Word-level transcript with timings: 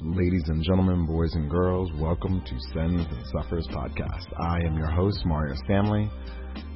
Ladies 0.00 0.44
and 0.46 0.62
gentlemen, 0.62 1.06
boys 1.06 1.34
and 1.34 1.50
girls, 1.50 1.90
welcome 1.96 2.40
to 2.46 2.56
Sends 2.72 3.04
and 3.04 3.26
Suffers 3.32 3.66
podcast. 3.66 4.26
I 4.38 4.64
am 4.64 4.76
your 4.76 4.88
host, 4.88 5.26
Mario 5.26 5.56
Stanley, 5.64 6.08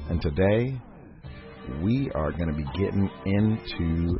and 0.09 0.21
today 0.21 0.77
we 1.81 2.11
are 2.15 2.33
going 2.33 2.49
to 2.49 2.53
be 2.53 2.65
getting 2.77 3.09
into 3.25 4.19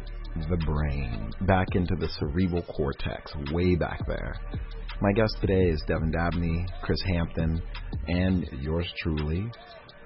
the 0.49 0.55
brain, 0.65 1.29
back 1.41 1.67
into 1.73 1.97
the 1.99 2.07
cerebral 2.17 2.61
cortex, 2.61 3.33
way 3.51 3.75
back 3.75 4.07
there. 4.07 4.37
My 5.01 5.11
guest 5.11 5.35
today 5.41 5.63
is 5.63 5.83
Devin 5.85 6.11
Dabney, 6.11 6.65
Kris 6.81 7.01
Hampton, 7.05 7.61
and 8.07 8.47
yours 8.61 8.89
truly, 9.01 9.51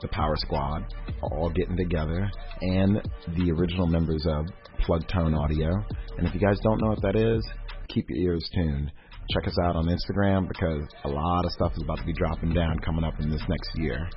the 0.02 0.08
Power 0.08 0.36
Squad, 0.38 0.92
all 1.22 1.52
getting 1.52 1.78
together, 1.78 2.28
and 2.62 3.08
the 3.38 3.52
original 3.52 3.86
members 3.86 4.26
of 4.28 4.48
Plug 4.80 5.08
Tone 5.08 5.36
Audio. 5.36 5.70
And 6.18 6.28
if 6.28 6.34
you 6.34 6.40
guys 6.40 6.58
don't 6.64 6.82
know 6.82 6.90
what 6.90 7.02
that 7.04 7.16
is, 7.16 7.48
keep 7.90 8.10
your 8.10 8.34
ears 8.34 8.50
tuned. 8.54 8.92
Check 9.32 9.48
us 9.48 9.58
out 9.64 9.76
on 9.76 9.86
Instagram 9.86 10.48
because 10.48 10.84
a 11.04 11.10
lot 11.10 11.46
of 11.46 11.52
stuff 11.52 11.74
is 11.76 11.84
about 11.84 11.98
to 11.98 12.06
be 12.06 12.14
dropping 12.14 12.54
down 12.54 12.80
coming 12.80 13.04
up 13.04 13.20
in 13.20 13.30
this 13.30 13.42
next 13.48 13.70
year. 13.76 14.10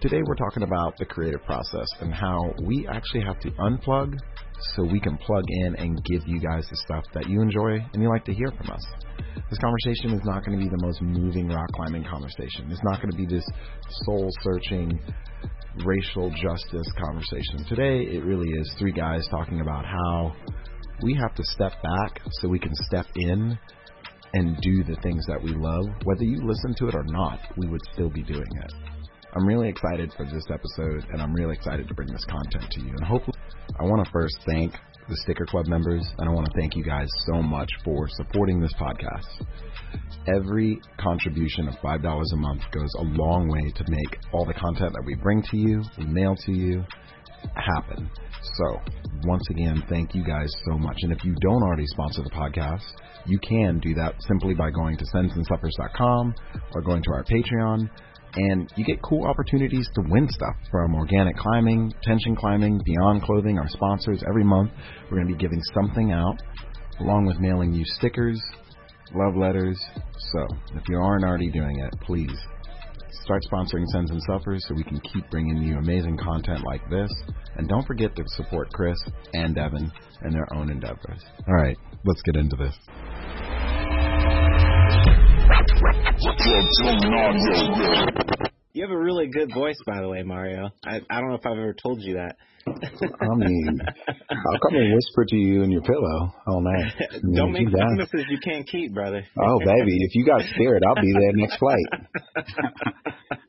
Today 0.00 0.20
we're 0.26 0.34
talking 0.34 0.62
about 0.62 0.96
the 0.98 1.04
creative 1.04 1.42
process 1.44 1.86
and 2.00 2.12
how 2.12 2.52
we 2.64 2.86
actually 2.88 3.22
have 3.22 3.38
to 3.40 3.50
unplug 3.52 4.18
so 4.74 4.82
we 4.84 5.00
can 5.00 5.16
plug 5.18 5.44
in 5.48 5.76
and 5.76 6.04
give 6.04 6.22
you 6.26 6.40
guys 6.40 6.66
the 6.68 6.76
stuff 6.84 7.04
that 7.14 7.28
you 7.28 7.40
enjoy 7.40 7.78
and 7.92 8.02
you 8.02 8.08
like 8.08 8.24
to 8.24 8.34
hear 8.34 8.50
from 8.50 8.70
us. 8.70 8.84
This 9.48 9.58
conversation 9.58 10.12
is 10.12 10.20
not 10.24 10.44
going 10.44 10.58
to 10.58 10.64
be 10.64 10.68
the 10.68 10.82
most 10.84 11.00
moving 11.02 11.48
rock 11.48 11.68
climbing 11.72 12.04
conversation. 12.04 12.70
It's 12.70 12.82
not 12.82 13.00
going 13.00 13.10
to 13.10 13.16
be 13.16 13.26
this 13.26 13.46
soul 14.04 14.28
searching 14.42 15.00
racial 15.84 16.30
justice 16.30 16.86
conversation. 16.98 17.64
Today 17.68 18.02
it 18.14 18.24
really 18.24 18.50
is 18.50 18.74
three 18.78 18.92
guys 18.92 19.26
talking 19.30 19.60
about 19.60 19.84
how 19.84 20.34
we 21.02 21.14
have 21.14 21.34
to 21.34 21.42
step 21.44 21.72
back 21.82 22.20
so 22.40 22.48
we 22.48 22.58
can 22.58 22.74
step 22.86 23.06
in 23.16 23.58
and 24.34 24.56
do 24.62 24.82
the 24.84 24.96
things 25.02 25.26
that 25.26 25.42
we 25.42 25.50
love. 25.50 25.84
Whether 26.04 26.24
you 26.24 26.40
listen 26.42 26.74
to 26.78 26.88
it 26.88 26.94
or 26.94 27.04
not, 27.04 27.40
we 27.56 27.68
would 27.68 27.82
still 27.92 28.08
be 28.08 28.22
doing 28.22 28.48
it. 28.62 28.72
I'm 29.34 29.46
really 29.46 29.68
excited 29.68 30.12
for 30.16 30.24
this 30.26 30.44
episode, 30.52 31.06
and 31.10 31.22
I'm 31.22 31.32
really 31.32 31.54
excited 31.54 31.88
to 31.88 31.94
bring 31.94 32.12
this 32.12 32.24
content 32.26 32.70
to 32.70 32.80
you. 32.80 32.90
And 32.90 33.04
hopefully, 33.04 33.38
I 33.80 33.84
want 33.84 34.04
to 34.04 34.12
first 34.12 34.36
thank 34.46 34.74
the 35.08 35.16
Sticker 35.24 35.46
Club 35.46 35.66
members, 35.66 36.06
and 36.18 36.28
I 36.28 36.32
want 36.32 36.46
to 36.46 36.52
thank 36.58 36.76
you 36.76 36.84
guys 36.84 37.08
so 37.32 37.42
much 37.42 37.70
for 37.84 38.08
supporting 38.08 38.60
this 38.60 38.72
podcast. 38.74 39.44
Every 40.26 40.80
contribution 40.98 41.68
of 41.68 41.74
$5 41.76 42.02
a 42.04 42.36
month 42.36 42.62
goes 42.72 42.90
a 42.98 43.02
long 43.02 43.48
way 43.48 43.72
to 43.74 43.84
make 43.88 44.18
all 44.32 44.44
the 44.44 44.54
content 44.54 44.92
that 44.92 45.02
we 45.04 45.14
bring 45.14 45.42
to 45.50 45.56
you, 45.56 45.82
we 45.98 46.04
mail 46.04 46.36
to 46.46 46.52
you, 46.52 46.84
happen. 47.54 48.10
So, 48.42 48.80
once 49.24 49.44
again, 49.50 49.82
thank 49.88 50.14
you 50.14 50.24
guys 50.24 50.52
so 50.68 50.76
much. 50.76 50.96
And 51.02 51.12
if 51.12 51.24
you 51.24 51.34
don't 51.40 51.62
already 51.62 51.86
sponsor 51.86 52.22
the 52.22 52.30
podcast, 52.30 52.82
you 53.24 53.38
can 53.38 53.78
do 53.78 53.94
that 53.94 54.14
simply 54.26 54.54
by 54.54 54.70
going 54.70 54.96
to 54.96 55.04
sendsandsuffers.com 55.14 56.34
or 56.74 56.82
going 56.82 57.02
to 57.04 57.12
our 57.12 57.24
Patreon. 57.24 57.88
And 58.34 58.72
you 58.76 58.84
get 58.84 59.00
cool 59.02 59.26
opportunities 59.26 59.88
to 59.94 60.02
win 60.08 60.26
stuff 60.28 60.56
from 60.70 60.94
organic 60.94 61.36
climbing, 61.36 61.92
tension 62.02 62.34
climbing, 62.34 62.80
beyond 62.84 63.22
clothing, 63.22 63.58
our 63.58 63.68
sponsors. 63.68 64.22
Every 64.28 64.44
month, 64.44 64.72
we're 65.04 65.18
going 65.18 65.28
to 65.28 65.34
be 65.34 65.40
giving 65.40 65.60
something 65.74 66.12
out, 66.12 66.42
along 67.00 67.26
with 67.26 67.38
mailing 67.38 67.72
you 67.74 67.84
stickers, 67.84 68.40
love 69.14 69.36
letters. 69.36 69.78
So, 70.32 70.46
if 70.74 70.82
you 70.88 70.96
aren't 70.96 71.24
already 71.24 71.50
doing 71.50 71.78
it, 71.80 71.94
please 72.00 72.32
start 73.22 73.42
sponsoring 73.50 73.86
Sends 73.86 74.10
and 74.10 74.22
Suffers 74.26 74.64
so 74.66 74.74
we 74.74 74.84
can 74.84 75.00
keep 75.00 75.28
bringing 75.30 75.58
you 75.62 75.76
amazing 75.78 76.18
content 76.18 76.64
like 76.64 76.88
this. 76.90 77.10
And 77.56 77.68
don't 77.68 77.86
forget 77.86 78.14
to 78.16 78.24
support 78.36 78.72
Kris 78.72 78.98
and 79.34 79.54
Devin 79.54 79.92
in 80.24 80.32
their 80.32 80.46
own 80.54 80.70
endeavors. 80.70 81.22
All 81.46 81.54
right, 81.54 81.76
let's 82.04 82.22
get 82.22 82.36
into 82.36 82.56
this. 82.56 82.74
You 88.72 88.82
have 88.82 88.90
a 88.90 88.98
really 88.98 89.28
good 89.28 89.52
voice, 89.54 89.76
by 89.86 90.00
the 90.00 90.08
way, 90.08 90.22
Mario. 90.22 90.70
I, 90.84 91.00
I 91.10 91.20
don't 91.20 91.28
know 91.28 91.36
if 91.36 91.44
I've 91.44 91.58
ever 91.58 91.74
told 91.74 92.00
you 92.00 92.14
that. 92.14 92.36
I 92.66 93.34
mean, 93.36 93.80
I'll 94.08 94.60
come 94.60 94.74
and 94.76 94.94
whisper 94.94 95.24
to 95.28 95.36
you 95.36 95.62
in 95.62 95.70
your 95.70 95.82
pillow 95.82 96.32
oh, 96.46 96.52
all 96.52 96.60
night. 96.60 96.92
I 97.10 97.18
mean, 97.22 97.34
don't 97.34 97.52
make 97.52 97.62
you 97.62 97.70
down. 97.70 97.96
promises 97.96 98.26
you 98.28 98.38
can't 98.42 98.66
keep, 98.66 98.94
brother. 98.94 99.24
Oh, 99.38 99.58
baby, 99.58 99.96
if 100.00 100.14
you 100.14 100.24
got 100.24 100.42
spirit, 100.54 100.82
I'll 100.86 101.02
be 101.02 101.12
there 101.12 101.32
next 101.34 101.58
flight. 101.58 101.86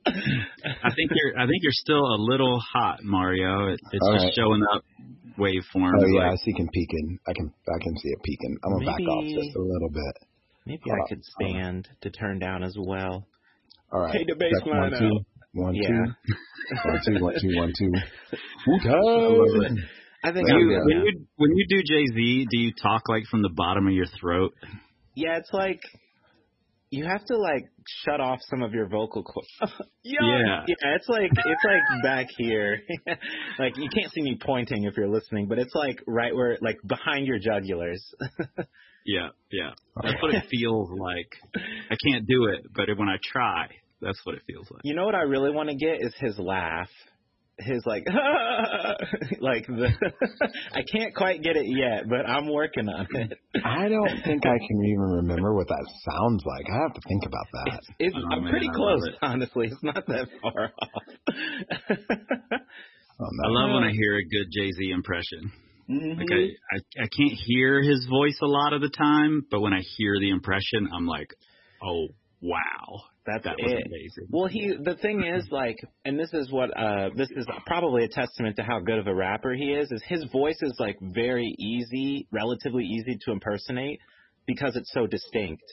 I 0.06 0.90
think 0.96 1.12
you're. 1.13 1.40
I 1.40 1.46
think 1.47 1.62
you're 1.62 1.72
still 1.74 2.03
a 2.06 2.18
little 2.19 2.59
hot, 2.59 3.03
Mario. 3.03 3.69
It, 3.69 3.79
it's 3.91 4.06
All 4.07 4.13
just 4.13 4.25
right. 4.25 4.34
showing 4.35 4.62
up 4.75 4.84
waveforms. 5.38 6.00
Oh 6.00 6.07
yeah, 6.07 6.31
I 6.31 6.35
see 6.35 6.51
him 6.51 6.69
peeking. 6.74 7.19
I 7.28 7.34
can 7.34 7.53
I 7.68 7.84
can 7.84 7.97
see 7.97 8.09
it 8.09 8.19
peeking. 8.24 8.57
I'm 8.63 8.74
gonna 8.74 8.85
back 8.85 9.00
off 9.00 9.24
just 9.25 9.56
a 9.56 9.62
little 9.62 9.90
bit. 9.90 10.28
Maybe 10.66 10.81
Hold 10.85 10.95
I 10.95 11.01
on, 11.01 11.07
could 11.07 11.24
hold 11.38 11.56
on. 11.56 11.62
stand 11.62 11.90
to 12.01 12.09
turn 12.12 12.40
down 12.40 12.63
as 12.63 12.75
well. 12.80 13.28
All 13.91 14.01
right. 14.01 14.13
Take 14.13 14.28
the 14.28 14.35
bass 14.35 14.51
Check 14.59 14.68
one, 14.68 14.80
line 14.80 14.91
two. 15.00 15.06
out. 15.06 15.25
One, 15.53 15.75
Yeah. 15.75 15.87
two. 15.87 16.33
One, 16.89 16.99
two, 17.05 17.23
one, 17.23 17.33
two, 17.39 17.55
one, 17.55 17.73
two. 17.77 17.91
love 18.89 19.37
Wu-Tang. 19.37 19.77
I 20.23 20.31
think 20.31 20.47
when 20.47 20.57
you, 20.57 20.67
good 20.69 20.85
when 20.85 21.05
you 21.05 21.25
when 21.35 21.51
you 21.57 21.65
do 21.67 21.83
Jay 21.83 22.05
Z, 22.15 22.47
do 22.49 22.57
you 22.59 22.71
talk 22.81 23.09
like 23.09 23.23
from 23.29 23.41
the 23.41 23.51
bottom 23.53 23.87
of 23.87 23.93
your 23.93 24.05
throat? 24.19 24.53
Yeah, 25.15 25.37
it's 25.37 25.49
like 25.51 25.81
you 26.89 27.05
have 27.05 27.25
to 27.25 27.37
like 27.37 27.65
shut 28.05 28.21
off 28.21 28.39
some 28.49 28.61
of 28.63 28.71
your 28.73 28.87
vocal 28.87 29.23
cords. 29.23 29.49
yeah, 30.03 30.19
Yeah. 30.21 30.63
yeah, 30.67 30.95
it's 30.95 31.09
like 31.09 31.29
it's 31.31 31.65
like 31.65 32.03
back 32.03 32.27
here. 32.37 32.79
like 33.59 33.75
you 33.77 33.89
can't 33.89 34.11
see 34.13 34.21
me 34.21 34.37
pointing 34.41 34.85
if 34.85 34.95
you're 34.95 35.09
listening, 35.09 35.47
but 35.47 35.59
it's 35.59 35.73
like 35.75 35.99
right 36.07 36.33
where 36.33 36.57
like 36.61 36.77
behind 36.87 37.27
your 37.27 37.39
jugulars. 37.39 37.99
Yeah, 39.05 39.29
yeah. 39.51 39.71
That's 40.01 40.21
what 40.21 40.33
it 40.33 40.45
feels 40.49 40.89
like. 40.97 41.27
I 41.91 41.95
can't 42.07 42.25
do 42.25 42.45
it, 42.45 42.65
but 42.73 42.87
when 42.97 43.09
I 43.09 43.17
try, 43.29 43.67
that's 44.03 44.19
what 44.25 44.35
it 44.35 44.41
feels 44.47 44.69
like. 44.71 44.81
you 44.83 44.93
know 44.95 45.05
what 45.05 45.15
I 45.15 45.21
really 45.23 45.51
want 45.51 45.69
to 45.69 45.75
get 45.75 46.01
is 46.01 46.13
his 46.19 46.37
laugh. 46.39 46.89
His 47.59 47.83
like 47.85 48.03
like 49.39 49.67
the 49.67 49.89
I 50.73 50.81
can't 50.91 51.13
quite 51.15 51.43
get 51.43 51.55
it 51.55 51.67
yet, 51.67 52.09
but 52.09 52.27
I'm 52.27 52.51
working 52.51 52.89
on 52.89 53.05
it. 53.11 53.37
I 53.63 53.87
don't 53.89 54.21
think 54.25 54.43
I 54.45 54.57
can 54.67 54.85
even 54.85 55.21
remember 55.21 55.53
what 55.53 55.67
that 55.67 55.85
sounds 56.09 56.43
like. 56.47 56.65
I 56.73 56.81
have 56.81 56.93
to 56.95 57.01
think 57.07 57.23
about 57.27 57.45
that. 57.53 57.79
It's, 57.99 58.15
Oh, 58.17 58.35
I'm 58.35 58.43
man, 58.43 58.51
pretty 58.51 58.69
I 58.69 58.73
close, 58.75 59.05
it. 59.07 59.15
honestly. 59.21 59.67
It's 59.71 59.83
not 59.83 60.03
that 60.07 60.27
far 60.41 60.71
off. 60.81 61.03
Oh, 63.19 63.25
I 63.25 63.47
no. 63.47 63.49
love 63.53 63.73
when 63.75 63.83
I 63.83 63.91
hear 63.91 64.17
a 64.17 64.23
good 64.23 64.47
Jay 64.51 64.71
Z 64.71 64.89
impression. 64.91 65.51
Mhm. 65.89 66.17
Like 66.17 66.31
I, 66.31 66.75
I 66.75 67.03
I 67.03 67.07
can't 67.15 67.37
hear 67.45 67.81
his 67.83 68.07
voice 68.09 68.37
a 68.41 68.47
lot 68.47 68.73
of 68.73 68.81
the 68.81 68.89
time, 68.89 69.45
but 69.51 69.61
when 69.61 69.73
I 69.73 69.81
hear 69.97 70.15
the 70.19 70.29
impression, 70.31 70.89
I'm 70.91 71.05
like, 71.05 71.27
oh 71.83 72.07
wow, 72.41 73.03
That's 73.25 73.44
that 73.45 73.56
was 73.57 73.72
it. 73.72 73.88
amazing. 73.88 74.28
Well, 74.31 74.47
he 74.47 74.73
the 74.84 74.95
thing 74.95 75.23
is 75.23 75.47
like, 75.50 75.78
and 76.03 76.19
this 76.19 76.34
is 76.34 76.51
what 76.51 76.75
uh 76.78 77.09
this 77.16 77.29
is 77.31 77.47
probably 77.66 78.03
a 78.03 78.09
testament 78.09 78.57
to 78.57 78.63
how 78.63 78.79
good 78.79 79.00
of 79.00 79.07
a 79.07 79.16
rapper 79.16 79.53
he 79.53 79.72
is. 79.73 79.91
Is 79.91 80.03
his 80.07 80.25
voice 80.31 80.57
is 80.61 80.75
like 80.79 80.97
very 81.01 81.56
easy, 81.57 82.28
relatively 82.31 82.83
easy 82.83 83.17
to 83.25 83.31
impersonate 83.31 84.00
because 84.45 84.75
it's 84.75 84.91
so 84.94 85.07
distinct. 85.07 85.63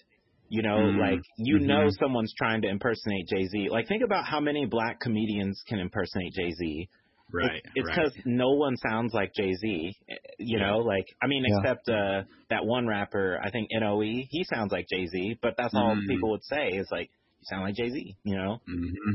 You 0.49 0.63
know, 0.63 0.77
Mhm. 0.79 0.99
like 1.01 1.21
you 1.39 1.57
Mhm. 1.59 1.67
know 1.67 1.91
someone's 1.91 2.33
trying 2.35 2.63
to 2.63 2.69
impersonate 2.69 3.27
Jay 3.29 3.47
Z. 3.47 3.69
Like 3.71 3.89
think 3.89 4.03
about 4.05 4.25
how 4.27 4.41
many 4.41 4.67
black 4.67 5.01
comedians 5.01 5.61
can 5.67 5.81
impersonate 5.81 6.33
Jay 6.35 6.51
Z. 6.53 6.89
Right. 7.33 7.63
It's 7.75 7.87
right. 7.89 7.97
because 7.97 8.17
no 8.27 8.51
one 8.53 8.77
sounds 8.77 9.13
like 9.15 9.33
Jay 9.35 9.53
Z. 9.55 9.93
You 10.39 10.59
Yeah. 10.59 10.67
know, 10.67 10.79
like 10.79 11.07
I 11.23 11.27
mean, 11.27 11.45
Yeah. 11.47 11.59
except 11.59 11.89
uh 11.89 12.23
that 12.49 12.65
one 12.65 12.87
rapper, 12.87 13.41
I 13.43 13.51
think 13.51 13.71
Noe. 13.73 14.01
He 14.01 14.45
sounds 14.53 14.71
like 14.73 14.87
Jay 14.89 15.07
Z, 15.07 15.39
but 15.43 15.57
that's 15.57 15.75
all 15.75 15.97
Mhm. 15.97 16.07
people 16.09 16.31
would 16.31 16.45
say 16.45 16.71
is 16.71 16.89
like, 16.93 17.11
you 17.41 17.45
sound 17.49 17.63
like 17.65 17.75
Jay 17.75 17.89
Z. 17.91 18.17
You 18.25 18.37
know? 18.37 18.59
Mm-hmm. 18.69 19.15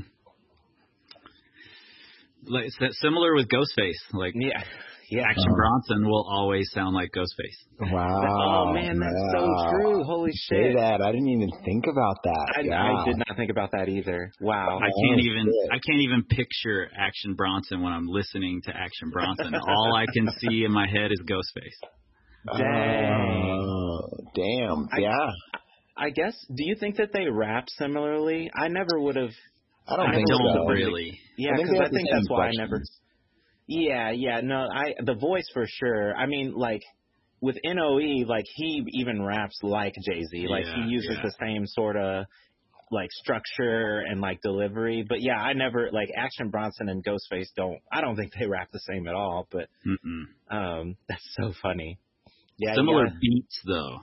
Like 2.47 2.65
it's 2.65 2.77
that 2.79 2.93
similar 3.01 3.33
with 3.33 3.47
Ghostface. 3.47 3.97
Like 4.13 4.33
Yeah, 4.35 4.61
yeah. 5.09 5.23
Action 5.23 5.43
Uh-huh. 5.47 5.55
Bronson 5.55 6.05
will 6.07 6.27
always 6.29 6.69
sound 6.73 6.93
like 6.93 7.09
Ghostface. 7.11 7.91
Wow. 7.91 8.67
oh 8.69 8.73
man, 8.73 8.99
that's 8.99 9.31
so 9.33 9.47
true. 9.71 10.03
Holy 10.03 10.31
shit. 10.31 10.73
Say 10.73 10.73
that. 10.75 11.01
I 11.01 11.11
didn't 11.11 11.29
even 11.29 11.49
think 11.65 11.85
about 11.91 12.17
that. 12.23 12.45
I, 12.57 12.61
yeah. 12.61 12.83
I 12.83 13.05
did 13.05 13.17
not 13.17 13.35
think 13.35 13.49
about 13.49 13.71
that 13.71 13.89
either. 13.89 14.31
Wow. 14.41 14.77
I 14.77 14.85
can't 14.85 15.19
Oh, 15.21 15.25
even 15.25 15.45
shit. 15.45 15.71
I 15.71 15.79
can't 15.85 16.01
even 16.01 16.23
picture 16.29 16.87
Action 16.95 17.33
Bronson 17.33 17.81
when 17.81 17.93
I'm 17.93 18.05
listening 18.07 18.61
to 18.65 18.71
Action 18.75 19.09
Bronson. 19.11 19.53
All 19.55 19.95
I 19.95 20.05
can 20.13 20.27
see 20.39 20.65
in 20.65 20.71
my 20.71 20.85
head 20.87 21.11
is 21.11 21.21
Ghostface. 21.27 21.79
Dang. 22.59 23.59
Oh, 23.59 24.01
damn. 24.35 24.87
Yeah. 25.01 25.09
I 25.09 25.57
guess. 26.09 26.35
Do 26.47 26.63
you 26.65 26.75
think 26.79 26.97
that 26.97 27.11
they 27.13 27.27
rap 27.29 27.65
similarly? 27.77 28.51
I 28.53 28.67
never 28.67 28.99
would 28.99 29.15
have. 29.15 29.31
I 29.87 29.95
don't 29.95 30.09
I 30.09 30.15
think 30.15 30.27
don't 30.27 30.53
so. 30.53 30.65
really. 30.67 31.19
Yeah, 31.37 31.51
I 31.53 31.57
think 31.57 31.69
because 31.69 31.79
they 31.79 31.85
I 31.85 31.89
think 31.89 32.09
same 32.09 32.15
that's 32.17 32.29
why 32.29 32.47
I 32.47 32.51
never. 32.55 32.81
Yeah, 33.67 34.11
yeah, 34.11 34.41
no, 34.41 34.67
I 34.71 34.93
the 35.03 35.15
voice 35.15 35.47
for 35.53 35.65
sure. 35.67 36.15
I 36.15 36.25
mean, 36.27 36.53
like 36.55 36.81
with 37.41 37.57
Noe, 37.63 37.95
like 38.27 38.45
he 38.55 38.83
even 38.93 39.21
raps 39.21 39.59
like 39.63 39.93
Jay 40.05 40.21
Z. 40.31 40.47
Like 40.49 40.65
Yeah, 40.65 40.85
he 40.85 40.91
uses 40.91 41.17
yeah. 41.17 41.23
the 41.23 41.33
same 41.39 41.65
sort 41.67 41.95
of 41.97 42.25
like 42.91 43.09
structure 43.11 43.99
and 43.99 44.21
like 44.21 44.41
delivery. 44.41 45.05
But 45.07 45.21
yeah, 45.21 45.37
I 45.37 45.53
never 45.53 45.89
like 45.91 46.09
Action 46.15 46.49
Bronson 46.49 46.89
and 46.89 47.03
Ghostface 47.03 47.47
don't. 47.55 47.79
I 47.91 48.01
don't 48.01 48.15
think 48.15 48.33
they 48.39 48.47
rap 48.47 48.69
the 48.71 48.79
same 48.79 49.07
at 49.07 49.15
all. 49.15 49.47
But 49.51 49.67
Mm-mm. 49.85 50.25
um, 50.49 50.95
that's 51.09 51.27
so 51.39 51.53
funny. 51.61 51.99
Yeah, 52.57 52.75
Similar 52.75 53.05
yeah. 53.05 53.13
beats 53.21 53.61
though. 53.65 53.99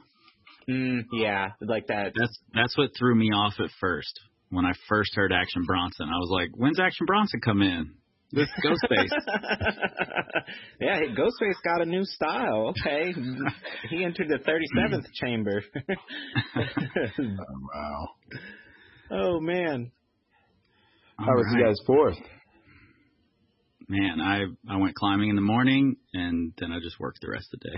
Mm, 0.69 1.05
yeah, 1.13 1.51
like 1.61 1.87
that. 1.89 2.13
That's 2.19 2.39
that's 2.55 2.77
what 2.79 2.91
threw 2.99 3.15
me 3.15 3.31
off 3.31 3.55
at 3.59 3.71
first. 3.81 4.19
When 4.51 4.67
I 4.67 4.73
first 4.89 5.15
heard 5.15 5.33
Action 5.33 5.65
Bronson, 5.65 6.09
I 6.09 6.19
was 6.19 6.31
like, 6.31 6.51
"When's 6.55 6.79
Action 6.79 7.07
Bronson 7.07 7.41
come 7.41 7.63
in?" 7.63 7.95
This 8.33 8.49
Ghostface. 8.65 9.11
yeah, 10.81 11.01
Ghostface 11.01 11.61
got 11.65 11.83
a 11.83 11.85
new 11.85 12.05
style. 12.05 12.73
Okay, 12.81 13.13
he 13.91 14.05
entered 14.05 14.29
the 14.29 14.39
37th 14.39 15.05
chamber. 15.13 15.63
oh, 16.57 17.69
wow. 17.75 18.09
Oh 19.11 19.41
man. 19.41 19.93
How 21.19 21.35
was 21.35 21.45
right. 21.53 21.61
you 21.61 21.67
guys 21.67 21.77
fourth? 21.87 22.17
Man, 23.89 24.21
I 24.21 24.45
I 24.67 24.79
went 24.79 24.95
climbing 24.95 25.29
in 25.29 25.37
the 25.37 25.43
morning 25.43 25.97
and 26.15 26.55
then 26.59 26.73
I 26.73 26.79
just 26.81 26.99
worked 26.99 27.21
the 27.21 27.31
rest 27.31 27.49
of 27.53 27.61
the 27.61 27.69
day. 27.69 27.77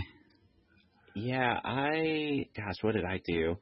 Yeah, 1.14 1.58
I 1.64 2.46
gosh, 2.56 2.76
what 2.82 2.94
did 2.94 3.04
I 3.04 3.20
do? 3.24 3.56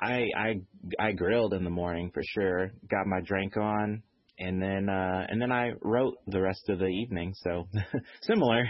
I 0.00 0.28
I 0.36 0.54
I 0.98 1.12
grilled 1.12 1.54
in 1.54 1.64
the 1.64 1.70
morning 1.70 2.10
for 2.12 2.22
sure. 2.34 2.72
Got 2.90 3.06
my 3.06 3.20
drink 3.24 3.56
on, 3.56 4.02
and 4.38 4.62
then 4.62 4.88
uh 4.88 5.26
and 5.28 5.40
then 5.40 5.52
I 5.52 5.72
wrote 5.82 6.16
the 6.26 6.40
rest 6.40 6.68
of 6.68 6.78
the 6.78 6.86
evening. 6.86 7.34
So 7.42 7.66
similar, 8.22 8.64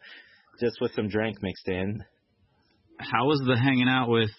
just 0.60 0.80
with 0.80 0.92
some 0.94 1.08
drink 1.08 1.36
mixed 1.42 1.68
in. 1.68 2.04
How 2.98 3.26
was 3.26 3.40
the 3.46 3.56
hanging 3.56 3.88
out 3.88 4.08
with 4.08 4.30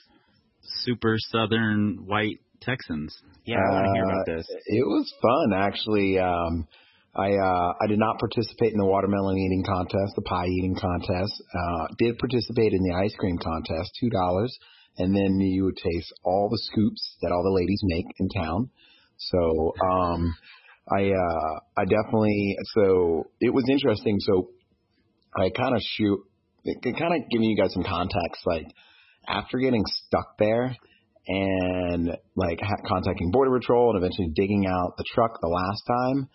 super 0.84 1.16
southern 1.18 2.06
white 2.06 2.40
Texans? 2.62 3.16
Yeah, 3.46 3.58
I 3.58 3.72
want 3.72 3.86
to 3.86 3.94
hear 3.94 4.04
about 4.04 4.30
uh, 4.30 4.36
this. 4.38 4.48
It 4.50 4.86
was 4.86 5.14
fun 5.22 5.54
actually. 5.54 6.20
Um 6.20 6.68
I 7.14 7.28
uh, 7.34 7.74
I 7.82 7.88
did 7.88 8.00
not 8.00 8.20
participate 8.20 8.72
in 8.72 8.80
the 8.80 8.86
watermelon 8.86 9.38
eating 9.38 9.64
contest, 9.68 10.16
the 10.16 10.22
pie 10.22 10.48
eating 10.48 10.76
contest. 10.76 11.34
Uh, 11.54 11.88
did 11.98 12.18
participate 12.18 12.72
in 12.74 12.84
the 12.84 12.96
ice 12.96 13.14
cream 13.20 13.38
contest, 13.38 13.92
two 14.00 14.10
dollars, 14.10 14.58
and 14.98 15.14
then 15.16 15.40
you 15.40 15.66
would 15.66 15.78
taste 15.78 16.14
all 16.24 16.48
the 16.50 16.60
scoops 16.72 17.18
that 17.22 17.32
all 17.32 17.44
the 17.44 17.52
ladies 17.52 17.82
make 17.84 18.06
in 18.20 18.30
town. 18.30 18.70
So 19.18 19.74
um, 19.92 20.34
I 20.90 21.12
uh, 21.12 21.60
I 21.78 21.84
definitely 21.84 22.56
so 22.74 23.28
it 23.42 23.54
was 23.54 23.66
interesting. 23.70 24.18
So 24.22 24.50
I 25.36 25.50
kind 25.50 25.76
of 25.76 25.82
shoot, 25.82 26.20
kind 26.84 27.14
of 27.14 27.30
giving 27.30 27.50
you 27.50 27.58
guys 27.58 27.74
some 27.74 27.84
context. 27.84 28.46
Like 28.46 28.68
after 29.28 29.58
getting 29.60 29.84
stuck 29.86 30.38
there 30.40 30.76
and 31.28 32.18
like 32.36 32.60
ha- 32.62 32.88
contacting 32.88 33.32
border 33.32 33.58
patrol 33.60 33.92
and 33.94 33.98
eventually 33.98 34.30
digging 34.34 34.66
out 34.66 34.96
the 34.98 35.06
truck 35.14 35.40
the 35.42 35.48
last 35.48 35.84
time. 35.88 36.30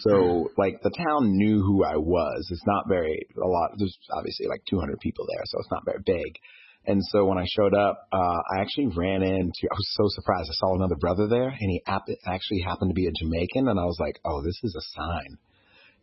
So 0.00 0.50
like 0.56 0.80
the 0.82 0.90
town 0.90 1.36
knew 1.36 1.62
who 1.62 1.84
I 1.84 1.96
was. 1.96 2.48
It's 2.50 2.66
not 2.66 2.88
very 2.88 3.26
a 3.36 3.46
lot. 3.46 3.70
There's 3.76 3.96
obviously 4.12 4.46
like 4.46 4.62
200 4.70 5.00
people 5.00 5.26
there, 5.28 5.42
so 5.46 5.58
it's 5.58 5.70
not 5.70 5.84
very 5.84 6.02
big. 6.04 6.38
And 6.86 7.02
so 7.10 7.26
when 7.26 7.38
I 7.38 7.44
showed 7.46 7.74
up, 7.74 8.08
uh, 8.10 8.40
I 8.56 8.60
actually 8.60 8.88
ran 8.96 9.22
into, 9.22 9.68
I 9.70 9.74
was 9.74 9.94
so 9.96 10.04
surprised. 10.08 10.48
I 10.50 10.54
saw 10.54 10.74
another 10.74 10.96
brother 10.96 11.28
there 11.28 11.48
and 11.48 11.70
he 11.70 11.82
ap- 11.86 12.08
actually 12.26 12.60
happened 12.60 12.90
to 12.90 12.94
be 12.94 13.06
a 13.06 13.12
Jamaican. 13.12 13.68
And 13.68 13.78
I 13.78 13.84
was 13.84 13.98
like, 14.00 14.18
oh, 14.24 14.42
this 14.42 14.58
is 14.62 14.74
a 14.74 14.98
sign. 14.98 15.38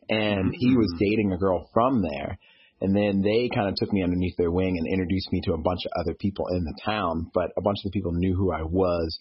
And 0.09 0.53
he 0.55 0.77
was 0.77 0.93
mm-hmm. 0.93 1.03
dating 1.03 1.33
a 1.33 1.37
girl 1.37 1.67
from 1.73 2.03
there. 2.03 2.37
And 2.79 2.95
then 2.95 3.21
they 3.23 3.49
kind 3.53 3.67
of 3.67 3.75
took 3.75 3.91
me 3.91 4.03
underneath 4.03 4.37
their 4.37 4.51
wing 4.51 4.77
and 4.77 4.87
introduced 4.87 5.31
me 5.31 5.41
to 5.45 5.53
a 5.53 5.57
bunch 5.57 5.79
of 5.85 5.91
other 5.99 6.13
people 6.13 6.45
in 6.51 6.63
the 6.63 6.77
town. 6.85 7.31
But 7.33 7.49
a 7.57 7.61
bunch 7.61 7.77
of 7.83 7.91
the 7.91 7.97
people 7.97 8.11
knew 8.13 8.35
who 8.35 8.51
I 8.51 8.61
was. 8.61 9.19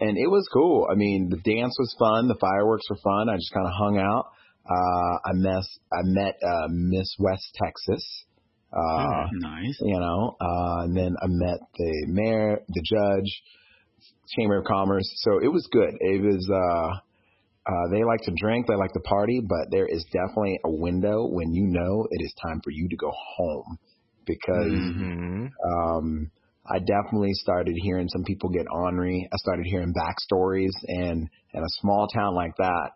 And 0.00 0.16
it 0.16 0.28
was 0.28 0.48
cool. 0.52 0.88
I 0.90 0.94
mean, 0.94 1.28
the 1.28 1.36
dance 1.36 1.76
was 1.78 1.94
fun. 1.98 2.28
The 2.28 2.38
fireworks 2.40 2.88
were 2.90 2.96
fun. 2.96 3.28
I 3.28 3.36
just 3.36 3.52
kind 3.52 3.66
of 3.66 3.72
hung 3.76 3.98
out. 3.98 4.26
Uh, 4.64 5.30
I 5.30 5.32
met, 5.34 5.62
I 5.92 6.02
met, 6.02 6.38
uh, 6.42 6.68
Miss 6.70 7.14
West 7.18 7.56
Texas. 7.62 8.24
Uh, 8.72 9.26
nice. 9.32 9.78
You 9.80 10.00
know, 10.00 10.36
uh, 10.40 10.84
and 10.84 10.96
then 10.96 11.14
I 11.22 11.26
met 11.26 11.58
the 11.76 12.06
mayor, 12.08 12.62
the 12.68 12.82
judge, 12.82 13.42
Chamber 14.36 14.58
of 14.58 14.64
Commerce. 14.64 15.08
So 15.16 15.38
it 15.42 15.48
was 15.48 15.68
good. 15.70 15.94
It 16.00 16.22
was, 16.22 16.48
uh, 16.50 17.70
uh, 17.70 17.90
they 17.92 18.02
like 18.02 18.22
to 18.22 18.32
drink, 18.34 18.66
they 18.66 18.74
like 18.74 18.92
to 18.94 19.00
party, 19.00 19.40
but 19.40 19.70
there 19.70 19.86
is 19.86 20.04
definitely 20.06 20.58
a 20.64 20.70
window 20.70 21.26
when 21.26 21.52
you 21.52 21.66
know 21.66 22.06
it 22.10 22.24
is 22.24 22.32
time 22.42 22.60
for 22.64 22.70
you 22.70 22.88
to 22.88 22.96
go 22.96 23.12
home 23.36 23.78
because, 24.26 24.72
mm-hmm. 24.72 25.46
um, 25.70 26.30
I 26.72 26.78
definitely 26.78 27.34
started 27.34 27.74
hearing 27.76 28.08
some 28.08 28.24
people 28.24 28.48
get 28.48 28.64
ornery. 28.72 29.28
I 29.30 29.36
started 29.36 29.66
hearing 29.66 29.92
backstories 29.92 30.72
and 30.86 31.28
in 31.52 31.60
a 31.60 31.68
small 31.80 32.06
town 32.08 32.34
like 32.34 32.56
that, 32.56 32.92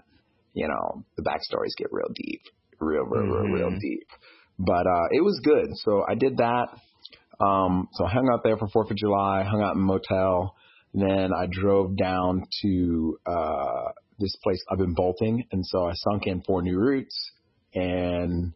you 0.54 0.66
know, 0.66 1.04
the 1.16 1.22
backstories 1.22 1.76
get 1.76 1.88
real 1.90 2.08
deep, 2.14 2.40
real, 2.80 3.02
real, 3.02 3.24
mm-hmm. 3.24 3.52
real, 3.52 3.68
real 3.68 3.78
deep. 3.78 4.08
But 4.58 4.86
uh, 4.86 5.08
it 5.10 5.22
was 5.22 5.38
good. 5.44 5.66
So 5.74 6.04
I 6.08 6.14
did 6.14 6.38
that. 6.38 6.68
Um, 7.38 7.88
so 7.92 8.06
I 8.06 8.10
hung 8.10 8.30
out 8.32 8.42
there 8.42 8.56
for 8.56 8.66
Fourth 8.68 8.90
of 8.90 8.96
July, 8.96 9.44
hung 9.44 9.60
out 9.60 9.74
in 9.74 9.82
a 9.82 9.84
motel. 9.84 10.56
Then 10.94 11.30
I 11.36 11.46
drove 11.50 11.98
down 11.98 12.44
to 12.62 13.18
uh, 13.26 13.90
this 14.18 14.34
place 14.42 14.62
up 14.72 14.80
in 14.80 14.94
Bolting, 14.94 15.44
and 15.52 15.62
so 15.66 15.86
I 15.86 15.92
sunk 15.94 16.26
in 16.26 16.40
four 16.46 16.62
new 16.62 16.78
routes. 16.78 17.32
And 17.74 18.54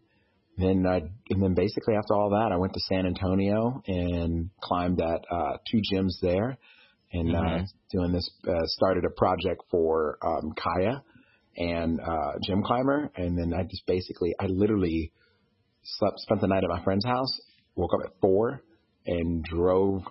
then 0.60 0.86
I, 0.86 0.96
and 1.30 1.42
then 1.42 1.54
basically 1.54 1.94
after 1.94 2.14
all 2.14 2.30
that, 2.30 2.50
I 2.52 2.56
went 2.56 2.72
to 2.72 2.80
San 2.88 3.06
Antonio 3.06 3.82
and 3.86 4.50
climbed 4.60 5.00
at 5.00 5.24
uh, 5.30 5.56
two 5.70 5.80
gyms 5.92 6.12
there, 6.22 6.58
and 7.12 7.34
uh, 7.34 7.38
mm-hmm. 7.38 7.62
uh, 7.62 7.66
doing 7.92 8.12
this 8.12 8.28
uh, 8.48 8.64
started 8.64 9.04
a 9.04 9.10
project 9.10 9.62
for 9.70 10.18
um, 10.22 10.52
Kaya 10.56 11.02
and 11.56 12.00
uh, 12.00 12.32
gym 12.44 12.62
climber, 12.62 13.10
and 13.16 13.38
then 13.38 13.52
I 13.58 13.64
just 13.64 13.86
basically 13.86 14.34
I 14.40 14.46
literally 14.46 15.12
slept, 15.82 16.18
spent 16.20 16.40
the 16.40 16.46
night 16.48 16.64
at 16.64 16.70
my 16.70 16.82
friend's 16.82 17.04
house, 17.04 17.40
woke 17.74 17.90
up 17.94 18.06
at 18.06 18.20
four, 18.20 18.62
and 19.06 19.44
drove 19.44 20.02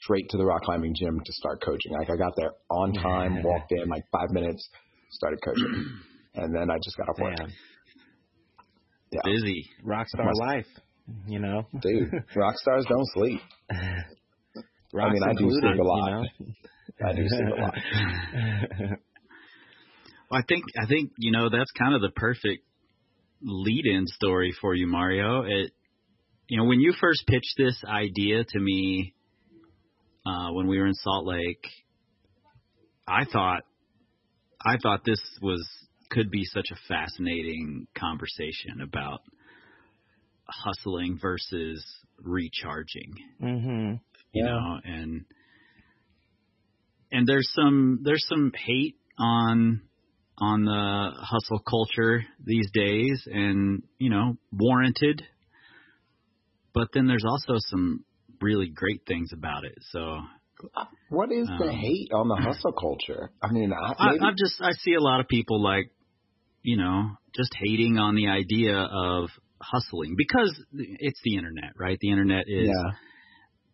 straight 0.00 0.28
to 0.30 0.36
the 0.36 0.44
rock 0.44 0.62
climbing 0.62 0.94
gym 0.94 1.20
to 1.24 1.32
start 1.32 1.62
coaching. 1.62 1.92
Like 1.92 2.10
I 2.10 2.16
got 2.16 2.34
there 2.36 2.52
on 2.70 2.92
time, 2.92 3.42
walked 3.42 3.72
in 3.72 3.88
like 3.88 4.04
five 4.12 4.30
minutes, 4.30 4.68
started 5.10 5.40
coaching, 5.44 6.00
and 6.34 6.54
then 6.54 6.70
I 6.70 6.76
just 6.82 6.96
got 6.96 7.08
off 7.08 7.18
work. 7.18 7.50
Yeah. 9.24 9.32
Busy 9.32 9.70
rock 9.82 10.08
star 10.08 10.32
life, 10.34 10.66
you 11.26 11.38
know, 11.38 11.66
dude. 11.80 12.12
Rock 12.34 12.56
stars 12.56 12.84
don't 12.88 13.06
sleep. 13.14 13.40
Rocks 14.92 15.10
I 15.10 15.12
mean, 15.12 15.22
I 15.22 15.32
do 15.32 15.50
sleep 15.50 15.78
a 15.78 15.82
lot. 15.82 16.06
You 16.06 16.14
know? 16.14 17.08
I 17.08 17.12
do 17.12 17.28
sleep 17.28 17.48
a 17.56 17.60
lot. 17.60 17.74
well, 20.30 20.40
I 20.40 20.42
think 20.46 20.64
I 20.80 20.86
think 20.86 21.12
you 21.18 21.32
know 21.32 21.48
that's 21.48 21.70
kind 21.72 21.94
of 21.94 22.00
the 22.00 22.10
perfect 22.10 22.62
lead-in 23.42 24.06
story 24.06 24.52
for 24.60 24.74
you, 24.74 24.86
Mario. 24.86 25.42
It, 25.42 25.72
you 26.48 26.58
know, 26.58 26.64
when 26.64 26.80
you 26.80 26.92
first 27.00 27.24
pitched 27.26 27.54
this 27.56 27.82
idea 27.86 28.44
to 28.44 28.58
me 28.58 29.14
uh, 30.24 30.52
when 30.52 30.66
we 30.66 30.78
were 30.78 30.86
in 30.86 30.94
Salt 30.94 31.26
Lake, 31.26 31.66
I 33.06 33.24
thought, 33.24 33.62
I 34.64 34.76
thought 34.82 35.04
this 35.04 35.20
was 35.42 35.66
could 36.10 36.30
be 36.30 36.44
such 36.44 36.68
a 36.72 36.76
fascinating 36.88 37.86
conversation 37.96 38.80
about 38.82 39.20
hustling 40.48 41.18
versus 41.20 41.84
recharging. 42.18 43.14
Mm-hmm. 43.42 43.94
You 44.32 44.44
yeah. 44.44 44.50
know, 44.50 44.76
and 44.84 45.24
and 47.12 47.26
there's 47.26 47.50
some 47.54 48.00
there's 48.02 48.26
some 48.28 48.52
hate 48.54 48.96
on 49.18 49.82
on 50.38 50.64
the 50.64 51.10
hustle 51.22 51.60
culture 51.60 52.24
these 52.44 52.68
days 52.72 53.26
and, 53.26 53.82
you 53.98 54.10
know, 54.10 54.36
warranted. 54.52 55.22
But 56.74 56.88
then 56.92 57.06
there's 57.06 57.24
also 57.26 57.54
some 57.70 58.04
really 58.40 58.68
great 58.68 59.02
things 59.06 59.30
about 59.32 59.64
it. 59.64 59.78
So 59.92 60.18
what 61.08 61.32
is 61.32 61.48
um, 61.48 61.58
the 61.58 61.72
hate 61.72 62.12
on 62.12 62.28
the 62.28 62.36
hustle 62.40 62.72
culture? 62.72 63.30
I 63.42 63.50
mean, 63.50 63.72
I, 63.72 64.10
maybe... 64.10 64.20
I, 64.20 64.28
I've 64.28 64.36
just 64.36 64.60
I 64.60 64.72
see 64.72 64.94
a 64.94 65.00
lot 65.00 65.20
of 65.20 65.28
people 65.28 65.62
like, 65.62 65.90
you 66.66 66.76
know, 66.76 67.10
just 67.36 67.52
hating 67.64 67.96
on 67.96 68.16
the 68.16 68.26
idea 68.26 68.76
of 68.76 69.28
hustling 69.62 70.16
because 70.18 70.52
it's 70.74 71.20
the 71.22 71.36
internet, 71.36 71.70
right? 71.78 71.96
The 72.00 72.10
internet 72.10 72.44
is 72.48 72.66
yeah. 72.66 72.90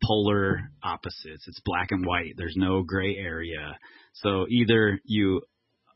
polar 0.06 0.60
opposites. 0.84 1.48
It's 1.48 1.60
black 1.64 1.88
and 1.90 2.04
white. 2.04 2.34
There's 2.36 2.54
no 2.54 2.82
gray 2.82 3.16
area. 3.16 3.78
So 4.16 4.44
either 4.46 5.00
you 5.06 5.40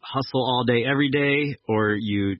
hustle 0.00 0.42
all 0.42 0.64
day 0.66 0.84
every 0.90 1.10
day 1.10 1.58
or 1.68 1.94
you 1.94 2.36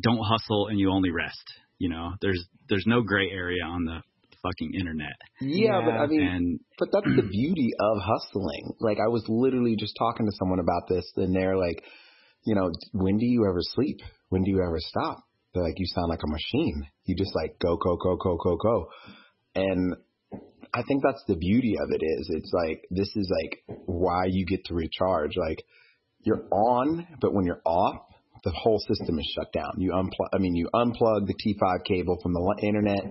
don't 0.00 0.24
hustle 0.24 0.68
and 0.68 0.80
you 0.80 0.90
only 0.90 1.10
rest. 1.10 1.44
You 1.78 1.90
know, 1.90 2.12
there's 2.22 2.42
there's 2.70 2.86
no 2.86 3.02
gray 3.02 3.28
area 3.30 3.62
on 3.62 3.84
the 3.84 4.00
fucking 4.42 4.72
internet. 4.72 5.16
Yeah, 5.42 5.80
yeah. 5.80 5.80
but 5.84 5.94
I 5.96 6.06
mean, 6.06 6.22
and, 6.22 6.60
but 6.78 6.88
that's 6.92 7.14
the 7.14 7.28
beauty 7.28 7.72
of 7.78 7.98
hustling. 8.00 8.72
Like 8.80 8.96
I 9.04 9.08
was 9.08 9.22
literally 9.28 9.76
just 9.76 9.96
talking 9.98 10.24
to 10.24 10.32
someone 10.38 10.60
about 10.60 10.88
this, 10.88 11.04
and 11.16 11.36
they're 11.36 11.58
like, 11.58 11.84
you 12.44 12.54
know, 12.54 12.70
when 12.92 13.18
do 13.18 13.26
you 13.26 13.46
ever 13.48 13.60
sleep? 13.60 14.00
When 14.28 14.42
do 14.42 14.50
you 14.50 14.62
ever 14.62 14.78
stop? 14.78 15.22
They're 15.54 15.62
like, 15.62 15.78
you 15.78 15.86
sound 15.86 16.08
like 16.08 16.22
a 16.24 16.30
machine. 16.30 16.86
You 17.04 17.14
just 17.14 17.34
like 17.34 17.58
go, 17.58 17.76
go, 17.76 17.96
go, 17.96 18.16
go, 18.16 18.36
go, 18.36 18.56
go. 18.56 18.88
And 19.54 19.96
I 20.74 20.82
think 20.82 21.02
that's 21.02 21.22
the 21.28 21.36
beauty 21.36 21.74
of 21.82 21.90
it 21.90 22.02
is 22.02 22.30
it's 22.30 22.52
like 22.52 22.86
this 22.90 23.14
is 23.14 23.30
like 23.42 23.62
why 23.86 24.24
you 24.26 24.46
get 24.46 24.64
to 24.66 24.74
recharge. 24.74 25.36
Like 25.36 25.62
you're 26.24 26.44
on, 26.50 27.06
but 27.20 27.34
when 27.34 27.44
you're 27.44 27.60
off, 27.66 27.96
the 28.44 28.52
whole 28.52 28.78
system 28.78 29.18
is 29.18 29.32
shut 29.36 29.52
down. 29.52 29.72
You 29.78 29.92
unplug, 29.92 30.28
I 30.32 30.38
mean, 30.38 30.54
you 30.54 30.68
unplug 30.74 31.26
the 31.26 31.34
T5 31.34 31.84
cable 31.84 32.18
from 32.22 32.32
the 32.32 32.56
internet, 32.62 33.04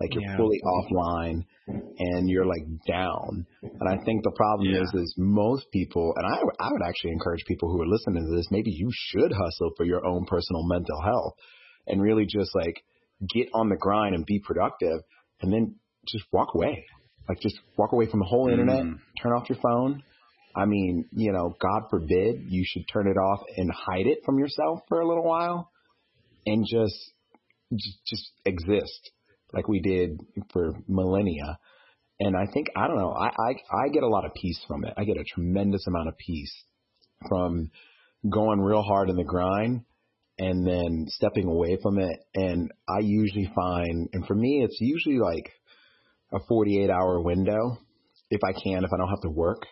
like 0.00 0.12
you're 0.14 0.22
yeah. 0.22 0.36
fully 0.36 0.60
offline. 0.64 1.44
and 1.66 2.28
you're 2.28 2.44
like 2.44 2.64
down. 2.86 3.46
And 3.62 3.88
I 3.88 3.96
think 4.04 4.22
the 4.22 4.32
problem 4.36 4.68
Yeah. 4.68 4.82
is, 4.82 4.92
is 4.94 5.14
most 5.16 5.64
people, 5.72 6.12
and 6.16 6.26
I, 6.26 6.66
I 6.66 6.70
would 6.70 6.82
actually 6.86 7.12
encourage 7.12 7.42
people 7.46 7.70
who 7.72 7.80
are 7.80 7.86
listening 7.86 8.26
to 8.26 8.36
this, 8.36 8.48
maybe 8.50 8.70
you 8.70 8.90
should 8.92 9.32
hustle 9.32 9.70
for 9.76 9.84
your 9.86 10.04
own 10.04 10.26
personal 10.26 10.62
mental 10.66 11.00
health 11.00 11.32
and 11.86 12.02
really 12.02 12.26
just 12.26 12.54
like 12.54 12.84
get 13.32 13.48
on 13.54 13.70
the 13.70 13.76
grind 13.76 14.14
and 14.14 14.26
be 14.26 14.40
productive 14.44 15.00
and 15.40 15.50
then 15.52 15.76
just 16.06 16.24
walk 16.32 16.48
away. 16.54 16.84
Like 17.28 17.40
just 17.40 17.58
walk 17.78 17.92
away 17.92 18.06
from 18.10 18.20
the 18.20 18.26
whole 18.26 18.48
internet, 18.48 18.82
Mm. 18.84 18.98
turn 19.22 19.32
off 19.32 19.48
your 19.48 19.58
phone. 19.62 20.02
I 20.54 20.66
mean, 20.66 21.06
you 21.12 21.32
know, 21.32 21.56
God 21.58 21.88
forbid 21.88 22.44
you 22.48 22.62
should 22.66 22.84
turn 22.92 23.06
it 23.08 23.16
off 23.16 23.40
and 23.56 23.70
hide 23.72 24.06
it 24.06 24.18
from 24.26 24.38
yourself 24.38 24.80
for 24.88 25.00
a 25.00 25.08
little 25.08 25.24
while 25.24 25.70
and 26.44 26.66
just 26.70 26.94
just, 27.72 27.98
just 28.06 28.30
exist 28.44 29.10
like 29.54 29.68
we 29.68 29.80
did 29.80 30.20
for 30.52 30.74
millennia. 30.88 31.58
And 32.20 32.36
I 32.36 32.46
think 32.52 32.68
I 32.76 32.86
don't 32.86 32.98
know, 32.98 33.12
I, 33.12 33.28
I 33.28 33.84
I 33.84 33.88
get 33.92 34.02
a 34.02 34.08
lot 34.08 34.24
of 34.24 34.32
peace 34.34 34.60
from 34.68 34.84
it. 34.84 34.94
I 34.96 35.04
get 35.04 35.16
a 35.16 35.24
tremendous 35.24 35.86
amount 35.86 36.08
of 36.08 36.18
peace 36.18 36.52
from 37.28 37.70
going 38.28 38.60
real 38.60 38.82
hard 38.82 39.10
in 39.10 39.16
the 39.16 39.24
grind 39.24 39.84
and 40.38 40.66
then 40.66 41.06
stepping 41.08 41.46
away 41.46 41.78
from 41.82 41.98
it. 41.98 42.18
And 42.34 42.70
I 42.88 43.00
usually 43.00 43.50
find, 43.54 44.08
and 44.12 44.26
for 44.26 44.34
me, 44.34 44.62
it's 44.64 44.78
usually 44.80 45.18
like 45.18 45.50
a 46.32 46.38
48 46.48 46.90
hour 46.90 47.20
window 47.20 47.78
if 48.30 48.40
I 48.42 48.52
can, 48.52 48.84
if 48.84 48.90
I 48.92 48.96
don't 48.96 49.08
have 49.08 49.22
to 49.22 49.30
work. 49.30 49.62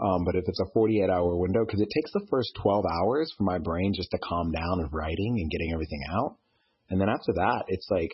Um, 0.00 0.24
but 0.24 0.34
if 0.34 0.44
it's 0.46 0.60
a 0.60 0.72
48 0.72 1.08
hour 1.08 1.36
window, 1.36 1.64
because 1.64 1.80
it 1.80 1.88
takes 1.94 2.12
the 2.12 2.26
first 2.30 2.50
12 2.62 2.84
hours 2.84 3.32
for 3.36 3.44
my 3.44 3.58
brain 3.58 3.92
just 3.94 4.10
to 4.10 4.18
calm 4.18 4.50
down 4.50 4.80
of 4.84 4.92
writing 4.92 5.38
and 5.40 5.50
getting 5.50 5.72
everything 5.72 6.02
out. 6.12 6.36
And 6.90 7.00
then 7.00 7.08
after 7.08 7.32
that, 7.34 7.64
it's 7.68 7.86
like, 7.90 8.10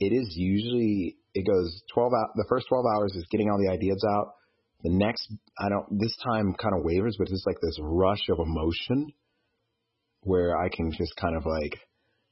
it 0.00 0.12
is 0.12 0.34
usually, 0.36 1.16
it 1.34 1.46
goes 1.46 1.82
12 1.92 2.12
out, 2.12 2.28
the 2.36 2.46
first 2.48 2.66
12 2.68 2.84
hours 2.94 3.12
is 3.14 3.26
getting 3.30 3.50
all 3.50 3.58
the 3.58 3.72
ideas 3.72 4.04
out. 4.08 4.34
The 4.82 4.90
next, 4.90 5.32
I 5.58 5.68
don't, 5.68 5.98
this 5.98 6.16
time 6.24 6.54
kind 6.54 6.74
of 6.78 6.84
wavers, 6.84 7.16
but 7.18 7.28
it's 7.28 7.44
like 7.46 7.60
this 7.60 7.78
rush 7.80 8.28
of 8.30 8.38
emotion 8.38 9.12
where 10.22 10.56
I 10.56 10.68
can 10.68 10.92
just 10.92 11.16
kind 11.16 11.36
of 11.36 11.44
like, 11.46 11.78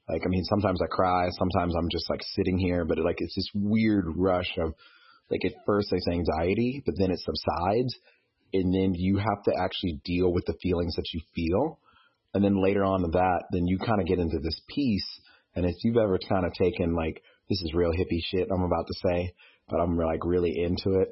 like, 0.08 0.22
I 0.24 0.28
mean, 0.28 0.44
sometimes 0.44 0.80
I 0.80 0.86
cry, 0.86 1.28
sometimes 1.36 1.74
I'm 1.76 1.88
just 1.90 2.08
like 2.08 2.20
sitting 2.34 2.58
here, 2.58 2.84
but 2.84 2.98
like, 2.98 3.16
it's 3.18 3.34
this 3.34 3.50
weird 3.54 4.04
rush 4.16 4.52
of 4.58 4.74
like 5.30 5.44
at 5.44 5.52
first 5.66 5.88
it's 5.90 6.06
anxiety, 6.06 6.82
but 6.86 6.94
then 6.96 7.10
it 7.10 7.18
subsides 7.18 7.96
and 8.52 8.72
then 8.72 8.94
you 8.94 9.18
have 9.18 9.42
to 9.44 9.52
actually 9.60 10.00
deal 10.04 10.32
with 10.32 10.44
the 10.46 10.56
feelings 10.62 10.94
that 10.96 11.06
you 11.12 11.20
feel. 11.34 11.80
And 12.32 12.44
then 12.44 12.62
later 12.62 12.84
on 12.84 13.00
to 13.02 13.08
that, 13.08 13.44
then 13.50 13.66
you 13.66 13.78
kind 13.78 14.00
of 14.00 14.06
get 14.06 14.18
into 14.18 14.38
this 14.38 14.60
peace. 14.68 15.06
And 15.54 15.64
if 15.64 15.74
you've 15.82 15.96
ever 15.96 16.18
kind 16.28 16.46
of 16.46 16.52
taken 16.52 16.94
like, 16.94 17.22
this 17.48 17.60
is 17.62 17.72
real 17.74 17.90
hippie 17.92 18.22
shit 18.30 18.48
I'm 18.50 18.62
about 18.62 18.86
to 18.86 18.94
say, 19.06 19.32
but 19.68 19.78
I'm 19.80 19.96
like 19.96 20.24
really 20.24 20.54
into 20.62 21.00
it. 21.00 21.08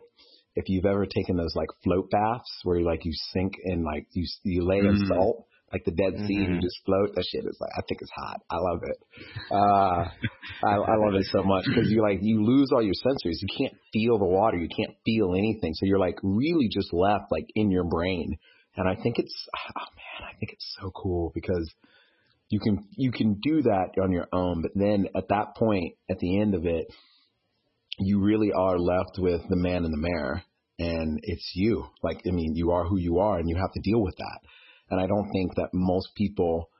If 0.56 0.68
you've 0.68 0.86
ever 0.86 1.06
taken 1.06 1.36
those 1.36 1.54
like 1.56 1.68
float 1.82 2.10
baths 2.10 2.50
where 2.62 2.78
you 2.78 2.84
like 2.86 3.04
you 3.04 3.12
sink 3.32 3.54
in 3.64 3.82
like 3.84 4.06
you 4.12 4.26
you 4.44 4.64
lay 4.64 4.78
in 4.78 4.94
Mm. 4.94 5.06
salt 5.08 5.46
like 5.72 5.84
the 5.84 5.90
Dead 5.90 6.14
Sea 6.26 6.44
and 6.44 6.54
you 6.54 6.60
Mhm. 6.60 6.62
just 6.62 6.78
float, 6.84 7.14
that 7.16 7.24
shit 7.24 7.44
is 7.44 7.58
like 7.60 7.72
I 7.76 7.82
think 7.88 8.00
it's 8.02 8.10
hot. 8.14 8.40
I 8.50 8.58
love 8.58 8.80
it. 8.84 8.96
Uh, 9.50 10.04
I, 10.66 10.74
I 10.76 10.96
love 10.96 11.14
it 11.14 11.26
so 11.32 11.42
much 11.42 11.64
because 11.66 11.90
you 11.90 12.00
like 12.02 12.20
you 12.22 12.44
lose 12.44 12.70
all 12.72 12.82
your 12.82 12.94
sensories. 12.94 13.42
You 13.42 13.48
can't 13.58 13.74
feel 13.92 14.18
the 14.18 14.24
water. 14.26 14.56
You 14.56 14.68
can't 14.68 14.96
feel 15.04 15.34
anything. 15.34 15.74
So 15.74 15.86
you're 15.86 15.98
like 15.98 16.18
really 16.22 16.68
just 16.70 16.92
left 16.92 17.32
like 17.32 17.46
in 17.54 17.70
your 17.70 17.84
brain. 17.84 18.38
And 18.76 18.88
I 18.88 18.94
think 19.00 19.18
it's 19.18 19.34
oh 19.56 19.86
man, 19.96 20.28
I 20.30 20.38
think 20.38 20.52
it's 20.52 20.76
so 20.80 20.90
cool 20.90 21.32
because 21.34 21.68
you 22.50 22.60
can 22.60 22.86
you 22.96 23.10
can 23.10 23.40
do 23.42 23.62
that 23.62 23.90
on 24.02 24.12
your 24.12 24.28
own, 24.32 24.62
but 24.62 24.72
then 24.74 25.06
at 25.16 25.28
that 25.28 25.56
point, 25.56 25.94
at 26.10 26.18
the 26.18 26.40
end 26.40 26.54
of 26.54 26.66
it, 26.66 26.86
you 27.98 28.20
really 28.20 28.52
are 28.52 28.78
left 28.78 29.18
with 29.18 29.42
the 29.48 29.56
man 29.56 29.84
in 29.84 29.90
the 29.90 29.98
mirror, 29.98 30.42
and 30.78 31.20
it's 31.22 31.52
you. 31.54 31.86
Like 32.02 32.20
I 32.26 32.30
mean, 32.30 32.54
you 32.54 32.70
are 32.72 32.84
who 32.84 32.98
you 32.98 33.18
are, 33.18 33.38
and 33.38 33.48
you 33.48 33.56
have 33.56 33.72
to 33.72 33.80
deal 33.80 34.02
with 34.02 34.16
that. 34.16 34.40
And 34.90 35.00
I 35.00 35.06
don't 35.06 35.30
think 35.32 35.54
that 35.56 35.70
most 35.72 36.08
people. 36.16 36.70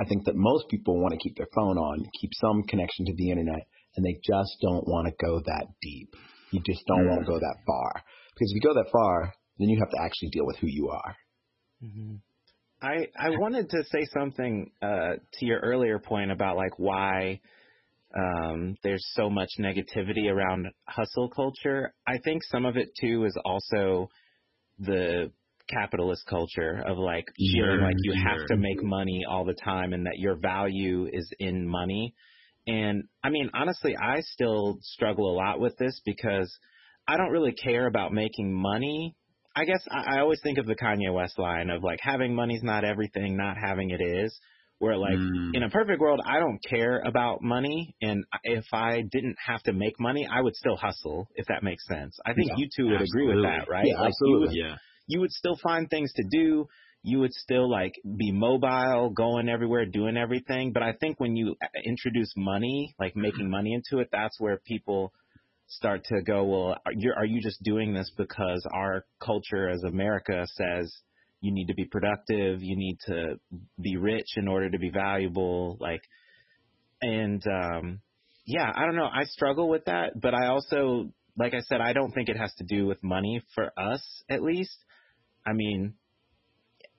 I 0.00 0.04
think 0.04 0.24
that 0.24 0.34
most 0.34 0.68
people 0.68 1.00
want 1.00 1.12
to 1.12 1.18
keep 1.22 1.36
their 1.36 1.50
phone 1.54 1.76
on, 1.78 2.04
keep 2.20 2.30
some 2.40 2.62
connection 2.64 3.04
to 3.06 3.14
the 3.14 3.30
internet, 3.30 3.68
and 3.94 4.04
they 4.04 4.18
just 4.24 4.56
don't 4.60 4.88
want 4.88 5.06
to 5.06 5.24
go 5.24 5.38
that 5.38 5.66
deep. 5.80 6.08
You 6.50 6.60
just 6.66 6.84
don't 6.86 7.06
want 7.06 7.20
to 7.20 7.30
go 7.30 7.38
that 7.38 7.56
far 7.66 8.02
because 8.34 8.50
if 8.50 8.56
you 8.56 8.60
go 8.62 8.74
that 8.74 8.90
far, 8.90 9.34
then 9.58 9.68
you 9.68 9.78
have 9.78 9.90
to 9.90 10.00
actually 10.02 10.30
deal 10.30 10.46
with 10.46 10.56
who 10.56 10.66
you 10.66 10.88
are. 10.88 11.14
Mhm. 11.84 12.20
I 12.82 13.06
I 13.16 13.30
wanted 13.30 13.70
to 13.70 13.84
say 13.84 14.06
something 14.12 14.70
uh, 14.82 15.14
to 15.34 15.46
your 15.46 15.60
earlier 15.60 15.98
point 15.98 16.32
about 16.32 16.56
like 16.56 16.78
why 16.78 17.40
um, 18.14 18.76
there's 18.82 19.06
so 19.14 19.30
much 19.30 19.48
negativity 19.58 20.30
around 20.30 20.66
hustle 20.88 21.30
culture. 21.30 21.94
I 22.06 22.18
think 22.18 22.42
some 22.44 22.66
of 22.66 22.76
it 22.76 22.88
too 23.00 23.24
is 23.24 23.38
also 23.44 24.08
the 24.78 25.30
capitalist 25.68 26.24
culture 26.28 26.82
of 26.86 26.98
like 26.98 27.26
feeling 27.36 27.78
Sure, 27.78 27.82
like 27.82 27.96
you 28.02 28.14
have 28.26 28.46
to 28.48 28.56
make 28.56 28.82
money 28.82 29.22
all 29.28 29.44
the 29.44 29.54
time 29.54 29.92
and 29.92 30.06
that 30.06 30.18
your 30.18 30.34
value 30.34 31.08
is 31.10 31.30
in 31.38 31.66
money. 31.66 32.14
And 32.66 33.04
I 33.24 33.30
mean, 33.30 33.50
honestly, 33.54 33.96
I 33.96 34.20
still 34.20 34.78
struggle 34.82 35.30
a 35.32 35.36
lot 35.36 35.60
with 35.60 35.76
this 35.78 36.00
because 36.04 36.52
I 37.06 37.16
don't 37.16 37.30
really 37.30 37.52
care 37.52 37.86
about 37.86 38.12
making 38.12 38.52
money. 38.52 39.16
I 39.54 39.64
guess 39.64 39.82
I, 39.90 40.16
I 40.16 40.20
always 40.20 40.40
think 40.42 40.58
of 40.58 40.66
the 40.66 40.74
Kanye 40.74 41.12
West 41.12 41.38
line 41.38 41.70
of 41.70 41.82
like 41.82 42.00
having 42.02 42.34
money's 42.34 42.62
not 42.62 42.84
everything, 42.84 43.36
not 43.36 43.56
having 43.62 43.90
it 43.90 44.00
is. 44.00 44.38
Where 44.78 44.96
like 44.96 45.18
Mm. 45.18 45.54
in 45.54 45.62
a 45.62 45.70
perfect 45.70 46.00
world, 46.00 46.20
I 46.24 46.40
don't 46.40 46.58
care 46.68 47.00
about 47.06 47.40
money, 47.40 47.94
and 48.02 48.24
if 48.42 48.64
I 48.72 49.02
didn't 49.02 49.36
have 49.46 49.62
to 49.64 49.72
make 49.72 50.00
money, 50.00 50.26
I 50.28 50.40
would 50.40 50.56
still 50.56 50.76
hustle. 50.76 51.28
If 51.36 51.46
that 51.46 51.62
makes 51.62 51.86
sense, 51.86 52.18
I 52.26 52.34
think 52.34 52.48
Yeah, 52.48 52.56
you 52.56 52.68
two 52.74 52.88
would 52.88 53.00
agree 53.02 53.28
with 53.28 53.42
that, 53.42 53.68
right? 53.68 53.86
Yeah, 53.86 54.00
like 54.00 54.08
absolutely. 54.08 54.56
You 54.56 54.64
would, 54.64 54.70
yeah. 54.70 54.76
you 55.06 55.20
would 55.20 55.30
still 55.30 55.56
find 55.62 55.88
things 55.88 56.12
to 56.14 56.24
do. 56.24 56.66
You 57.04 57.20
would 57.20 57.32
still 57.32 57.70
like 57.70 57.92
be 58.16 58.32
mobile, 58.32 59.10
going 59.10 59.48
everywhere, 59.48 59.86
doing 59.86 60.16
everything. 60.16 60.72
But 60.72 60.82
I 60.82 60.94
think 60.94 61.20
when 61.20 61.36
you 61.36 61.54
uh, 61.62 61.66
introduce 61.84 62.32
money, 62.36 62.94
like 62.98 63.14
making 63.14 63.48
money 63.50 63.72
into 63.74 64.00
it, 64.02 64.08
that's 64.10 64.40
where 64.40 64.58
people 64.64 65.12
start 65.76 66.04
to 66.04 66.22
go, 66.22 66.44
well, 66.44 66.76
are 66.86 66.92
you, 66.94 67.12
are 67.16 67.24
you 67.24 67.40
just 67.40 67.62
doing 67.62 67.94
this 67.94 68.10
because 68.16 68.66
our 68.72 69.04
culture 69.20 69.68
as 69.68 69.82
America 69.84 70.46
says 70.54 70.94
you 71.40 71.52
need 71.52 71.66
to 71.66 71.74
be 71.74 71.84
productive, 71.84 72.62
you 72.62 72.76
need 72.76 72.98
to 73.06 73.38
be 73.80 73.96
rich 73.96 74.36
in 74.36 74.48
order 74.48 74.70
to 74.70 74.78
be 74.78 74.90
valuable, 74.90 75.76
like, 75.80 76.02
and 77.00 77.42
um, 77.46 78.00
yeah, 78.46 78.70
I 78.74 78.86
don't 78.86 78.94
know. 78.96 79.08
I 79.12 79.24
struggle 79.24 79.68
with 79.68 79.84
that, 79.86 80.20
but 80.20 80.34
I 80.34 80.46
also, 80.46 81.10
like 81.36 81.52
I 81.52 81.60
said, 81.60 81.80
I 81.80 81.92
don't 81.92 82.12
think 82.12 82.28
it 82.28 82.36
has 82.36 82.54
to 82.58 82.64
do 82.64 82.86
with 82.86 83.02
money 83.02 83.42
for 83.54 83.72
us, 83.76 84.02
at 84.30 84.40
least. 84.40 84.76
I 85.44 85.52
mean, 85.52 85.94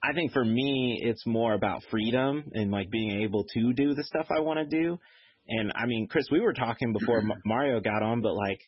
I 0.03 0.11
think 0.13 0.33
for 0.33 0.43
me, 0.43 0.99
it's 1.01 1.25
more 1.25 1.53
about 1.53 1.83
freedom 1.89 2.51
and 2.53 2.69
like 2.69 2.89
being 2.89 3.21
able 3.21 3.45
to 3.53 3.71
do 3.71 3.93
the 3.93 4.03
stuff 4.03 4.27
I 4.29 4.41
want 4.41 4.59
to 4.59 4.65
do. 4.65 4.99
And 5.47 5.71
I 5.75 5.85
mean, 5.85 6.07
Kris, 6.07 6.25
we 6.31 6.39
were 6.39 6.53
talking 6.53 6.93
before 6.93 7.21
Ma- 7.21 7.35
Mario 7.45 7.79
got 7.81 8.01
on, 8.01 8.21
but 8.21 8.33
like, 8.33 8.59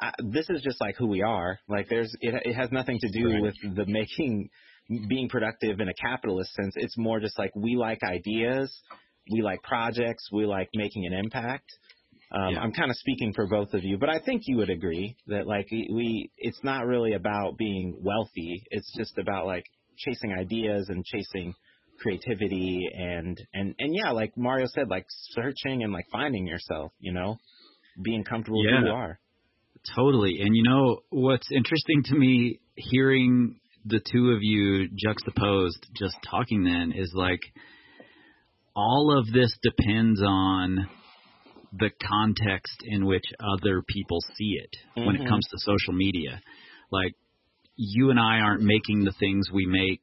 I, 0.00 0.12
this 0.30 0.48
is 0.50 0.62
just 0.62 0.80
like 0.80 0.96
who 0.96 1.06
we 1.06 1.22
are. 1.22 1.58
Like, 1.68 1.88
there's 1.88 2.12
it, 2.20 2.34
it 2.44 2.54
has 2.54 2.70
nothing 2.70 2.98
to 3.00 3.08
do 3.18 3.28
Right. 3.30 3.42
with 3.42 3.54
the 3.76 3.86
making 3.86 4.50
being 5.08 5.28
productive 5.28 5.80
in 5.80 5.88
a 5.88 5.94
capitalist 5.94 6.52
sense. 6.54 6.74
It's 6.76 6.96
more 6.96 7.18
just 7.18 7.38
like 7.38 7.50
we 7.56 7.76
like 7.76 8.02
ideas, 8.04 8.72
we 9.32 9.42
like 9.42 9.62
projects, 9.62 10.28
we 10.32 10.46
like 10.46 10.68
making 10.74 11.06
an 11.06 11.12
impact. 11.12 11.68
Um, 12.30 12.54
Yeah. 12.54 12.60
I'm 12.60 12.72
kind 12.72 12.90
of 12.90 12.96
speaking 12.96 13.32
for 13.34 13.46
both 13.48 13.72
of 13.74 13.82
you, 13.82 13.98
but 13.98 14.08
I 14.10 14.20
think 14.20 14.42
you 14.46 14.58
would 14.58 14.70
agree 14.70 15.16
that 15.26 15.46
like 15.46 15.68
we, 15.70 16.30
it's 16.38 16.62
not 16.62 16.86
really 16.86 17.14
about 17.14 17.56
being 17.56 17.96
wealthy. 18.00 18.62
It's 18.70 18.92
just 18.96 19.18
about 19.18 19.46
like 19.46 19.64
chasing 19.96 20.32
ideas 20.38 20.88
and 20.88 21.04
chasing 21.04 21.54
creativity 21.98 22.88
and 22.94 23.38
and 23.52 23.74
and 23.78 23.94
yeah, 23.94 24.10
like 24.12 24.36
Mario 24.36 24.66
said, 24.66 24.88
like 24.88 25.06
searching 25.08 25.82
and 25.82 25.92
like 25.92 26.06
finding 26.10 26.46
yourself. 26.46 26.92
You 26.98 27.12
know, 27.12 27.36
being 28.02 28.24
comfortable 28.24 28.60
with 28.60 28.70
who 28.70 28.86
you 28.86 28.92
are. 28.92 29.18
Totally. 29.94 30.38
And 30.40 30.56
you 30.56 30.64
know 30.64 31.00
what's 31.10 31.48
interesting 31.52 32.02
to 32.06 32.14
me 32.16 32.60
hearing 32.74 33.60
the 33.84 34.00
two 34.00 34.30
of 34.32 34.38
you 34.42 34.88
juxtaposed 34.96 35.86
just 35.96 36.16
talking 36.28 36.64
then 36.64 36.92
is 36.96 37.12
like 37.14 37.40
all 38.74 39.16
of 39.16 39.32
this 39.32 39.56
depends 39.62 40.20
on 40.22 40.88
the 41.72 41.90
context 42.02 42.82
in 42.84 43.06
which 43.06 43.24
other 43.40 43.82
people 43.86 44.18
see 44.36 44.58
it 44.62 45.04
when 45.04 45.16
it 45.16 45.22
Mhm. 45.22 45.28
comes 45.28 45.46
to 45.48 45.58
social 45.58 45.92
media. 45.92 46.40
Like 46.90 47.14
you 47.76 48.10
and 48.10 48.18
I 48.18 48.40
aren't 48.40 48.62
making 48.62 49.04
the 49.04 49.12
things 49.12 49.50
we 49.52 49.66
make 49.66 50.02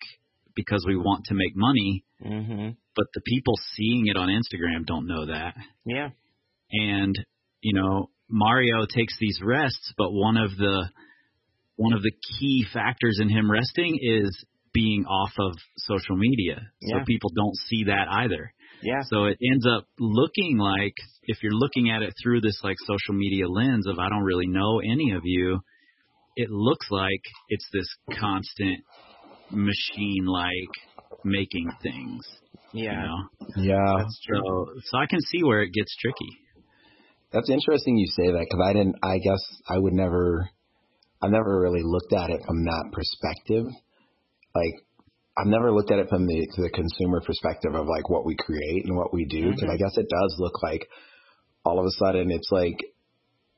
because 0.55 0.85
we 0.87 0.95
want 0.95 1.25
to 1.25 1.33
make 1.33 1.55
money, 1.55 2.03
Mhm. 2.23 2.75
but 2.95 3.07
the 3.13 3.21
people 3.21 3.55
seeing 3.75 4.07
it 4.07 4.17
on 4.17 4.29
Instagram 4.29 4.85
don't 4.85 5.07
know 5.07 5.25
that 5.25 5.55
Yeah. 5.85 6.11
and 6.71 7.15
you 7.61 7.73
know 7.73 8.09
Mario 8.29 8.85
takes 8.85 9.15
these 9.19 9.39
rests, 9.43 9.93
but 9.97 10.11
one 10.11 10.37
of 10.37 10.55
the 10.57 10.89
one 11.75 11.93
of 11.93 12.01
the 12.03 12.11
key 12.39 12.63
factors 12.71 13.19
in 13.19 13.29
him 13.29 13.49
resting 13.49 13.97
is 14.01 14.45
being 14.73 15.05
off 15.05 15.33
of 15.39 15.53
social 15.77 16.15
media, 16.15 16.71
so 16.81 16.97
Yeah. 16.97 17.03
people 17.03 17.29
don't 17.35 17.55
see 17.67 17.83
that 17.85 18.07
either. 18.09 18.53
Yeah. 18.81 19.01
So 19.03 19.25
it 19.25 19.37
ends 19.41 19.65
up 19.67 19.85
looking 19.99 20.57
like 20.57 20.95
if 21.23 21.41
you're 21.43 21.53
looking 21.53 21.89
at 21.89 22.01
it 22.01 22.13
through 22.21 22.41
this 22.41 22.59
like 22.63 22.77
social 22.85 23.13
media 23.13 23.47
lens 23.47 23.87
of 23.87 23.97
I 23.99 24.09
don't 24.09 24.23
really 24.23 24.47
know 24.47 24.79
any 24.79 25.11
of 25.11 25.25
you, 25.25 25.61
it 26.35 26.49
looks 26.49 26.89
like 26.91 27.21
it's 27.49 27.69
this 27.71 27.87
constant 28.17 28.79
machine 29.53 30.25
like 30.25 31.23
making 31.23 31.71
things. 31.81 32.27
Yeah. 32.73 32.91
You 32.91 33.07
know? 33.07 33.63
Yeah. 33.63 33.95
That's 33.99 34.19
true. 34.25 34.41
So 34.45 34.67
so 34.83 34.97
I 34.97 35.05
can 35.05 35.21
see 35.21 35.43
where 35.43 35.61
it 35.61 35.71
gets 35.73 35.95
tricky. 35.97 36.39
That's 37.31 37.49
interesting 37.49 37.97
you 37.97 38.07
say 38.07 38.31
that 38.31 38.45
because 38.47 38.63
I 38.63 38.73
didn't. 38.73 38.95
I 39.01 39.17
guess 39.17 39.41
I 39.67 39.77
would 39.77 39.93
never. 39.93 40.49
I 41.21 41.29
never 41.29 41.61
really 41.61 41.81
looked 41.83 42.13
at 42.13 42.29
it 42.29 42.41
from 42.45 42.65
that 42.65 42.91
perspective. 42.91 43.65
Like 44.53 44.75
I've 45.37 45.47
never 45.47 45.71
looked 45.71 45.91
at 45.91 45.99
it 45.99 46.09
from 46.09 46.27
the 46.27 46.47
the 46.57 46.69
consumer 46.69 47.21
perspective 47.21 47.73
of 47.73 47.87
like 47.87 48.09
what 48.09 48.25
we 48.25 48.35
create 48.35 48.85
and 48.85 48.95
what 48.95 49.13
we 49.13 49.25
do 49.25 49.49
because 49.49 49.63
mm-hmm. 49.63 49.71
I 49.71 49.77
guess 49.77 49.97
it 49.97 50.09
does 50.09 50.35
look 50.37 50.61
like 50.61 50.87
all 51.65 51.79
of 51.79 51.85
a 51.85 51.91
sudden 51.91 52.29
it's 52.29 52.49
like 52.51 52.77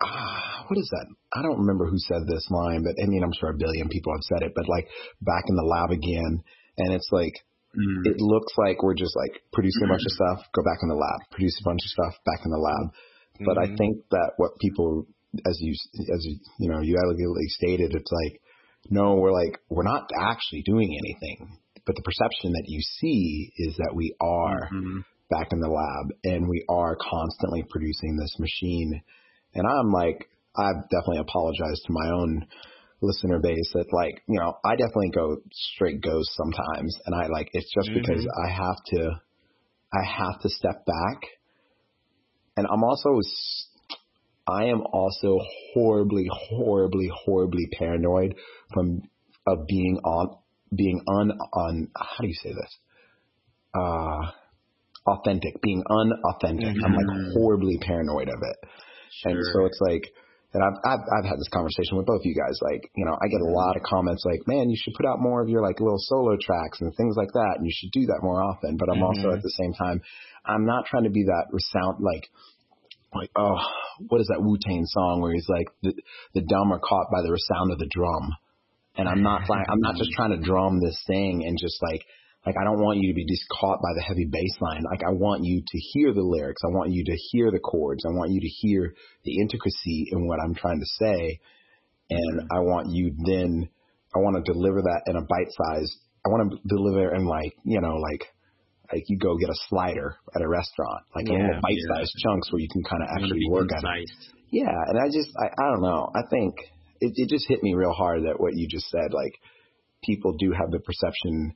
ah, 0.03 0.65
what 0.67 0.77
is 0.77 0.89
that? 0.91 1.07
I 1.33 1.41
don't 1.41 1.59
remember 1.59 1.85
who 1.87 1.97
said 1.99 2.23
this 2.27 2.47
line, 2.49 2.83
but 2.83 2.95
I 3.01 3.07
mean 3.07 3.23
I'm 3.23 3.33
sure 3.39 3.49
a 3.51 3.57
billion 3.57 3.89
people 3.89 4.13
have 4.13 4.23
said 4.23 4.45
it, 4.47 4.53
but 4.55 4.67
like 4.67 4.87
back 5.21 5.43
in 5.47 5.55
the 5.55 5.63
lab 5.67 5.91
again, 5.91 6.43
and 6.77 6.93
it's 6.93 7.09
like 7.11 7.33
Mm. 7.75 8.05
it 8.07 8.15
looks 8.21 8.53
like 8.57 8.81
we're 8.81 8.95
just 8.95 9.15
like 9.17 9.41
producing 9.51 9.83
a 9.83 9.91
bunch 9.91 10.05
of 10.07 10.15
stuff, 10.19 10.47
go 10.55 10.63
back 10.63 10.79
in 10.81 10.87
the 10.87 10.95
lab, 10.95 11.19
produce 11.31 11.59
a 11.59 11.67
bunch 11.67 11.81
of 11.83 11.91
stuff, 11.91 12.15
back 12.23 12.39
in 12.45 12.51
the 12.51 12.57
lab. 12.57 12.93
But 13.43 13.57
I 13.59 13.67
Mhm. 13.67 13.77
think 13.77 13.97
that 14.11 14.31
what 14.37 14.57
people, 14.59 15.05
as 15.45 15.57
you 15.59 15.73
as 15.99 16.23
you 16.23 16.39
you 16.59 16.69
know 16.71 16.79
you 16.79 16.95
elegantly 16.95 17.47
stated, 17.49 17.91
it's 17.93 18.11
like 18.23 18.39
no, 18.89 19.15
we're 19.15 19.33
like 19.33 19.59
we're 19.69 19.83
not 19.83 20.09
actually 20.17 20.61
doing 20.63 20.87
anything, 20.87 21.57
but 21.85 21.95
the 21.95 22.01
perception 22.03 22.53
that 22.53 22.63
you 22.67 22.79
see 22.81 23.51
is 23.57 23.75
that 23.77 23.93
we 23.93 24.15
are 24.21 24.69
Mhm. 24.71 25.03
back 25.29 25.51
in 25.51 25.59
the 25.59 25.67
lab 25.67 26.15
and 26.23 26.47
we 26.47 26.63
are 26.69 26.95
constantly 26.95 27.63
producing 27.69 28.15
this 28.15 28.39
machine. 28.39 29.01
And 29.55 29.65
I'm 29.65 29.91
like, 29.91 30.29
I've 30.55 30.89
definitely 30.89 31.19
apologized 31.19 31.83
to 31.87 31.93
my 31.93 32.09
own 32.11 32.45
listener 33.01 33.39
base 33.39 33.71
that 33.73 33.87
like, 33.91 34.21
you 34.27 34.39
know, 34.39 34.57
I 34.63 34.75
definitely 34.75 35.11
go 35.11 35.37
straight 35.51 36.01
ghost 36.01 36.29
sometimes. 36.35 36.97
And 37.05 37.15
I 37.15 37.27
like, 37.27 37.49
it's 37.53 37.73
just 37.73 37.89
because 37.93 38.25
I 38.45 38.49
have 38.49 38.77
to, 38.87 39.21
I 39.93 40.03
have 40.03 40.41
to 40.41 40.49
step 40.49 40.85
back. 40.85 41.21
And 42.57 42.67
I'm 42.71 42.83
also, 42.83 43.19
I 44.47 44.65
am 44.65 44.81
also 44.81 45.39
horribly, 45.73 46.27
horribly, 46.31 47.09
horribly 47.25 47.67
paranoid 47.77 48.35
from, 48.73 49.01
of 49.47 49.67
being 49.67 49.99
on, 50.03 50.37
being 50.75 51.01
un, 51.07 51.31
on, 51.53 51.89
how 51.95 52.21
do 52.21 52.27
you 52.27 52.33
say 52.41 52.49
this? 52.49 52.77
Uh, 53.73 54.31
authentic, 55.07 55.61
being 55.61 55.83
unauthentic. 55.89 56.75
I'm 56.83 56.95
like 56.95 57.05
Mhm. 57.05 57.33
horribly 57.33 57.77
paranoid 57.77 58.29
of 58.29 58.41
it. 58.41 58.69
And 59.23 59.39
so 59.53 59.65
it's 59.65 59.79
like, 59.79 60.11
and 60.53 60.63
I've, 60.63 60.79
I've 60.87 61.03
I've 61.19 61.27
had 61.27 61.39
this 61.39 61.51
conversation 61.51 61.97
with 61.97 62.05
both 62.05 62.23
of 62.23 62.25
you 62.25 62.35
guys. 62.35 62.55
Like, 62.61 62.89
you 62.95 63.03
know, 63.03 63.15
I 63.19 63.27
get 63.27 63.41
a 63.41 63.51
lot 63.51 63.75
of 63.75 63.83
comments 63.83 64.23
like, 64.23 64.47
"Man, 64.47 64.69
you 64.69 64.77
should 64.79 64.93
put 64.95 65.05
out 65.05 65.19
more 65.19 65.41
of 65.41 65.49
your 65.49 65.61
like 65.61 65.79
little 65.79 65.99
solo 65.99 66.37
tracks 66.39 66.79
and 66.79 66.95
things 66.95 67.15
like 67.17 67.31
that, 67.33 67.55
and 67.57 67.65
you 67.65 67.73
should 67.75 67.91
do 67.91 68.05
that 68.07 68.19
more 68.23 68.41
often." 68.41 68.77
But 68.77 68.89
I'm 68.89 69.03
also 69.03 69.29
Mhm. 69.29 69.35
at 69.35 69.43
the 69.43 69.55
same 69.59 69.73
time, 69.73 70.01
I'm 70.45 70.65
not 70.65 70.85
trying 70.85 71.03
to 71.03 71.09
be 71.09 71.23
that 71.23 71.47
resound 71.51 71.99
like, 71.99 72.29
like, 73.13 73.31
oh, 73.35 73.59
what 74.07 74.21
is 74.21 74.27
that 74.27 74.41
Wu 74.41 74.57
Tang 74.57 74.85
song 74.85 75.21
where 75.21 75.33
he's 75.33 75.49
like, 75.49 75.67
the 75.83 75.93
the 76.33 76.41
dumb 76.41 76.71
are 76.71 76.79
caught 76.79 77.11
by 77.11 77.21
the 77.21 77.31
resound 77.31 77.71
of 77.71 77.79
the 77.79 77.87
drum, 77.87 78.31
and 78.95 79.09
I'm 79.09 79.23
not 79.23 79.49
like, 79.49 79.67
I'm 79.69 79.81
not 79.81 79.95
just 79.95 80.11
trying 80.11 80.31
to 80.31 80.37
drum 80.37 80.79
this 80.79 80.97
thing 81.07 81.43
and 81.45 81.57
just 81.59 81.81
like. 81.83 82.03
Like 82.45 82.55
I 82.61 82.63
don't 82.63 82.79
want 82.79 82.99
you 82.99 83.09
to 83.09 83.15
be 83.15 83.25
just 83.25 83.43
caught 83.49 83.81
by 83.81 83.89
the 83.95 84.03
heavy 84.03 84.25
bass 84.29 84.55
line. 84.61 84.83
Like 84.89 85.01
I 85.01 85.11
want 85.11 85.43
you 85.43 85.61
to 85.65 85.77
hear 85.79 86.13
the 86.13 86.21
lyrics. 86.21 86.61
I 86.63 86.69
want 86.69 86.91
you 86.91 87.03
to 87.05 87.15
hear 87.31 87.49
the 87.51 87.59
chords. 87.59 88.05
I 88.05 88.13
want 88.13 88.31
you 88.31 88.41
to 88.41 88.47
hear 88.47 88.93
the 89.23 89.39
intricacy 89.41 90.09
in 90.11 90.27
what 90.27 90.39
I'm 90.39 90.53
trying 90.53 90.79
to 90.79 90.85
say. 91.01 91.39
And 92.11 92.41
I 92.53 92.59
want 92.59 92.91
you 92.91 93.15
then, 93.25 93.67
I 94.15 94.19
want 94.19 94.37
to 94.37 94.53
deliver 94.53 94.81
that 94.83 95.01
in 95.07 95.15
a 95.15 95.25
bite 95.25 95.49
size. 95.49 95.89
I 96.23 96.29
want 96.29 96.53
to 96.53 96.59
deliver 96.69 97.15
in 97.15 97.25
like, 97.25 97.53
you 97.63 97.81
know, 97.81 97.97
like, 97.97 98.29
like 98.93 99.03
you 99.07 99.17
go 99.17 99.35
get 99.37 99.49
a 99.49 99.57
slider 99.67 100.15
at 100.35 100.41
a 100.43 100.47
restaurant, 100.47 101.01
like 101.15 101.25
in 101.27 101.33
Yeah, 101.33 101.47
little 101.47 101.61
bite 101.61 101.81
sized 101.89 102.13
chunks 102.21 102.51
where 102.51 102.61
you 102.61 102.69
can 102.71 102.83
kind 102.83 103.01
of 103.01 103.09
actually 103.09 103.49
work 103.49 103.69
at 103.73 103.81
it. 103.81 104.09
Yeah. 104.51 104.69
And 104.69 104.99
I 105.01 105.07
just, 105.09 105.29
I, 105.33 105.49
I 105.49 105.71
don't 105.71 105.81
know. 105.81 106.11
I 106.13 106.21
think 106.29 106.53
it, 107.01 107.13
it 107.15 107.29
just 107.29 107.47
hit 107.47 107.63
me 107.63 107.73
real 107.73 107.93
hard 107.93 108.23
that 108.25 108.39
what 108.39 108.53
you 108.53 108.67
just 108.69 108.87
said, 108.89 109.11
like 109.11 109.33
people 110.03 110.37
do 110.37 110.51
have 110.51 110.69
the 110.69 110.79
perception 110.79 111.55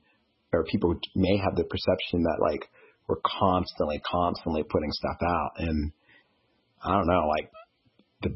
or 0.52 0.64
people 0.64 0.94
may 1.14 1.36
have 1.38 1.56
the 1.56 1.64
perception 1.64 2.22
that 2.24 2.38
like 2.40 2.68
we're 3.08 3.20
constantly, 3.24 4.00
constantly 4.04 4.62
putting 4.62 4.90
stuff 4.92 5.18
out. 5.22 5.50
And 5.58 5.92
I 6.84 6.92
don't 6.92 7.06
know, 7.06 7.26
like 7.28 7.50
the, 8.22 8.30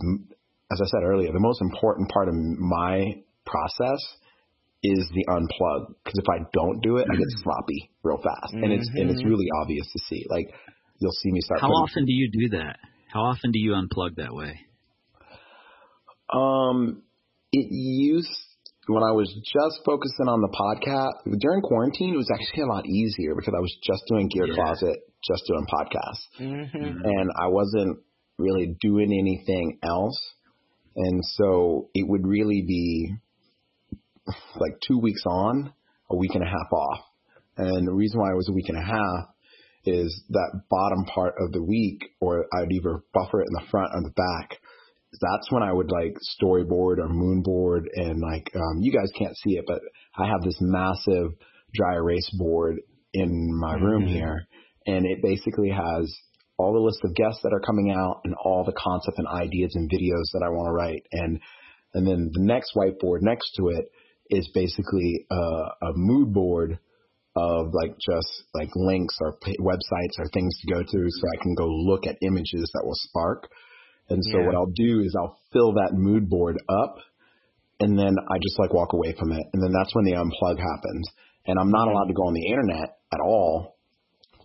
as 0.72 0.80
I 0.80 0.86
said 0.86 1.04
earlier, 1.04 1.32
the 1.32 1.40
most 1.40 1.60
important 1.62 2.10
part 2.10 2.28
of 2.28 2.34
my 2.34 3.22
process 3.46 4.00
is 4.82 5.08
the 5.14 5.24
unplug. 5.28 5.94
Because 6.04 6.18
if 6.18 6.28
I 6.28 6.44
don't 6.52 6.80
do 6.82 6.98
it, 6.98 7.06
I 7.10 7.16
get 7.16 7.26
sloppy 7.42 7.90
real 8.02 8.18
fast, 8.18 8.52
and 8.52 8.72
it's 8.72 8.88
and 8.96 9.10
it's 9.10 9.22
Mhm. 9.22 9.28
really 9.30 9.46
obvious 9.62 9.90
to 9.92 9.98
see. 10.08 10.24
Like 10.28 10.52
you'll 11.00 11.12
see 11.22 11.30
me 11.32 11.40
start. 11.40 11.60
How 11.60 11.68
putting, 11.68 11.82
often 11.84 12.04
do 12.04 12.12
you 12.12 12.30
do 12.30 12.48
that? 12.58 12.78
How 13.08 13.22
often 13.22 13.50
do 13.52 13.58
you 13.58 13.72
unplug 13.72 14.16
that 14.16 14.34
way? 14.34 14.60
Um, 16.32 17.02
it 17.52 17.68
used 17.70 18.53
when 18.86 19.02
I 19.02 19.12
was 19.12 19.28
just 19.32 19.80
focusing 19.84 20.28
on 20.28 20.40
the 20.40 20.48
podcast 20.52 21.38
during 21.40 21.60
quarantine. 21.62 22.14
It 22.14 22.16
was 22.16 22.30
actually 22.32 22.62
a 22.64 22.66
lot 22.66 22.86
easier 22.86 23.34
because 23.34 23.54
I 23.56 23.60
was 23.60 23.74
just 23.82 24.02
doing 24.08 24.28
Gear 24.28 24.46
Yeah. 24.48 24.54
Closet, 24.54 24.98
just 25.26 25.42
doing 25.46 25.66
podcasts. 25.66 26.24
Mhm. 26.40 27.00
and 27.04 27.30
I 27.40 27.48
wasn't 27.48 27.98
really 28.38 28.76
doing 28.80 29.12
anything 29.12 29.78
else. 29.82 30.18
And 30.96 31.24
so 31.24 31.88
it 31.94 32.06
would 32.08 32.26
really 32.26 32.62
be 32.62 33.14
like 34.56 34.80
two 34.86 34.98
weeks 34.98 35.22
on, 35.26 35.72
a 36.10 36.16
week 36.16 36.34
and 36.34 36.42
a 36.42 36.46
half 36.46 36.72
off. 36.72 37.00
And 37.56 37.86
the 37.86 37.92
reason 37.92 38.20
why 38.20 38.30
it 38.32 38.36
was 38.36 38.48
a 38.48 38.52
week 38.52 38.68
and 38.68 38.78
a 38.78 38.82
half 38.82 39.28
is 39.86 40.24
that 40.30 40.62
bottom 40.70 41.04
part 41.04 41.34
of 41.38 41.52
the 41.52 41.62
week, 41.62 42.02
or 42.20 42.46
I'd 42.54 42.72
either 42.72 43.02
buffer 43.12 43.40
it 43.40 43.46
in 43.48 43.52
the 43.54 43.70
front 43.70 43.90
or 43.94 44.02
the 44.02 44.10
back. 44.16 44.58
That's 45.20 45.50
when 45.50 45.62
I 45.62 45.72
would 45.72 45.90
like 45.90 46.16
storyboard 46.40 46.98
or 46.98 47.08
moonboard, 47.08 47.86
and 47.94 48.20
like 48.20 48.50
um, 48.54 48.80
you 48.80 48.92
guys 48.92 49.10
can't 49.16 49.36
see 49.36 49.56
it, 49.56 49.64
but 49.66 49.80
I 50.16 50.26
have 50.26 50.42
this 50.42 50.58
massive 50.60 51.32
dry 51.74 51.94
erase 51.94 52.30
board 52.38 52.80
in 53.12 53.58
my 53.58 53.74
room 53.74 54.04
Mhm. 54.04 54.08
here, 54.08 54.46
and 54.86 55.06
it 55.06 55.22
basically 55.22 55.70
has 55.70 56.14
all 56.58 56.72
the 56.72 56.78
list 56.78 57.00
of 57.04 57.14
guests 57.14 57.42
that 57.42 57.52
are 57.52 57.60
coming 57.60 57.90
out 57.90 58.20
and 58.24 58.34
all 58.44 58.64
the 58.64 58.72
concept 58.72 59.18
and 59.18 59.26
ideas 59.26 59.74
and 59.74 59.90
videos 59.90 60.30
that 60.32 60.42
I 60.44 60.50
want 60.50 60.68
to 60.68 60.72
write, 60.72 61.02
and 61.12 61.40
and 61.94 62.06
then 62.06 62.30
the 62.32 62.42
next 62.42 62.74
whiteboard 62.74 63.22
next 63.22 63.52
to 63.56 63.68
it 63.68 63.86
is 64.30 64.48
basically 64.54 65.26
a, 65.30 65.36
a 65.36 65.92
mood 65.94 66.32
board 66.32 66.78
of 67.36 67.72
like 67.72 67.94
just 67.98 68.44
like 68.54 68.70
links 68.74 69.16
or 69.20 69.36
websites 69.60 70.18
or 70.18 70.26
things 70.32 70.56
to 70.60 70.74
go 70.74 70.82
to 70.82 71.10
so 71.10 71.28
I 71.34 71.42
can 71.42 71.54
go 71.54 71.66
look 71.66 72.06
at 72.06 72.16
images 72.22 72.70
that 72.74 72.84
will 72.84 72.94
spark. 72.94 73.48
And 74.08 74.22
so 74.24 74.38
Yeah. 74.38 74.46
what 74.46 74.54
I'll 74.54 74.66
do 74.74 75.00
is 75.00 75.14
I'll 75.16 75.38
fill 75.52 75.74
that 75.74 75.94
mood 75.94 76.28
board 76.28 76.60
up 76.68 76.98
and 77.80 77.98
then 77.98 78.16
I 78.28 78.38
just 78.38 78.58
like 78.58 78.72
walk 78.72 78.92
away 78.92 79.14
from 79.18 79.32
it. 79.32 79.44
And 79.52 79.62
then 79.62 79.72
that's 79.72 79.94
when 79.94 80.04
the 80.04 80.12
unplug 80.12 80.58
happens. 80.58 81.08
And 81.46 81.58
I'm 81.58 81.70
not 81.70 81.88
allowed 81.88 82.06
to 82.06 82.14
go 82.14 82.26
on 82.26 82.34
the 82.34 82.46
internet 82.46 82.98
at 83.12 83.20
all 83.20 83.76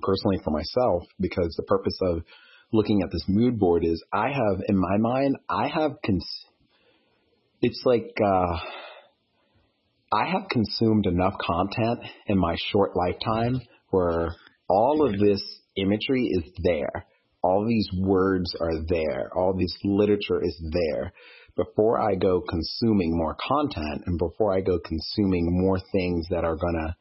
personally 0.01 0.39
for 0.43 0.51
myself 0.51 1.03
because 1.19 1.53
the 1.55 1.63
purpose 1.63 1.97
of 2.01 2.23
looking 2.71 3.01
at 3.01 3.11
this 3.11 3.23
mood 3.27 3.59
board 3.59 3.83
is 3.85 4.03
I 4.13 4.29
have 4.29 4.61
in 4.67 4.77
my 4.77 4.97
mind, 4.97 5.37
I 5.49 5.67
have 5.67 6.01
cons- 6.05 6.45
it's 7.61 7.81
like, 7.85 8.15
uh, 8.23 8.57
I 10.11 10.25
have 10.25 10.49
consumed 10.49 11.05
enough 11.05 11.35
content 11.39 11.99
in 12.27 12.37
my 12.37 12.55
short 12.71 12.95
lifetime 12.95 13.61
where 13.91 14.35
all 14.67 15.05
of 15.05 15.19
this 15.19 15.41
imagery 15.75 16.29
is 16.31 16.51
there. 16.63 17.05
All 17.41 17.65
these 17.65 17.87
words 17.97 18.53
are 18.59 18.83
there. 18.87 19.31
All 19.35 19.53
this 19.53 19.75
literature 19.83 20.43
is 20.43 20.61
there. 20.71 21.13
Before 21.55 21.99
I 21.99 22.15
go 22.15 22.41
consuming 22.41 23.17
more 23.17 23.35
content 23.47 24.03
and 24.05 24.17
before 24.17 24.55
I 24.55 24.61
go 24.61 24.79
consuming 24.79 25.47
more 25.49 25.79
things 25.91 26.27
that 26.29 26.43
are 26.43 26.55
going 26.55 26.75
to 26.75 26.95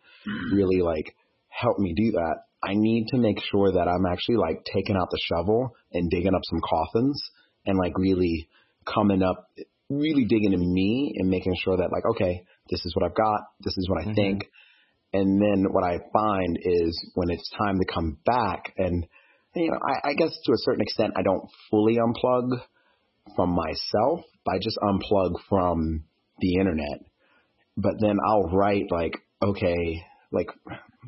really 0.54 0.80
like 0.80 1.14
help 1.48 1.78
me 1.78 1.92
do 1.96 2.12
that, 2.12 2.36
I 2.62 2.74
need 2.74 3.06
to 3.08 3.18
make 3.18 3.38
sure 3.50 3.72
that 3.72 3.88
I'm 3.88 4.06
actually 4.06 4.36
like 4.36 4.64
taking 4.72 4.96
out 4.96 5.08
the 5.10 5.18
shovel 5.28 5.74
and 5.92 6.10
digging 6.10 6.34
up 6.34 6.42
some 6.44 6.60
coffins 6.60 7.20
and 7.66 7.78
like 7.78 7.96
really 7.96 8.48
coming 8.84 9.22
up, 9.22 9.48
really 9.88 10.24
digging 10.24 10.52
in 10.52 10.72
me 10.72 11.14
and 11.18 11.28
making 11.28 11.54
sure 11.62 11.76
that 11.76 11.92
like, 11.92 12.04
okay, 12.14 12.44
this 12.70 12.84
is 12.84 12.94
what 12.96 13.04
I've 13.04 13.16
got. 13.16 13.40
This 13.60 13.76
is 13.76 13.88
what 13.88 14.02
I 14.02 14.10
Mhm. 14.10 14.14
think. 14.14 14.50
And 15.12 15.40
then 15.40 15.72
what 15.72 15.84
I 15.84 15.98
find 16.12 16.58
is 16.60 17.12
when 17.14 17.30
it's 17.30 17.48
time 17.50 17.78
to 17.78 17.84
come 17.86 18.18
back 18.26 18.74
and, 18.76 19.06
you 19.54 19.70
know, 19.70 19.78
I, 19.82 20.10
I 20.10 20.14
guess 20.14 20.36
to 20.44 20.52
a 20.52 20.58
certain 20.58 20.82
extent, 20.82 21.14
I 21.16 21.22
don't 21.22 21.48
fully 21.70 21.96
unplug 21.96 22.60
from 23.36 23.50
myself, 23.50 24.20
but 24.44 24.54
I 24.54 24.58
just 24.58 24.78
unplug 24.82 25.34
from 25.48 26.04
the 26.40 26.54
internet. 26.54 27.04
But 27.76 27.94
then 28.00 28.16
I'll 28.26 28.50
write 28.50 28.90
like, 28.90 29.16
okay, 29.42 30.02
like 30.32 30.48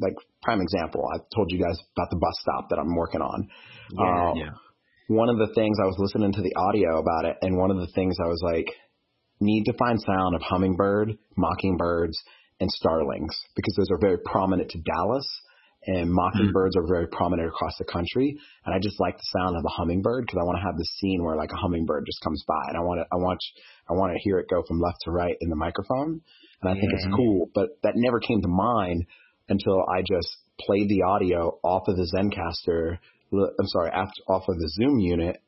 like 0.01 0.15
prime 0.43 0.61
example. 0.61 1.05
I 1.13 1.19
told 1.35 1.51
you 1.51 1.59
guys 1.59 1.79
about 1.97 2.11
the 2.11 2.17
bus 2.17 2.35
stop 2.41 2.71
that 2.71 2.79
I'm 2.79 2.95
working 2.95 3.21
on. 3.21 3.49
Yeah, 3.93 4.31
um, 4.31 4.37
yeah. 4.37 4.51
One 5.09 5.29
of 5.29 5.39
the 5.39 5.53
things 5.55 5.77
I 5.83 5.87
was 5.87 5.97
listening 5.99 6.33
to 6.33 6.43
the 6.43 6.55
audio 6.57 6.99
about 6.99 7.25
it, 7.25 7.37
and 7.43 7.59
one 7.59 7.71
of 7.71 7.79
the 7.79 7.89
things 7.95 8.17
I 8.23 8.29
was 8.29 8.41
like, 8.45 8.69
need 9.41 9.65
to 9.65 9.73
find 9.73 10.01
sound 10.01 10.37
of 10.37 10.43
hummingbird, 10.43 11.19
mockingbirds, 11.37 12.17
and 12.61 12.71
starlings 12.71 13.35
because 13.57 13.75
those 13.77 13.91
are 13.91 13.99
very 13.99 14.19
prominent 14.19 14.71
to 14.71 14.79
Dallas 14.79 15.27
and 15.87 16.13
mockingbirds 16.13 16.77
mm. 16.77 16.81
are 16.81 16.87
very 16.87 17.09
prominent 17.09 17.49
across 17.49 17.73
the 17.79 17.85
country. 17.85 18.37
And 18.65 18.75
I 18.75 18.79
just 18.79 19.01
like 19.01 19.17
the 19.17 19.39
sound 19.39 19.57
of 19.57 19.63
the 19.63 19.73
hummingbird 19.75 20.27
because 20.27 20.39
I 20.41 20.45
want 20.45 20.59
to 20.59 20.65
have 20.65 20.77
this 20.77 20.91
scene 20.99 21.23
where 21.23 21.37
like 21.37 21.53
a 21.53 21.57
hummingbird 21.57 22.05
just 22.07 22.21
comes 22.23 22.45
by 22.47 22.69
and 22.69 22.77
I 22.77 22.81
want 22.81 23.01
to, 23.01 23.07
I 23.11 23.17
want, 23.17 23.41
I 23.89 23.95
want 23.95 24.13
to 24.13 24.21
hear 24.23 24.39
it 24.39 24.49
go 24.51 24.63
from 24.67 24.81
left 24.81 24.99
to 25.05 25.11
right 25.11 25.37
in 25.41 25.49
the 25.49 25.57
microphone. 25.57 26.21
And 26.61 26.71
I 26.71 26.75
yeah. 26.75 26.81
think 26.81 26.93
it's 26.93 27.09
cool, 27.17 27.51
but 27.55 27.79
that 27.83 27.95
never 27.97 28.21
came 28.21 28.43
to 28.43 28.49
mind 28.49 29.07
until 29.49 29.83
I 29.89 30.03
just 30.03 30.29
played 30.61 30.89
the 30.89 31.03
audio 31.03 31.59
off 31.63 31.89
of 31.89 31.97
the 31.97 32.07
Zencastr. 32.13 32.99
I'm 33.33 33.67
sorry, 33.67 33.91
after, 33.91 34.23
off 34.29 34.45
of 34.49 34.59
the 34.59 34.69
Zoom 34.69 34.99
unit. 34.99 35.41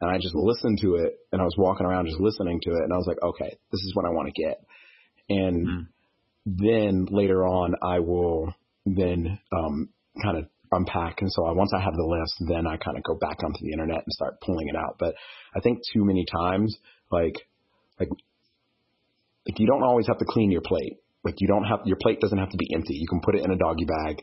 And 0.00 0.10
I 0.10 0.18
just 0.18 0.34
listened 0.34 0.78
to 0.82 0.96
it 0.96 1.18
and 1.32 1.40
I 1.40 1.44
was 1.44 1.56
walking 1.56 1.86
around 1.86 2.06
just 2.06 2.20
listening 2.20 2.60
to 2.64 2.70
it. 2.70 2.82
And 2.84 2.92
I 2.92 2.96
was 2.96 3.06
like, 3.06 3.22
okay, 3.22 3.56
this 3.72 3.80
is 3.80 3.92
what 3.94 4.04
I 4.04 4.10
want 4.10 4.32
to 4.32 4.42
get. 4.42 4.62
And 5.30 5.66
mm. 5.66 5.86
then 6.46 7.06
later 7.10 7.46
on, 7.46 7.74
I 7.82 7.98
will 8.00 8.54
then 8.96 9.38
um, 9.52 9.88
kind 10.22 10.38
of 10.38 10.44
unpack. 10.72 11.20
And 11.20 11.30
so 11.32 11.46
I, 11.46 11.52
once 11.52 11.72
I 11.74 11.80
have 11.80 11.94
the 11.94 12.04
list, 12.04 12.34
then 12.48 12.66
I 12.66 12.76
kind 12.76 12.96
of 12.96 13.02
go 13.02 13.16
back 13.16 13.42
onto 13.44 13.60
the 13.62 13.72
internet 13.72 14.04
and 14.04 14.12
start 14.12 14.40
pulling 14.40 14.68
it 14.68 14.76
out. 14.76 14.96
But 14.98 15.14
I 15.56 15.60
think 15.60 15.80
too 15.92 16.04
many 16.04 16.24
times, 16.30 16.76
like, 17.10 17.36
like, 17.98 18.10
like 19.46 19.58
you 19.58 19.66
don't 19.66 19.82
always 19.82 20.06
have 20.06 20.18
to 20.18 20.26
clean 20.26 20.50
your 20.50 20.62
plate. 20.62 20.98
Like 21.24 21.36
you 21.38 21.48
don't 21.48 21.64
have, 21.64 21.80
your 21.84 21.96
plate 22.00 22.20
doesn't 22.20 22.38
have 22.38 22.50
to 22.50 22.56
be 22.56 22.72
empty. 22.74 22.94
You 22.94 23.08
can 23.08 23.20
put 23.20 23.34
it 23.34 23.44
in 23.44 23.50
a 23.50 23.56
doggy 23.56 23.84
bag 23.84 24.22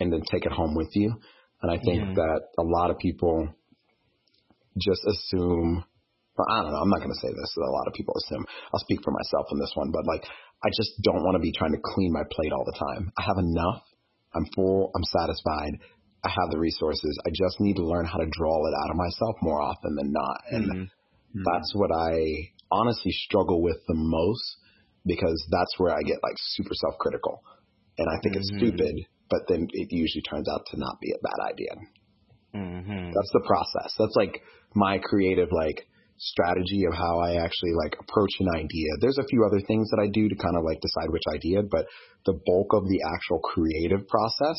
and 0.00 0.12
then 0.12 0.22
take 0.30 0.44
it 0.44 0.52
home 0.52 0.74
with 0.74 0.90
you. 0.94 1.14
And 1.62 1.70
I 1.70 1.78
think 1.78 2.02
yeah. 2.02 2.14
that 2.14 2.40
a 2.58 2.62
lot 2.62 2.90
of 2.90 2.98
people 2.98 3.48
just 4.76 5.00
assume, 5.06 5.84
well, 6.36 6.46
I 6.50 6.62
don't 6.62 6.72
know, 6.72 6.82
I'm 6.82 6.90
not 6.90 6.98
going 6.98 7.14
to 7.14 7.22
say 7.22 7.30
this, 7.30 7.52
that 7.54 7.70
a 7.70 7.70
lot 7.70 7.86
of 7.86 7.94
people 7.94 8.14
assume. 8.18 8.44
I'll 8.72 8.80
speak 8.80 9.00
for 9.04 9.12
myself 9.12 9.46
in 9.52 9.58
this 9.58 9.72
one, 9.74 9.90
but 9.92 10.04
like, 10.04 10.26
I 10.64 10.68
just 10.76 10.90
don't 11.02 11.22
want 11.22 11.36
to 11.36 11.40
be 11.40 11.52
trying 11.52 11.72
to 11.72 11.80
clean 11.94 12.12
my 12.12 12.22
plate 12.30 12.52
all 12.52 12.66
the 12.66 12.76
time. 12.76 13.12
I 13.16 13.22
have 13.22 13.38
enough 13.38 13.82
I'm 14.34 14.46
full. 14.54 14.90
I'm 14.94 15.04
satisfied. 15.04 15.78
I 16.24 16.28
have 16.28 16.50
the 16.50 16.58
resources. 16.58 17.18
I 17.26 17.30
just 17.30 17.60
need 17.60 17.76
to 17.76 17.84
learn 17.84 18.06
how 18.06 18.18
to 18.18 18.26
draw 18.30 18.56
it 18.66 18.74
out 18.82 18.90
of 18.90 18.96
myself 18.96 19.36
more 19.42 19.60
often 19.60 19.94
than 19.94 20.12
not. 20.12 20.40
And 20.50 20.64
mm-hmm. 20.70 21.42
that's 21.44 21.72
what 21.74 21.92
I 21.92 22.50
honestly 22.70 23.12
struggle 23.12 23.62
with 23.62 23.76
the 23.86 23.94
most 23.94 24.56
because 25.06 25.46
that's 25.50 25.78
where 25.78 25.92
I 25.92 26.02
get 26.02 26.22
like 26.22 26.36
super 26.36 26.74
self 26.74 26.98
critical. 26.98 27.42
And 27.98 28.08
I 28.08 28.18
think 28.22 28.36
mm-hmm. 28.36 28.40
it's 28.40 28.56
stupid, 28.56 29.06
but 29.28 29.42
then 29.48 29.68
it 29.72 29.88
usually 29.90 30.22
turns 30.22 30.48
out 30.48 30.66
to 30.70 30.78
not 30.78 30.98
be 31.00 31.12
a 31.12 31.22
bad 31.22 31.52
idea. 31.52 31.74
Mm-hmm. 32.54 33.12
That's 33.14 33.30
the 33.32 33.44
process. 33.46 33.94
That's 33.98 34.16
like 34.16 34.40
my 34.74 34.98
creative 34.98 35.50
like 35.52 35.86
strategy 36.16 36.84
of 36.86 36.94
how 36.94 37.18
I 37.20 37.42
actually 37.42 37.74
like 37.74 37.96
approach 38.00 38.30
an 38.40 38.48
idea. 38.54 38.88
There's 39.00 39.18
a 39.18 39.26
few 39.26 39.44
other 39.44 39.60
things 39.66 39.90
that 39.90 40.00
I 40.00 40.08
do 40.12 40.28
to 40.28 40.36
kind 40.36 40.56
of 40.56 40.64
like 40.64 40.80
decide 40.80 41.10
which 41.10 41.26
idea, 41.34 41.62
but 41.62 41.86
the 42.26 42.38
bulk 42.46 42.72
of 42.72 42.86
the 42.86 43.00
actual 43.14 43.40
creative 43.40 44.06
process, 44.08 44.58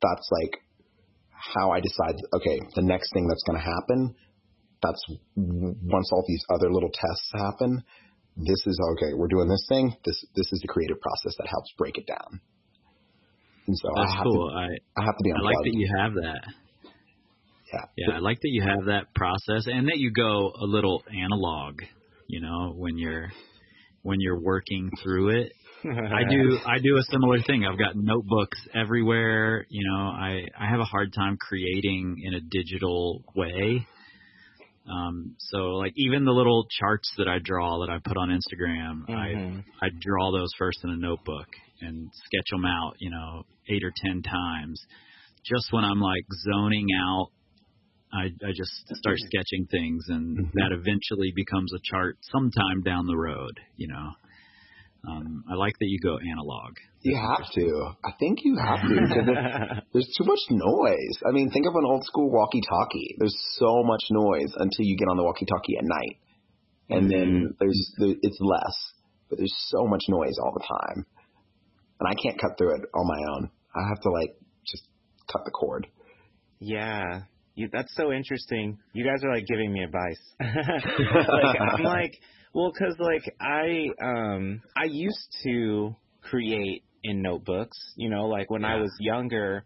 that's 0.00 0.28
like 0.30 0.62
how 1.30 1.72
I 1.72 1.80
decide, 1.80 2.16
okay, 2.34 2.60
the 2.74 2.82
next 2.82 3.12
thing 3.12 3.26
that's 3.28 3.42
going 3.44 3.58
to 3.58 3.66
happen, 3.66 4.14
that's 4.82 5.02
once 5.36 6.10
all 6.12 6.24
these 6.26 6.44
other 6.54 6.72
little 6.72 6.90
tests 6.92 7.30
happen, 7.34 7.82
this 8.36 8.62
is 8.66 8.78
okay, 8.92 9.14
we're 9.14 9.28
doing 9.28 9.48
this 9.48 9.64
thing. 9.68 9.96
This 10.04 10.22
this 10.34 10.52
is 10.52 10.60
the 10.60 10.68
creative 10.68 11.00
process 11.00 11.34
that 11.38 11.48
helps 11.48 11.72
break 11.78 11.96
it 11.96 12.06
down. 12.06 12.40
And 13.66 13.76
so 13.76 13.88
that's 13.96 14.12
I 14.12 14.16
have 14.16 14.24
cool. 14.24 14.50
To, 14.50 14.56
I 14.56 14.66
I 15.00 15.04
have 15.04 15.16
to 15.16 15.24
be 15.24 15.32
I 15.32 15.40
like 15.40 15.56
that 15.64 15.72
you 15.72 15.88
have 15.98 16.12
that. 16.14 16.44
Yeah. 17.96 18.06
Yeah, 18.08 18.16
I 18.16 18.18
like 18.18 18.40
that 18.40 18.50
you 18.50 18.62
have 18.62 18.86
that 18.86 19.14
process 19.14 19.66
and 19.66 19.88
that 19.88 19.98
you 19.98 20.10
go 20.10 20.52
a 20.60 20.64
little 20.64 21.02
analog, 21.08 21.80
you 22.28 22.40
know, 22.40 22.72
when 22.76 22.98
you're 22.98 23.30
when 24.02 24.20
you're 24.20 24.40
working 24.40 24.90
through 25.02 25.40
it. 25.40 25.52
I 25.84 26.22
do 26.28 26.58
I 26.66 26.78
do 26.78 26.96
a 26.96 27.02
similar 27.10 27.40
thing. 27.42 27.64
I've 27.64 27.78
got 27.78 27.96
notebooks 27.96 28.58
everywhere, 28.74 29.66
you 29.68 29.88
know, 29.88 30.04
I 30.04 30.44
I 30.58 30.68
have 30.70 30.80
a 30.80 30.84
hard 30.84 31.12
time 31.12 31.36
creating 31.40 32.22
in 32.22 32.34
a 32.34 32.40
digital 32.40 33.24
way. 33.34 33.86
Um 34.88 35.34
so 35.38 35.56
like 35.74 35.92
even 35.96 36.24
the 36.24 36.32
little 36.32 36.66
charts 36.78 37.12
that 37.18 37.28
I 37.28 37.38
draw 37.42 37.80
that 37.80 37.90
I 37.90 37.98
put 38.04 38.16
on 38.16 38.30
Instagram, 38.30 39.08
mm-hmm. 39.08 39.58
I 39.82 39.86
I 39.86 39.88
draw 40.00 40.32
those 40.32 40.50
first 40.58 40.78
in 40.84 40.90
a 40.90 40.96
notebook 40.96 41.48
and 41.80 42.10
sketch 42.26 42.50
them 42.50 42.64
out, 42.64 42.94
you 42.98 43.10
know, 43.10 43.44
8 43.68 43.84
or 43.84 43.92
10 43.94 44.22
times 44.22 44.80
just 45.44 45.72
when 45.72 45.84
I'm 45.84 46.00
like 46.00 46.24
zoning 46.44 46.86
out 46.98 47.30
I, 48.16 48.24
I 48.46 48.50
just 48.56 48.72
start 48.96 49.18
sketching 49.18 49.66
things, 49.70 50.04
and 50.08 50.38
mm-hmm. 50.38 50.58
that 50.58 50.72
eventually 50.72 51.32
becomes 51.36 51.72
a 51.74 51.80
chart 51.84 52.16
sometime 52.32 52.82
down 52.82 53.06
the 53.06 53.16
road. 53.16 53.60
You 53.76 53.88
know, 53.88 54.08
um, 55.08 55.44
I 55.50 55.54
like 55.54 55.74
that 55.78 55.86
you 55.86 55.98
go 56.02 56.18
analog. 56.18 56.74
You 57.02 57.16
have 57.16 57.46
to. 57.54 57.92
I 58.04 58.10
think 58.18 58.40
you 58.42 58.56
have 58.56 58.80
to 58.80 58.88
because 58.88 59.82
there's 59.92 60.10
too 60.18 60.24
much 60.24 60.40
noise. 60.50 61.16
I 61.28 61.32
mean, 61.32 61.50
think 61.50 61.66
of 61.66 61.74
an 61.74 61.84
old 61.84 62.04
school 62.04 62.30
walkie-talkie. 62.30 63.16
There's 63.18 63.36
so 63.58 63.82
much 63.84 64.02
noise 64.10 64.52
until 64.56 64.84
you 64.84 64.96
get 64.96 65.08
on 65.08 65.16
the 65.16 65.22
walkie-talkie 65.22 65.76
at 65.78 65.84
night, 65.84 66.16
and 66.90 67.10
then 67.10 67.28
mm-hmm. 67.28 67.56
there's 67.60 67.94
it's 68.22 68.38
less. 68.40 68.76
But 69.28 69.38
there's 69.38 69.54
so 69.68 69.86
much 69.86 70.04
noise 70.08 70.38
all 70.42 70.52
the 70.54 70.64
time, 70.66 71.06
and 72.00 72.08
I 72.08 72.14
can't 72.14 72.40
cut 72.40 72.58
through 72.58 72.76
it 72.76 72.82
on 72.94 73.06
my 73.06 73.20
own. 73.34 73.50
I 73.74 73.88
have 73.88 74.00
to 74.00 74.10
like 74.10 74.36
just 74.66 74.88
cut 75.30 75.42
the 75.44 75.50
cord. 75.50 75.86
Yeah, 76.58 77.22
you, 77.56 77.68
that's 77.72 77.92
so 77.96 78.12
interesting. 78.12 78.78
You 78.92 79.04
guys 79.04 79.24
are 79.24 79.34
like 79.34 79.46
giving 79.46 79.72
me 79.72 79.82
advice. 79.82 80.20
like 80.40 81.60
I'm 81.60 81.82
like, 81.82 82.14
well, 82.54 82.70
cause 82.70 82.94
like 82.98 83.34
I 83.40 83.88
um 84.00 84.60
I 84.76 84.84
used 84.84 85.34
to 85.44 85.96
create 86.22 86.84
in 87.02 87.22
notebooks. 87.22 87.78
You 87.96 88.10
know, 88.10 88.26
like 88.26 88.50
when 88.50 88.62
yeah. 88.62 88.74
I 88.74 88.76
was 88.76 88.94
younger, 89.00 89.64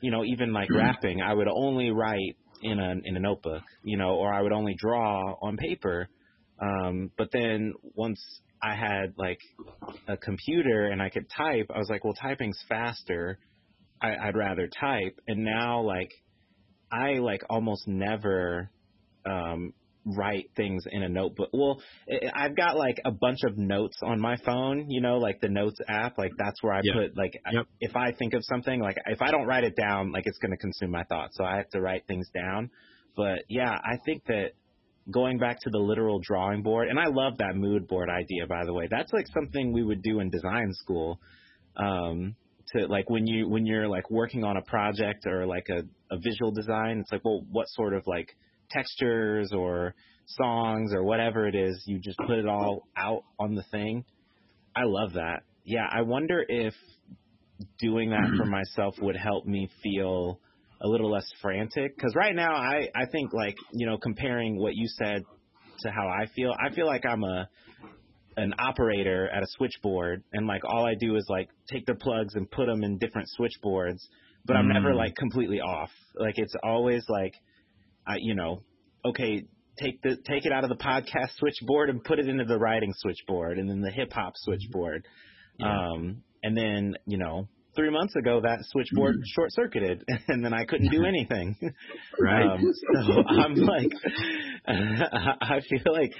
you 0.00 0.10
know, 0.10 0.24
even 0.24 0.52
like 0.52 0.68
rapping, 0.70 1.22
I 1.22 1.32
would 1.32 1.48
only 1.48 1.90
write 1.92 2.36
in 2.60 2.80
a 2.80 2.94
in 3.04 3.16
a 3.16 3.20
notebook. 3.20 3.62
You 3.84 3.96
know, 3.96 4.16
or 4.16 4.34
I 4.34 4.42
would 4.42 4.52
only 4.52 4.74
draw 4.76 5.34
on 5.40 5.56
paper. 5.56 6.08
Um, 6.60 7.12
but 7.16 7.28
then 7.32 7.72
once 7.94 8.20
I 8.60 8.74
had 8.74 9.14
like 9.16 9.38
a 10.08 10.16
computer 10.16 10.86
and 10.86 11.00
I 11.00 11.08
could 11.08 11.26
type, 11.30 11.70
I 11.72 11.78
was 11.78 11.88
like, 11.88 12.02
well, 12.02 12.14
typing's 12.14 12.58
faster. 12.68 13.38
I, 14.02 14.16
I'd 14.16 14.36
rather 14.36 14.68
type. 14.68 15.20
And 15.28 15.44
now 15.44 15.82
like 15.82 16.10
I 16.90 17.14
like 17.14 17.42
almost 17.48 17.86
never 17.86 18.70
um 19.24 19.72
write 20.16 20.50
things 20.56 20.84
in 20.90 21.02
a 21.02 21.08
notebook. 21.08 21.50
Well, 21.52 21.80
I've 22.34 22.56
got 22.56 22.76
like 22.76 23.00
a 23.04 23.10
bunch 23.10 23.40
of 23.44 23.58
notes 23.58 23.98
on 24.02 24.20
my 24.20 24.36
phone, 24.44 24.90
you 24.90 25.00
know, 25.00 25.18
like 25.18 25.40
the 25.40 25.48
notes 25.48 25.78
app, 25.88 26.18
like 26.18 26.32
that's 26.38 26.62
where 26.62 26.74
I 26.74 26.80
yep. 26.82 26.94
put 26.94 27.16
like 27.16 27.32
yep. 27.52 27.66
if 27.80 27.96
I 27.96 28.12
think 28.12 28.34
of 28.34 28.42
something, 28.44 28.80
like 28.80 28.96
if 29.06 29.20
I 29.20 29.30
don't 29.30 29.46
write 29.46 29.64
it 29.64 29.76
down, 29.76 30.12
like 30.12 30.24
it's 30.26 30.38
going 30.38 30.52
to 30.52 30.56
consume 30.56 30.90
my 30.90 31.04
thoughts. 31.04 31.36
So 31.36 31.44
I 31.44 31.56
have 31.56 31.68
to 31.70 31.80
write 31.80 32.06
things 32.06 32.28
down. 32.34 32.70
But 33.16 33.40
yeah, 33.48 33.72
I 33.72 33.98
think 34.04 34.24
that 34.26 34.52
going 35.10 35.38
back 35.38 35.58
to 35.62 35.70
the 35.70 35.78
literal 35.78 36.20
drawing 36.20 36.62
board, 36.62 36.88
and 36.88 36.98
I 36.98 37.06
love 37.08 37.38
that 37.38 37.56
mood 37.56 37.88
board 37.88 38.08
idea 38.08 38.46
by 38.46 38.64
the 38.64 38.72
way. 38.72 38.88
That's 38.90 39.12
like 39.12 39.26
something 39.34 39.72
we 39.72 39.82
would 39.82 40.02
do 40.02 40.20
in 40.20 40.30
design 40.30 40.72
school. 40.72 41.20
Um 41.76 42.36
to 42.72 42.86
like 42.86 43.08
when 43.08 43.26
you 43.26 43.48
when 43.48 43.66
you're 43.66 43.88
like 43.88 44.10
working 44.10 44.44
on 44.44 44.56
a 44.56 44.62
project 44.62 45.26
or 45.26 45.46
like 45.46 45.68
a, 45.70 45.82
a 46.10 46.18
visual 46.18 46.50
design, 46.50 46.98
it's 47.00 47.12
like 47.12 47.24
well 47.24 47.42
what 47.50 47.66
sort 47.68 47.94
of 47.94 48.06
like 48.06 48.34
textures 48.70 49.52
or 49.52 49.94
songs 50.26 50.92
or 50.92 51.02
whatever 51.02 51.46
it 51.46 51.54
is, 51.54 51.82
you 51.86 51.98
just 51.98 52.18
put 52.18 52.38
it 52.38 52.46
all 52.46 52.86
out 52.96 53.24
on 53.38 53.54
the 53.54 53.64
thing. 53.70 54.04
I 54.76 54.82
love 54.84 55.14
that. 55.14 55.42
Yeah, 55.64 55.86
I 55.90 56.02
wonder 56.02 56.44
if 56.46 56.74
doing 57.78 58.10
that 58.10 58.28
for 58.36 58.44
myself 58.46 58.94
would 59.00 59.16
help 59.16 59.46
me 59.46 59.68
feel 59.82 60.40
a 60.80 60.88
little 60.88 61.10
less 61.10 61.26
frantic 61.42 61.96
because 61.96 62.14
right 62.14 62.34
now 62.34 62.54
I 62.54 62.88
I 62.94 63.06
think 63.10 63.32
like 63.32 63.56
you 63.72 63.86
know 63.86 63.98
comparing 63.98 64.56
what 64.58 64.74
you 64.76 64.86
said 64.86 65.22
to 65.80 65.90
how 65.90 66.08
I 66.08 66.26
feel, 66.34 66.52
I 66.58 66.74
feel 66.74 66.86
like 66.86 67.04
I'm 67.06 67.24
a 67.24 67.48
an 68.36 68.54
operator 68.58 69.28
at 69.28 69.42
a 69.42 69.46
switchboard 69.56 70.22
and 70.32 70.46
like 70.46 70.62
all 70.64 70.86
I 70.86 70.94
do 70.94 71.16
is 71.16 71.26
like 71.28 71.48
take 71.68 71.86
the 71.86 71.94
plugs 71.94 72.34
and 72.36 72.48
put 72.48 72.66
them 72.66 72.84
in 72.84 72.98
different 72.98 73.28
switchboards, 73.30 74.08
but 74.48 74.56
I'm 74.56 74.68
never 74.68 74.92
mm. 74.92 74.96
like 74.96 75.14
completely 75.14 75.60
off. 75.60 75.90
Like 76.16 76.34
it's 76.36 76.54
always 76.64 77.04
like 77.08 77.34
I 78.06 78.16
you 78.20 78.34
know, 78.34 78.62
okay, 79.04 79.44
take 79.78 80.02
the 80.02 80.16
take 80.26 80.46
it 80.46 80.52
out 80.52 80.64
of 80.64 80.70
the 80.70 80.82
podcast 80.82 81.30
switchboard 81.36 81.90
and 81.90 82.02
put 82.02 82.18
it 82.18 82.28
into 82.28 82.44
the 82.44 82.58
writing 82.58 82.92
switchboard 82.96 83.58
and 83.58 83.70
then 83.70 83.80
the 83.80 83.92
hip 83.92 84.12
hop 84.12 84.32
switchboard. 84.36 85.06
Yeah. 85.58 85.92
Um 85.92 86.22
and 86.42 86.56
then, 86.56 86.94
you 87.06 87.18
know, 87.18 87.48
three 87.78 87.90
months 87.90 88.16
ago 88.16 88.40
that 88.42 88.58
switchboard 88.64 89.16
Mm. 89.16 89.22
short 89.34 89.52
circuited, 89.52 90.04
and 90.28 90.44
then 90.44 90.52
I 90.52 90.64
couldn't 90.64 90.90
do 90.90 91.04
anything. 91.12 91.56
Right. 92.18 92.44
Um, 92.44 92.60
so 93.06 93.22
I'm 93.28 93.54
like, 93.54 93.92
I 94.66 95.60
feel 95.68 95.92
like, 95.92 96.12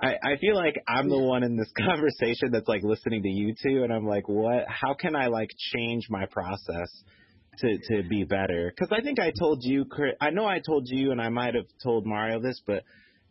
I, 0.00 0.14
I 0.22 0.36
feel 0.40 0.56
like 0.56 0.74
I'm 0.88 1.08
the 1.08 1.18
one 1.18 1.44
in 1.44 1.56
this 1.56 1.70
conversation 1.78 2.50
that's 2.52 2.68
like 2.68 2.82
listening 2.82 3.22
to 3.22 3.28
you 3.28 3.54
two, 3.62 3.84
and 3.84 3.92
I'm 3.92 4.06
like, 4.06 4.28
what? 4.28 4.64
How 4.68 4.94
can 4.94 5.14
I 5.14 5.28
like 5.28 5.50
change 5.72 6.06
my 6.10 6.26
process 6.26 6.90
to 7.58 7.78
to 7.88 8.08
be 8.08 8.24
better? 8.24 8.72
Because 8.74 8.92
I 8.96 9.02
think 9.02 9.18
I 9.20 9.32
told 9.38 9.60
you, 9.62 9.86
I 10.20 10.30
know 10.30 10.46
I 10.46 10.60
told 10.66 10.84
you, 10.88 11.12
and 11.12 11.20
I 11.20 11.28
might 11.30 11.54
have 11.54 11.66
told 11.82 12.06
Mario 12.06 12.40
this, 12.40 12.60
but 12.66 12.84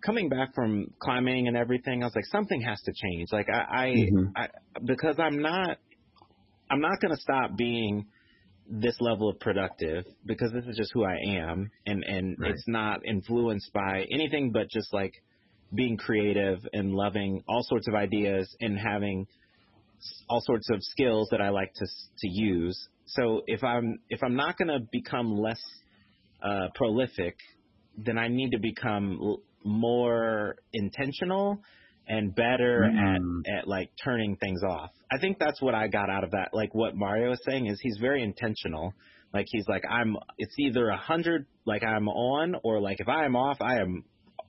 coming 0.05 0.29
back 0.29 0.53
from 0.55 0.87
climbing 1.01 1.47
and 1.47 1.57
everything, 1.57 2.03
I 2.03 2.07
was 2.07 2.15
like, 2.15 2.25
something 2.25 2.61
has 2.61 2.81
to 2.81 2.93
change. 2.93 3.29
Like 3.31 3.47
I, 3.49 3.59
I, 3.59 3.95
Mhm. 3.95 4.35
I 4.35 4.47
because 4.85 5.17
I'm 5.19 5.41
not, 5.41 5.77
I'm 6.69 6.81
not 6.81 6.99
gonna 7.01 7.17
stop 7.17 7.57
being 7.57 8.05
this 8.67 8.97
level 9.01 9.29
of 9.29 9.39
productive 9.39 10.05
because 10.25 10.51
this 10.53 10.65
is 10.65 10.77
just 10.77 10.91
who 10.93 11.03
I 11.03 11.17
am 11.41 11.71
and 11.85 12.03
and 12.03 12.37
Right. 12.37 12.43
it's 12.43 12.65
not 12.67 13.05
influenced 13.05 13.71
by 13.73 14.05
anything 14.11 14.51
but 14.53 14.69
just 14.71 14.93
like 14.93 15.13
being 15.75 15.97
creative 15.97 16.59
and 16.73 16.93
loving 16.93 17.43
all 17.47 17.61
sorts 17.63 17.87
of 17.87 17.95
ideas 17.95 18.55
and 18.61 18.77
having 18.79 19.27
s- 20.01 20.23
all 20.29 20.41
sorts 20.43 20.69
of 20.71 20.79
skills 20.81 21.29
that 21.31 21.41
I 21.41 21.49
like 21.49 21.73
to 21.75 21.83
s- 21.85 22.09
to 22.19 22.29
use. 22.29 22.77
So 23.05 23.41
if 23.47 23.63
I'm 23.63 23.99
if 24.09 24.21
I'm 24.23 24.35
not 24.35 24.57
going 24.57 24.69
to 24.69 24.79
become 24.91 25.35
less 25.37 25.59
uh, 26.41 26.67
prolific, 26.75 27.35
then 27.97 28.17
I 28.17 28.27
need 28.27 28.51
to 28.51 28.59
become 28.59 29.19
l- 29.21 29.39
more 29.63 30.55
intentional 30.73 31.59
and 32.07 32.35
better 32.35 32.89
Mm. 32.91 33.41
at 33.47 33.59
at 33.59 33.67
like 33.67 33.89
turning 34.03 34.35
things 34.37 34.61
off. 34.63 34.91
I 35.11 35.19
think 35.19 35.37
that's 35.39 35.61
what 35.61 35.73
I 35.75 35.87
got 35.87 36.09
out 36.09 36.23
of 36.23 36.31
that. 36.31 36.49
Like 36.53 36.73
what 36.73 36.95
Mario 36.95 37.31
is 37.31 37.39
saying 37.47 37.67
is 37.67 37.79
he's 37.81 37.97
very 38.01 38.23
intentional. 38.23 38.93
Like 39.33 39.45
he's 39.49 39.67
like 39.67 39.83
I'm. 39.89 40.15
It's 40.37 40.53
either 40.59 40.89
a 40.89 40.97
hundred, 40.97 41.45
like 41.65 41.83
I'm 41.83 42.07
on, 42.07 42.55
or 42.63 42.81
like 42.81 42.97
if 42.99 43.07
I 43.07 43.25
am 43.25 43.35
off, 43.35 43.57
I 43.61 43.79
am 43.79 44.03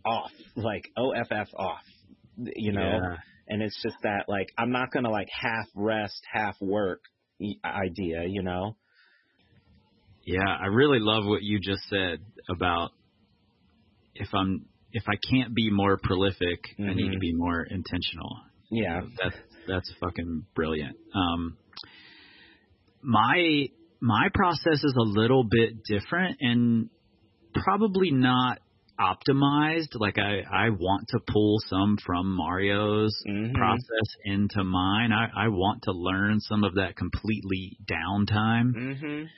off. 0.04 0.30
Like 0.56 0.88
OFF 0.96 1.48
off. 1.56 1.82
You 2.36 2.72
know. 2.72 2.98
Yeah. 3.02 3.16
And 3.46 3.62
it's 3.62 3.80
just 3.82 3.96
that 4.02 4.24
like 4.28 4.48
I'm 4.58 4.72
not 4.72 4.90
gonna 4.92 5.10
like 5.10 5.28
half 5.30 5.66
rest, 5.74 6.20
half 6.32 6.56
work 6.60 7.00
idea. 7.64 8.24
You 8.26 8.42
know. 8.42 8.76
Yeah, 10.26 10.48
I 10.48 10.66
really 10.66 11.00
love 11.00 11.24
what 11.26 11.42
you 11.42 11.60
just 11.60 11.82
said 11.90 12.18
about 12.48 12.90
if 14.14 14.28
I'm 14.32 14.66
if 14.92 15.02
I 15.08 15.16
can't 15.30 15.54
be 15.54 15.70
more 15.70 15.98
prolific, 16.02 16.60
I 16.78 16.94
need 16.94 17.10
to 17.10 17.16
Mhm. 17.16 17.20
be 17.20 17.32
more 17.34 17.62
intentional. 17.64 18.40
Yeah. 18.70 19.02
That's 19.22 19.36
that's 19.66 19.92
fucking 20.00 20.46
brilliant. 20.54 20.96
Um 21.14 21.56
my 23.02 23.68
my 24.00 24.28
process 24.32 24.82
is 24.82 24.94
a 24.96 25.02
little 25.20 25.44
bit 25.44 25.82
different 25.84 26.38
and 26.40 26.90
probably 27.54 28.10
not 28.10 28.60
optimized. 28.98 29.94
Like 29.94 30.18
I 30.18 30.40
I 30.40 30.70
want 30.70 31.08
to 31.10 31.20
pull 31.26 31.58
some 31.68 31.96
from 32.04 32.36
Mario's 32.36 33.14
Mhm. 33.26 33.54
process 33.54 34.08
into 34.24 34.64
mine. 34.64 35.12
I 35.12 35.46
I 35.46 35.48
want 35.48 35.82
to 35.84 35.92
learn 35.92 36.40
some 36.40 36.64
of 36.64 36.74
that 36.76 36.96
completely 36.96 37.78
downtime. 37.84 38.74
Mhm. 38.74 39.30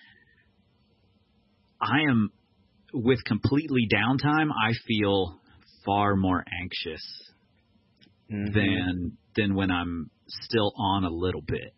I 1.81 2.01
am 2.11 2.31
with 2.95 3.23
completely 3.25 3.89
downtime. 3.93 4.51
I 4.51 4.73
feel 4.87 5.41
far 5.85 6.17
more 6.17 6.45
anxious 6.63 7.03
Mhm. 8.31 8.55
than 8.55 9.19
than 9.37 9.55
when 9.55 9.71
I'm 9.71 10.11
still 10.29 10.73
on 10.77 11.05
a 11.05 11.11
little 11.11 11.43
bit. 11.47 11.75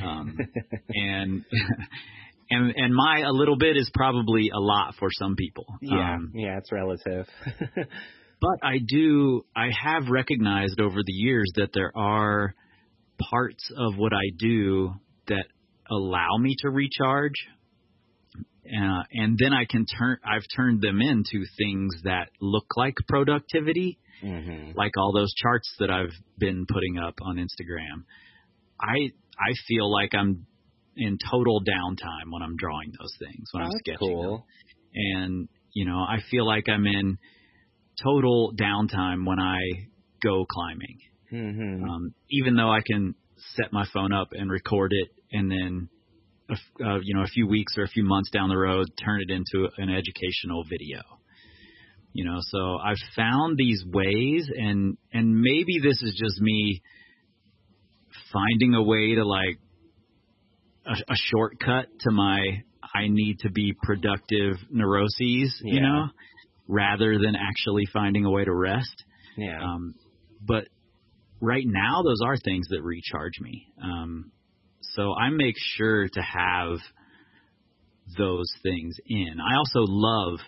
Um, 0.00 0.48
and 0.92 1.44
and 2.50 2.72
and 2.76 2.94
my 2.94 3.20
a 3.20 3.32
little 3.32 3.56
bit 3.56 3.76
is 3.76 3.90
probably 3.94 4.50
a 4.54 4.60
lot 4.60 4.94
for 4.98 5.08
some 5.12 5.36
people. 5.36 5.66
yeah. 5.80 6.14
Um, 6.14 6.32
yeah. 6.34 6.58
It's 6.58 6.72
relative. 6.72 7.26
but 8.40 8.58
I 8.62 8.78
do 8.86 9.44
I 9.54 9.68
have 9.82 10.04
recognized 10.08 10.80
over 10.80 11.00
the 11.04 11.12
years 11.12 11.50
that 11.56 11.70
there 11.74 11.92
are 11.96 12.54
parts 13.30 13.70
of 13.76 13.96
what 13.96 14.12
I 14.12 14.30
do 14.38 14.92
that 15.26 15.44
allow 15.90 16.36
me 16.38 16.54
to 16.60 16.70
recharge. 16.70 17.34
Uh, 18.66 19.02
and 19.12 19.38
then 19.38 19.52
I 19.52 19.64
can 19.64 19.86
turn 19.86 20.18
I've 20.24 20.44
turned 20.54 20.82
them 20.82 21.00
into 21.00 21.44
things 21.58 21.94
that 22.04 22.28
look 22.40 22.66
like 22.76 22.94
productivity, 23.08 23.98
mhm. 24.22 24.74
like 24.74 24.92
all 24.98 25.12
those 25.12 25.32
charts 25.34 25.74
that 25.80 25.90
I've 25.90 26.12
been 26.38 26.66
putting 26.66 26.98
up 26.98 27.14
on 27.22 27.36
Instagram. 27.36 28.04
I 28.80 29.12
I 29.38 29.54
feel 29.66 29.90
like 29.90 30.14
I'm 30.14 30.46
in 30.98 31.18
total 31.30 31.60
downtime 31.62 32.30
when 32.30 32.42
I'm 32.42 32.56
drawing 32.56 32.92
those 32.98 33.14
things, 33.18 33.48
when 33.52 33.62
Oh, 33.62 33.66
I'm 33.66 33.70
that's 33.70 33.80
sketching 33.80 34.20
them 34.20 34.42
and 34.94 35.48
you 35.74 35.84
know 35.86 35.98
I 35.98 36.18
feel 36.30 36.46
like 36.46 36.68
I'm 36.68 36.86
in 36.86 37.18
total 38.02 38.52
downtime 38.58 39.26
when 39.26 39.38
I 39.38 39.58
go 40.22 40.44
climbing. 40.46 40.98
Mhm. 41.32 41.88
Um, 41.88 42.14
even 42.30 42.56
though 42.56 42.70
I 42.70 42.80
can 42.84 43.14
set 43.56 43.72
my 43.72 43.84
phone 43.92 44.12
up 44.12 44.28
and 44.32 44.50
record 44.50 44.92
it, 44.92 45.08
and 45.32 45.50
then 45.50 45.88
uh, 46.50 46.98
you 47.02 47.14
know 47.14 47.22
a 47.22 47.26
few 47.26 47.46
weeks 47.46 47.76
or 47.76 47.84
a 47.84 47.88
few 47.88 48.04
months 48.04 48.30
down 48.30 48.48
the 48.48 48.56
road 48.56 48.86
turn 49.02 49.20
it 49.20 49.30
into 49.30 49.68
an 49.76 49.90
educational 49.90 50.64
video. 50.64 51.02
You 52.14 52.24
know, 52.24 52.38
so 52.40 52.78
I've 52.78 52.96
found 53.14 53.56
these 53.58 53.84
ways, 53.86 54.48
and 54.56 54.96
and 55.12 55.40
maybe 55.40 55.78
this 55.82 56.02
is 56.02 56.18
just 56.18 56.40
me 56.40 56.82
finding 58.32 58.74
a 58.74 58.82
way 58.82 59.14
to 59.14 59.24
like 59.24 59.58
a, 60.88 60.92
a 61.12 61.16
shortcut 61.30 61.86
to 62.00 62.10
my 62.10 62.40
I 62.94 63.08
need 63.08 63.40
to 63.40 63.50
be 63.50 63.74
productive 63.82 64.56
neuroses, 64.70 65.60
you 65.62 65.80
know, 65.80 66.06
rather 66.66 67.18
than 67.18 67.34
actually 67.36 67.84
finding 67.92 68.24
a 68.24 68.30
way 68.30 68.44
to 68.44 68.54
rest. 68.54 69.04
yeah. 69.36 69.62
Um, 69.62 69.94
but 70.40 70.64
right 71.40 71.64
now, 71.66 72.02
those 72.02 72.20
are 72.24 72.36
things 72.36 72.68
that 72.70 72.82
recharge 72.82 73.34
me. 73.40 73.66
Um, 73.82 74.32
so 74.94 75.12
I 75.14 75.28
make 75.30 75.54
sure 75.76 76.08
to 76.08 76.20
have 76.22 76.78
those 78.16 78.50
things 78.62 78.96
in. 79.06 79.34
I 79.40 79.56
also 79.56 79.80
love 79.80 80.38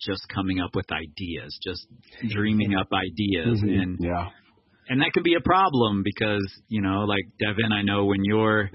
just 0.00 0.22
coming 0.32 0.60
up 0.60 0.70
with 0.74 0.86
ideas, 0.92 1.58
just 1.62 1.86
dreaming 2.30 2.74
up 2.74 2.88
ideas, 2.92 3.60
Mhm. 3.62 3.82
and 3.82 3.98
yeah. 4.00 4.30
and 4.88 5.00
that 5.00 5.12
can 5.12 5.22
be 5.22 5.34
a 5.34 5.40
problem 5.40 6.02
because 6.04 6.44
you 6.68 6.82
know, 6.82 7.04
like 7.04 7.24
Devin, 7.40 7.72
I 7.72 7.82
know 7.82 8.04
when 8.04 8.24
you're 8.24 8.70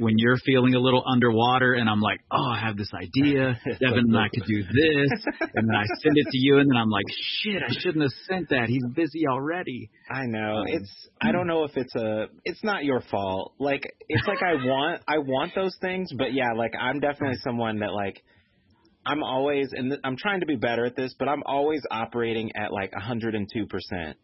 when 0.00 0.14
you're 0.16 0.36
feeling 0.44 0.74
a 0.74 0.78
little 0.78 1.04
underwater 1.06 1.74
and 1.74 1.88
I'm 1.88 2.00
like, 2.00 2.20
oh, 2.30 2.50
I 2.50 2.58
have 2.58 2.76
this 2.76 2.90
idea, 2.94 3.58
Devin 3.80 4.06
and 4.08 4.18
I 4.18 4.28
could 4.32 4.44
do 4.46 4.62
this, 4.62 5.10
and 5.54 5.68
then 5.68 5.76
I 5.76 5.84
send 6.02 6.16
it 6.16 6.26
to 6.30 6.38
you, 6.38 6.58
and 6.58 6.70
then 6.70 6.76
I'm 6.76 6.90
like, 6.90 7.04
shit, 7.42 7.62
I 7.62 7.72
shouldn't 7.80 8.02
have 8.02 8.12
sent 8.28 8.48
that. 8.48 8.68
He's 8.68 8.84
busy 8.94 9.26
already. 9.28 9.90
I 10.10 10.26
know. 10.26 10.58
Um, 10.60 10.66
It's 10.68 10.90
I 11.20 11.32
don't 11.32 11.46
know 11.46 11.64
if 11.64 11.76
it's 11.76 11.94
a 11.94 12.26
it's 12.44 12.64
not 12.64 12.84
your 12.84 13.00
fault. 13.10 13.52
Like 13.58 13.82
it's 14.08 14.26
like 14.26 14.42
I 14.42 14.54
want 14.54 15.02
I 15.06 15.18
want 15.18 15.52
those 15.54 15.76
things, 15.80 16.10
but 16.16 16.32
yeah, 16.32 16.52
like 16.56 16.72
I'm 16.80 17.00
definitely 17.00 17.36
someone 17.44 17.80
that 17.80 17.92
like 17.92 18.22
I'm 19.10 19.24
always 19.24 19.70
and 19.72 19.90
th- 19.90 20.00
I'm 20.04 20.16
trying 20.16 20.38
to 20.40 20.46
be 20.46 20.54
better 20.54 20.84
at 20.84 20.94
this, 20.94 21.14
but 21.18 21.28
I'm 21.28 21.42
always 21.44 21.82
operating 21.90 22.52
at 22.54 22.72
like 22.72 22.92
102%. 22.92 23.44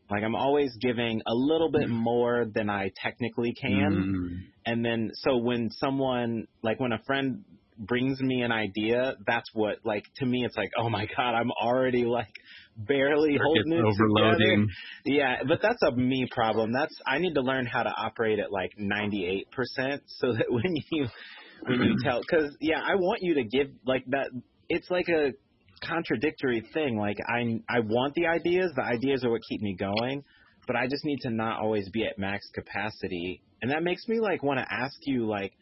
Like 0.09 0.22
I'm 0.22 0.37
always 0.37 0.70
giving 0.81 1.20
a 1.27 1.35
little 1.35 1.72
bit 1.72 1.88
more 1.90 2.46
than 2.55 2.70
I 2.70 2.90
technically 3.03 3.53
can. 3.61 3.92
Mm, 3.92 4.29
And 4.64 4.85
then 4.85 5.11
so 5.14 5.38
when 5.38 5.70
someone 5.70 6.46
like 6.62 6.79
when 6.79 6.92
a 6.92 7.01
friend 7.05 7.44
brings 7.77 8.20
me 8.20 8.42
an 8.42 8.53
idea, 8.53 9.16
that's 9.27 9.51
what 9.55 9.79
like 9.85 10.05
to 10.18 10.27
me 10.27 10.44
it's 10.44 10.57
like, 10.57 10.70
"Oh 10.79 10.88
my 10.88 11.07
god, 11.16 11.35
I'm 11.35 11.51
already 11.51 12.05
like 12.05 12.33
barely 12.77 13.35
it's 13.35 13.42
holding 13.44 13.72
it 13.72 13.77
together." 13.77 13.88
overloading. 13.88 14.68
Yeah, 15.05 15.42
but 15.49 15.59
that's 15.62 15.83
a 15.83 15.96
me 15.96 16.29
problem. 16.31 16.72
That's 16.72 16.94
I 17.05 17.18
need 17.18 17.35
to 17.35 17.42
learn 17.42 17.66
how 17.66 17.83
to 17.83 17.90
operate 17.90 18.38
at 18.38 18.53
like 18.53 18.70
98% 18.79 19.46
so 20.07 20.33
that 20.33 20.46
when 20.49 20.75
you 20.92 21.09
when 21.66 21.83
you 21.83 21.96
tell 22.05 22.22
cuz 22.22 22.57
yeah, 22.61 22.81
I 22.81 22.94
want 22.94 23.18
you 23.22 23.35
to 23.35 23.44
give 23.44 23.68
like 23.85 24.05
that 24.11 24.31
it's 24.68 24.90
like 24.90 25.09
a 25.09 25.33
contradictory 25.83 26.62
thing. 26.72 26.98
Like 26.98 27.16
I 27.29 27.61
I 27.68 27.81
want 27.81 28.14
the 28.14 28.26
ideas, 28.26 28.72
the 28.74 28.83
ideas 28.83 29.24
are 29.24 29.31
what 29.31 29.42
keep 29.48 29.61
me 29.61 29.76
going, 29.79 30.24
but 30.66 30.76
I 30.76 30.87
just 30.87 31.05
need 31.05 31.20
to 31.22 31.31
not 31.31 31.61
always 31.61 31.88
be 31.90 32.05
at 32.05 32.18
max 32.18 32.48
capacity. 32.55 33.42
And 33.62 33.70
that 33.70 33.83
makes 33.83 34.07
me 34.09 34.20
like 34.20 34.42
want 34.42 34.59
to 34.61 34.66
ask 34.70 34.96
you 35.02 35.26
like 35.26 35.52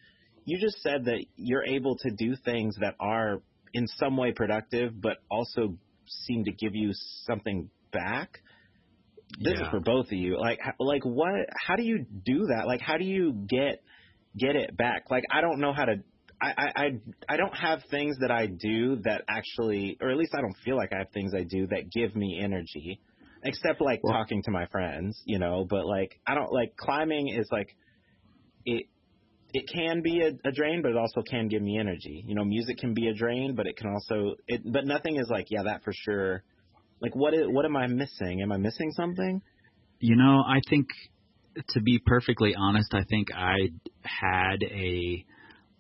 you 0.44 0.58
just 0.60 0.80
said 0.82 1.06
that 1.06 1.24
you're 1.36 1.64
able 1.64 1.96
to 1.98 2.10
do 2.10 2.34
things 2.44 2.76
that 2.80 2.94
are 3.00 3.40
in 3.72 3.86
some 3.86 4.16
way 4.16 4.32
productive 4.32 5.00
but 5.00 5.16
also 5.30 5.76
seem 6.06 6.44
to 6.44 6.52
give 6.52 6.74
you 6.74 6.90
something 7.24 7.70
back 7.92 8.40
this 9.40 9.54
is 9.54 9.66
for 9.70 9.80
both 9.80 10.06
of 10.06 10.12
you. 10.12 10.38
Like, 10.38 10.58
like 10.78 11.04
what? 11.04 11.48
How 11.66 11.76
do 11.76 11.82
you 11.82 12.04
do 12.24 12.46
that? 12.54 12.66
Like, 12.66 12.80
how 12.80 12.96
do 12.96 13.04
you 13.04 13.32
get 13.32 13.82
get 14.36 14.56
it 14.56 14.76
back? 14.76 15.04
Like, 15.10 15.24
I 15.30 15.40
don't 15.40 15.60
know 15.60 15.72
how 15.72 15.84
to. 15.86 15.96
I, 16.44 16.52
I 16.56 16.72
I 16.76 16.90
I 17.30 17.36
don't 17.36 17.56
have 17.56 17.80
things 17.90 18.16
that 18.20 18.30
I 18.30 18.46
do 18.46 18.96
that 19.04 19.22
actually, 19.28 19.96
or 20.00 20.10
at 20.10 20.16
least 20.16 20.32
I 20.36 20.40
don't 20.40 20.56
feel 20.64 20.76
like 20.76 20.92
I 20.92 20.98
have 20.98 21.10
things 21.12 21.32
I 21.34 21.44
do 21.44 21.66
that 21.68 21.90
give 21.90 22.14
me 22.14 22.40
energy, 22.42 23.00
except 23.42 23.80
like 23.80 24.00
Well- 24.02 24.14
talking 24.14 24.42
to 24.44 24.50
my 24.50 24.66
friends, 24.66 25.20
you 25.24 25.38
know. 25.38 25.66
But 25.68 25.86
like, 25.86 26.20
I 26.26 26.34
don't 26.34 26.52
like 26.52 26.76
climbing 26.76 27.28
is 27.28 27.48
like 27.50 27.68
it. 28.64 28.86
it 29.52 29.68
can 29.72 30.02
be 30.02 30.20
a, 30.20 30.48
a 30.48 30.52
drain, 30.52 30.82
but 30.82 30.90
it 30.90 30.96
also 30.96 31.22
can 31.22 31.48
give 31.48 31.62
me 31.62 31.78
energy. 31.78 32.24
You 32.26 32.34
know, 32.34 32.44
music 32.44 32.76
can 32.78 32.92
be 32.92 33.08
a 33.08 33.14
drain, 33.14 33.54
but 33.54 33.66
it 33.66 33.76
can 33.76 33.88
also 33.88 34.34
it. 34.48 34.60
But 34.64 34.84
nothing 34.84 35.16
is 35.16 35.28
like, 35.30 35.46
yeah, 35.50 35.62
that 35.64 35.84
for 35.84 35.92
sure. 35.94 36.42
Like, 37.00 37.14
what 37.14 37.34
is 37.34 37.46
what 37.46 37.64
am 37.64 37.76
I 37.76 37.86
missing? 37.86 38.42
Am 38.42 38.50
I 38.52 38.56
missing 38.56 38.90
something? 38.92 39.40
You 40.00 40.16
know, 40.16 40.42
I 40.46 40.60
think 40.68 40.88
to 41.70 41.80
be 41.80 42.00
perfectly 42.04 42.54
honest, 42.58 42.92
I 42.92 43.04
think 43.04 43.28
I 43.34 43.70
had 44.02 44.62
a 44.62 45.24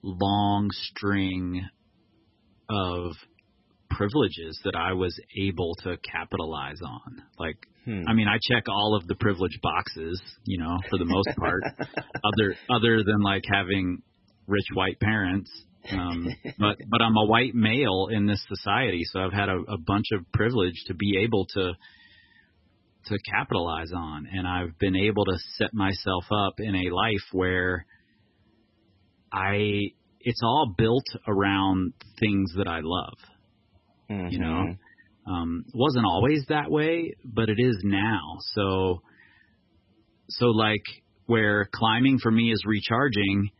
long 0.04 0.68
string 0.70 1.66
of 2.68 3.12
privileges 3.90 4.60
that 4.64 4.74
I 4.76 4.92
was 4.92 5.18
able 5.36 5.74
to 5.84 5.96
capitalize 5.98 6.80
on. 6.84 7.22
Like, 7.38 7.56
hmm. 7.84 8.02
I 8.06 8.12
mean, 8.12 8.28
I 8.28 8.38
check 8.42 8.64
all 8.68 8.96
of 9.00 9.06
the 9.06 9.14
privilege 9.14 9.58
boxes, 9.62 10.20
you 10.44 10.58
know, 10.58 10.76
for 10.90 10.98
the 10.98 11.04
most 11.04 11.30
part, 11.38 11.62
other 11.78 12.54
other 12.68 13.02
than 13.04 13.22
like 13.22 13.44
having 13.50 14.02
rich 14.46 14.66
white 14.74 15.00
parents. 15.00 15.50
Um, 15.90 16.26
but 16.58 16.76
but 16.88 17.02
I'm 17.02 17.16
a 17.16 17.26
white 17.26 17.54
male 17.54 18.08
in 18.10 18.26
this 18.26 18.44
society, 18.48 19.02
so 19.04 19.20
I've 19.20 19.32
had 19.32 19.48
a, 19.48 19.58
a 19.68 19.78
bunch 19.78 20.06
of 20.12 20.30
privilege 20.32 20.82
to 20.86 20.94
be 20.94 21.18
able 21.24 21.46
to 21.54 21.72
to 23.06 23.18
capitalize 23.30 23.92
on, 23.94 24.26
and 24.32 24.46
I've 24.46 24.78
been 24.78 24.96
able 24.96 25.26
to 25.26 25.36
set 25.56 25.74
myself 25.74 26.24
up 26.30 26.54
in 26.58 26.74
a 26.74 26.94
life 26.94 27.24
where 27.32 27.84
I 29.34 29.92
it's 30.20 30.40
all 30.42 30.74
built 30.76 31.04
around 31.28 31.92
things 32.18 32.52
that 32.56 32.66
I 32.66 32.80
love. 32.82 33.18
Mm-hmm. 34.10 34.28
You 34.28 34.38
know, 34.38 34.74
um, 35.26 35.64
wasn't 35.74 36.06
always 36.06 36.44
that 36.48 36.70
way, 36.70 37.14
but 37.24 37.48
it 37.48 37.58
is 37.58 37.78
now. 37.84 38.38
So, 38.54 39.02
so 40.30 40.46
like 40.46 40.82
where 41.26 41.68
climbing 41.74 42.18
for 42.22 42.30
me 42.30 42.52
is 42.52 42.62
recharging. 42.66 43.50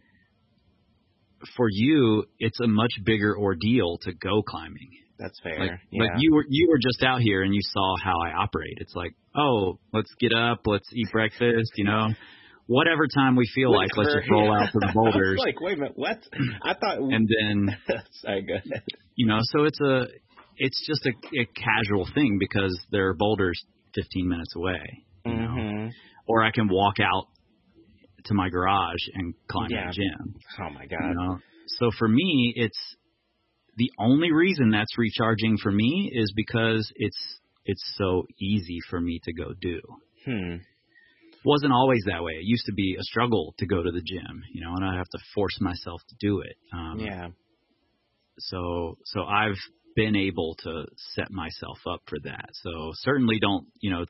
For 1.58 1.66
you, 1.70 2.24
it's 2.38 2.58
a 2.60 2.66
much 2.66 2.92
bigger 3.04 3.36
ordeal 3.38 3.98
to 4.02 4.14
go 4.14 4.42
climbing. 4.42 4.88
That's 5.18 5.38
fair. 5.42 5.58
Like, 5.58 5.70
yeah. 5.90 6.04
like 6.04 6.12
you 6.18 6.34
were 6.34 6.46
you 6.48 6.68
were 6.70 6.78
just 6.78 7.02
out 7.02 7.20
here 7.20 7.42
and 7.42 7.54
you 7.54 7.60
saw 7.62 7.94
how 8.02 8.14
I 8.24 8.42
operate. 8.42 8.78
It's 8.78 8.94
like, 8.94 9.12
oh, 9.36 9.78
let's 9.92 10.10
get 10.18 10.32
up, 10.32 10.60
let's 10.64 10.88
eat 10.94 11.08
breakfast, 11.12 11.72
you 11.76 11.84
know 11.84 12.08
whatever 12.66 13.06
time 13.06 13.36
we 13.36 13.48
feel 13.54 13.72
like, 13.72 13.90
let's 13.96 14.14
just 14.14 14.30
roll 14.30 14.52
out 14.52 14.72
to 14.72 14.78
the 14.78 14.90
boulders. 14.94 15.38
like, 15.38 15.60
wait 15.60 15.74
a 15.74 15.80
minute, 15.80 15.92
what? 15.96 16.18
I 16.62 16.74
thought. 16.74 16.98
And 16.98 17.28
then, 17.28 17.76
sorry, 18.22 18.42
go 18.42 18.54
ahead. 18.54 18.82
You 19.16 19.26
know, 19.26 19.38
so 19.42 19.64
it's 19.64 19.80
a, 19.80 20.06
it's 20.56 20.86
just 20.86 21.06
a, 21.06 21.40
a 21.40 21.46
casual 21.46 22.08
thing 22.14 22.38
because 22.38 22.76
there 22.90 23.08
are 23.08 23.14
boulders 23.14 23.62
15 23.94 24.28
minutes 24.28 24.54
away. 24.56 25.04
You 25.24 25.32
mm-hmm. 25.32 25.88
Or 26.26 26.42
I 26.42 26.50
can 26.50 26.68
walk 26.68 26.96
out 27.00 27.26
to 28.26 28.34
my 28.34 28.48
garage 28.48 29.00
and 29.14 29.34
climb 29.48 29.70
yeah. 29.70 29.88
the 29.88 29.92
gym. 29.92 30.34
Oh 30.60 30.70
my 30.70 30.86
god. 30.86 31.08
You 31.08 31.14
know? 31.14 31.38
So 31.66 31.90
for 31.98 32.08
me, 32.08 32.52
it's 32.56 32.78
the 33.76 33.90
only 33.98 34.32
reason 34.32 34.70
that's 34.70 34.96
recharging 34.96 35.58
for 35.62 35.70
me 35.70 36.10
is 36.14 36.32
because 36.34 36.90
it's 36.96 37.38
it's 37.66 37.82
so 37.96 38.24
easy 38.38 38.78
for 38.88 39.00
me 39.00 39.20
to 39.24 39.32
go 39.32 39.52
do. 39.60 39.80
Hmm 40.24 40.56
wasn't 41.44 41.72
always 41.72 42.02
that 42.06 42.22
way. 42.22 42.32
It 42.32 42.44
used 42.44 42.66
to 42.66 42.72
be 42.72 42.96
a 42.98 43.02
struggle 43.02 43.54
to 43.58 43.66
go 43.66 43.82
to 43.82 43.90
the 43.90 44.02
gym, 44.02 44.42
you 44.52 44.60
know, 44.62 44.74
and 44.74 44.84
I 44.84 44.96
have 44.96 45.08
to 45.08 45.18
force 45.34 45.58
myself 45.60 46.00
to 46.08 46.14
do 46.20 46.40
it. 46.40 46.56
Um, 46.72 46.98
yeah. 46.98 47.28
So 48.38 48.98
so 49.04 49.22
I've 49.22 49.58
been 49.94 50.16
able 50.16 50.56
to 50.64 50.84
set 51.14 51.30
myself 51.30 51.78
up 51.86 52.00
for 52.06 52.18
that. 52.24 52.48
So 52.52 52.92
certainly 52.94 53.38
don't 53.40 53.66
you 53.80 53.90
know 53.90 54.04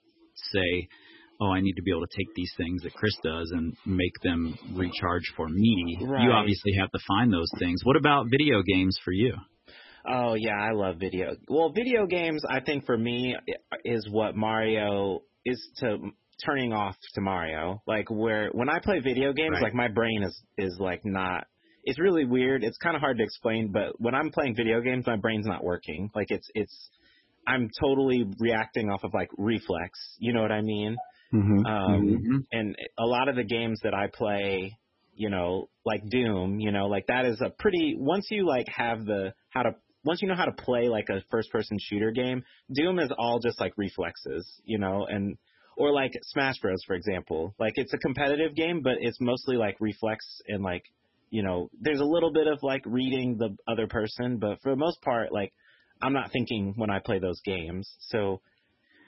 say, 0.53 0.89
oh, 1.41 1.51
I 1.51 1.61
need 1.61 1.75
to 1.75 1.83
be 1.83 1.91
able 1.91 2.07
to 2.07 2.17
take 2.17 2.35
these 2.35 2.53
things 2.57 2.83
that 2.83 2.95
Kris 2.95 3.17
does 3.23 3.53
and 3.55 3.77
make 3.85 4.15
them 4.23 4.57
recharge 4.75 5.33
for 5.37 5.49
me. 5.49 5.99
Right. 6.03 6.23
You 6.23 6.31
obviously 6.31 6.73
have 6.81 6.91
to 6.93 6.99
find 7.07 7.33
those 7.33 7.51
things. 7.59 7.85
What 7.85 7.97
about 7.97 8.27
video 8.31 8.63
games 8.63 8.99
for 9.05 9.13
you? 9.13 9.35
Oh 10.07 10.35
yeah, 10.35 10.57
I 10.61 10.73
love 10.73 10.97
video. 10.99 11.37
Well, 11.49 11.73
video 11.73 12.07
games 12.07 12.43
I 12.49 12.61
think 12.61 12.85
for 12.85 12.97
me 12.97 13.37
is 13.85 14.07
what 14.11 14.37
Mario 14.37 15.23
is 15.45 15.67
to 15.79 15.99
turning 16.45 16.73
off 16.73 16.97
to 17.15 17.21
Mario. 17.21 17.83
Like 17.87 18.11
where 18.11 18.51
when 18.53 18.69
I 18.69 18.79
play 18.81 19.01
video 19.01 19.33
games, 19.33 19.55
right. 19.55 19.65
like 19.65 19.75
my 19.75 19.89
brain 19.89 20.23
is 20.23 20.41
is 20.59 20.77
like 20.79 21.05
not. 21.05 21.47
It's 21.87 22.01
really 22.01 22.25
weird. 22.25 22.65
It's 22.65 22.79
kind 22.79 22.97
of 22.97 23.01
hard 23.01 23.19
to 23.19 23.25
explain, 23.25 23.71
but 23.71 24.01
when 24.01 24.15
I'm 24.15 24.31
playing 24.31 24.57
video 24.57 24.81
games, 24.81 25.07
my 25.07 25.17
brain's 25.17 25.47
not 25.47 25.63
working. 25.63 26.11
Like 26.15 26.31
it's 26.31 26.49
it's 26.55 26.91
I'm 27.47 27.71
totally 27.79 28.25
reacting 28.39 28.91
off 28.91 29.05
of 29.05 29.13
like 29.13 29.29
reflex. 29.37 29.99
You 30.19 30.33
know 30.33 30.43
what 30.43 30.53
I 30.53 30.63
mean? 30.63 30.97
Mm-hmm. 31.33 31.67
Um, 31.67 32.07
mm-hmm. 32.07 32.37
And 32.53 32.77
a 32.99 33.05
lot 33.05 33.29
of 33.29 33.37
the 33.37 33.45
games 33.45 33.81
that 33.83 33.93
I 33.93 34.07
play, 34.13 34.79
you 35.15 35.31
know, 35.31 35.69
like 35.85 36.09
Doom, 36.09 36.59
you 36.59 36.73
know, 36.73 36.87
like 36.87 37.07
that 37.09 37.27
is 37.27 37.41
a 37.45 37.51
pretty. 37.51 37.97
Once 37.99 38.29
you 38.31 38.47
like 38.47 38.67
have 38.69 39.05
the 39.05 39.35
how 39.51 39.63
to 39.63 39.75
once 40.05 40.21
you 40.23 40.29
know 40.29 40.37
how 40.37 40.45
to 40.45 40.53
play 40.53 40.89
like 40.89 41.09
a 41.09 41.23
first 41.31 41.51
person 41.51 41.79
shooter 41.81 42.11
game, 42.11 42.45
Doom 42.73 42.99
is 42.99 43.11
all 43.17 43.41
just 43.41 43.59
like 43.61 43.73
reflexes, 43.77 44.47
you 44.65 44.79
know, 44.79 45.07
and 45.09 45.37
or 45.77 45.93
like 45.93 46.13
Smash 46.23 46.59
Bros, 46.61 46.83
for 46.87 46.95
example. 46.95 47.55
Like 47.59 47.75
it's 47.77 47.93
a 47.93 47.99
competitive 47.99 48.55
game, 48.55 48.81
but 48.83 48.95
it's 49.01 49.21
mostly 49.21 49.57
like 49.57 49.77
reflex 49.81 50.25
and 50.49 50.63
like 50.63 50.85
you 51.31 51.43
know, 51.43 51.69
there's 51.81 51.99
a 51.99 52.05
little 52.05 52.33
bit 52.33 52.47
of 52.47 52.61
like 52.63 52.83
reading 52.87 53.39
the 53.39 53.57
other 53.67 53.89
person, 53.89 54.37
but 54.37 54.63
for 54.63 54.71
the 54.71 54.77
most 54.77 55.03
part, 55.03 55.33
like 55.33 55.53
I'm 56.01 56.13
not 56.13 56.31
thinking 56.31 56.75
when 56.77 56.91
I 56.91 57.01
play 57.01 57.19
those 57.19 57.41
games. 57.45 57.93
So 58.03 58.41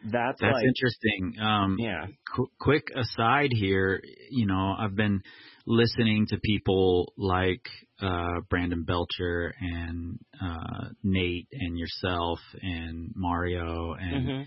that's 0.02 0.40
that's 0.40 0.52
like, 0.52 0.64
interesting. 0.64 1.34
Um, 1.40 1.76
yeah. 1.78 2.06
Qu- 2.34 2.50
quick 2.58 2.88
aside 2.96 3.50
here, 3.52 4.02
you 4.30 4.46
know, 4.46 4.74
I've 4.76 4.96
been 4.96 5.22
listening 5.66 6.26
to 6.30 6.38
people 6.42 7.12
like 7.16 7.68
uh, 8.00 8.40
Brandon 8.50 8.82
Belcher 8.82 9.54
and 9.60 10.18
uh, 10.42 10.88
Nate 11.04 11.46
and 11.52 11.78
yourself 11.78 12.40
and 12.60 13.12
Mario 13.14 13.92
and. 13.92 14.28
Mm-hmm 14.28 14.42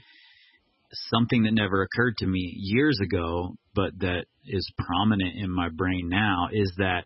something 0.91 1.43
that 1.43 1.53
never 1.53 1.83
occurred 1.83 2.15
to 2.17 2.27
me 2.27 2.53
years 2.55 2.99
ago, 3.03 3.55
but 3.75 3.91
that 3.99 4.25
is 4.45 4.71
prominent 4.77 5.35
in 5.37 5.49
my 5.49 5.69
brain 5.69 6.09
now 6.09 6.49
is 6.51 6.73
that 6.77 7.05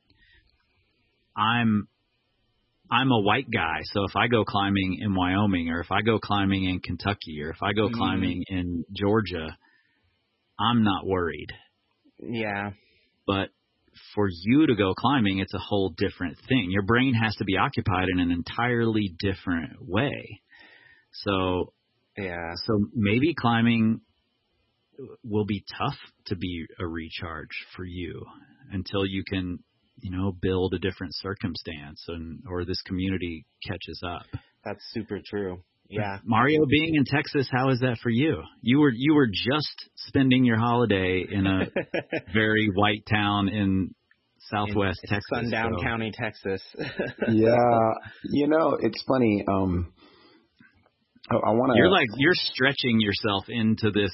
I'm 1.36 1.88
I'm 2.92 3.12
a 3.12 3.22
white 3.22 3.48
guy, 3.52 3.80
so 3.86 4.04
if 4.04 4.16
I 4.16 4.28
go 4.28 4.46
climbing 4.46 5.00
in 5.02 5.16
Wyoming 5.16 5.70
or 5.70 5.80
if 5.80 5.92
I 5.92 6.02
go 6.02 6.20
climbing 6.20 6.66
in 6.66 6.80
Kentucky 6.80 7.42
or 7.42 7.50
if 7.50 7.64
I 7.64 7.74
go 7.74 7.88
mm-hmm. 7.88 7.98
climbing 7.98 8.44
in 8.48 8.86
Georgia, 8.96 9.58
I'm 10.60 10.84
not 10.84 11.06
worried. 11.06 11.50
Yeah. 12.20 12.72
But 13.26 13.50
for 14.14 14.28
you 14.30 14.68
to 14.68 14.76
go 14.76 14.94
climbing, 14.94 15.40
it's 15.40 15.54
a 15.54 15.60
whole 15.60 15.94
different 15.98 16.38
thing. 16.48 16.68
Your 16.70 16.84
brain 16.84 17.14
has 17.16 17.36
to 17.38 17.46
be 17.46 17.58
occupied 17.58 18.10
in 18.14 18.20
an 18.20 18.32
entirely 18.32 19.16
different 19.20 19.78
way. 19.80 20.42
So 21.14 21.74
yeah. 22.18 22.54
So 22.66 22.86
maybe 22.94 23.34
climbing 23.34 24.02
will 25.24 25.46
be 25.46 25.64
tough 25.78 25.98
to 26.28 26.36
be 26.36 26.66
a 26.80 26.86
recharge 26.86 27.50
for 27.76 27.84
you 27.84 28.26
until 28.72 29.06
you 29.06 29.24
can, 29.28 29.60
you 29.98 30.12
know, 30.12 30.32
build 30.32 30.74
a 30.74 30.80
different 30.80 31.14
circumstance 31.16 32.04
and 32.08 32.44
or 32.50 32.66
this 32.66 32.82
community 32.84 33.46
catches 33.66 34.02
up. 34.06 34.26
That's 34.64 34.84
super 34.92 35.20
true. 35.26 35.64
Yeah. 35.90 36.20
Mario 36.24 36.66
being 36.70 36.96
in 36.96 37.06
Texas, 37.06 37.48
how 37.52 37.70
is 37.70 37.80
that 37.82 37.98
for 38.02 38.10
you? 38.10 38.42
You 38.62 38.80
were 38.80 38.92
you 38.96 39.14
were 39.14 39.28
just 39.28 39.90
spending 39.96 40.46
your 40.46 40.58
holiday 40.58 41.26
in 41.30 41.46
a 41.46 41.66
very 42.34 42.70
white 42.74 43.04
town 43.10 43.50
in 43.50 43.94
southwest 44.50 45.00
in 45.04 45.10
Texas. 45.10 45.30
Sundown 45.34 45.74
so. 45.78 45.84
County, 45.84 46.12
Texas. 46.14 46.62
yeah. 47.30 47.92
You 48.24 48.48
know, 48.48 48.78
it's 48.82 49.04
funny, 49.08 49.44
um 49.48 49.94
Oh, 51.32 51.40
I 51.46 51.52
want 51.52 51.72
to. 51.72 51.78
You're 51.78 51.90
like 51.90 52.10
you're 52.18 52.34
stretching 52.36 53.00
yourself 53.00 53.46
into 53.48 53.92
this 53.92 54.12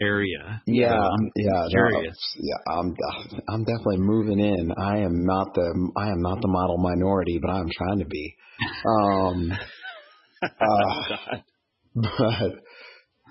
area. 0.00 0.62
Yeah, 0.66 0.90
so 0.90 0.96
I'm 0.96 1.30
yeah, 1.36 1.66
curious. 1.68 2.18
Yeah, 2.38 2.72
I'm 2.72 2.94
I'm 3.48 3.64
definitely 3.64 3.98
moving 3.98 4.40
in. 4.40 4.72
I 4.76 4.98
am 4.98 5.24
not 5.24 5.54
the 5.54 5.90
I 5.96 6.10
am 6.10 6.22
not 6.22 6.40
the 6.40 6.48
model 6.48 6.78
minority, 6.78 7.38
but 7.40 7.50
I'm 7.50 7.68
trying 7.70 7.98
to 7.98 8.06
be. 8.06 8.34
Um, 8.86 9.52
uh, 10.42 11.36
but 11.94 12.52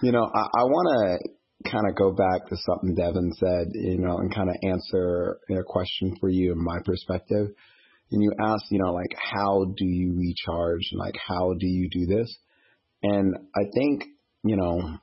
you 0.03 0.11
know, 0.11 0.23
I, 0.23 0.41
I 0.59 0.63
want 0.63 1.19
to 1.21 1.69
kind 1.71 1.87
of 1.89 1.95
go 1.95 2.11
back 2.11 2.47
to 2.47 2.57
something 2.57 2.95
Devin 2.95 3.31
said, 3.39 3.67
you 3.73 3.99
know, 3.99 4.17
and 4.17 4.33
kind 4.33 4.49
of 4.49 4.55
answer 4.63 5.39
a 5.49 5.63
question 5.63 6.15
for 6.19 6.29
you 6.29 6.51
in 6.51 6.63
my 6.63 6.77
perspective. 6.85 7.47
And 8.11 8.21
you 8.21 8.31
asked, 8.39 8.65
you 8.69 8.79
know, 8.79 8.93
like 8.93 9.15
how 9.17 9.65
do 9.75 9.85
you 9.85 10.15
recharge 10.15 10.87
and 10.91 10.99
like 10.99 11.15
how 11.27 11.53
do 11.59 11.65
you 11.65 11.89
do 11.89 12.05
this? 12.05 12.37
And 13.07 13.35
I 13.55 13.63
think, 13.73 14.03
you 14.43 14.55
know, 14.55 14.97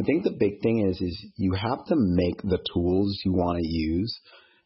I 0.00 0.02
think 0.04 0.24
the 0.24 0.36
big 0.38 0.60
thing 0.60 0.88
is 0.88 1.00
is 1.00 1.26
you 1.36 1.52
have 1.52 1.84
to 1.86 1.94
make 1.96 2.42
the 2.42 2.58
tools 2.74 3.20
you 3.24 3.32
want 3.32 3.58
to 3.58 3.66
use, 3.66 4.18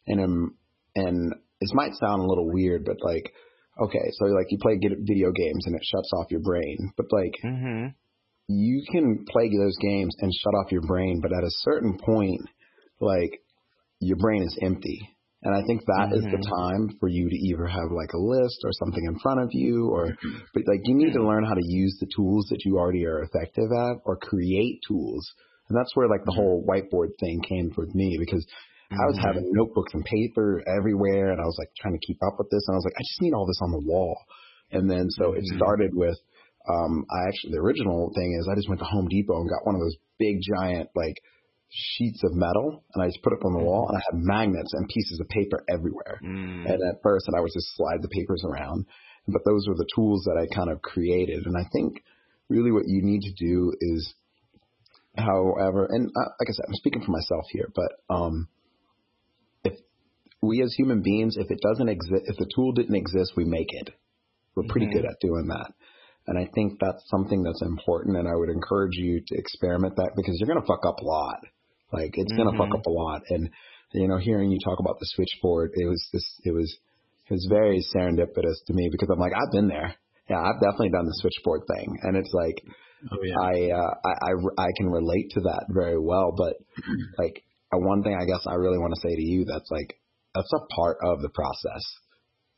and 0.07 0.19
um, 0.19 0.55
and 0.95 1.33
this 1.61 1.71
might 1.73 1.93
sound 1.93 2.21
a 2.21 2.25
little 2.25 2.51
weird, 2.51 2.85
but 2.85 2.97
like, 3.03 3.31
okay, 3.79 4.11
so 4.13 4.25
like 4.25 4.47
you 4.49 4.57
play 4.59 4.79
video 4.81 5.31
games 5.31 5.67
and 5.67 5.75
it 5.75 5.83
shuts 5.83 6.11
off 6.17 6.31
your 6.31 6.41
brain, 6.41 6.77
but 6.97 7.05
like, 7.11 7.33
mm-hmm. 7.45 7.87
you 8.47 8.83
can 8.91 9.25
play 9.29 9.49
those 9.55 9.77
games 9.81 10.15
and 10.19 10.33
shut 10.33 10.55
off 10.55 10.71
your 10.71 10.81
brain, 10.81 11.19
but 11.21 11.31
at 11.31 11.43
a 11.43 11.57
certain 11.61 11.97
point, 11.97 12.41
like, 12.99 13.39
your 13.99 14.17
brain 14.17 14.41
is 14.43 14.57
empty. 14.63 15.09
And 15.41 15.55
I 15.55 15.61
think 15.67 15.85
that 15.85 16.11
mm-hmm. 16.11 16.19
is 16.19 16.23
the 16.23 16.43
mm-hmm. 16.43 16.55
time 16.55 16.97
for 16.99 17.07
you 17.07 17.29
to 17.29 17.35
either 17.35 17.65
have 17.65 17.91
like 17.95 18.11
a 18.11 18.19
list 18.19 18.59
or 18.63 18.71
something 18.73 19.05
in 19.07 19.19
front 19.19 19.39
of 19.39 19.49
you 19.51 19.87
or 19.87 20.11
but 20.53 20.63
like 20.67 20.81
you 20.83 20.95
need 20.95 21.13
to 21.13 21.23
learn 21.23 21.45
how 21.45 21.53
to 21.53 21.65
use 21.65 21.95
the 21.99 22.11
tools 22.13 22.47
that 22.49 22.65
you 22.65 22.77
already 22.77 23.05
are 23.05 23.23
effective 23.23 23.71
at 23.71 24.03
or 24.03 24.17
create 24.17 24.81
tools. 24.87 25.23
And 25.69 25.77
that's 25.77 25.95
where 25.95 26.09
like 26.09 26.25
the 26.25 26.31
mm-hmm. 26.31 26.41
whole 26.41 26.65
whiteboard 26.67 27.15
thing 27.19 27.41
came 27.47 27.71
with 27.75 27.93
me 27.95 28.17
because. 28.19 28.45
I 28.91 29.05
was 29.05 29.17
mm-hmm. 29.17 29.27
having 29.27 29.45
notebooks 29.53 29.93
and 29.93 30.03
paper 30.03 30.63
everywhere 30.65 31.29
and 31.29 31.39
I 31.39 31.45
was 31.45 31.53
like 31.59 31.69
trying 31.77 31.93
to 31.93 32.01
keep 32.01 32.17
up 32.25 32.39
with 32.39 32.49
this 32.49 32.65
and 32.65 32.73
I 32.73 32.77
was 32.81 32.85
like, 32.89 32.97
I 32.97 33.05
just 33.05 33.21
need 33.21 33.35
all 33.37 33.45
this 33.45 33.61
on 33.61 33.69
the 33.69 33.85
wall. 33.85 34.17
And 34.71 34.89
then 34.89 35.05
so 35.11 35.33
it 35.33 35.45
started 35.45 35.93
with 35.93 36.17
um 36.67 37.05
I 37.05 37.27
actually 37.27 37.53
the 37.53 37.61
original 37.61 38.11
thing 38.15 38.33
is 38.33 38.49
I 38.49 38.55
just 38.55 38.67
went 38.67 38.81
to 38.81 38.89
Home 38.89 39.07
Depot 39.07 39.37
and 39.37 39.49
got 39.49 39.61
one 39.61 39.75
of 39.75 39.81
those 39.81 39.97
big 40.17 40.41
giant 40.41 40.89
like 40.95 41.21
sheets 41.69 42.23
of 42.23 42.33
metal 42.33 42.83
and 42.93 43.03
I 43.03 43.07
just 43.07 43.21
put 43.21 43.33
it 43.33 43.45
on 43.45 43.53
the 43.53 43.63
wall 43.63 43.87
and 43.89 43.97
I 43.97 44.01
had 44.11 44.19
magnets 44.19 44.73
and 44.73 44.87
pieces 44.89 45.19
of 45.19 45.29
paper 45.29 45.63
everywhere. 45.69 46.19
Mm. 46.23 46.65
And 46.65 46.81
at 46.83 47.01
first, 47.03 47.27
and 47.27 47.35
I 47.35 47.41
would 47.41 47.51
just 47.53 47.75
slide 47.75 48.01
the 48.01 48.09
papers 48.09 48.43
around. 48.45 48.85
But 49.27 49.41
those 49.45 49.67
were 49.67 49.75
the 49.75 49.87
tools 49.93 50.23
that 50.25 50.37
I 50.41 50.53
kind 50.53 50.71
of 50.71 50.81
created. 50.81 51.45
And 51.45 51.55
I 51.55 51.69
think 51.71 52.03
really 52.49 52.71
what 52.71 52.87
you 52.87 53.03
need 53.03 53.21
to 53.21 53.33
do 53.33 53.73
is, 53.79 54.13
however, 55.15 55.85
and 55.89 56.07
uh, 56.09 56.29
like 56.39 56.49
I 56.49 56.53
said, 56.53 56.65
I'm 56.67 56.73
speaking 56.73 57.03
for 57.03 57.11
myself 57.11 57.45
here, 57.51 57.69
but 57.75 57.91
um, 58.13 58.47
if 59.63 59.73
we 60.41 60.63
as 60.63 60.73
human 60.73 61.03
beings, 61.03 61.37
if 61.37 61.51
it 61.51 61.59
doesn't 61.61 61.89
exist, 61.89 62.23
if 62.25 62.37
the 62.37 62.49
tool 62.55 62.71
didn't 62.71 62.95
exist, 62.95 63.33
we 63.35 63.45
make 63.45 63.69
it. 63.69 63.91
We're 64.55 64.63
pretty 64.67 64.87
mm-hmm. 64.87 64.97
good 64.97 65.05
at 65.05 65.19
doing 65.21 65.47
that. 65.49 65.71
And 66.25 66.37
I 66.37 66.49
think 66.53 66.79
that's 66.79 67.03
something 67.09 67.43
that's 67.43 67.61
important. 67.61 68.17
And 68.17 68.27
I 68.27 68.35
would 68.35 68.49
encourage 68.49 68.95
you 68.95 69.21
to 69.27 69.35
experiment 69.35 69.95
that 69.95 70.11
because 70.15 70.37
you're 70.39 70.47
going 70.47 70.61
to 70.61 70.67
fuck 70.67 70.85
up 70.85 70.99
a 70.99 71.05
lot. 71.05 71.39
Like 71.91 72.11
it's 72.13 72.31
mm-hmm. 72.31 72.43
gonna 72.43 72.57
fuck 72.57 72.75
up 72.77 72.85
a 72.85 72.89
lot. 72.89 73.21
And 73.29 73.49
you 73.93 74.07
know, 74.07 74.17
hearing 74.17 74.51
you 74.51 74.59
talk 74.63 74.79
about 74.79 74.99
the 74.99 75.07
switchboard, 75.15 75.71
it 75.73 75.87
was 75.87 76.07
this, 76.13 76.25
it 76.43 76.51
was, 76.51 76.77
it 77.29 77.33
was 77.33 77.47
very 77.49 77.83
serendipitous 77.95 78.65
to 78.67 78.73
me 78.73 78.89
because 78.91 79.09
I'm 79.11 79.19
like, 79.19 79.33
I've 79.33 79.51
been 79.51 79.67
there. 79.67 79.95
Yeah, 80.29 80.41
I've 80.41 80.61
definitely 80.61 80.89
done 80.89 81.05
the 81.05 81.17
switchboard 81.21 81.61
thing, 81.65 81.97
and 82.03 82.15
it's 82.15 82.31
like, 82.33 82.63
oh, 83.11 83.17
yeah. 83.23 83.33
I, 83.41 83.53
uh, 83.73 83.93
I, 84.05 84.29
I, 84.29 84.65
I 84.65 84.67
can 84.77 84.89
relate 84.89 85.31
to 85.31 85.41
that 85.41 85.65
very 85.69 85.97
well. 85.97 86.33
But 86.37 86.57
like, 87.17 87.43
one 87.71 88.03
thing 88.03 88.13
I 88.13 88.25
guess 88.25 88.45
I 88.47 88.53
really 88.53 88.77
want 88.77 88.93
to 88.93 89.01
say 89.01 89.15
to 89.15 89.21
you 89.21 89.45
that's 89.45 89.69
like, 89.71 89.97
that's 90.35 90.51
a 90.53 90.73
part 90.75 90.97
of 91.03 91.21
the 91.21 91.29
process. 91.29 91.81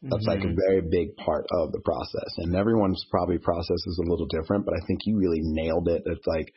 That's 0.01 0.27
mm-hmm. 0.27 0.29
like 0.29 0.39
a 0.39 0.47
mm-hmm. 0.47 0.59
very 0.67 0.82
big 0.82 1.15
part 1.15 1.45
of 1.51 1.71
the 1.71 1.79
process, 1.79 2.34
and 2.38 2.55
everyone's 2.55 3.05
probably 3.09 3.38
process 3.38 3.79
is 3.88 4.01
a 4.03 4.09
little 4.09 4.25
different. 4.27 4.65
But 4.65 4.73
I 4.73 4.86
think 4.86 5.01
you 5.05 5.17
really 5.17 5.41
nailed 5.43 5.88
it. 5.88 6.03
It's 6.05 6.27
like 6.27 6.53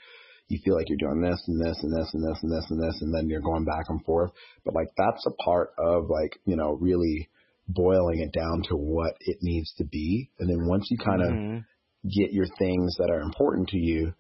you 0.48 0.58
feel 0.64 0.74
like 0.74 0.88
you're 0.88 0.98
doing 0.98 1.22
this 1.22 1.40
and 1.48 1.60
this 1.60 1.78
and 1.82 1.96
this 1.96 2.10
and 2.12 2.22
this 2.22 2.38
and 2.42 2.52
this 2.52 2.66
and 2.70 2.82
this 2.82 2.98
and 3.00 3.14
then 3.14 3.28
you're 3.28 3.40
going 3.40 3.64
back 3.64 3.86
and 3.88 4.04
forth. 4.04 4.30
But 4.64 4.74
like 4.74 4.88
that's 4.96 5.24
a 5.26 5.42
part 5.42 5.70
of 5.78 6.10
like, 6.10 6.38
you 6.44 6.56
know, 6.56 6.76
really 6.80 7.30
boiling 7.66 8.20
it 8.20 8.32
down 8.32 8.62
to 8.68 8.76
what 8.76 9.14
it 9.20 9.38
needs 9.40 9.72
to 9.78 9.84
be. 9.84 10.30
And 10.38 10.48
then 10.48 10.68
once 10.68 10.88
you 10.90 10.98
kind 10.98 11.22
of 11.22 11.28
mm-hmm. 11.28 11.58
get 12.08 12.32
your 12.32 12.46
things 12.58 12.96
that 12.98 13.10
are 13.10 13.20
important 13.20 13.68
to 13.68 13.78
you, 13.78 14.12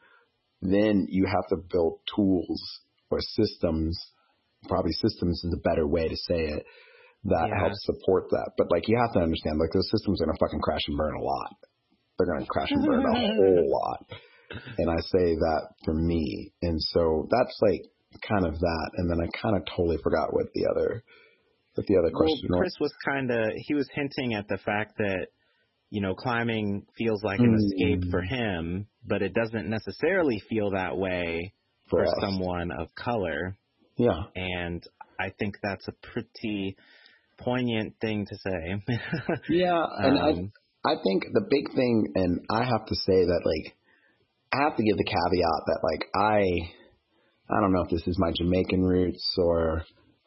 then 0.62 1.06
you 1.10 1.26
have 1.26 1.46
to 1.50 1.56
build 1.56 2.00
tools 2.16 2.62
or 3.10 3.18
systems. 3.20 3.98
Probably 4.66 4.92
systems 4.92 5.42
is 5.44 5.54
a 5.54 5.68
better 5.68 5.86
way 5.86 6.08
to 6.08 6.16
say 6.16 6.40
it 6.40 6.64
that 7.24 7.48
yeah. 7.48 7.60
helps 7.60 7.84
support 7.84 8.30
that. 8.30 8.52
But 8.56 8.70
like 8.70 8.88
you 8.88 8.96
have 8.98 9.12
to 9.12 9.20
understand, 9.20 9.58
like 9.58 9.72
those 9.74 9.90
systems 9.90 10.22
are 10.22 10.26
gonna 10.26 10.38
fucking 10.40 10.60
crash 10.60 10.88
and 10.88 10.96
burn 10.96 11.16
a 11.16 11.22
lot. 11.22 11.52
They're 12.16 12.32
gonna 12.32 12.46
crash 12.46 12.70
and 12.70 12.84
burn 12.84 13.04
a 13.04 13.12
whole 13.12 13.70
lot 13.70 14.06
and 14.78 14.90
I 14.90 14.96
say 14.96 15.34
that 15.34 15.68
for 15.84 15.94
me. 15.94 16.52
And 16.62 16.80
so 16.80 17.28
that's 17.30 17.58
like 17.62 17.82
kind 18.28 18.46
of 18.46 18.58
that. 18.58 18.90
And 18.96 19.10
then 19.10 19.18
I 19.20 19.28
kind 19.40 19.56
of 19.56 19.62
totally 19.76 19.98
forgot 20.02 20.32
what 20.32 20.46
the 20.54 20.66
other, 20.70 21.02
what 21.74 21.86
the 21.86 21.96
other 21.96 22.10
question 22.10 22.48
well, 22.50 22.60
Kris 22.60 22.76
was. 22.80 22.92
kind 23.04 23.30
of, 23.30 23.52
he 23.56 23.74
was 23.74 23.88
hinting 23.92 24.34
at 24.34 24.48
the 24.48 24.58
fact 24.58 24.98
that, 24.98 25.28
you 25.90 26.00
know, 26.00 26.14
climbing 26.14 26.86
feels 26.96 27.22
like 27.22 27.40
an 27.40 27.56
mm. 27.56 27.56
escape 27.56 28.10
for 28.10 28.22
him, 28.22 28.86
but 29.06 29.22
it 29.22 29.34
doesn't 29.34 29.68
necessarily 29.68 30.42
feel 30.48 30.70
that 30.70 30.96
way 30.96 31.52
for, 31.88 32.04
for 32.04 32.12
someone 32.20 32.70
of 32.72 32.94
color. 32.94 33.56
Yeah. 33.96 34.22
And 34.34 34.82
I 35.18 35.30
think 35.38 35.58
that's 35.62 35.86
a 35.88 35.92
pretty 36.12 36.76
poignant 37.38 37.94
thing 38.00 38.26
to 38.26 38.36
say. 38.36 38.82
yeah. 39.48 39.84
And 39.98 40.18
um, 40.38 40.52
I, 40.84 40.92
I 40.92 40.94
think 41.02 41.24
the 41.32 41.46
big 41.48 41.74
thing, 41.74 42.12
and 42.14 42.40
I 42.50 42.64
have 42.64 42.86
to 42.86 42.94
say 42.94 43.24
that 43.24 43.40
like, 43.44 43.74
I 44.54 44.62
have 44.62 44.76
to 44.76 44.84
give 44.84 44.96
the 44.96 45.04
caveat 45.04 45.62
that 45.66 45.80
like 45.82 46.06
I 46.14 46.38
I 47.50 47.60
don't 47.60 47.72
know 47.72 47.82
if 47.82 47.90
this 47.90 48.06
is 48.06 48.18
my 48.18 48.30
Jamaican 48.30 48.84
roots 48.84 49.34
or 49.36 49.82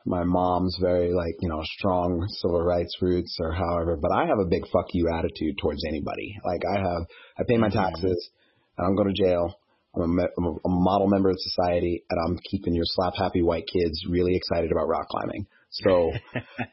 my 0.06 0.24
mom's 0.24 0.78
very 0.82 1.14
like, 1.14 1.36
you 1.40 1.50
know, 1.50 1.62
strong 1.78 2.26
civil 2.42 2.62
rights 2.62 2.96
roots 3.02 3.38
or 3.40 3.54
however, 3.54 3.98
but 4.02 4.12
I 4.12 4.26
have 4.26 4.40
a 4.40 4.50
big 4.50 4.68
fuck 4.72 4.88
you 4.94 5.10
attitude 5.14 5.58
towards 5.62 5.82
anybody. 5.88 6.36
Like 6.46 6.62
I 6.66 6.80
have 6.80 7.04
I 7.40 7.44
pay 7.48 7.58
my 7.58 7.70
mm-hmm. 7.70 7.78
taxes, 7.78 8.30
I 8.78 8.84
don't 8.84 8.96
go 8.96 9.06
to 9.06 9.14
jail. 9.14 9.56
I'm 9.96 10.20
a, 10.20 10.28
I'm 10.38 10.46
a 10.46 10.70
model 10.70 11.08
member 11.08 11.30
of 11.30 11.38
society, 11.40 12.04
and 12.08 12.20
I'm 12.24 12.38
keeping 12.52 12.76
your 12.76 12.86
slap 12.86 13.16
happy 13.18 13.42
white 13.42 13.66
kids 13.72 14.06
really 14.08 14.36
excited 14.36 14.72
about 14.72 14.88
rock 14.88 15.08
climbing. 15.08 15.48
So 15.70 16.12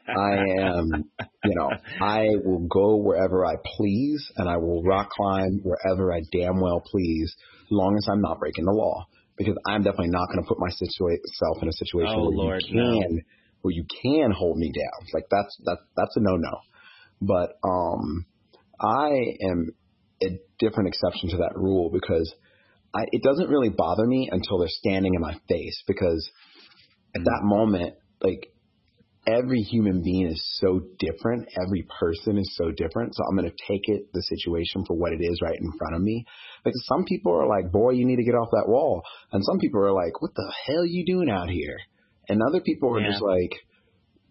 I 0.07 0.37
am, 0.59 1.03
you 1.43 1.55
know, 1.55 1.69
I 2.01 2.27
will 2.43 2.67
go 2.67 2.97
wherever 2.97 3.45
I 3.45 3.55
please 3.77 4.31
and 4.37 4.49
I 4.49 4.57
will 4.57 4.83
rock 4.83 5.09
climb 5.09 5.61
wherever 5.63 6.13
I 6.13 6.21
damn 6.31 6.59
well 6.59 6.81
please, 6.85 7.35
as 7.65 7.71
long 7.71 7.95
as 7.97 8.07
I'm 8.09 8.21
not 8.21 8.39
breaking 8.39 8.65
the 8.65 8.71
law. 8.71 9.05
Because 9.37 9.55
I'm 9.65 9.83
definitely 9.83 10.11
not 10.11 10.27
going 10.29 10.43
to 10.43 10.47
put 10.47 10.59
myself 10.59 11.61
in 11.61 11.67
a 11.67 11.73
situation 11.73 12.15
oh, 12.15 12.29
where 12.29 12.37
Lord, 12.37 12.63
you 12.67 12.79
can, 12.79 13.15
no. 13.15 13.21
where 13.63 13.73
you 13.73 13.85
can 14.01 14.31
hold 14.31 14.57
me 14.57 14.71
down. 14.71 15.07
Like 15.13 15.25
that's 15.29 15.57
that 15.65 15.79
that's 15.97 16.15
a 16.15 16.21
no 16.21 16.37
no. 16.37 16.59
But 17.19 17.57
um, 17.67 18.25
I 18.79 19.09
am 19.43 19.71
a 20.23 20.39
different 20.57 20.87
exception 20.87 21.29
to 21.31 21.37
that 21.37 21.51
rule 21.55 21.89
because 21.91 22.33
I, 22.95 23.07
it 23.11 23.23
doesn't 23.23 23.49
really 23.49 23.69
bother 23.69 24.05
me 24.05 24.29
until 24.31 24.59
they're 24.59 24.69
standing 24.69 25.15
in 25.15 25.21
my 25.21 25.35
face 25.49 25.83
because 25.85 26.29
at 27.13 27.25
that 27.25 27.41
moment, 27.43 27.95
like 28.21 28.54
every 29.25 29.61
human 29.61 30.03
being 30.03 30.27
is 30.27 30.41
so 30.61 30.81
different. 30.99 31.49
Every 31.65 31.87
person 31.99 32.37
is 32.37 32.55
so 32.55 32.71
different. 32.71 33.15
So 33.15 33.23
I'm 33.23 33.37
going 33.37 33.49
to 33.49 33.65
take 33.67 33.81
it, 33.85 34.11
the 34.13 34.21
situation 34.21 34.83
for 34.85 34.95
what 34.95 35.13
it 35.13 35.21
is 35.21 35.39
right 35.41 35.57
in 35.59 35.71
front 35.77 35.95
of 35.95 36.01
me. 36.01 36.25
Because 36.63 36.85
some 36.85 37.05
people 37.05 37.33
are 37.33 37.47
like, 37.47 37.71
boy, 37.71 37.91
you 37.91 38.05
need 38.05 38.17
to 38.17 38.23
get 38.23 38.35
off 38.35 38.49
that 38.51 38.67
wall. 38.67 39.03
And 39.31 39.43
some 39.43 39.59
people 39.59 39.81
are 39.81 39.93
like, 39.93 40.21
what 40.21 40.33
the 40.35 40.53
hell 40.67 40.81
are 40.81 40.85
you 40.85 41.05
doing 41.05 41.29
out 41.29 41.49
here? 41.49 41.77
And 42.29 42.41
other 42.41 42.61
people 42.61 42.95
are 42.95 43.01
yeah. 43.01 43.11
just 43.11 43.21
like, 43.21 43.51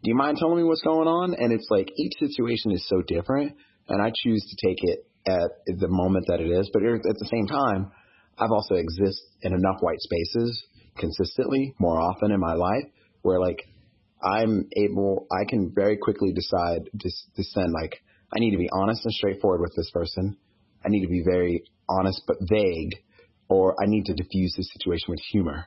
do 0.02 0.10
you 0.10 0.16
mind 0.16 0.38
telling 0.38 0.58
me 0.58 0.64
what's 0.64 0.82
going 0.82 1.08
on? 1.08 1.34
And 1.34 1.52
it's 1.52 1.68
like 1.70 1.90
each 1.96 2.12
situation 2.18 2.72
is 2.72 2.86
so 2.88 3.02
different. 3.06 3.56
And 3.88 4.02
I 4.02 4.12
choose 4.14 4.42
to 4.42 4.68
take 4.68 4.78
it 4.82 5.06
at 5.26 5.78
the 5.78 5.88
moment 5.88 6.26
that 6.28 6.40
it 6.40 6.50
is. 6.50 6.70
But 6.72 6.82
at 6.82 7.02
the 7.02 7.28
same 7.30 7.46
time, 7.46 7.90
I've 8.38 8.50
also 8.50 8.74
exist 8.74 9.20
in 9.42 9.52
enough 9.52 9.76
white 9.80 10.00
spaces 10.00 10.64
consistently 10.98 11.74
more 11.78 12.00
often 12.00 12.30
in 12.30 12.40
my 12.40 12.54
life 12.54 12.84
where 13.22 13.40
like 13.40 13.66
I'm 14.24 14.68
able, 14.76 15.26
I 15.30 15.44
can 15.48 15.72
very 15.74 15.96
quickly 15.96 16.32
decide 16.32 16.88
to, 16.98 17.10
to 17.36 17.44
send 17.44 17.72
like, 17.72 18.00
I 18.34 18.40
need 18.40 18.52
to 18.52 18.58
be 18.58 18.70
honest 18.72 19.04
and 19.04 19.12
straightforward 19.12 19.60
with 19.60 19.74
this 19.76 19.90
person. 19.92 20.36
I 20.84 20.88
need 20.88 21.02
to 21.02 21.08
be 21.08 21.22
very 21.24 21.62
honest 21.88 22.22
but 22.26 22.36
vague, 22.40 22.94
or 23.48 23.74
I 23.82 23.86
need 23.86 24.06
to 24.06 24.14
diffuse 24.14 24.54
this 24.56 24.70
situation 24.72 25.06
with 25.08 25.20
humor. 25.30 25.66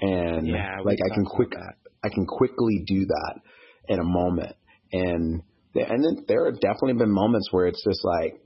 And 0.00 0.46
yeah, 0.46 0.80
like 0.84 0.98
I 1.04 1.14
can 1.14 1.24
quick, 1.24 1.52
I 2.02 2.08
can 2.08 2.26
quickly 2.26 2.82
do 2.86 3.06
that 3.06 3.40
in 3.88 3.98
a 3.98 4.04
moment. 4.04 4.56
And 4.92 5.42
and 5.74 6.04
then 6.04 6.24
there 6.28 6.46
have 6.46 6.60
definitely 6.60 6.94
been 6.94 7.10
moments 7.10 7.48
where 7.50 7.66
it's 7.66 7.82
just 7.82 8.04
like, 8.04 8.40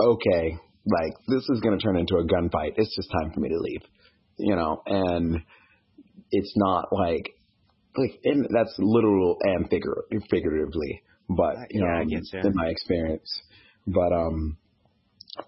okay, 0.00 0.56
like 0.86 1.12
this 1.28 1.48
is 1.48 1.60
going 1.60 1.78
to 1.78 1.82
turn 1.82 1.96
into 1.96 2.16
a 2.16 2.24
gunfight. 2.24 2.74
It's 2.76 2.94
just 2.94 3.10
time 3.10 3.32
for 3.32 3.40
me 3.40 3.48
to 3.48 3.58
leave, 3.58 3.82
you 4.38 4.56
know. 4.56 4.82
And 4.86 5.42
it's 6.30 6.52
not 6.56 6.92
like 6.92 7.30
like 7.96 8.20
and 8.24 8.46
that's 8.50 8.74
literal 8.78 9.36
and 9.42 9.68
figure, 9.68 10.04
figuratively, 10.30 11.02
but 11.28 11.56
you 11.70 11.80
know, 11.80 11.86
yeah, 12.06 12.18
um, 12.40 12.46
in 12.46 12.52
my 12.54 12.68
experience. 12.68 13.30
But 13.86 14.12
um, 14.12 14.56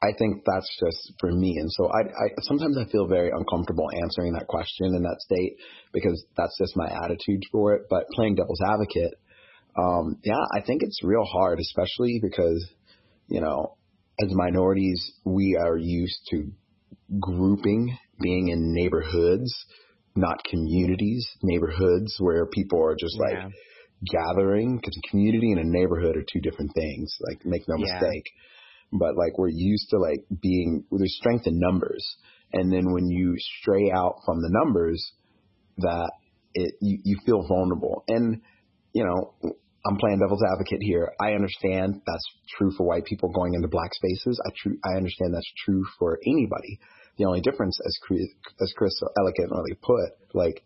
I 0.03 0.13
think 0.19 0.43
that's 0.45 0.69
just 0.81 1.13
for 1.21 1.31
me, 1.33 1.57
and 1.59 1.71
so 1.71 1.89
I, 1.89 2.01
I 2.03 2.29
sometimes 2.43 2.77
I 2.79 2.91
feel 2.91 3.07
very 3.07 3.31
uncomfortable 3.31 3.89
answering 4.03 4.33
that 4.35 4.47
question 4.47 4.95
in 4.95 5.03
that 5.03 5.21
state 5.21 5.57
because 5.93 6.25
that's 6.37 6.57
just 6.59 6.77
my 6.77 6.89
attitude 7.05 7.43
for 7.51 7.75
it. 7.75 7.83
But 7.89 8.09
playing 8.15 8.37
devil's 8.37 8.61
advocate, 8.67 9.15
um, 9.79 10.19
yeah, 10.25 10.43
I 10.55 10.61
think 10.61 10.83
it's 10.83 11.01
real 11.03 11.25
hard, 11.25 11.61
especially 11.61 12.21
because 12.23 12.67
you 13.29 13.41
know, 13.41 13.77
as 14.23 14.29
minorities, 14.33 15.13
we 15.25 15.57
are 15.59 15.77
used 15.77 16.19
to 16.31 16.53
grouping, 17.21 17.97
being 18.21 18.49
in 18.49 18.75
neighborhoods 18.75 19.53
not 20.17 20.45
communities, 20.45 21.27
neighborhoods 21.43 22.17
where 22.19 22.47
people 22.47 22.83
are 22.85 22.97
just 22.99 23.19
like 23.19 23.35
yeah. 23.35 23.49
gathering. 24.13 24.77
Because 24.77 24.97
a 24.97 25.11
community 25.11 25.53
and 25.53 25.61
a 25.61 25.69
neighborhood 25.69 26.17
are 26.17 26.25
two 26.33 26.41
different 26.41 26.73
things. 26.75 27.17
Like, 27.29 27.45
make 27.45 27.63
no 27.69 27.77
yeah. 27.79 27.95
mistake. 27.95 28.25
But 28.93 29.17
like, 29.17 29.39
we're 29.39 29.49
used 29.49 29.91
to 29.91 29.99
like 29.99 30.25
being 30.41 30.85
there's 30.91 31.17
strength 31.19 31.47
in 31.47 31.59
numbers, 31.59 32.05
and 32.53 32.73
then 32.73 32.93
when 32.93 33.09
you 33.09 33.35
stray 33.61 33.91
out 33.91 34.21
from 34.25 34.41
the 34.41 34.51
numbers, 34.51 35.13
that 35.79 36.13
it 36.55 36.75
you, 36.81 36.99
you 37.05 37.19
feel 37.27 37.47
vulnerable. 37.49 38.05
And 38.07 38.41
you 38.93 39.05
know, 39.05 39.35
I'm 39.87 39.97
playing 39.99 40.21
devil's 40.21 40.43
advocate 40.43 40.81
here. 40.81 41.13
I 41.21 41.33
understand 41.33 42.01
that's 42.07 42.25
true 42.57 42.71
for 42.77 42.87
white 42.87 43.05
people 43.05 43.31
going 43.31 43.55
into 43.55 43.69
black 43.69 43.93
spaces. 43.93 44.41
I 44.47 44.51
true 44.63 44.79
I 44.85 44.97
understand 44.97 45.35
that's 45.35 45.53
true 45.65 45.85
for 45.99 46.19
anybody. 46.27 46.79
The 47.17 47.25
only 47.27 47.41
difference, 47.41 47.79
as 47.87 47.97
Kris, 48.03 48.27
as 48.61 48.73
Kris 48.77 48.99
so 48.99 49.07
elegantly 49.17 49.75
put, 49.81 50.11
like 50.33 50.65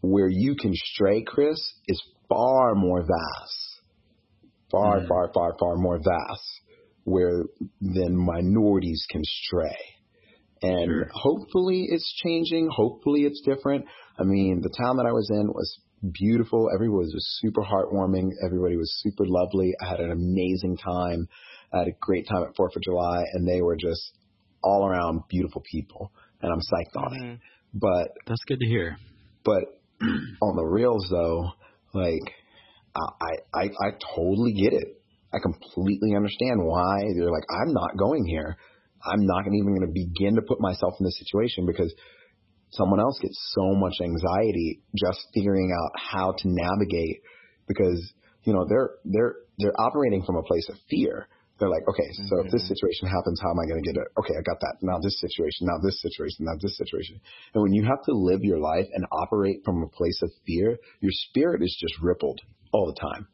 where 0.00 0.28
you 0.28 0.56
can 0.56 0.72
stray, 0.74 1.22
Kris, 1.22 1.60
is 1.86 2.02
far 2.28 2.74
more 2.74 3.02
vast, 3.02 3.80
far, 4.70 5.00
mm. 5.00 5.08
far, 5.08 5.30
far, 5.32 5.54
far 5.58 5.76
more 5.76 5.98
vast, 5.98 6.60
where 7.04 7.44
than 7.80 8.16
minorities 8.16 9.06
can 9.10 9.22
stray. 9.24 9.76
And 10.62 10.86
sure. 10.86 11.10
hopefully 11.12 11.86
it's 11.88 12.12
changing. 12.24 12.68
Hopefully 12.72 13.22
it's 13.22 13.42
different. 13.42 13.84
I 14.18 14.24
mean, 14.24 14.60
the 14.62 14.72
town 14.80 14.96
that 14.98 15.06
I 15.06 15.12
was 15.12 15.28
in 15.30 15.48
was 15.48 15.78
beautiful. 16.12 16.68
Everybody 16.72 17.04
was 17.04 17.38
super 17.40 17.62
heartwarming. 17.62 18.30
Everybody 18.44 18.76
was 18.76 18.92
super 19.02 19.24
lovely. 19.26 19.74
I 19.80 19.88
had 19.88 20.00
an 20.00 20.10
amazing 20.10 20.76
time. 20.76 21.28
I 21.72 21.78
had 21.78 21.88
a 21.88 21.96
great 22.00 22.28
time 22.28 22.42
at 22.42 22.56
Fourth 22.56 22.76
of 22.76 22.82
July, 22.82 23.24
and 23.32 23.48
they 23.48 23.62
were 23.62 23.76
just 23.76 24.12
all 24.62 24.86
around 24.86 25.22
beautiful 25.28 25.62
people, 25.70 26.12
and 26.40 26.52
I'm 26.52 26.58
psyched 26.58 27.02
on 27.02 27.12
mm-hmm. 27.12 27.32
it. 27.32 27.40
But 27.74 28.08
that's 28.26 28.44
good 28.46 28.60
to 28.60 28.66
hear. 28.66 28.96
But 29.44 29.64
on 30.02 30.56
the 30.56 30.64
reals, 30.64 31.06
though, 31.10 31.50
like 31.94 32.34
I, 32.94 33.36
I, 33.54 33.64
I 33.64 33.90
totally 34.14 34.52
get 34.52 34.72
it. 34.72 35.00
I 35.32 35.38
completely 35.38 36.14
understand 36.14 36.60
why 36.62 37.00
they're 37.16 37.30
like, 37.30 37.46
I'm 37.50 37.72
not 37.72 37.96
going 37.96 38.26
here. 38.26 38.56
I'm 39.04 39.24
not 39.26 39.46
even 39.46 39.74
going 39.74 39.86
to 39.86 39.92
begin 39.92 40.36
to 40.36 40.42
put 40.42 40.60
myself 40.60 40.94
in 41.00 41.04
this 41.04 41.18
situation 41.18 41.66
because 41.66 41.92
someone 42.70 43.00
else 43.00 43.18
gets 43.20 43.38
so 43.54 43.74
much 43.74 43.94
anxiety 44.02 44.82
just 44.94 45.20
figuring 45.34 45.72
out 45.72 45.98
how 45.98 46.32
to 46.32 46.44
navigate 46.44 47.22
because 47.66 48.12
you 48.44 48.52
know 48.52 48.66
they're 48.68 48.90
they're 49.04 49.34
they're 49.58 49.80
operating 49.80 50.22
from 50.24 50.36
a 50.36 50.42
place 50.42 50.68
of 50.68 50.76
fear 50.88 51.28
they're 51.58 51.70
like, 51.70 51.86
okay, 51.88 52.08
so 52.28 52.36
mm-hmm. 52.36 52.46
if 52.46 52.52
this 52.52 52.62
mm-hmm. 52.62 52.74
situation 52.74 53.08
happens, 53.08 53.40
how 53.40 53.50
am 53.50 53.60
I 53.60 53.68
going 53.68 53.82
to 53.82 53.86
get 53.86 54.00
it? 54.00 54.08
Okay, 54.18 54.34
I 54.34 54.42
got 54.42 54.58
that. 54.60 54.76
Now 54.82 54.98
this 54.98 55.20
situation, 55.20 55.68
now 55.68 55.78
this 55.82 56.00
situation, 56.00 56.46
now 56.46 56.56
this 56.60 56.76
situation. 56.76 57.20
And 57.54 57.62
when 57.62 57.72
you 57.72 57.84
have 57.84 58.02
to 58.06 58.12
live 58.12 58.42
your 58.42 58.58
life 58.58 58.86
and 58.92 59.06
operate 59.12 59.62
from 59.64 59.82
a 59.82 59.88
place 59.88 60.20
of 60.22 60.30
fear, 60.46 60.78
your 61.00 61.12
spirit 61.12 61.62
is 61.62 61.76
just 61.78 61.94
rippled 62.02 62.40
all 62.72 62.86
the 62.86 62.98
time. 63.00 63.28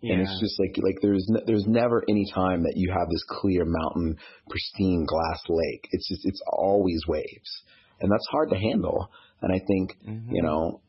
Yeah. 0.00 0.14
And 0.14 0.22
it's 0.22 0.40
just 0.40 0.58
like 0.58 0.74
like 0.82 0.96
there's 1.00 1.24
ne- 1.28 1.44
there's 1.46 1.64
never 1.64 2.02
any 2.08 2.26
time 2.34 2.64
that 2.64 2.72
you 2.74 2.90
have 2.90 3.08
this 3.08 3.22
clear 3.28 3.64
mountain, 3.64 4.16
pristine 4.50 5.06
glass 5.06 5.40
lake. 5.48 5.86
It's 5.92 6.08
just 6.08 6.26
it's 6.26 6.42
always 6.50 7.02
waves, 7.06 7.62
and 8.00 8.10
that's 8.10 8.26
hard 8.32 8.50
to 8.50 8.56
handle. 8.56 9.08
And 9.40 9.54
I 9.54 9.60
think 9.64 9.96
mm-hmm. 10.04 10.34
you 10.34 10.42
know, 10.42 10.80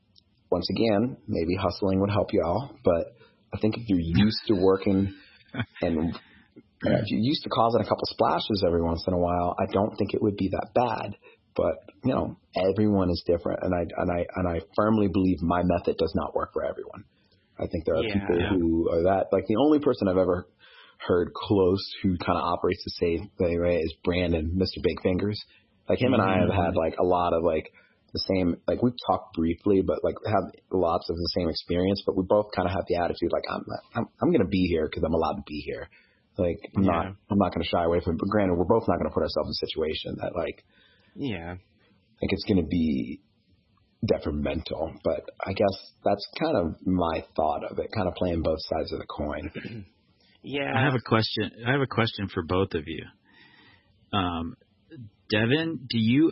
once 0.50 0.68
again, 0.72 1.18
maybe 1.28 1.54
hustling 1.54 2.00
would 2.00 2.10
help 2.10 2.34
y'all, 2.34 2.72
but 2.84 3.16
I 3.54 3.60
think 3.60 3.78
if 3.78 3.88
you're 3.88 4.00
used 4.00 4.42
to 4.48 4.56
working 4.56 5.14
and 5.82 6.18
uh, 6.86 7.00
if 7.02 7.06
you're 7.08 7.20
used 7.20 7.44
to 7.44 7.50
causing 7.50 7.82
a 7.82 7.84
couple 7.84 8.06
splashes 8.06 8.64
every 8.66 8.82
once 8.82 9.04
in 9.08 9.14
a 9.14 9.18
while, 9.18 9.56
I 9.60 9.72
don't 9.72 9.96
think 9.98 10.14
it 10.14 10.22
would 10.22 10.38
be 10.38 10.50
that 10.50 10.74
bad. 10.74 11.16
But 11.56 11.76
you 12.04 12.14
know, 12.14 12.38
everyone 12.56 13.10
is 13.10 13.24
different, 13.26 13.60
and 13.64 13.74
I 13.74 13.86
and 14.02 14.12
I 14.12 14.26
and 14.36 14.48
I 14.48 14.62
firmly 14.76 15.08
believe 15.08 15.42
my 15.42 15.62
method 15.64 15.98
does 15.98 16.14
not 16.16 16.36
work 16.36 16.54
for 16.54 16.66
everyone. 16.66 17.04
I 17.60 17.68
think 17.68 17.86
there 17.86 17.96
are 17.96 18.04
yeah. 18.04 18.14
people 18.14 18.40
who 18.50 18.90
are 18.92 19.04
that. 19.04 19.28
Like 19.32 19.46
the 19.48 19.58
only 19.58 19.80
person 19.80 20.08
I've 20.08 20.18
ever 20.18 20.48
heard 20.98 21.32
close 21.34 21.86
who 22.02 22.18
kind 22.18 22.38
of 22.38 22.44
operates 22.44 22.84
the 22.84 23.06
same 23.06 23.30
way 23.40 23.78
is 23.78 23.94
Brandon, 24.04 24.58
Mr. 24.58 24.82
Big 24.82 25.02
Fingers. 25.04 25.40
Like 25.88 26.00
him 26.00 26.12
mm-hmm. 26.12 26.22
and 26.22 26.24
I 26.24 26.40
have 26.40 26.66
had 26.66 26.76
like 26.76 26.96
a 27.00 27.04
lot 27.04 27.34
of 27.34 27.44
like 27.44 27.70
the 28.14 28.20
same 28.20 28.56
like 28.68 28.82
we've 28.82 28.94
talked 29.08 29.36
briefly 29.36 29.82
but 29.82 30.04
like 30.04 30.16
have 30.26 30.44
lots 30.72 31.10
of 31.10 31.16
the 31.16 31.30
same 31.36 31.50
experience 31.50 32.02
but 32.06 32.16
we 32.16 32.24
both 32.24 32.46
kind 32.56 32.68
of 32.68 32.74
have 32.74 32.86
the 32.88 32.96
attitude 32.96 33.32
like 33.32 33.44
i'm 33.50 33.66
i'm, 33.96 34.06
I'm 34.22 34.30
going 34.30 34.44
to 34.44 34.48
be 34.48 34.68
here 34.68 34.88
because 34.88 35.04
i'm 35.04 35.14
allowed 35.14 35.38
to 35.38 35.44
be 35.48 35.64
here 35.66 35.90
like 36.38 36.60
I'm 36.76 36.84
yeah. 36.84 36.92
not 36.92 37.06
I'm 37.30 37.38
not 37.38 37.54
going 37.54 37.64
to 37.64 37.70
shy 37.70 37.84
away 37.84 38.00
from 38.04 38.16
it. 38.16 38.20
But 38.20 38.30
granted, 38.30 38.56
we're 38.56 38.66
both 38.66 38.88
not 38.88 38.98
going 38.98 39.10
to 39.10 39.14
put 39.14 39.24
ourselves 39.24 39.50
in 39.50 39.52
a 39.52 39.68
situation 39.68 40.18
that 40.22 40.36
like 40.36 40.64
yeah, 41.16 41.54
I 41.54 42.20
think 42.20 42.32
it's 42.32 42.46
going 42.46 42.64
to 42.64 42.68
be 42.68 43.22
detrimental. 44.06 44.94
But 45.04 45.30
I 45.46 45.54
guess 45.54 45.76
that's 46.04 46.26
kind 46.40 46.58
of 46.58 46.76
my 46.86 47.24
thought 47.36 47.64
of 47.70 47.80
it, 47.80 47.90
kind 47.96 48.08
of 48.08 48.16
playing 48.16 48.42
both 48.42 48.60
sides 48.62 48.92
of 48.94 49.00
the 49.00 49.06
coin. 49.06 49.86
yeah. 50.44 50.72
I 50.76 50.84
have 50.84 50.96
a 50.96 51.04
question. 51.06 51.52
I 51.68 51.72
have 51.72 51.82
a 51.82 51.88
question 51.88 52.30
for 52.34 52.44
both 52.44 52.74
of 52.74 52.84
you. 52.88 53.06
Um, 54.18 54.56
Devin, 55.30 55.88
do 55.90 55.98
you 55.98 56.32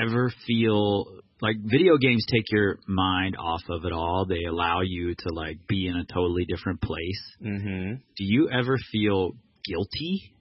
ever 0.00 0.32
feel 0.46 1.20
like 1.40 1.56
video 1.62 1.96
games 1.98 2.24
take 2.30 2.44
your 2.50 2.78
mind 2.86 3.36
off 3.36 3.62
of 3.68 3.84
it 3.84 3.92
all. 3.92 4.26
They 4.28 4.44
allow 4.44 4.80
you 4.80 5.14
to 5.14 5.34
like 5.34 5.66
be 5.68 5.86
in 5.86 5.96
a 5.96 6.04
totally 6.04 6.44
different 6.44 6.80
place. 6.80 7.20
Mm-hmm. 7.44 7.94
Do 8.16 8.24
you 8.24 8.50
ever 8.50 8.76
feel 8.90 9.32
guilty 9.64 10.32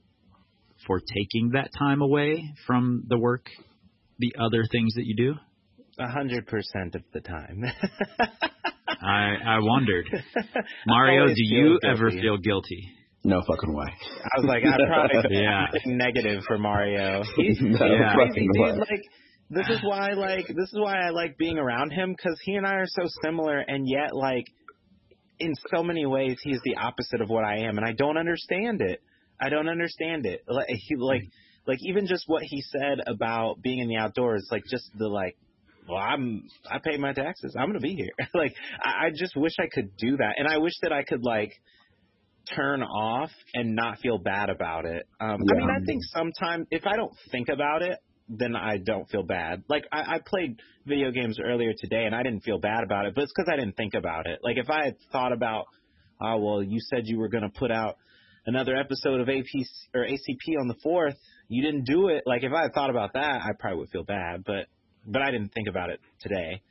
for 0.85 0.99
taking 0.99 1.51
that 1.53 1.69
time 1.77 2.01
away 2.01 2.53
from 2.65 3.03
the 3.07 3.17
work, 3.17 3.47
the 4.19 4.33
other 4.39 4.63
things 4.71 4.93
that 4.95 5.05
you 5.05 5.15
do? 5.15 5.33
A 5.99 6.09
hundred 6.09 6.47
percent 6.47 6.95
of 6.95 7.03
the 7.13 7.21
time. 7.21 7.63
I 9.01 9.35
I 9.45 9.59
wondered, 9.59 10.07
Mario, 10.87 11.27
do 11.27 11.33
you 11.37 11.79
guilty. 11.81 11.87
ever 11.87 12.11
feel 12.11 12.37
guilty? 12.37 12.91
No 13.23 13.41
fucking 13.47 13.73
way. 13.73 13.85
I 13.87 14.39
was 14.39 14.45
like, 14.47 14.63
I 14.63 14.77
probably 14.87 15.37
yeah 15.41 15.65
negative 15.85 16.43
for 16.47 16.57
Mario. 16.57 17.23
He's, 17.35 17.57
no 17.61 17.77
he's 17.77 17.79
crazy, 17.79 18.47
dude. 18.53 18.77
Like 18.77 19.03
this 19.49 19.67
is 19.69 19.79
why 19.83 20.09
like 20.11 20.47
this 20.47 20.69
is 20.73 20.77
why 20.77 20.95
I 20.99 21.09
like 21.11 21.37
being 21.37 21.57
around 21.57 21.91
him 21.91 22.11
because 22.11 22.37
he 22.43 22.55
and 22.55 22.65
I 22.65 22.75
are 22.75 22.87
so 22.87 23.03
similar, 23.23 23.59
and 23.59 23.87
yet 23.87 24.13
like 24.13 24.45
in 25.39 25.53
so 25.73 25.83
many 25.83 26.05
ways 26.05 26.37
he's 26.43 26.59
the 26.65 26.75
opposite 26.75 27.21
of 27.21 27.29
what 27.29 27.45
I 27.45 27.59
am, 27.59 27.77
and 27.77 27.85
I 27.85 27.93
don't 27.93 28.17
understand 28.17 28.81
it. 28.81 29.01
I 29.39 29.49
don't 29.49 29.69
understand 29.69 30.25
it. 30.25 30.43
Like 30.47 30.67
he 30.69 30.95
like 30.95 31.23
like 31.65 31.79
even 31.81 32.07
just 32.07 32.23
what 32.27 32.43
he 32.43 32.61
said 32.61 32.99
about 33.05 33.61
being 33.61 33.79
in 33.79 33.87
the 33.87 33.97
outdoors, 33.97 34.47
like 34.51 34.63
just 34.69 34.89
the 34.97 35.07
like. 35.07 35.37
Well, 35.87 35.97
I'm 35.97 36.43
I 36.69 36.79
pay 36.79 36.97
my 36.97 37.13
taxes. 37.13 37.55
I'm 37.57 37.67
gonna 37.67 37.79
be 37.79 37.95
here. 37.95 38.11
like 38.33 38.53
I, 38.81 39.05
I 39.05 39.09
just 39.15 39.37
wish 39.37 39.53
I 39.59 39.67
could 39.73 39.95
do 39.97 40.17
that, 40.17 40.33
and 40.37 40.45
I 40.45 40.57
wish 40.57 40.73
that 40.81 40.91
I 40.91 41.03
could 41.03 41.23
like 41.23 41.53
turn 42.53 42.83
off 42.83 43.29
and 43.53 43.75
not 43.75 43.99
feel 43.99 44.17
bad 44.17 44.49
about 44.49 44.85
it. 44.85 45.07
Um, 45.21 45.37
yeah. 45.45 45.55
I 45.55 45.57
mean, 45.57 45.69
I 45.69 45.85
think 45.85 46.01
sometimes 46.13 46.67
if 46.71 46.85
I 46.85 46.95
don't 46.97 47.13
think 47.31 47.47
about 47.49 47.81
it, 47.83 47.97
then 48.29 48.55
I 48.55 48.77
don't 48.77 49.09
feel 49.09 49.23
bad. 49.23 49.63
Like 49.69 49.85
I, 49.91 50.15
I 50.15 50.19
played 50.25 50.59
video 50.85 51.11
games 51.11 51.37
earlier 51.43 51.73
today 51.77 52.05
and 52.05 52.13
I 52.13 52.23
didn't 52.23 52.41
feel 52.41 52.59
bad 52.59 52.83
about 52.83 53.05
it, 53.05 53.15
but 53.15 53.23
it's 53.23 53.33
because 53.35 53.49
I 53.51 53.55
didn't 53.55 53.77
think 53.77 53.93
about 53.93 54.27
it. 54.27 54.39
Like 54.43 54.57
if 54.57 54.69
I 54.69 54.85
had 54.85 54.95
thought 55.11 55.31
about, 55.31 55.65
oh 56.21 56.37
well, 56.37 56.63
you 56.63 56.79
said 56.79 57.03
you 57.05 57.19
were 57.19 57.29
going 57.29 57.43
to 57.43 57.49
put 57.49 57.71
out 57.71 57.97
another 58.45 58.75
episode 58.75 59.21
of 59.21 59.29
AP 59.29 59.45
or 59.93 60.05
ACP 60.05 60.59
on 60.59 60.67
the 60.67 60.75
fourth, 60.83 61.15
you 61.47 61.63
didn't 61.63 61.85
do 61.85 62.09
it. 62.09 62.23
Like 62.25 62.43
if 62.43 62.51
I 62.51 62.63
had 62.63 62.73
thought 62.73 62.89
about 62.89 63.13
that, 63.13 63.41
I 63.41 63.51
probably 63.57 63.79
would 63.79 63.89
feel 63.89 64.03
bad, 64.03 64.43
but 64.45 64.67
but 65.05 65.21
I 65.21 65.31
didn't 65.31 65.53
think 65.53 65.69
about 65.69 65.89
it 65.89 66.01
today. 66.19 66.61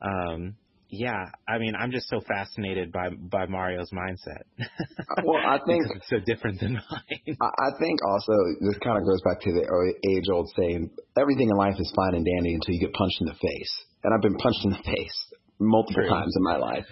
Um, 0.00 0.56
yeah, 0.92 1.24
I 1.48 1.56
mean, 1.56 1.72
I'm 1.74 1.90
just 1.90 2.06
so 2.08 2.20
fascinated 2.20 2.92
by 2.92 3.08
by 3.08 3.46
Mario's 3.46 3.90
mindset. 3.96 4.44
Uh, 4.60 5.22
well, 5.24 5.40
I 5.40 5.58
think 5.66 5.86
it's 5.88 6.08
so 6.08 6.18
different 6.26 6.60
than 6.60 6.74
mine. 6.74 7.36
I 7.40 7.70
think 7.80 7.98
also 8.06 8.32
this 8.60 8.76
kind 8.84 9.00
of 9.00 9.08
goes 9.08 9.22
back 9.24 9.40
to 9.40 9.52
the 9.52 9.64
age 10.06 10.28
old 10.30 10.52
saying, 10.54 10.90
everything 11.18 11.48
in 11.48 11.56
life 11.56 11.76
is 11.78 11.90
fine 11.96 12.14
and 12.14 12.26
dandy 12.26 12.52
until 12.52 12.74
you 12.74 12.80
get 12.80 12.92
punched 12.92 13.16
in 13.22 13.26
the 13.26 13.40
face. 13.40 13.72
And 14.04 14.12
I've 14.12 14.20
been 14.20 14.36
punched 14.36 14.60
in 14.64 14.70
the 14.70 14.82
face 14.84 15.32
multiple 15.58 16.02
True. 16.02 16.10
times 16.10 16.34
in 16.36 16.42
my 16.42 16.56
life. 16.58 16.84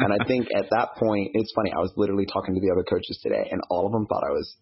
and 0.00 0.12
I 0.12 0.22
think 0.26 0.48
at 0.54 0.68
that 0.70 0.96
point, 1.00 1.30
it's 1.32 1.52
funny. 1.56 1.72
I 1.72 1.80
was 1.80 1.92
literally 1.96 2.26
talking 2.26 2.54
to 2.54 2.60
the 2.60 2.70
other 2.72 2.84
coaches 2.84 3.18
today, 3.22 3.48
and 3.50 3.62
all 3.70 3.86
of 3.86 3.92
them 3.92 4.04
thought 4.06 4.22
I 4.22 4.36
was 4.36 4.56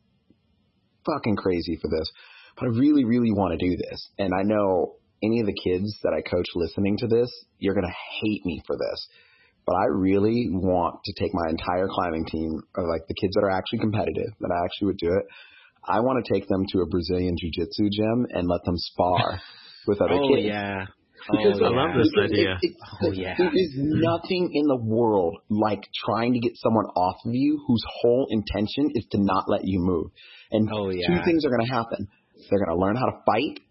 fucking 1.04 1.34
crazy 1.34 1.78
for 1.82 1.88
this. 1.90 2.06
But 2.54 2.66
I 2.66 2.78
really, 2.78 3.04
really 3.04 3.32
want 3.32 3.58
to 3.58 3.66
do 3.66 3.76
this. 3.76 4.08
And 4.18 4.30
I 4.32 4.42
know 4.44 5.02
any 5.24 5.40
of 5.40 5.46
the 5.46 5.56
kids 5.56 5.96
that 6.02 6.12
I 6.12 6.20
coach 6.20 6.46
listening 6.54 6.98
to 6.98 7.06
this, 7.06 7.30
you're 7.58 7.74
going 7.74 7.86
to 7.86 7.98
hate 8.20 8.44
me 8.44 8.62
for 8.66 8.76
this. 8.76 9.08
But 9.66 9.76
I 9.76 9.84
really 9.90 10.48
want 10.50 11.00
to 11.04 11.12
take 11.18 11.32
my 11.32 11.48
entire 11.48 11.88
climbing 11.88 12.26
team, 12.26 12.60
or 12.76 12.88
like 12.88 13.06
the 13.08 13.14
kids 13.14 13.34
that 13.34 13.44
are 13.44 13.50
actually 13.50 13.78
competitive, 13.78 14.32
that 14.40 14.52
I 14.52 14.64
actually 14.64 14.86
would 14.88 14.98
do 14.98 15.08
it. 15.08 15.24
I 15.86 16.00
want 16.00 16.24
to 16.24 16.32
take 16.32 16.48
them 16.48 16.64
to 16.72 16.80
a 16.80 16.86
Brazilian 16.86 17.36
jiu 17.38 17.50
jitsu 17.52 17.88
gym 17.90 18.26
and 18.30 18.48
let 18.48 18.64
them 18.64 18.76
spar 18.76 19.40
with 19.86 20.00
other 20.00 20.14
oh, 20.14 20.28
kids. 20.28 20.46
Yeah. 20.46 20.86
Because 21.30 21.58
oh, 21.62 21.64
I 21.64 21.68
love 21.70 21.96
this 21.96 22.12
idea. 22.22 22.58
It, 22.60 22.68
it, 22.68 22.76
oh, 23.02 23.12
yeah. 23.12 23.34
There 23.38 23.54
is 23.54 23.72
nothing 23.74 24.50
in 24.52 24.66
the 24.66 24.76
world 24.76 25.38
like 25.48 25.88
trying 26.04 26.34
to 26.34 26.38
get 26.38 26.52
someone 26.56 26.84
off 26.84 27.16
of 27.24 27.32
you 27.32 27.64
whose 27.66 27.82
whole 28.02 28.26
intention 28.28 28.90
is 28.94 29.06
to 29.12 29.18
not 29.18 29.44
let 29.48 29.62
you 29.64 29.80
move. 29.80 30.10
And 30.50 30.68
oh, 30.70 30.90
yeah. 30.90 31.08
two 31.08 31.24
things 31.24 31.46
are 31.46 31.50
going 31.50 31.66
to 31.66 31.72
happen. 31.72 32.08
They're 32.50 32.58
going 32.58 32.76
to 32.76 32.82
learn 32.82 32.96
how 32.96 33.06
to 33.06 33.22
fight 33.24 33.63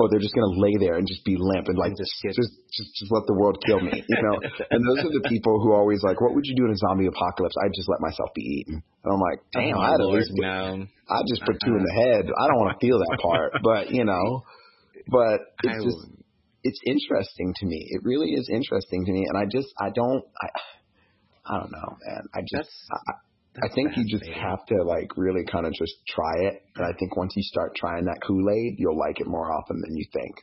or 0.00 0.08
they're 0.08 0.24
just 0.24 0.32
going 0.32 0.48
to 0.48 0.56
lay 0.56 0.74
there 0.80 0.96
and 0.96 1.04
just 1.06 1.20
be 1.28 1.36
limp 1.36 1.68
and 1.68 1.76
like 1.76 1.92
just 1.92 2.08
just 2.24 2.40
just, 2.72 2.90
just 2.96 3.12
let 3.12 3.28
the 3.28 3.36
world 3.36 3.60
kill 3.68 3.80
me, 3.80 3.92
you 3.92 4.20
know. 4.24 4.40
and 4.72 4.80
those 4.80 5.04
are 5.04 5.12
the 5.12 5.28
people 5.28 5.60
who 5.60 5.76
are 5.76 5.80
always 5.84 6.00
like, 6.02 6.20
what 6.20 6.34
would 6.34 6.48
you 6.48 6.56
do 6.56 6.64
in 6.64 6.72
a 6.72 6.80
zombie 6.80 7.06
apocalypse? 7.06 7.54
I'd 7.60 7.76
just 7.76 7.88
let 7.88 8.00
myself 8.00 8.32
be 8.34 8.42
eaten. 8.42 8.80
And 8.80 9.08
I'm 9.12 9.20
like, 9.20 9.40
damn, 9.52 9.76
oh, 9.76 9.84
I'd 9.84 10.00
at 10.00 10.08
least 10.08 10.32
no. 10.32 10.88
I 10.88 11.20
just 11.28 11.44
put 11.44 11.60
two 11.60 11.76
in 11.76 11.84
the 11.84 11.96
head. 12.00 12.24
I 12.32 12.48
don't 12.48 12.58
want 12.58 12.72
to 12.72 12.80
feel 12.80 12.98
that 12.98 13.18
part, 13.20 13.52
but 13.60 13.92
you 13.92 14.08
know, 14.08 14.42
but 15.12 15.44
it's 15.68 15.84
just 15.84 16.00
it's 16.64 16.80
interesting 16.86 17.52
to 17.60 17.66
me. 17.66 17.84
It 17.92 18.00
really 18.04 18.32
is 18.32 18.48
interesting 18.48 19.04
to 19.04 19.12
me, 19.12 19.28
and 19.28 19.36
I 19.36 19.44
just 19.44 19.68
I 19.76 19.92
don't 19.92 20.24
I 20.40 20.48
I 21.44 21.60
don't 21.60 21.72
know, 21.72 21.96
man. 22.08 22.24
I 22.34 22.40
just 22.40 22.72
I, 22.88 23.20
I 23.62 23.68
think 23.74 23.96
you 23.96 24.04
just 24.08 24.30
have 24.30 24.64
to 24.66 24.82
like 24.84 25.16
really 25.16 25.44
kind 25.50 25.66
of 25.66 25.72
just 25.72 25.94
try 26.08 26.48
it, 26.48 26.62
and 26.76 26.86
I 26.86 26.92
think 26.98 27.16
once 27.16 27.32
you 27.36 27.42
start 27.42 27.74
trying 27.76 28.04
that 28.04 28.20
Kool 28.26 28.48
Aid, 28.50 28.76
you'll 28.78 28.98
like 28.98 29.20
it 29.20 29.26
more 29.26 29.52
often 29.52 29.80
than 29.80 29.96
you 29.96 30.04
think. 30.12 30.34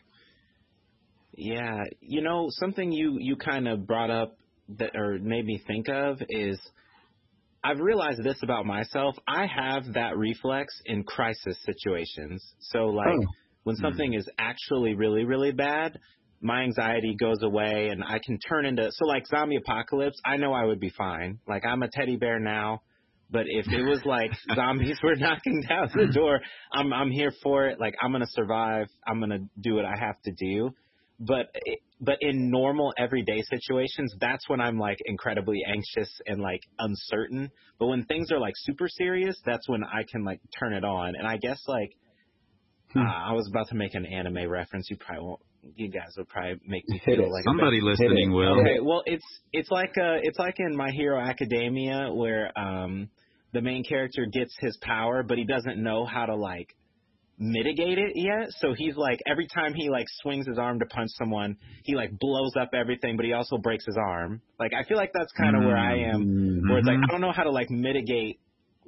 Yeah, 1.34 1.84
you 2.02 2.22
know 2.22 2.48
something 2.50 2.92
you 2.92 3.18
you 3.20 3.36
kind 3.36 3.68
of 3.68 3.86
brought 3.86 4.10
up 4.10 4.38
that 4.80 4.96
or 4.96 5.20
made 5.20 5.46
me 5.46 5.62
think 5.68 5.88
of 5.88 6.22
is 6.30 6.60
I've 7.64 7.80
realized 7.80 8.24
this 8.24 8.40
about 8.44 8.66
myself. 8.66 9.16
I 9.28 9.46
have 9.46 9.94
that 9.94 10.18
reflex 10.18 10.74
in 10.86 11.04
crisis 11.04 11.58
situations. 11.66 12.44
So 12.60 12.86
like 12.86 13.08
oh. 13.08 13.26
when 13.64 13.76
hmm. 13.76 13.82
something 13.82 14.12
mm. 14.14 14.18
is 14.18 14.30
actually 14.40 14.96
really 14.96 15.26
really 15.26 15.52
bad, 15.52 16.00
my 16.42 16.64
anxiety 16.64 17.16
goes 17.20 17.42
away 17.42 17.90
and 17.92 18.04
I 18.04 18.20
can 18.24 18.40
turn 18.40 18.66
into 18.66 18.92
so 18.92 19.06
like 19.06 19.28
zombie 19.28 19.58
apocalypse, 19.58 20.20
I 20.26 20.38
know 20.38 20.54
I 20.54 20.66
would 20.66 20.80
be 20.80 20.90
fine. 20.90 21.40
Like 21.48 21.66
I'm 21.66 21.84
a 21.84 21.88
teddy 21.88 22.16
bear 22.16 22.40
now, 22.40 22.82
but 23.30 23.46
if 23.48 23.68
it 23.68 23.84
was 23.84 24.02
like 24.06 24.32
zombies 24.56 24.98
were 25.04 25.16
knocking 25.16 25.64
down 25.68 25.90
the 25.94 26.08
door, 26.14 26.40
I'm 26.72 26.94
I'm 26.94 27.12
here 27.12 27.32
for 27.44 27.68
it. 27.68 27.80
Like 27.80 27.96
I'm 28.02 28.12
going 28.12 28.22
to 28.22 28.32
survive. 28.32 28.88
I'm 29.06 29.20
going 29.20 29.32
to 29.32 29.50
do 29.60 29.76
what 29.76 29.86
I 29.86 29.98
have 30.00 30.22
to 30.24 30.32
do. 30.32 30.72
But 31.20 31.48
but 32.00 32.18
in 32.22 32.52
normal 32.52 32.94
everyday 32.98 33.42
situations 33.42 34.14
that's 34.20 34.48
when 34.48 34.62
i'm 34.62 34.78
like 34.78 34.98
incredibly 35.06 35.62
anxious 35.68 36.10
and 36.28 36.40
like 36.42 36.62
uncertain. 36.78 37.50
But 37.80 37.88
when 37.88 38.06
things 38.06 38.32
are 38.32 38.40
like 38.40 38.54
super 38.56 38.88
serious 38.88 39.36
that's 39.46 39.68
when 39.68 39.84
i 39.84 40.04
can 40.10 40.24
like 40.24 40.40
turn 40.60 40.74
it 40.74 40.84
on. 40.84 41.16
And 41.16 41.28
i 41.28 41.38
guess 41.38 41.60
like 41.68 41.92
hmm. 42.94 43.00
uh, 43.00 43.30
i 43.30 43.34
was 43.34 43.48
about 43.50 43.70
to 43.70 43.76
make 43.76 43.96
an 43.96 44.06
anime 44.06 44.48
reference. 44.48 44.90
You 44.90 44.98
probably 44.98 45.26
won't 45.26 45.42
you 45.76 45.90
guys 45.90 46.14
would 46.18 46.30
probably 46.30 46.60
make 46.66 46.88
me 46.88 47.02
feel 47.04 47.32
like 47.32 47.44
somebody 47.44 47.82
listening 47.82 48.32
will. 48.32 48.60
Okay 48.62 48.80
well 48.80 49.02
it's 49.08 49.26
it's 49.52 49.72
like 49.72 49.98
uh 49.98 50.22
it's 50.22 50.38
like 50.38 50.56
in 50.60 50.76
my 50.76 50.92
hero 50.92 51.20
academia 51.20 52.10
where 52.14 52.58
um 52.58 53.10
the 53.54 53.62
main 53.62 53.84
character 53.84 54.26
gets 54.32 54.56
his 54.60 54.78
power 54.82 55.24
but 55.24 55.38
he 55.38 55.46
doesn't 55.46 55.82
know 55.82 56.06
how 56.06 56.26
to 56.26 56.36
like 56.36 56.76
mitigate 57.40 57.98
it 57.98 58.14
yet. 58.16 58.48
So 58.50 58.74
he's 58.76 58.96
like 58.96 59.20
every 59.30 59.48
time 59.48 59.74
he 59.74 59.90
like 59.90 60.06
swings 60.22 60.48
his 60.48 60.58
arm 60.58 60.80
to 60.80 60.86
punch 60.86 61.10
someone, 61.18 61.58
he 61.84 61.96
like 61.96 62.18
blows 62.18 62.54
up 62.60 62.70
everything, 62.74 63.16
but 63.16 63.26
he 63.26 63.34
also 63.34 63.58
breaks 63.58 63.86
his 63.86 63.98
arm. 63.98 64.42
Like 64.60 64.72
I 64.74 64.84
feel 64.88 64.98
like 64.98 65.12
that's 65.14 65.32
kind 65.34 65.56
of 65.56 65.62
mm-hmm. 65.62 65.68
where 65.68 65.78
I 65.78 65.98
am, 66.10 66.26
mm-hmm. 66.26 66.70
where 66.70 66.80
it's 66.80 66.88
like 66.88 66.98
I 66.98 67.12
don't 67.12 67.22
know 67.22 67.32
how 67.32 67.44
to 67.44 67.52
like 67.52 67.70
mitigate 67.70 68.40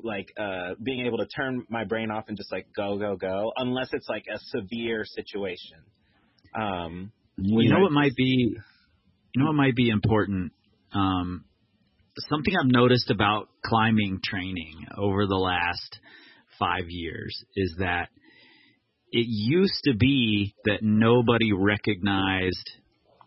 like 0.02 0.32
uh 0.38 0.76
being 0.82 1.06
able 1.06 1.18
to 1.18 1.26
turn 1.28 1.66
my 1.70 1.84
brain 1.84 2.10
off 2.10 2.26
and 2.30 2.38
just 2.38 2.52
like 2.52 2.68
go 2.76 2.98
go 2.98 3.18
go 3.18 3.52
unless 3.58 3.90
it's 3.94 4.08
like 4.10 4.24
a 4.34 4.40
severe 4.58 5.06
situation. 5.06 5.80
Um, 6.60 7.12
you 7.38 7.70
know 7.70 7.82
what 7.82 7.92
might 7.92 8.16
be, 8.16 8.56
you 9.34 9.42
know 9.42 9.48
what 9.48 9.56
might 9.56 9.76
be 9.76 9.90
important. 9.90 10.52
Um, 10.94 11.46
something 12.30 12.54
I've 12.56 12.72
noticed 12.72 13.10
about 13.10 13.50
climbing 13.66 14.20
training 14.24 14.86
over 14.98 15.26
the 15.28 15.36
last 15.36 16.00
five 16.58 16.86
years 16.88 17.44
is 17.56 17.76
that 17.80 18.10
it 19.12 19.26
used 19.28 19.82
to 19.86 19.96
be 19.96 20.54
that 20.66 20.80
nobody 20.82 21.52
recognized 21.54 22.70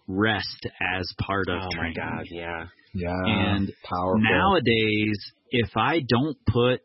rest 0.07 0.67
as 0.81 1.13
part 1.21 1.49
of 1.49 1.63
oh 1.63 1.69
training. 1.73 1.97
Oh 2.01 2.05
my 2.05 2.17
god, 2.17 2.27
yeah. 2.31 2.67
Yeah. 2.95 3.25
And 3.25 3.73
powerful. 3.83 4.21
nowadays, 4.21 5.19
if 5.51 5.71
I 5.77 6.01
don't 6.07 6.37
put 6.47 6.81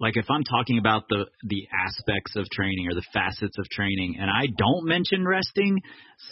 like 0.00 0.16
if 0.16 0.26
I'm 0.28 0.44
talking 0.44 0.78
about 0.78 1.04
the 1.08 1.26
the 1.44 1.68
aspects 1.72 2.36
of 2.36 2.46
training 2.50 2.88
or 2.90 2.94
the 2.94 3.04
facets 3.12 3.56
of 3.58 3.64
training 3.70 4.16
and 4.20 4.30
I 4.30 4.46
don't 4.56 4.86
mention 4.86 5.26
resting, 5.26 5.80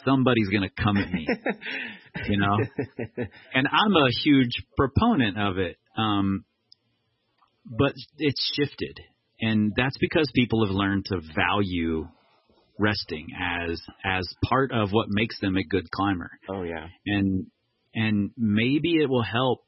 somebody's 0.04 0.48
going 0.48 0.68
to 0.68 0.82
come 0.82 0.96
at 0.96 1.12
me. 1.12 1.26
you 2.28 2.38
know? 2.38 2.56
And 3.54 3.68
I'm 3.70 3.96
a 3.96 4.08
huge 4.24 4.52
proponent 4.76 5.38
of 5.38 5.58
it. 5.58 5.76
Um 5.96 6.44
but 7.64 7.92
it's 8.18 8.52
shifted 8.56 8.98
and 9.40 9.72
that's 9.76 9.96
because 10.00 10.30
people 10.34 10.66
have 10.66 10.74
learned 10.74 11.06
to 11.06 11.20
value 11.34 12.08
resting 12.78 13.28
as 13.40 13.80
as 14.04 14.26
part 14.44 14.72
of 14.72 14.90
what 14.90 15.06
makes 15.08 15.38
them 15.40 15.56
a 15.56 15.64
good 15.64 15.90
climber. 15.90 16.30
Oh 16.48 16.62
yeah. 16.62 16.86
And 17.06 17.46
and 17.94 18.30
maybe 18.36 18.96
it 18.96 19.08
will 19.08 19.22
help 19.22 19.60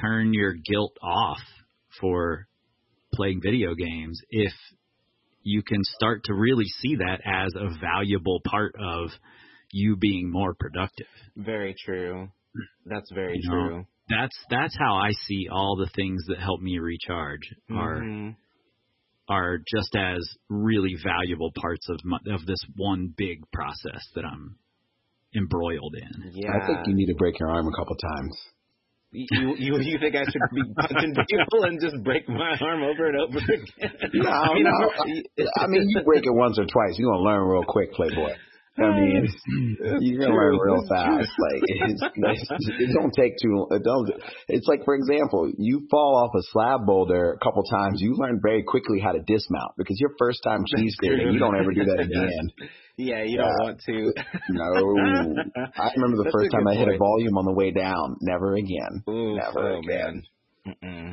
turn 0.00 0.34
your 0.34 0.52
guilt 0.52 0.96
off 1.02 1.38
for 2.00 2.48
playing 3.14 3.40
video 3.42 3.74
games 3.74 4.20
if 4.30 4.52
you 5.42 5.62
can 5.62 5.80
start 5.96 6.24
to 6.24 6.34
really 6.34 6.66
see 6.80 6.96
that 6.96 7.20
as 7.24 7.52
a 7.54 7.78
valuable 7.80 8.40
part 8.46 8.74
of 8.80 9.10
you 9.72 9.96
being 9.96 10.30
more 10.30 10.54
productive. 10.54 11.06
Very 11.36 11.74
true. 11.84 12.28
That's 12.86 13.10
very 13.12 13.38
you 13.40 13.50
true. 13.50 13.70
Know, 13.70 13.84
that's 14.08 14.36
that's 14.48 14.76
how 14.78 14.96
I 14.96 15.10
see 15.26 15.48
all 15.50 15.76
the 15.76 15.90
things 15.96 16.24
that 16.28 16.38
help 16.38 16.60
me 16.60 16.78
recharge 16.78 17.42
are 17.70 18.00
mm-hmm 18.00 18.30
are 19.28 19.58
just 19.58 19.94
as 19.96 20.18
really 20.48 20.96
valuable 21.02 21.50
parts 21.60 21.88
of 21.88 21.98
my, 22.04 22.18
of 22.30 22.44
this 22.46 22.58
one 22.76 23.12
big 23.16 23.40
process 23.52 24.06
that 24.14 24.24
I'm 24.24 24.56
embroiled 25.34 25.94
in. 25.96 26.32
Yeah. 26.34 26.50
I 26.50 26.66
think 26.66 26.86
you 26.86 26.94
need 26.94 27.06
to 27.06 27.14
break 27.14 27.38
your 27.40 27.50
arm 27.50 27.66
a 27.66 27.76
couple 27.76 27.96
times. 27.96 28.36
You 29.14 29.54
you 29.56 29.78
you 29.78 29.98
think 30.00 30.16
I 30.16 30.24
should 30.24 30.42
be 30.52 30.62
punching 30.74 31.14
people 31.30 31.62
and 31.62 31.80
just 31.80 31.94
break 32.02 32.28
my 32.28 32.58
arm 32.60 32.82
over 32.82 33.06
and 33.06 33.16
over 33.20 33.38
again? 33.38 33.64
No, 34.12 34.28
I 34.28 34.54
mean, 34.54 34.64
no. 34.64 35.46
I 35.56 35.66
mean, 35.68 35.86
you 35.86 36.02
break 36.04 36.26
it 36.26 36.34
once 36.34 36.58
or 36.58 36.66
twice, 36.66 36.98
you're 36.98 37.12
gonna 37.12 37.22
learn 37.22 37.48
real 37.48 37.62
quick, 37.62 37.92
Playboy. 37.92 38.34
I 38.76 38.90
mean, 38.90 39.28
you're 40.00 40.20
gonna 40.20 40.34
learn 40.34 40.58
real 40.58 40.84
fast. 40.88 41.30
Like 41.38 41.62
it's, 41.62 42.02
it 42.80 42.90
don't 42.92 43.12
take 43.14 43.34
too. 43.40 43.66
It 43.70 43.84
don't. 43.84 44.10
It's 44.48 44.66
like 44.66 44.84
for 44.84 44.96
example, 44.96 45.50
you 45.56 45.86
fall 45.90 46.16
off 46.16 46.34
a 46.36 46.42
slab 46.50 46.84
boulder 46.84 47.32
a 47.32 47.38
couple 47.38 47.62
times. 47.64 48.00
You 48.00 48.14
learn 48.16 48.40
very 48.42 48.64
quickly 48.64 48.98
how 48.98 49.12
to 49.12 49.20
dismount 49.20 49.74
because 49.78 50.00
your 50.00 50.10
first 50.18 50.42
time 50.42 50.64
cheese 50.66 50.94
skating, 50.96 51.32
you 51.32 51.38
don't 51.38 51.56
ever 51.56 51.72
do 51.72 51.84
that 51.84 52.00
again. 52.00 52.68
Yeah, 52.96 53.22
you 53.22 53.36
don't 53.36 53.54
want 53.60 53.80
to. 53.86 54.12
no, 54.50 54.64
I 55.76 55.90
remember 55.94 56.16
the 56.16 56.24
That's 56.24 56.34
first 56.34 56.52
time 56.52 56.66
I 56.66 56.74
hit 56.74 56.88
a 56.88 56.98
volume 56.98 57.38
on 57.38 57.44
the 57.44 57.52
way 57.52 57.70
down. 57.70 58.16
Never 58.20 58.54
again. 58.54 59.02
Ooh, 59.08 59.36
Never 59.36 59.74
oh, 59.74 59.78
again. 59.78 60.22
Man. 60.82 61.12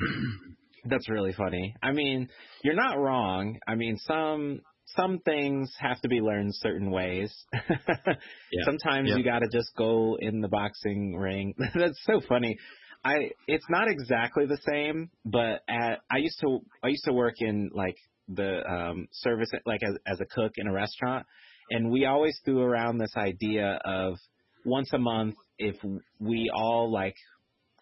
That's 0.86 1.10
really 1.10 1.34
funny. 1.34 1.76
I 1.82 1.92
mean, 1.92 2.30
you're 2.64 2.76
not 2.76 2.98
wrong. 2.98 3.60
I 3.68 3.76
mean, 3.76 3.98
some 3.98 4.62
some 4.96 5.20
things 5.20 5.72
have 5.80 6.02
to 6.02 6.08
be 6.08 6.22
learned 6.22 6.54
certain 6.56 6.92
ways. 6.92 7.34
yeah. 7.54 8.64
Sometimes 8.66 9.10
you 9.16 9.24
got 9.24 9.40
to 9.40 9.48
just 9.52 9.76
go 9.78 10.18
in 10.20 10.42
the 10.42 10.48
boxing 10.48 11.16
ring. 11.16 11.54
That's 11.76 12.00
so 12.06 12.22
funny. 12.28 12.58
I 13.04 13.32
it's 13.48 13.66
not 13.70 13.88
exactly 13.88 14.46
the 14.46 14.60
same, 14.70 15.10
but 15.26 15.62
at 15.68 16.00
I 16.12 16.18
used 16.18 16.40
to 16.42 16.60
I 16.84 16.90
used 16.90 17.06
to 17.06 17.14
work 17.14 17.36
in 17.40 17.72
like 17.74 17.98
the 18.28 18.62
um 18.68 19.08
service 19.12 19.50
like 19.66 19.82
as 19.84 19.98
as 20.06 20.20
a 20.22 20.26
cook 20.26 20.54
in 20.58 20.68
a 20.68 20.72
restaurant 20.72 21.26
and 21.72 21.90
we 21.90 22.06
always 22.06 22.40
threw 22.46 22.62
around 22.62 22.98
this 22.98 23.14
idea 23.18 23.80
of 23.84 24.18
once 24.66 24.90
a 24.94 24.98
month 24.98 25.36
if 25.58 25.76
we 26.20 26.52
all 26.54 26.92
like 26.92 27.16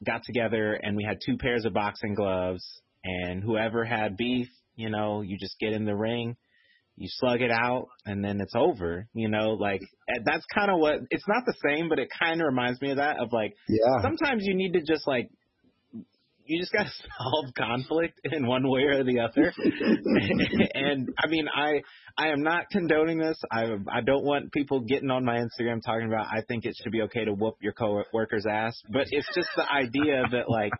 got 0.06 0.24
together 0.24 0.74
and 0.74 0.96
we 0.96 1.04
had 1.04 1.18
two 1.26 1.38
pairs 1.38 1.66
of 1.66 1.74
boxing 1.74 2.14
gloves 2.14 2.64
and 3.04 3.44
whoever 3.44 3.84
had 3.84 4.16
beef, 4.16 4.48
you 4.76 4.90
know, 4.90 5.22
you 5.22 5.38
just 5.38 5.58
get 5.60 5.74
in 5.74 5.86
the 5.86 5.96
ring 5.96 6.38
you 7.00 7.08
slug 7.10 7.42
it 7.42 7.50
out 7.50 7.88
and 8.06 8.24
then 8.24 8.42
it's 8.42 8.54
over 8.56 9.08
you 9.14 9.30
know 9.30 9.52
like 9.52 9.82
eh, 10.10 10.20
that's 10.26 10.46
kind 10.54 10.70
of 10.70 10.80
what 10.80 10.96
it's 11.10 11.28
not 11.28 11.44
the 11.46 11.56
same 11.66 11.88
but 11.90 11.98
it 11.98 12.10
kind 12.20 12.42
of 12.42 12.46
reminds 12.46 12.80
me 12.82 12.92
of 12.92 12.98
that 12.98 13.18
of 13.20 13.32
like 13.32 13.56
yeah. 13.68 14.02
sometimes 14.02 14.44
you 14.46 14.54
need 14.54 14.74
to 14.74 14.82
just 14.82 15.08
like 15.08 15.30
you 16.50 16.60
just 16.60 16.74
got 16.74 16.84
to 16.84 16.90
solve 17.18 17.54
conflict 17.56 18.20
in 18.24 18.46
one 18.46 18.68
way 18.68 18.82
or 18.82 19.04
the 19.04 19.20
other. 19.20 19.54
And 20.74 21.10
i 21.24 21.28
mean 21.28 21.48
i 21.54 21.82
i 22.18 22.30
am 22.30 22.44
not 22.44 22.70
condoning 22.72 23.20
this. 23.20 23.40
I 23.52 23.66
i 23.92 24.02
don't 24.02 24.26
want 24.26 24.52
people 24.52 24.82
getting 24.82 25.10
on 25.12 25.24
my 25.24 25.38
instagram 25.38 25.82
talking 25.86 26.08
about 26.08 26.28
i 26.28 26.42
think 26.48 26.66
it 26.66 26.76
should 26.82 26.92
be 26.92 27.02
okay 27.04 27.26
to 27.26 27.34
whoop 27.34 27.56
your 27.62 27.74
coworker's 27.74 28.46
ass. 28.50 28.82
But 28.92 29.08
it's 29.12 29.28
just 29.34 29.50
the 29.56 29.72
idea 29.72 30.24
that 30.32 30.50
like 30.50 30.72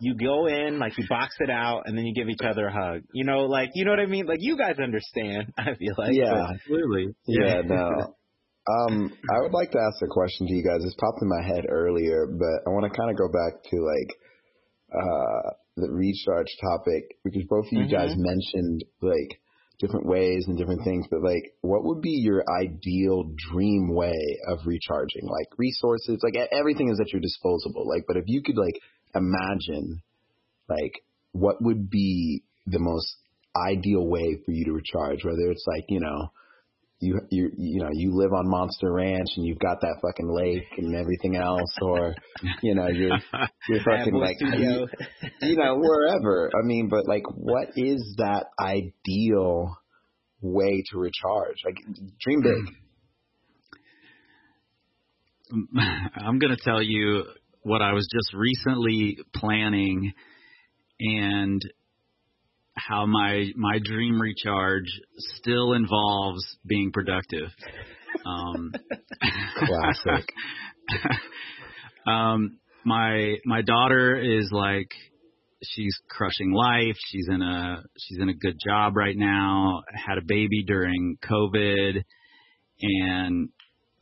you 0.00 0.14
go 0.14 0.46
in, 0.46 0.78
like 0.78 0.96
you 0.98 1.04
box 1.08 1.34
it 1.40 1.50
out, 1.50 1.82
and 1.86 1.96
then 1.96 2.04
you 2.04 2.14
give 2.14 2.28
each 2.28 2.44
other 2.44 2.66
a 2.66 2.72
hug. 2.72 3.02
You 3.12 3.24
know, 3.24 3.46
like 3.46 3.70
you 3.74 3.84
know 3.84 3.90
what 3.92 4.00
I 4.00 4.06
mean? 4.06 4.26
Like 4.26 4.38
you 4.40 4.56
guys 4.56 4.76
understand. 4.82 5.52
I 5.58 5.74
feel 5.74 5.94
like 5.96 6.14
yeah, 6.14 6.52
clearly. 6.66 7.14
Yeah, 7.26 7.62
no. 7.64 8.14
Um, 8.68 9.10
I 9.34 9.40
would 9.40 9.52
like 9.52 9.70
to 9.72 9.78
ask 9.78 10.04
a 10.04 10.06
question 10.06 10.46
to 10.46 10.52
you 10.52 10.62
guys. 10.62 10.84
It's 10.84 10.94
popped 11.00 11.18
in 11.22 11.28
my 11.28 11.42
head 11.42 11.64
earlier, 11.68 12.26
but 12.28 12.68
I 12.68 12.70
want 12.70 12.92
to 12.92 12.96
kind 12.96 13.10
of 13.10 13.16
go 13.16 13.26
back 13.26 13.64
to 13.64 13.76
like 13.80 14.10
uh 14.92 15.50
the 15.76 15.90
recharge 15.90 16.54
topic 16.60 17.16
because 17.24 17.42
both 17.48 17.64
of 17.64 17.72
you 17.72 17.84
mm-hmm. 17.84 17.96
guys 17.96 18.12
mentioned 18.16 18.84
like 19.00 19.40
different 19.80 20.06
ways 20.06 20.44
and 20.46 20.58
different 20.58 20.84
things, 20.84 21.06
but 21.10 21.22
like 21.22 21.54
what 21.62 21.84
would 21.84 22.02
be 22.02 22.20
your 22.22 22.44
ideal 22.60 23.32
dream 23.50 23.94
way 23.94 24.38
of 24.46 24.58
recharging? 24.66 25.24
Like 25.24 25.48
resources, 25.56 26.20
like 26.22 26.36
everything 26.52 26.90
is 26.90 27.00
at 27.00 27.12
your 27.12 27.22
disposal. 27.22 27.72
Like, 27.88 28.04
but 28.06 28.18
if 28.18 28.24
you 28.26 28.42
could 28.42 28.58
like 28.58 28.78
imagine 29.14 30.02
like 30.68 31.02
what 31.32 31.56
would 31.60 31.90
be 31.90 32.42
the 32.66 32.78
most 32.78 33.16
ideal 33.56 34.06
way 34.06 34.38
for 34.44 34.52
you 34.52 34.64
to 34.66 34.72
recharge, 34.72 35.24
whether 35.24 35.50
it's 35.50 35.64
like, 35.66 35.84
you 35.88 36.00
know, 36.00 36.30
you 37.02 37.18
you 37.30 37.50
you 37.56 37.80
know 37.80 37.88
you 37.92 38.14
live 38.14 38.34
on 38.34 38.46
Monster 38.46 38.92
Ranch 38.92 39.28
and 39.36 39.46
you've 39.46 39.58
got 39.58 39.80
that 39.80 39.96
fucking 40.02 40.30
lake 40.30 40.66
and 40.76 40.94
everything 40.94 41.34
else, 41.34 41.74
or 41.80 42.14
you 42.62 42.74
know 42.74 42.88
you're 42.88 43.18
you're 43.68 43.80
fucking 43.84 44.14
like 44.14 44.36
you, 44.40 44.86
you 45.40 45.56
know 45.56 45.78
wherever. 45.78 46.50
I 46.54 46.62
mean, 46.62 46.88
but 46.90 47.08
like, 47.08 47.22
what 47.34 47.68
is 47.76 48.16
that 48.18 48.48
ideal 48.60 49.74
way 50.42 50.82
to 50.90 50.98
recharge? 50.98 51.56
Like, 51.64 51.78
dream 52.20 52.42
big. 52.42 52.74
I'm 56.16 56.38
gonna 56.38 56.58
tell 56.62 56.82
you 56.82 57.24
what 57.62 57.82
I 57.82 57.92
was 57.92 58.08
just 58.12 58.34
recently 58.34 59.18
planning, 59.34 60.12
and 60.98 61.62
how 62.74 63.06
my 63.06 63.46
my 63.56 63.78
dream 63.82 64.20
recharge 64.20 64.88
still 65.36 65.72
involves 65.72 66.42
being 66.66 66.92
productive. 66.92 67.50
Um, 68.24 68.72
Classic. 69.56 70.28
um, 72.06 72.58
my 72.84 73.36
my 73.44 73.62
daughter 73.62 74.16
is 74.16 74.48
like 74.52 74.90
she's 75.62 75.94
crushing 76.08 76.52
life. 76.52 76.96
She's 77.08 77.28
in 77.28 77.42
a 77.42 77.82
she's 77.98 78.18
in 78.20 78.28
a 78.28 78.34
good 78.34 78.56
job 78.64 78.96
right 78.96 79.16
now. 79.16 79.82
Had 79.92 80.18
a 80.18 80.24
baby 80.26 80.64
during 80.66 81.18
COVID, 81.22 82.02
and 82.82 83.50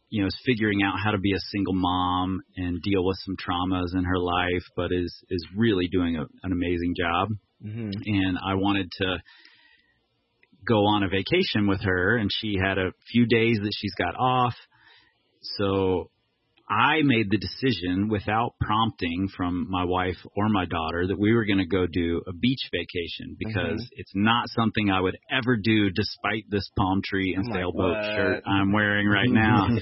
you 0.09 0.23
know 0.23 0.27
is 0.29 0.41
figuring 0.45 0.83
out 0.83 0.95
how 1.03 1.11
to 1.11 1.19
be 1.19 1.33
a 1.33 1.41
single 1.51 1.75
mom 1.75 2.41
and 2.57 2.83
deal 2.83 3.05
with 3.05 3.19
some 3.25 3.37
traumas 3.37 3.97
in 3.97 4.05
her 4.05 4.19
life, 4.19 4.65
but 4.77 4.93
is 4.93 5.15
is 5.31 5.47
really 5.57 5.89
doing 5.89 6.17
a, 6.17 6.23
an 6.43 6.53
amazing 6.53 6.95
job 6.97 7.29
mm-hmm. 7.65 7.91
and 8.05 8.39
I 8.45 8.55
wanted 8.55 8.91
to 9.01 9.19
go 10.67 10.87
on 10.87 11.03
a 11.03 11.09
vacation 11.09 11.67
with 11.67 11.81
her, 11.83 12.17
and 12.17 12.31
she 12.33 12.57
had 12.63 12.79
a 12.79 12.93
few 13.11 13.27
days 13.27 13.59
that 13.63 13.73
she's 13.75 13.95
got 13.95 14.15
off. 14.17 14.55
So 15.57 16.11
I 16.71 17.01
made 17.03 17.31
the 17.31 17.39
decision 17.39 18.09
without 18.09 18.55
prompting 18.61 19.29
from 19.35 19.71
my 19.71 19.85
wife 19.85 20.19
or 20.37 20.49
my 20.51 20.67
daughter 20.67 21.07
that 21.07 21.19
we 21.19 21.33
were 21.33 21.47
going 21.47 21.59
to 21.59 21.67
go 21.67 21.87
do 21.87 22.23
a 22.27 22.33
beach 22.33 22.69
vacation 22.71 23.37
because 23.39 23.81
mm-hmm. 23.81 23.97
it's 23.97 24.13
not 24.15 24.49
something 24.51 24.91
I 24.91 25.01
would 25.01 25.17
ever 25.31 25.57
do 25.57 25.91
despite 25.91 26.45
this 26.51 26.71
palm 26.77 27.01
tree 27.03 27.35
and 27.35 27.47
sailboat 27.53 27.97
shirt 28.05 28.43
I'm 28.47 28.73
wearing 28.73 29.09
right 29.09 29.31
now. 29.31 29.69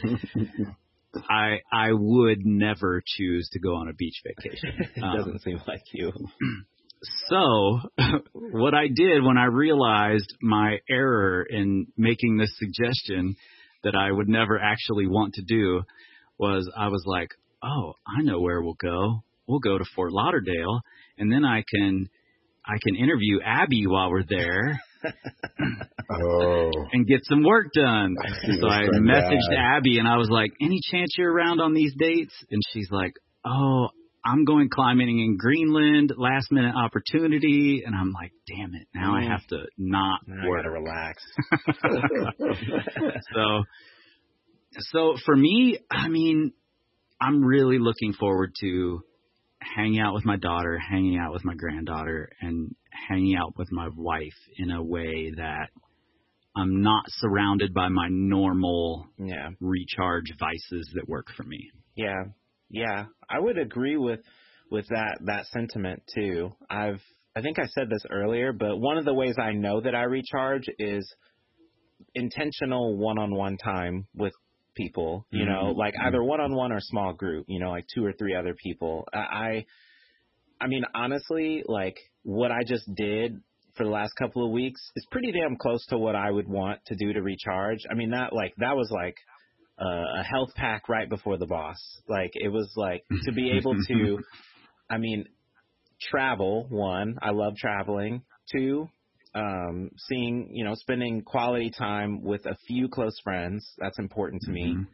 I 1.28 1.60
I 1.72 1.92
would 1.92 2.44
never 2.44 3.02
choose 3.04 3.48
to 3.52 3.58
go 3.58 3.74
on 3.76 3.88
a 3.88 3.94
beach 3.94 4.20
vacation. 4.24 4.74
it 4.96 5.00
doesn't 5.00 5.32
um, 5.32 5.38
seem 5.38 5.60
like 5.66 5.82
you. 5.92 6.12
So, 7.28 7.80
what 8.32 8.74
I 8.74 8.88
did 8.88 9.22
when 9.22 9.36
I 9.36 9.44
realized 9.44 10.34
my 10.40 10.78
error 10.88 11.42
in 11.42 11.86
making 11.96 12.38
this 12.38 12.56
suggestion 12.58 13.36
that 13.84 13.94
I 13.94 14.10
would 14.10 14.28
never 14.28 14.58
actually 14.58 15.06
want 15.06 15.34
to 15.34 15.42
do 15.42 15.82
was 16.38 16.70
I 16.76 16.88
was 16.88 17.02
like, 17.06 17.30
"Oh, 17.62 17.94
I 18.06 18.22
know 18.22 18.40
where 18.40 18.62
we'll 18.62 18.74
go. 18.74 19.22
We'll 19.46 19.60
go 19.60 19.78
to 19.78 19.84
Fort 19.94 20.12
Lauderdale, 20.12 20.80
and 21.18 21.32
then 21.32 21.44
I 21.44 21.62
can 21.68 22.08
I 22.64 22.76
can 22.82 22.96
interview 22.96 23.40
Abby 23.44 23.86
while 23.86 24.10
we're 24.10 24.24
there." 24.28 24.80
oh. 26.10 26.70
And 26.92 27.06
get 27.06 27.20
some 27.24 27.44
work 27.44 27.66
done. 27.72 28.16
so 28.60 28.66
I 28.66 28.88
messaged 29.00 29.50
bad. 29.50 29.76
Abby 29.76 29.98
and 29.98 30.08
I 30.08 30.16
was 30.16 30.28
like, 30.30 30.52
"Any 30.60 30.80
chance 30.90 31.14
you're 31.16 31.32
around 31.32 31.60
on 31.60 31.74
these 31.74 31.94
dates?" 31.98 32.34
And 32.50 32.60
she's 32.72 32.90
like, 32.90 33.14
"Oh, 33.44 33.88
I'm 34.26 34.44
going 34.44 34.68
climbing 34.68 35.20
in 35.20 35.36
Greenland, 35.36 36.12
last 36.16 36.50
minute 36.50 36.74
opportunity, 36.74 37.82
and 37.86 37.94
I'm 37.94 38.10
like, 38.12 38.32
damn 38.48 38.74
it, 38.74 38.88
now 38.94 39.12
mm. 39.12 39.22
I 39.22 39.30
have 39.30 39.46
to 39.48 39.66
not 39.78 40.20
now 40.26 40.48
work. 40.48 40.60
I 40.60 40.62
gotta 40.62 40.70
relax. 40.70 41.22
so, 43.34 43.62
so 44.78 45.16
for 45.24 45.36
me, 45.36 45.78
I 45.90 46.08
mean, 46.08 46.52
I'm 47.20 47.42
really 47.42 47.78
looking 47.78 48.12
forward 48.12 48.52
to 48.60 49.00
hanging 49.60 50.00
out 50.00 50.14
with 50.14 50.24
my 50.24 50.36
daughter, 50.36 50.78
hanging 50.78 51.18
out 51.18 51.32
with 51.32 51.44
my 51.44 51.54
granddaughter, 51.54 52.28
and 52.40 52.74
hanging 53.08 53.36
out 53.36 53.56
with 53.56 53.68
my 53.70 53.88
wife 53.96 54.36
in 54.58 54.70
a 54.70 54.82
way 54.82 55.32
that 55.36 55.68
I'm 56.56 56.82
not 56.82 57.04
surrounded 57.08 57.74
by 57.74 57.88
my 57.88 58.08
normal 58.10 59.06
yeah. 59.18 59.50
recharge 59.60 60.32
vices 60.38 60.90
that 60.94 61.08
work 61.08 61.26
for 61.36 61.42
me. 61.42 61.70
Yeah, 61.94 62.24
yeah, 62.70 63.06
I 63.28 63.38
would 63.38 63.58
agree 63.58 63.96
with 63.96 64.20
with 64.70 64.86
that 64.88 65.18
that 65.24 65.46
sentiment 65.46 66.02
too. 66.14 66.50
I've 66.70 67.00
I 67.36 67.42
think 67.42 67.58
I 67.58 67.66
said 67.66 67.90
this 67.90 68.04
earlier, 68.10 68.52
but 68.52 68.78
one 68.78 68.96
of 68.96 69.04
the 69.04 69.14
ways 69.14 69.34
I 69.38 69.52
know 69.52 69.80
that 69.82 69.94
I 69.94 70.04
recharge 70.04 70.64
is 70.78 71.06
intentional 72.14 72.96
one-on-one 72.96 73.58
time 73.58 74.06
with 74.14 74.32
people, 74.76 75.26
you 75.30 75.44
mm-hmm. 75.44 75.52
know, 75.52 75.72
like 75.72 75.94
either 76.04 76.22
one-on-one 76.22 76.72
or 76.72 76.80
small 76.80 77.12
group, 77.12 77.46
you 77.48 77.58
know, 77.58 77.70
like 77.70 77.86
two 77.92 78.04
or 78.04 78.12
three 78.12 78.34
other 78.34 78.54
people. 78.54 79.08
I 79.12 79.64
I 80.60 80.68
mean, 80.68 80.84
honestly, 80.94 81.62
like 81.66 81.98
what 82.22 82.50
I 82.50 82.60
just 82.66 82.84
did 82.94 83.40
for 83.76 83.84
the 83.84 83.90
last 83.90 84.12
couple 84.18 84.44
of 84.44 84.52
weeks 84.52 84.80
is 84.96 85.06
pretty 85.10 85.32
damn 85.32 85.56
close 85.56 85.84
to 85.86 85.98
what 85.98 86.16
I 86.16 86.30
would 86.30 86.48
want 86.48 86.80
to 86.86 86.96
do 86.96 87.12
to 87.12 87.22
recharge. 87.22 87.80
I 87.90 87.94
mean, 87.94 88.10
that 88.10 88.32
like 88.32 88.54
that 88.58 88.76
was 88.76 88.90
like 88.90 89.16
uh, 89.80 90.20
a 90.20 90.22
health 90.22 90.50
pack 90.56 90.88
right 90.88 91.08
before 91.08 91.36
the 91.36 91.46
boss. 91.46 91.76
Like 92.08 92.32
it 92.34 92.48
was 92.48 92.72
like 92.76 93.04
to 93.24 93.32
be 93.32 93.52
able 93.52 93.74
to, 93.88 94.18
I 94.88 94.98
mean, 94.98 95.26
travel. 96.00 96.66
One, 96.70 97.16
I 97.20 97.30
love 97.30 97.56
traveling. 97.56 98.22
Two, 98.52 98.88
um, 99.36 99.90
seeing 100.08 100.50
you 100.52 100.64
know 100.64 100.74
spending 100.74 101.22
quality 101.22 101.70
time 101.70 102.22
with 102.22 102.46
a 102.46 102.56
few 102.66 102.88
close 102.88 103.18
friends. 103.22 103.68
That's 103.78 103.98
important 103.98 104.42
to 104.42 104.50
mm-hmm. 104.50 104.80
me. 104.80 104.86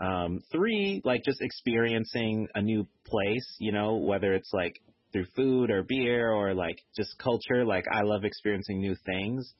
Um, 0.00 0.40
three, 0.52 1.02
like 1.04 1.24
just 1.24 1.40
experiencing 1.40 2.48
a 2.54 2.62
new 2.62 2.86
place. 3.06 3.56
You 3.58 3.72
know, 3.72 3.96
whether 3.96 4.34
it's 4.34 4.52
like 4.52 4.80
through 5.12 5.26
food 5.34 5.70
or 5.70 5.82
beer 5.82 6.30
or 6.30 6.54
like 6.54 6.78
just 6.96 7.18
culture. 7.18 7.64
Like 7.64 7.86
I 7.90 8.02
love 8.02 8.24
experiencing 8.24 8.80
new 8.80 8.94
things. 9.06 9.52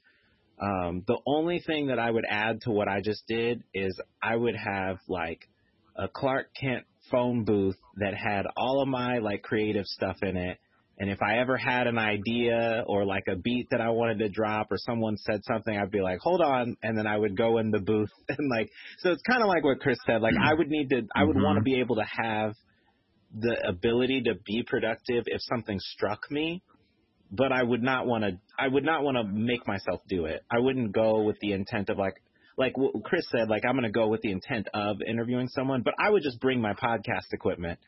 Um, 0.61 1.05
the 1.07 1.19
only 1.27 1.61
thing 1.61 1.87
that 1.87 1.99
I 1.99 2.11
would 2.11 2.25
add 2.29 2.63
to 2.63 2.71
what 2.71 2.89
I 2.89 3.01
just 3.01 3.27
did 3.29 3.63
is 3.73 3.99
I 4.23 4.35
would 4.35 4.57
have 4.57 4.99
like 5.09 5.49
a 5.97 6.09
Clark 6.09 6.49
Kent 6.61 6.85
phone 7.11 7.45
booth 7.45 7.77
that 7.97 8.15
had 8.15 8.45
all 8.57 8.83
of 8.83 8.89
my 8.89 9.19
like 9.19 9.43
creative 9.43 9.87
stuff 9.87 10.17
in 10.23 10.37
it. 10.37 10.59
And 11.01 11.11
if 11.11 11.19
I 11.23 11.39
ever 11.39 11.57
had 11.57 11.87
an 11.87 11.97
idea 11.97 12.83
or 12.87 13.05
like 13.05 13.25
a 13.29 13.37
beat 13.37 13.69
that 13.71 13.81
I 13.81 13.91
wanted 13.91 14.19
to 14.19 14.29
drop 14.29 14.73
or 14.73 14.77
someone 14.79 15.17
said 15.17 15.41
something, 15.45 15.77
I'd 15.77 15.93
be 15.93 16.01
like, 16.01 16.19
hold 16.21 16.41
on. 16.41 16.77
And 16.83 16.99
then 16.99 17.07
I 17.07 17.17
would 17.17 17.37
go 17.37 17.59
in 17.59 17.71
the 17.71 17.79
booth 17.79 18.11
and 18.29 18.51
like, 18.51 18.69
so 18.99 19.13
it's 19.13 19.23
kind 19.23 19.43
of 19.43 19.49
like 19.49 19.63
what 19.63 19.81
Kris 19.81 19.99
said. 20.07 20.23
Like 20.23 20.35
I 20.43 20.55
would 20.55 20.69
need 20.69 20.91
to, 20.91 21.03
I 21.15 21.23
would 21.23 21.37
mm-hmm. 21.37 21.45
want 21.45 21.59
to 21.59 21.63
be 21.63 21.81
able 21.81 21.97
to 21.97 22.05
have 22.05 22.55
the 23.33 23.57
ability 23.69 24.23
to 24.23 24.35
be 24.45 24.65
productive 24.67 25.25
if 25.27 25.41
something 25.43 25.79
struck 25.79 26.31
me 26.31 26.63
but 27.31 27.53
I 27.53 27.63
would 27.63 27.83
not 27.83 28.07
want 28.07 28.25
to. 28.25 28.39
I 28.59 28.69
would 28.69 28.85
not 28.85 29.03
want 29.03 29.17
to 29.17 29.25
make 29.25 29.67
myself 29.67 30.01
do 30.09 30.25
it. 30.25 30.43
I 30.51 30.59
wouldn't 30.59 30.93
go 30.93 31.23
with 31.23 31.37
the 31.41 31.53
intent 31.53 31.91
of 31.91 31.99
like, 31.99 32.15
like 32.57 32.77
what 32.77 33.05
Kris 33.05 33.25
said, 33.31 33.49
like 33.49 33.65
I'm 33.67 33.75
going 33.75 33.85
to 33.85 33.91
go 33.91 34.09
with 34.09 34.23
the 34.23 34.33
intent 34.33 34.69
of 34.75 34.97
interviewing 35.07 35.49
someone, 35.49 35.83
but 35.83 35.95
I 35.99 36.11
would 36.11 36.23
just 36.23 36.41
bring 36.41 36.61
my 36.61 36.73
podcast 36.73 37.33
equipment, 37.33 37.79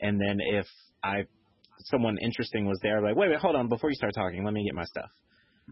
and 0.00 0.20
then 0.20 0.38
if 0.40 0.66
I 1.02 1.24
someone 1.86 2.16
interesting 2.22 2.66
was 2.66 2.78
there, 2.82 3.00
like 3.02 3.16
wait, 3.16 3.30
wait, 3.30 3.38
hold 3.38 3.56
on, 3.56 3.68
before 3.68 3.90
you 3.90 3.96
start 3.96 4.14
talking, 4.14 4.44
let 4.44 4.54
me 4.54 4.64
get 4.64 4.74
my 4.74 4.84
stuff. 4.84 5.10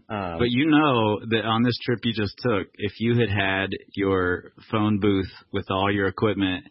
Um, 0.09 0.39
but 0.39 0.49
you 0.49 0.67
know 0.67 1.19
that 1.29 1.45
on 1.45 1.63
this 1.63 1.77
trip 1.83 1.99
you 2.03 2.13
just 2.13 2.35
took, 2.39 2.67
if 2.75 2.93
you 2.99 3.19
had 3.19 3.29
had 3.29 3.69
your 3.95 4.53
phone 4.71 4.99
booth 4.99 5.31
with 5.51 5.65
all 5.69 5.91
your 5.91 6.07
equipment, 6.07 6.65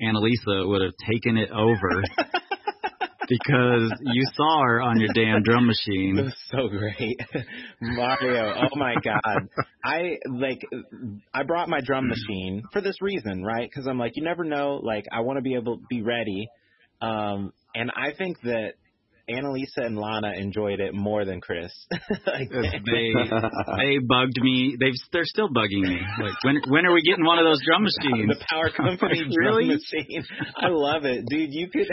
Annalisa 0.00 0.68
would 0.68 0.82
have 0.82 0.94
taken 1.10 1.36
it 1.36 1.50
over 1.50 2.02
because 3.28 3.92
you 4.02 4.24
saw 4.34 4.62
her 4.64 4.80
on 4.82 4.98
your 4.98 5.10
damn 5.14 5.42
drum 5.42 5.66
machine. 5.66 6.18
It 6.18 6.22
was 6.22 6.36
so 6.50 6.68
great. 6.68 7.18
Mario, 7.80 8.54
oh 8.56 8.76
my 8.76 8.94
god. 9.02 9.48
I 9.84 10.18
like 10.28 10.60
I 11.32 11.44
brought 11.44 11.68
my 11.68 11.80
drum 11.80 12.08
machine 12.08 12.62
for 12.72 12.80
this 12.80 13.00
reason, 13.00 13.42
right? 13.42 13.70
Cuz 13.72 13.86
I'm 13.86 13.98
like 13.98 14.16
you 14.16 14.22
never 14.22 14.44
know, 14.44 14.80
like 14.82 15.04
I 15.12 15.20
want 15.20 15.38
to 15.38 15.42
be 15.42 15.54
able 15.54 15.78
to 15.78 15.84
be 15.88 16.02
ready. 16.02 16.48
Um 17.00 17.52
and 17.74 17.90
I 17.90 18.12
think 18.16 18.40
that 18.42 18.74
Annalisa 19.30 19.86
and 19.86 19.96
Lana 19.96 20.32
enjoyed 20.36 20.80
it 20.80 20.94
more 20.94 21.24
than 21.24 21.40
Kris. 21.40 21.72
like, 22.26 22.50
they 22.50 23.12
they 23.76 23.98
bugged 23.98 24.40
me. 24.40 24.76
They 24.78 24.90
they're 25.12 25.24
still 25.24 25.48
bugging 25.48 25.82
me. 25.82 26.00
Like 26.20 26.44
when 26.44 26.60
when 26.68 26.86
are 26.86 26.92
we 26.92 27.02
getting 27.02 27.24
one 27.24 27.38
of 27.38 27.44
those 27.44 27.60
drum 27.64 27.82
machines? 27.82 28.28
The 28.40 28.44
Power 28.48 28.70
Company 28.70 29.22
drum 29.30 29.66
machine. 29.66 30.24
I 30.56 30.68
love 30.68 31.04
it, 31.04 31.24
dude. 31.26 31.52
You 31.52 31.68
could. 31.68 31.88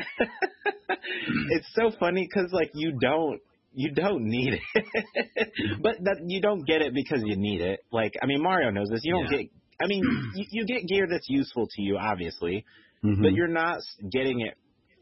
it's 1.51 1.67
so 1.73 1.91
funny 1.99 2.28
because 2.28 2.51
like 2.51 2.71
you 2.73 2.97
don't 2.99 3.39
you 3.73 3.91
don't 3.93 4.25
need 4.25 4.53
it, 4.53 5.82
but 5.82 5.95
that 6.03 6.17
you 6.25 6.41
don't 6.41 6.65
get 6.65 6.82
it 6.82 6.93
because 6.93 7.21
you 7.23 7.36
need 7.38 7.61
it. 7.61 7.82
Like 7.91 8.13
I 8.21 8.25
mean, 8.25 8.41
Mario 8.41 8.71
knows 8.71 8.89
this. 8.89 9.01
You 9.03 9.13
don't 9.13 9.32
yeah. 9.32 9.38
get. 9.39 9.51
I 9.82 9.88
mean, 9.88 10.03
you, 10.36 10.45
you 10.51 10.65
get 10.65 10.88
gear 10.88 11.07
that's 11.09 11.28
useful 11.30 11.67
to 11.67 11.82
you, 11.82 11.97
obviously, 11.97 12.65
mm-hmm. 13.03 13.21
but 13.21 13.34
you're 13.34 13.47
not 13.47 13.80
getting 14.11 14.41
it 14.41 14.55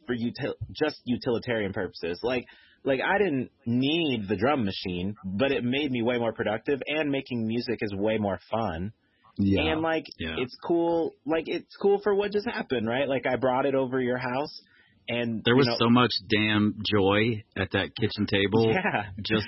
for 0.06 0.16
util- 0.16 0.56
just 0.72 1.02
utilitarian 1.06 1.74
purposes. 1.74 2.20
Like 2.24 2.46
like 2.84 3.00
I 3.02 3.18
didn't 3.18 3.50
need 3.66 4.28
the 4.28 4.36
drum 4.36 4.64
machine, 4.66 5.16
but 5.24 5.52
it 5.52 5.64
made 5.64 5.92
me 5.92 6.02
way 6.04 6.18
more 6.20 6.34
productive 6.34 6.82
and 6.88 7.10
making 7.12 7.48
music 7.48 7.80
is 7.82 7.94
way 7.96 8.18
more 8.18 8.40
fun. 8.52 8.92
Yeah. 9.38 9.64
And 9.74 9.82
like 9.82 10.06
Yeah. 10.20 10.36
it's 10.38 10.56
cool 10.66 11.14
like 11.26 11.46
it's 11.48 11.76
cool 11.82 12.00
for 12.04 12.14
what 12.16 12.32
just 12.32 12.48
happened, 12.48 12.88
right? 12.88 13.08
Like 13.10 13.26
I 13.26 13.36
brought 13.38 13.66
it 13.66 13.76
over 13.76 14.00
your 14.00 14.18
house 14.18 14.62
and 15.08 15.42
There 15.44 15.54
you 15.54 15.58
was 15.58 15.68
know, 15.68 15.76
so 15.80 15.90
much 15.90 16.12
damn 16.30 16.76
joy 16.90 17.44
at 17.58 17.72
that 17.72 17.90
kitchen 18.00 18.26
table, 18.28 18.72
Yeah. 18.74 19.06
just 19.22 19.48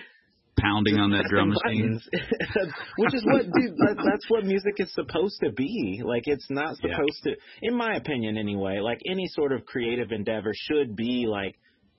pounding 0.60 0.98
on 0.98 1.12
that 1.12 1.26
drum 1.30 1.50
machine. 1.50 2.00
Which 2.98 3.14
is 3.14 3.24
what, 3.26 3.44
dude. 3.44 3.76
That, 3.78 3.96
that's 3.98 4.30
what 4.30 4.46
music 4.46 4.76
is 4.78 4.92
supposed 4.94 5.40
to 5.44 5.52
be. 5.52 6.02
Like, 6.06 6.24
it's 6.26 6.48
not 6.50 6.76
Yeah. 6.84 6.96
supposed 6.96 7.24
to, 7.24 7.36
in 7.62 7.76
my 7.76 7.96
opinion, 7.96 8.38
anyway. 8.38 8.80
Like 8.80 9.00
any 9.10 9.28
sort 9.28 9.52
of 9.52 9.66
creative 9.66 10.12
endeavor 10.12 10.52
should 10.54 10.96
be 10.96 11.26
like 11.28 11.56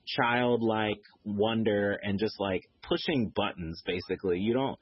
childlike 0.07 1.01
wonder 1.23 1.97
and 2.01 2.19
just 2.19 2.39
like 2.39 2.61
pushing 2.83 3.31
buttons. 3.35 3.81
Basically, 3.85 4.39
you 4.39 4.53
don't 4.53 4.77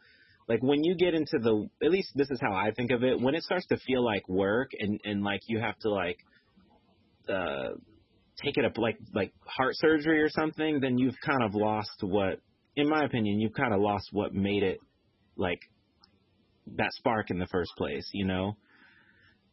like 0.48 0.62
when 0.64 0.84
you 0.84 0.96
get 0.96 1.14
into 1.14 1.38
the. 1.42 1.68
At 1.84 1.92
least 1.92 2.12
this 2.16 2.30
is 2.32 2.40
how 2.42 2.54
I 2.54 2.72
think 2.72 2.92
of 2.92 3.04
it. 3.04 3.20
When 3.22 3.36
it 3.36 3.44
starts 3.44 3.66
to 3.68 3.78
feel 3.78 4.04
like 4.04 4.28
work 4.30 4.72
and 4.80 5.00
and 5.04 5.24
like 5.24 5.42
you 5.48 5.60
have 5.60 5.78
to 5.80 5.90
like. 5.90 6.18
uh 7.30 7.70
take 8.44 8.56
it 8.56 8.64
up 8.66 8.78
like 8.78 8.98
like 9.16 9.34
heart 9.48 9.74
surgery 9.78 10.22
or 10.22 10.30
something, 10.30 10.80
then 10.80 10.96
you've 11.00 11.20
kind 11.26 11.42
of 11.44 11.56
lost 11.56 11.90
what 12.04 12.40
in 12.78 12.88
my 12.88 13.04
opinion, 13.04 13.40
you've 13.40 13.54
kind 13.54 13.74
of 13.74 13.82
lost 13.82 14.10
what 14.12 14.34
made 14.34 14.64
it 14.64 14.80
like 15.36 15.60
that 16.78 16.92
spark 16.94 17.32
in 17.32 17.40
the 17.40 17.48
first 17.52 17.72
place, 17.78 18.08
you 18.14 18.26
know? 18.26 18.56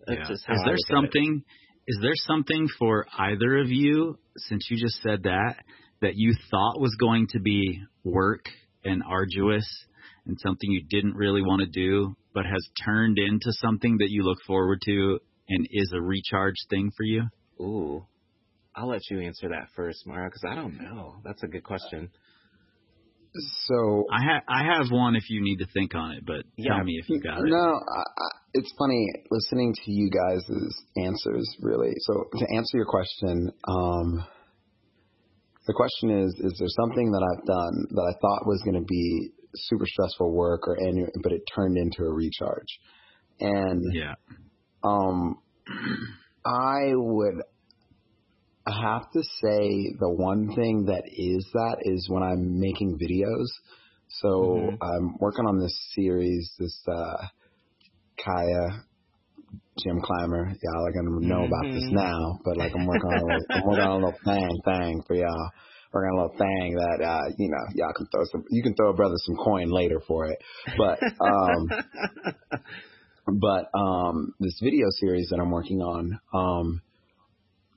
Yeah. 0.06 0.30
Is 0.30 0.44
I 0.46 0.52
there 0.52 0.64
look 0.64 0.72
at 0.72 0.72
it. 0.74 0.94
something? 0.94 1.42
Is 1.88 1.98
there 2.02 2.12
something 2.14 2.68
for 2.78 3.06
either 3.18 3.58
of 3.58 3.70
you, 3.70 4.18
since 4.36 4.68
you 4.70 4.76
just 4.78 5.00
said 5.02 5.22
that, 5.24 5.56
that 6.02 6.12
you 6.16 6.34
thought 6.50 6.80
was 6.80 6.94
going 7.00 7.26
to 7.30 7.40
be 7.40 7.82
work 8.04 8.44
and 8.84 9.02
arduous 9.02 9.66
and 10.26 10.38
something 10.40 10.70
you 10.70 10.82
didn't 10.88 11.14
really 11.14 11.42
want 11.42 11.60
to 11.60 11.66
do, 11.66 12.14
but 12.34 12.44
has 12.44 12.66
turned 12.84 13.18
into 13.18 13.52
something 13.52 13.96
that 13.98 14.10
you 14.10 14.22
look 14.22 14.38
forward 14.46 14.80
to 14.84 15.18
and 15.48 15.66
is 15.70 15.92
a 15.94 16.00
recharge 16.00 16.56
thing 16.68 16.90
for 16.94 17.04
you? 17.04 17.22
Ooh. 17.60 18.06
I'll 18.76 18.88
let 18.88 19.02
you 19.10 19.20
answer 19.20 19.48
that 19.48 19.68
first, 19.76 20.06
Mario, 20.06 20.28
because 20.28 20.44
I 20.50 20.54
don't 20.54 20.78
know. 20.78 21.16
That's 21.24 21.42
a 21.42 21.46
good 21.46 21.64
question. 21.64 22.10
So 23.66 24.04
I 24.12 24.22
ha- 24.22 24.44
I 24.48 24.62
have 24.64 24.90
one 24.90 25.16
if 25.16 25.28
you 25.28 25.42
need 25.42 25.56
to 25.56 25.66
think 25.74 25.94
on 25.94 26.12
it, 26.12 26.24
but 26.24 26.44
Yeah. 26.56 26.76
tell 26.76 26.84
me 26.84 26.98
if 27.02 27.08
you 27.08 27.20
got 27.20 27.38
it. 27.38 27.50
No, 27.50 27.56
I, 27.56 28.00
I, 28.00 28.28
it's 28.54 28.72
funny 28.78 29.08
listening 29.30 29.74
to 29.74 29.90
you 29.90 30.08
guys' 30.10 30.48
answers. 30.96 31.56
Really, 31.60 31.94
so 32.00 32.24
to 32.38 32.46
answer 32.54 32.76
your 32.76 32.86
question, 32.86 33.50
um, 33.66 34.24
the 35.66 35.72
question 35.72 36.10
is: 36.10 36.34
Is 36.38 36.56
there 36.58 36.68
something 36.68 37.10
that 37.10 37.22
I've 37.22 37.44
done 37.44 37.86
that 37.90 38.14
I 38.14 38.18
thought 38.20 38.46
was 38.46 38.62
going 38.64 38.80
to 38.80 38.86
be 38.86 39.30
super 39.54 39.86
stressful 39.86 40.32
work, 40.32 40.68
or 40.68 40.78
any, 40.80 41.04
but 41.22 41.32
it 41.32 41.42
turned 41.54 41.76
into 41.76 42.04
a 42.04 42.12
recharge? 42.12 42.78
And 43.40 43.82
Yeah. 43.92 44.14
um, 44.84 45.40
I 46.44 46.92
would 46.94 47.42
have 48.72 49.10
to 49.12 49.22
say 49.22 49.94
the 49.98 50.10
one 50.10 50.54
thing 50.54 50.86
that 50.86 51.04
is 51.06 51.48
that 51.52 51.78
is 51.82 52.08
when 52.08 52.22
I'm 52.22 52.60
making 52.60 52.98
videos. 52.98 53.48
So 54.08 54.70
Mhm. 54.70 54.78
I'm 54.80 55.16
working 55.18 55.46
on 55.46 55.58
this 55.58 55.76
series, 55.94 56.54
this 56.58 56.82
uh, 56.88 57.26
Kaya 58.18 58.84
Jim 59.82 60.00
Climber. 60.00 60.52
Y'all 60.62 60.86
are 60.86 60.92
gonna 60.92 61.20
know 61.20 61.44
about 61.44 61.72
this 61.72 61.84
Mhm. 61.84 61.92
now, 61.92 62.38
but 62.44 62.56
like 62.56 62.72
I'm 62.74 62.86
working 62.86 63.10
on 63.10 63.16
a 63.16 63.24
little, 63.26 63.46
I'm 63.54 63.66
working 63.66 63.84
on 63.84 63.90
a 63.90 64.06
little 64.06 64.20
thing 64.24 64.60
thing 64.64 65.02
for 65.06 65.16
y'all. 65.16 65.50
Working 65.92 66.10
on 66.10 66.18
a 66.18 66.22
little 66.22 66.38
thing 66.38 66.74
that 66.74 67.04
uh, 67.04 67.34
you 67.38 67.48
know 67.50 67.64
y'all 67.74 67.92
can 67.92 68.06
throw 68.06 68.24
some. 68.30 68.44
You 68.50 68.62
can 68.62 68.74
throw 68.74 68.90
a 68.90 68.94
brother 68.94 69.16
some 69.16 69.36
coin 69.36 69.70
later 69.70 70.00
for 70.06 70.26
it, 70.26 70.38
but 70.78 70.98
um, 71.20 71.68
but 73.40 73.70
um, 73.78 74.34
this 74.38 74.58
video 74.62 74.86
series 74.90 75.28
that 75.30 75.40
I'm 75.40 75.50
working 75.50 75.80
on, 75.80 76.20
um, 76.32 76.82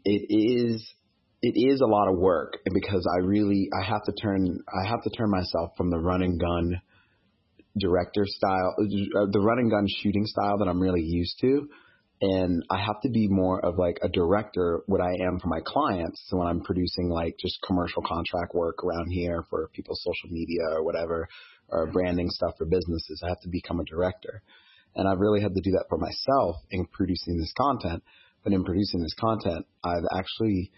it 0.08 0.26
is 0.30 0.88
it 1.42 1.54
is 1.56 1.82
a 1.82 1.86
lot 1.86 2.08
of 2.08 2.18
work 2.18 2.58
because 2.74 3.08
I 3.14 3.26
really 3.26 3.70
I 3.78 3.86
have 3.86 4.04
to 4.06 4.14
turn 4.14 4.60
I 4.68 4.88
have 4.88 5.04
to 5.04 5.10
turn 5.10 5.30
myself 5.30 5.72
from 5.76 5.90
the 5.90 6.00
run 6.00 6.24
and 6.24 6.40
gun 6.40 6.82
director 7.80 8.24
style, 8.26 8.74
uh, 8.80 9.28
the 9.32 9.40
run 9.40 9.60
and 9.60 9.70
gun 9.70 9.86
shooting 10.02 10.26
style 10.26 10.58
that 10.58 10.68
I'm 10.68 10.82
really 10.82 11.04
used 11.04 11.38
to, 11.42 11.70
and 12.22 12.64
I 12.72 12.80
have 12.80 13.02
to 13.04 13.10
be 13.10 13.28
more 13.28 13.64
of 13.64 13.78
like 13.78 14.00
a 14.02 14.10
director 14.10 14.82
what 14.88 15.02
I 15.02 15.12
am 15.28 15.40
for 15.40 15.48
my 15.48 15.60
clients. 15.64 16.24
So 16.28 16.38
when 16.38 16.48
I'm 16.48 16.62
producing 16.62 17.10
like 17.10 17.36
just 17.40 17.60
commercial 17.68 18.02
contract 18.02 18.56
work 18.56 18.84
around 18.84 19.10
here 19.12 19.44
for 19.50 19.70
people's 19.74 20.02
social 20.04 20.34
media 20.34 20.64
or 20.72 20.84
whatever, 20.84 21.28
or 21.70 21.92
branding 21.92 22.30
stuff 22.30 22.54
for 22.58 22.66
businesses, 22.66 23.22
I 23.24 23.30
have 23.30 23.42
to 23.42 23.50
become 23.50 23.80
a 23.80 23.84
director. 23.84 24.42
And 24.96 25.08
I've 25.08 25.20
really 25.20 25.42
had 25.42 25.54
to 25.54 25.62
do 25.62 25.72
that 25.72 25.86
for 25.90 26.00
myself 26.00 26.56
in 26.72 26.88
producing 26.88 27.38
this 27.38 27.54
content. 27.56 28.02
But 28.48 28.54
in 28.54 28.64
producing 28.64 29.02
this 29.02 29.14
content, 29.20 29.66
I've 29.84 30.06
actually 30.18 30.72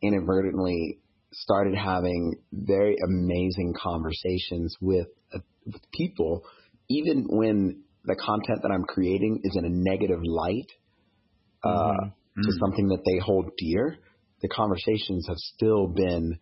inadvertently 0.00 1.00
started 1.34 1.76
having 1.76 2.36
very 2.50 2.96
amazing 3.06 3.74
conversations 3.76 4.74
with, 4.80 5.06
uh, 5.34 5.40
with 5.66 5.82
people, 5.92 6.46
even 6.88 7.26
when 7.28 7.82
the 8.06 8.16
content 8.16 8.60
that 8.62 8.70
I'm 8.72 8.84
creating 8.84 9.42
is 9.44 9.54
in 9.54 9.66
a 9.66 9.68
negative 9.68 10.20
light 10.24 10.70
uh, 11.62 11.92
Mhm. 11.92 12.12
to 12.42 12.52
Mm. 12.52 12.58
something 12.58 12.88
that 12.88 13.04
they 13.04 13.18
hold 13.18 13.50
dear. 13.58 13.98
The 14.40 14.48
conversations 14.48 15.26
have 15.28 15.36
still 15.36 15.88
been 15.88 16.38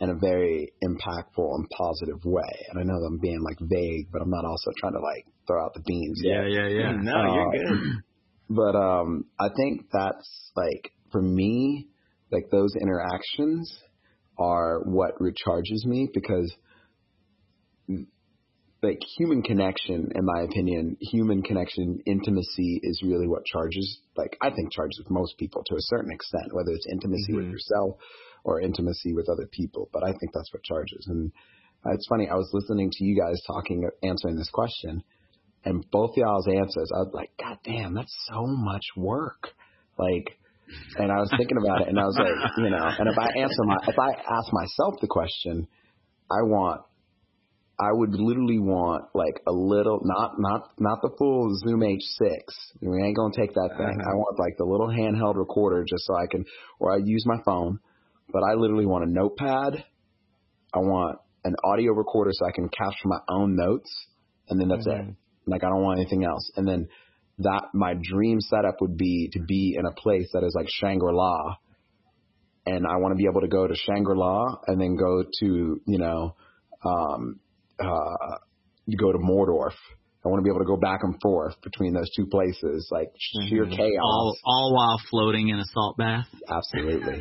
in 0.00 0.08
a 0.08 0.14
very 0.14 0.72
impactful 0.82 1.54
and 1.56 1.68
positive 1.76 2.24
way. 2.24 2.54
And 2.70 2.80
I 2.80 2.84
know 2.84 2.98
that 2.98 3.06
I'm 3.06 3.18
being 3.18 3.42
like 3.42 3.58
vague, 3.60 4.10
but 4.10 4.22
I'm 4.22 4.30
not 4.30 4.46
also 4.46 4.70
trying 4.78 4.94
to 4.94 5.00
like 5.00 5.26
throw 5.46 5.62
out 5.62 5.74
the 5.74 5.82
beans. 5.82 6.18
Yeah, 6.24 6.46
yet. 6.46 6.50
yeah, 6.52 6.68
yeah. 6.68 6.92
No, 7.02 7.16
Uh, 7.20 7.34
you're 7.34 7.50
good. 7.50 8.02
But 8.48 8.76
um, 8.76 9.26
I 9.38 9.48
think 9.56 9.86
that's 9.92 10.50
like 10.56 10.92
for 11.10 11.22
me, 11.22 11.88
like 12.30 12.50
those 12.50 12.74
interactions 12.80 13.72
are 14.38 14.80
what 14.84 15.18
recharges 15.18 15.84
me 15.84 16.08
because 16.12 16.52
like 18.82 18.98
human 19.16 19.42
connection, 19.42 20.10
in 20.14 20.24
my 20.24 20.42
opinion, 20.42 20.96
human 21.00 21.42
connection, 21.42 22.00
intimacy 22.04 22.80
is 22.82 23.00
really 23.04 23.28
what 23.28 23.44
charges. 23.44 24.00
Like 24.16 24.36
I 24.42 24.50
think 24.50 24.72
charges 24.72 24.98
with 24.98 25.10
most 25.10 25.38
people 25.38 25.62
to 25.66 25.74
a 25.76 25.80
certain 25.82 26.10
extent, 26.12 26.52
whether 26.52 26.72
it's 26.72 26.86
intimacy 26.90 27.34
with 27.34 27.46
Mhm. 27.46 27.52
yourself 27.52 27.96
or 28.44 28.60
intimacy 28.60 29.14
with 29.14 29.28
other 29.28 29.46
people. 29.52 29.88
But 29.92 30.02
I 30.02 30.10
think 30.10 30.32
that's 30.34 30.52
what 30.52 30.64
charges. 30.64 31.06
And 31.08 31.30
uh, 31.86 31.92
it's 31.94 32.06
funny. 32.08 32.28
I 32.28 32.34
was 32.34 32.50
listening 32.52 32.90
to 32.90 33.04
you 33.04 33.16
guys 33.16 33.40
talking, 33.46 33.88
answering 34.02 34.36
this 34.36 34.50
question, 34.50 35.02
and 35.64 35.84
both 35.90 36.16
y'all's 36.16 36.48
answers, 36.48 36.90
I 36.94 36.98
was 36.98 37.12
like, 37.14 37.30
God 37.38 37.58
damn, 37.64 37.94
that's 37.94 38.14
so 38.32 38.44
much 38.46 38.84
work. 38.96 39.48
Like, 39.98 40.36
and 40.96 41.12
I 41.12 41.16
was 41.16 41.30
thinking 41.36 41.58
about 41.58 41.82
it, 41.82 41.88
and 41.88 42.00
I 42.00 42.04
was 42.04 42.16
like, 42.18 42.50
you 42.58 42.70
know, 42.70 42.88
and 42.98 43.08
if 43.08 43.18
I 43.18 43.28
answer 43.38 43.62
my, 43.64 43.76
if 43.86 43.98
I 43.98 44.10
ask 44.10 44.52
myself 44.52 44.94
the 45.00 45.06
question, 45.06 45.68
I 46.30 46.42
want, 46.42 46.80
I 47.78 47.92
would 47.92 48.14
literally 48.14 48.58
want 48.58 49.04
like 49.14 49.42
a 49.46 49.52
little, 49.52 50.00
not 50.02 50.34
not 50.38 50.70
not 50.78 51.02
the 51.02 51.10
full 51.18 51.54
Zoom 51.64 51.80
H6. 51.80 52.30
We 52.80 53.02
ain't 53.02 53.16
gonna 53.16 53.34
take 53.36 53.54
that 53.54 53.70
thing. 53.76 54.00
Uh-huh. 54.00 54.10
I 54.10 54.14
want 54.14 54.38
like 54.38 54.56
the 54.56 54.64
little 54.64 54.88
handheld 54.88 55.36
recorder, 55.36 55.84
just 55.84 56.06
so 56.06 56.14
I 56.14 56.26
can, 56.30 56.44
or 56.78 56.92
I 56.92 56.98
use 57.04 57.24
my 57.26 57.38
phone, 57.44 57.78
but 58.32 58.42
I 58.42 58.54
literally 58.54 58.86
want 58.86 59.04
a 59.04 59.12
notepad. 59.12 59.84
I 60.74 60.78
want 60.78 61.18
an 61.44 61.54
audio 61.64 61.92
recorder 61.92 62.30
so 62.32 62.46
I 62.46 62.52
can 62.52 62.68
capture 62.68 63.06
my 63.06 63.18
own 63.28 63.56
notes, 63.56 63.90
and 64.48 64.60
then 64.60 64.68
that's 64.68 64.86
mm-hmm. 64.86 65.10
it. 65.10 65.16
Like 65.46 65.64
I 65.64 65.68
don't 65.68 65.82
want 65.82 66.00
anything 66.00 66.24
else. 66.24 66.50
And 66.56 66.66
then 66.66 66.88
that 67.38 67.68
my 67.74 67.94
dream 68.00 68.40
setup 68.40 68.76
would 68.80 68.96
be 68.96 69.30
to 69.32 69.40
be 69.40 69.76
in 69.78 69.86
a 69.86 69.92
place 69.92 70.28
that 70.32 70.44
is 70.44 70.54
like 70.54 70.68
Shangri 70.68 71.12
La, 71.12 71.56
and 72.66 72.86
I 72.86 72.96
want 72.98 73.12
to 73.12 73.16
be 73.16 73.26
able 73.28 73.40
to 73.40 73.48
go 73.48 73.66
to 73.66 73.74
Shangri 73.74 74.16
La 74.16 74.56
and 74.66 74.80
then 74.80 74.96
go 74.96 75.24
to 75.40 75.80
you 75.86 75.98
know, 75.98 76.36
um, 76.84 77.40
uh, 77.80 78.36
go 78.98 79.12
to 79.12 79.18
Mordor. 79.18 79.70
I 80.24 80.28
want 80.28 80.38
to 80.38 80.44
be 80.46 80.50
able 80.54 80.60
to 80.62 80.70
go 80.70 80.76
back 80.76 81.00
and 81.02 81.16
forth 81.20 81.54
between 81.62 81.94
those 81.94 82.08
two 82.14 82.26
places, 82.26 82.86
like 82.92 83.08
sheer 83.48 83.66
Mhm. 83.66 83.76
chaos. 83.76 83.98
all 84.02 84.36
all 84.44 84.74
while 84.74 84.98
floating 85.10 85.48
in 85.48 85.58
a 85.58 85.64
salt 85.74 85.96
bath. 85.96 86.28
Absolutely. 86.48 87.18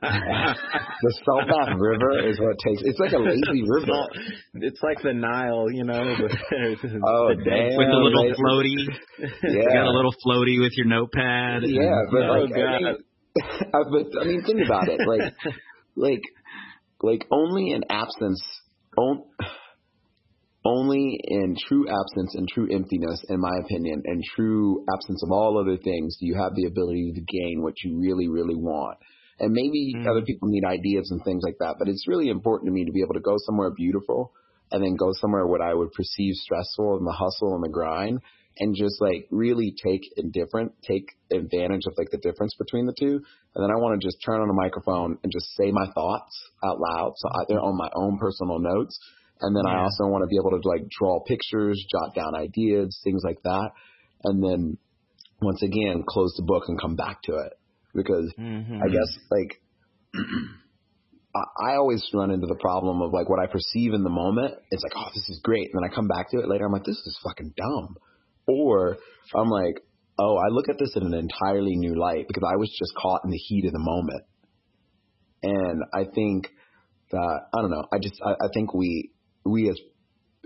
the 0.00 1.12
Salt 1.24 1.46
Bath 1.48 1.76
River 1.78 2.26
is 2.28 2.38
what 2.40 2.52
it 2.52 2.58
takes. 2.64 2.82
It's 2.84 2.98
like 2.98 3.12
a 3.12 3.18
lazy 3.18 3.62
river. 3.68 4.06
It's 4.54 4.80
like 4.82 5.02
the 5.02 5.12
Nile, 5.12 5.66
you 5.70 5.84
know. 5.84 6.04
The, 6.04 6.28
Oh, 7.04 7.28
the 7.28 7.44
damn. 7.44 7.76
with 7.76 7.88
a 7.88 8.00
little 8.00 8.24
they- 8.24 8.40
floaty. 8.40 8.76
You 9.52 9.60
Yeah. 9.60 9.74
got 9.74 9.86
a 9.86 9.94
little 9.94 10.14
floaty 10.24 10.60
with 10.60 10.72
your 10.76 10.86
notepad. 10.86 11.64
and- 11.64 11.70
Yeah, 11.72 12.00
but 12.10 12.22
Oh, 12.22 12.32
like, 12.32 12.52
I 12.54 12.78
mean, 12.78 12.96
but 13.72 14.20
I 14.20 14.24
mean, 14.24 14.42
think 14.44 14.64
about 14.64 14.88
it. 14.88 15.00
Like, 15.06 15.34
like, 15.96 16.22
like 17.02 17.26
only 17.30 17.70
in 17.72 17.82
absence, 17.90 18.42
on, 18.96 19.22
only 20.64 21.18
in 21.22 21.56
true 21.68 21.86
absence 21.88 22.34
and 22.34 22.48
true 22.48 22.68
emptiness, 22.70 23.24
in 23.28 23.40
my 23.40 23.52
opinion, 23.64 24.02
and 24.04 24.22
true 24.36 24.84
absence 24.94 25.22
of 25.24 25.32
all 25.32 25.58
other 25.58 25.76
things, 25.76 26.16
do 26.20 26.26
you 26.26 26.34
have 26.34 26.54
the 26.54 26.66
ability 26.66 27.12
to 27.14 27.20
gain 27.20 27.62
what 27.62 27.74
you 27.82 27.98
really, 27.98 28.28
really 28.28 28.54
want. 28.54 28.98
And 29.40 29.52
maybe 29.52 29.94
Mm. 29.96 30.06
other 30.06 30.22
people 30.22 30.48
need 30.48 30.64
ideas 30.64 31.10
and 31.10 31.22
things 31.24 31.42
like 31.44 31.58
that, 31.58 31.76
but 31.78 31.88
it's 31.88 32.06
really 32.06 32.28
important 32.28 32.68
to 32.68 32.72
me 32.72 32.84
to 32.84 32.92
be 32.92 33.02
able 33.02 33.14
to 33.14 33.20
go 33.20 33.36
somewhere 33.38 33.70
beautiful 33.70 34.32
and 34.70 34.84
then 34.84 34.94
go 34.94 35.12
somewhere 35.20 35.46
what 35.46 35.60
I 35.60 35.74
would 35.74 35.92
perceive 35.92 36.34
stressful 36.34 36.98
and 36.98 37.06
the 37.06 37.12
hustle 37.12 37.54
and 37.54 37.64
the 37.64 37.68
grind 37.68 38.20
and 38.58 38.74
just 38.76 39.00
like 39.00 39.26
really 39.30 39.74
take 39.82 40.02
indifferent, 40.16 40.72
take 40.86 41.08
advantage 41.32 41.82
of 41.86 41.94
like 41.96 42.10
the 42.10 42.18
difference 42.18 42.54
between 42.58 42.86
the 42.86 42.94
two. 42.98 43.20
And 43.54 43.62
then 43.62 43.70
I 43.70 43.80
want 43.80 44.00
to 44.00 44.06
just 44.06 44.18
turn 44.24 44.40
on 44.40 44.50
a 44.50 44.52
microphone 44.52 45.18
and 45.22 45.32
just 45.32 45.46
say 45.56 45.70
my 45.70 45.86
thoughts 45.94 46.32
out 46.64 46.78
loud. 46.78 47.14
So 47.16 47.28
I, 47.28 47.44
they're 47.48 47.60
on 47.60 47.76
my 47.76 47.88
own 47.94 48.18
personal 48.18 48.58
notes. 48.58 48.98
And 49.42 49.54
then 49.56 49.64
yeah. 49.66 49.74
I 49.74 49.82
also 49.82 50.06
want 50.06 50.22
to 50.22 50.28
be 50.28 50.38
able 50.38 50.50
to 50.50 50.68
like 50.68 50.88
draw 50.88 51.20
pictures, 51.24 51.84
jot 51.90 52.14
down 52.14 52.34
ideas, 52.34 53.00
things 53.04 53.22
like 53.24 53.42
that. 53.42 53.70
And 54.24 54.42
then 54.42 54.78
once 55.40 55.62
again, 55.62 56.04
close 56.08 56.32
the 56.36 56.44
book 56.44 56.64
and 56.68 56.80
come 56.80 56.96
back 56.96 57.22
to 57.24 57.32
it. 57.32 57.52
Because 57.94 58.32
mm-hmm. 58.38 58.82
I 58.82 58.88
guess 58.88 59.18
like 59.30 59.60
I 61.34 61.76
always 61.76 62.06
run 62.12 62.30
into 62.30 62.46
the 62.46 62.58
problem 62.60 63.00
of 63.00 63.12
like 63.12 63.28
what 63.28 63.40
I 63.40 63.46
perceive 63.46 63.94
in 63.94 64.04
the 64.04 64.10
moment. 64.10 64.54
It's 64.70 64.82
like, 64.82 64.92
oh, 64.96 65.08
this 65.14 65.28
is 65.28 65.40
great. 65.42 65.70
And 65.72 65.82
then 65.82 65.90
I 65.90 65.94
come 65.94 66.06
back 66.06 66.30
to 66.30 66.38
it 66.38 66.48
later. 66.48 66.66
I'm 66.66 66.72
like, 66.72 66.84
this 66.84 67.00
is 67.06 67.18
fucking 67.24 67.54
dumb. 67.56 67.96
Or 68.46 68.98
I'm 69.34 69.48
like, 69.48 69.82
oh, 70.18 70.36
I 70.36 70.48
look 70.50 70.68
at 70.68 70.78
this 70.78 70.94
in 70.94 71.06
an 71.06 71.14
entirely 71.14 71.76
new 71.76 71.98
light 71.98 72.28
because 72.28 72.42
I 72.46 72.56
was 72.56 72.68
just 72.78 72.92
caught 73.00 73.22
in 73.24 73.30
the 73.30 73.38
heat 73.38 73.64
of 73.66 73.72
the 73.72 73.78
moment. 73.78 74.24
And 75.42 75.82
I 75.94 76.04
think 76.04 76.48
that, 77.10 77.40
I 77.54 77.60
don't 77.62 77.70
know, 77.70 77.84
I 77.92 77.98
just, 77.98 78.20
I, 78.24 78.32
I 78.32 78.48
think 78.52 78.74
we, 78.74 79.10
we 79.44 79.68
as, 79.68 79.78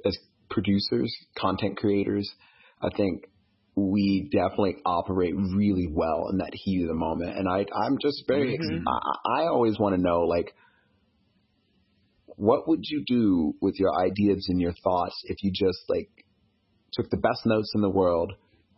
as 0.04 0.16
producers, 0.50 1.14
content 1.38 1.76
creators, 1.76 2.30
I 2.80 2.88
think 2.96 3.24
we 3.74 4.28
definitely 4.32 4.76
operate 4.86 5.34
really 5.36 5.86
well 5.90 6.28
in 6.30 6.38
that 6.38 6.52
heat 6.52 6.82
of 6.82 6.88
the 6.88 6.94
moment. 6.94 7.36
And 7.36 7.46
I, 7.48 7.66
I'm 7.84 7.98
just 8.00 8.24
very, 8.26 8.58
mm-hmm. 8.58 8.88
I, 8.88 9.42
I 9.42 9.46
always 9.48 9.78
want 9.78 9.94
to 9.94 10.00
know, 10.00 10.20
like, 10.20 10.54
what 12.36 12.68
would 12.68 12.80
you 12.82 13.02
do 13.06 13.54
with 13.60 13.74
your 13.78 13.98
ideas 13.98 14.46
and 14.48 14.60
your 14.60 14.74
thoughts 14.84 15.14
if 15.24 15.38
you 15.42 15.50
just 15.50 15.78
like 15.88 16.10
took 16.92 17.10
the 17.10 17.16
best 17.16 17.46
notes 17.46 17.72
in 17.74 17.80
the 17.80 17.90
world, 17.90 18.32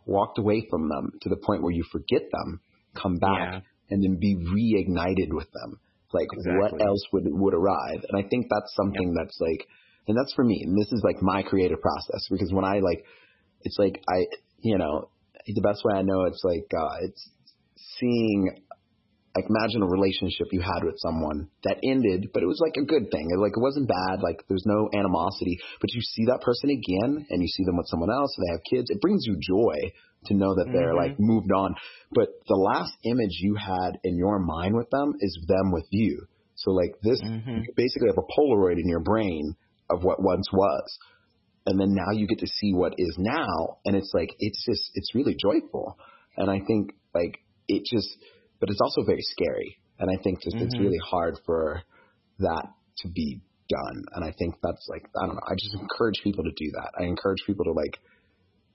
walked 0.05 0.37
away 0.37 0.65
from 0.69 0.89
them 0.89 1.11
to 1.21 1.29
the 1.29 1.35
point 1.35 1.61
where 1.61 1.73
you 1.73 1.83
forget 1.91 2.23
them, 2.31 2.61
come 2.95 3.17
back, 3.17 3.53
yeah. 3.53 3.59
and 3.89 4.03
then 4.03 4.17
be 4.19 4.35
reignited 4.35 5.33
with 5.33 5.47
them? 5.51 5.79
Like 6.13 6.27
exactly. 6.31 6.59
what 6.59 6.81
else 6.81 7.03
would 7.13 7.25
would 7.27 7.53
arrive? 7.53 8.03
And 8.09 8.17
I 8.17 8.27
think 8.27 8.47
that's 8.49 8.73
something 8.75 9.13
yep. 9.15 9.25
that's 9.25 9.37
like, 9.39 9.67
and 10.09 10.17
that's 10.17 10.33
for 10.33 10.43
me. 10.43 10.63
And 10.65 10.75
this 10.75 10.91
is 10.91 11.01
like 11.05 11.21
my 11.21 11.43
creative 11.43 11.79
process 11.79 12.27
because 12.29 12.51
when 12.51 12.65
I 12.65 12.79
like, 12.79 13.05
it's 13.61 13.77
like 13.77 14.01
I, 14.09 14.25
you 14.59 14.77
know, 14.77 15.09
the 15.45 15.61
best 15.61 15.85
way 15.85 15.93
I 15.97 16.01
know 16.01 16.25
it's 16.25 16.43
like 16.43 16.67
uh, 16.75 17.05
it's 17.05 17.29
seeing 17.99 18.49
like 19.35 19.45
imagine 19.47 19.83
a 19.83 19.87
relationship 19.87 20.47
you 20.51 20.61
had 20.61 20.83
with 20.83 20.95
someone 20.97 21.47
that 21.63 21.77
ended, 21.83 22.31
but 22.33 22.41
it 22.41 22.47
was 22.47 22.59
like 22.59 22.75
a 22.81 22.85
good 22.85 23.11
thing. 23.11 23.29
It, 23.29 23.37
like 23.37 23.53
it 23.55 23.61
wasn't 23.61 23.87
bad. 23.87 24.21
Like 24.21 24.43
there's 24.49 24.65
no 24.65 24.89
animosity, 24.93 25.59
but 25.79 25.93
you 25.93 26.01
see 26.01 26.25
that 26.25 26.41
person 26.41 26.71
again 26.71 27.27
and 27.29 27.41
you 27.41 27.47
see 27.47 27.63
them 27.63 27.77
with 27.77 27.87
someone 27.87 28.09
else 28.11 28.33
and 28.35 28.47
they 28.47 28.51
have 28.57 28.65
kids. 28.69 28.89
It 28.89 29.01
brings 29.01 29.23
you 29.25 29.37
joy 29.37 29.93
to 30.25 30.33
know 30.33 30.55
that 30.55 30.73
they're 30.73 30.97
mm-hmm. 30.97 31.13
like 31.13 31.19
moved 31.19 31.51
on. 31.53 31.75
But 32.11 32.29
the 32.47 32.57
last 32.57 32.93
image 33.05 33.37
you 33.39 33.55
had 33.55 34.01
in 34.03 34.17
your 34.17 34.39
mind 34.39 34.75
with 34.75 34.89
them 34.89 35.13
is 35.21 35.37
them 35.47 35.71
with 35.71 35.85
you. 35.91 36.25
So 36.55 36.71
like 36.71 36.95
this, 37.03 37.21
mm-hmm. 37.21 37.61
you 37.61 37.73
basically 37.77 38.09
have 38.09 38.17
a 38.17 38.27
Polaroid 38.33 38.81
in 38.81 38.89
your 38.89 38.99
brain 38.99 39.55
of 39.89 40.03
what 40.03 40.21
once 40.21 40.47
was. 40.51 40.97
And 41.65 41.79
then 41.79 41.93
now 41.93 42.11
you 42.13 42.27
get 42.27 42.39
to 42.39 42.47
see 42.47 42.73
what 42.73 42.93
is 42.97 43.15
now. 43.17 43.77
And 43.85 43.95
it's 43.95 44.11
like, 44.13 44.29
it's 44.39 44.63
just, 44.65 44.91
it's 44.95 45.13
really 45.13 45.35
joyful. 45.39 45.97
And 46.37 46.49
I 46.49 46.59
think 46.65 46.93
like 47.13 47.39
it 47.67 47.83
just, 47.85 48.09
but 48.59 48.69
it's 48.69 48.81
also 48.81 49.03
very 49.05 49.21
scary. 49.21 49.77
And 49.99 50.09
I 50.09 50.21
think 50.23 50.41
just 50.41 50.55
mm-hmm. 50.55 50.65
it's 50.65 50.79
really 50.79 50.99
hard 51.03 51.37
for 51.45 51.81
that 52.39 52.65
to 52.99 53.07
be 53.09 53.41
done. 53.69 54.03
And 54.15 54.25
I 54.25 54.33
think 54.37 54.55
that's 54.63 54.87
like, 54.89 55.03
I 55.21 55.27
don't 55.27 55.35
know, 55.35 55.47
I 55.47 55.53
just 55.53 55.75
encourage 55.75 56.21
people 56.23 56.43
to 56.43 56.51
do 56.55 56.71
that. 56.71 56.91
I 56.99 57.05
encourage 57.05 57.39
people 57.45 57.65
to 57.65 57.71
like 57.71 57.99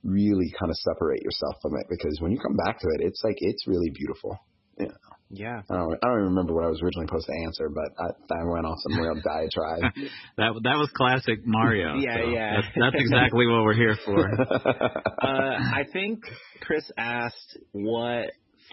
really 0.04 0.52
kind 0.58 0.70
of 0.70 0.76
separate 0.76 1.22
yourself 1.22 1.56
from 1.62 1.72
it 1.76 1.86
because 1.88 2.18
when 2.20 2.30
you 2.30 2.38
come 2.38 2.56
back 2.56 2.78
to 2.78 2.88
it, 2.94 3.00
it's 3.06 3.22
like, 3.24 3.36
it's 3.40 3.66
really 3.66 3.90
beautiful. 3.90 4.38
Yeah. 4.78 4.94
Yeah. 5.30 5.62
I 5.70 5.74
don't, 5.74 5.94
I 6.02 6.06
don't 6.06 6.22
remember 6.24 6.54
what 6.54 6.64
I 6.64 6.68
was 6.68 6.80
originally 6.82 7.06
supposed 7.06 7.26
to 7.26 7.44
answer, 7.44 7.68
but 7.68 7.90
I, 7.98 8.40
I 8.40 8.44
went 8.44 8.66
off 8.66 8.78
some 8.88 9.00
real 9.00 9.14
diatribe. 9.24 9.92
that 10.36 10.52
that 10.62 10.76
was 10.78 10.90
classic 10.94 11.40
Mario. 11.44 11.94
yeah, 11.98 12.16
so 12.16 12.28
yeah. 12.28 12.54
That's, 12.56 12.66
that's 12.78 13.02
exactly 13.02 13.46
what 13.46 13.64
we're 13.64 13.74
here 13.74 13.96
for. 14.04 14.28
uh, 14.40 15.26
I 15.26 15.84
think 15.92 16.20
Kris 16.60 16.88
asked 16.96 17.58
what 17.72 18.30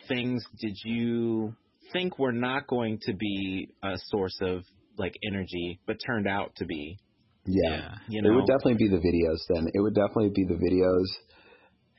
things 0.07 0.43
did 0.59 0.75
you 0.83 1.55
think 1.93 2.19
were 2.19 2.31
not 2.33 2.67
going 2.67 2.99
to 3.03 3.13
be 3.13 3.69
a 3.83 3.97
source 4.07 4.37
of 4.41 4.63
like 4.97 5.15
energy, 5.25 5.79
but 5.87 5.97
turned 6.05 6.27
out 6.27 6.55
to 6.57 6.65
be? 6.65 6.99
Yeah, 7.45 7.95
you 8.07 8.21
know? 8.21 8.31
it 8.31 8.35
would 8.35 8.45
definitely 8.45 8.75
be 8.75 8.89
the 8.89 8.97
videos. 8.97 9.39
Then 9.49 9.67
it 9.73 9.79
would 9.79 9.95
definitely 9.95 10.31
be 10.35 10.45
the 10.45 10.59
videos, 10.59 11.07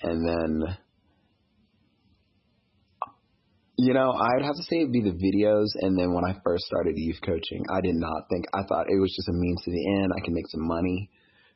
and 0.03 0.29
then 0.29 0.77
you 3.77 3.95
know, 3.95 4.13
I'd 4.13 4.45
have 4.45 4.57
to 4.57 4.63
say 4.69 4.81
it'd 4.81 4.93
be 4.93 5.01
the 5.01 5.17
videos. 5.17 5.69
And 5.81 5.99
then 5.99 6.13
when 6.13 6.25
I 6.25 6.37
first 6.45 6.65
started 6.65 6.95
youth 6.97 7.21
coaching, 7.25 7.65
I 7.73 7.81
did 7.81 7.95
not 7.95 8.29
think, 8.31 8.45
I 8.53 8.63
thought 8.69 8.87
it 8.89 9.01
was 9.01 9.13
just 9.17 9.29
a 9.29 9.33
means 9.33 9.63
to 9.65 9.71
the 9.71 10.03
end. 10.03 10.13
I 10.15 10.25
can 10.25 10.35
make 10.35 10.49
some 10.49 10.67
money. 10.67 11.11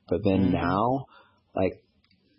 But 0.08 0.24
then 0.24 0.48
mm-hmm. 0.48 0.54
now, 0.54 1.06
like, 1.54 1.82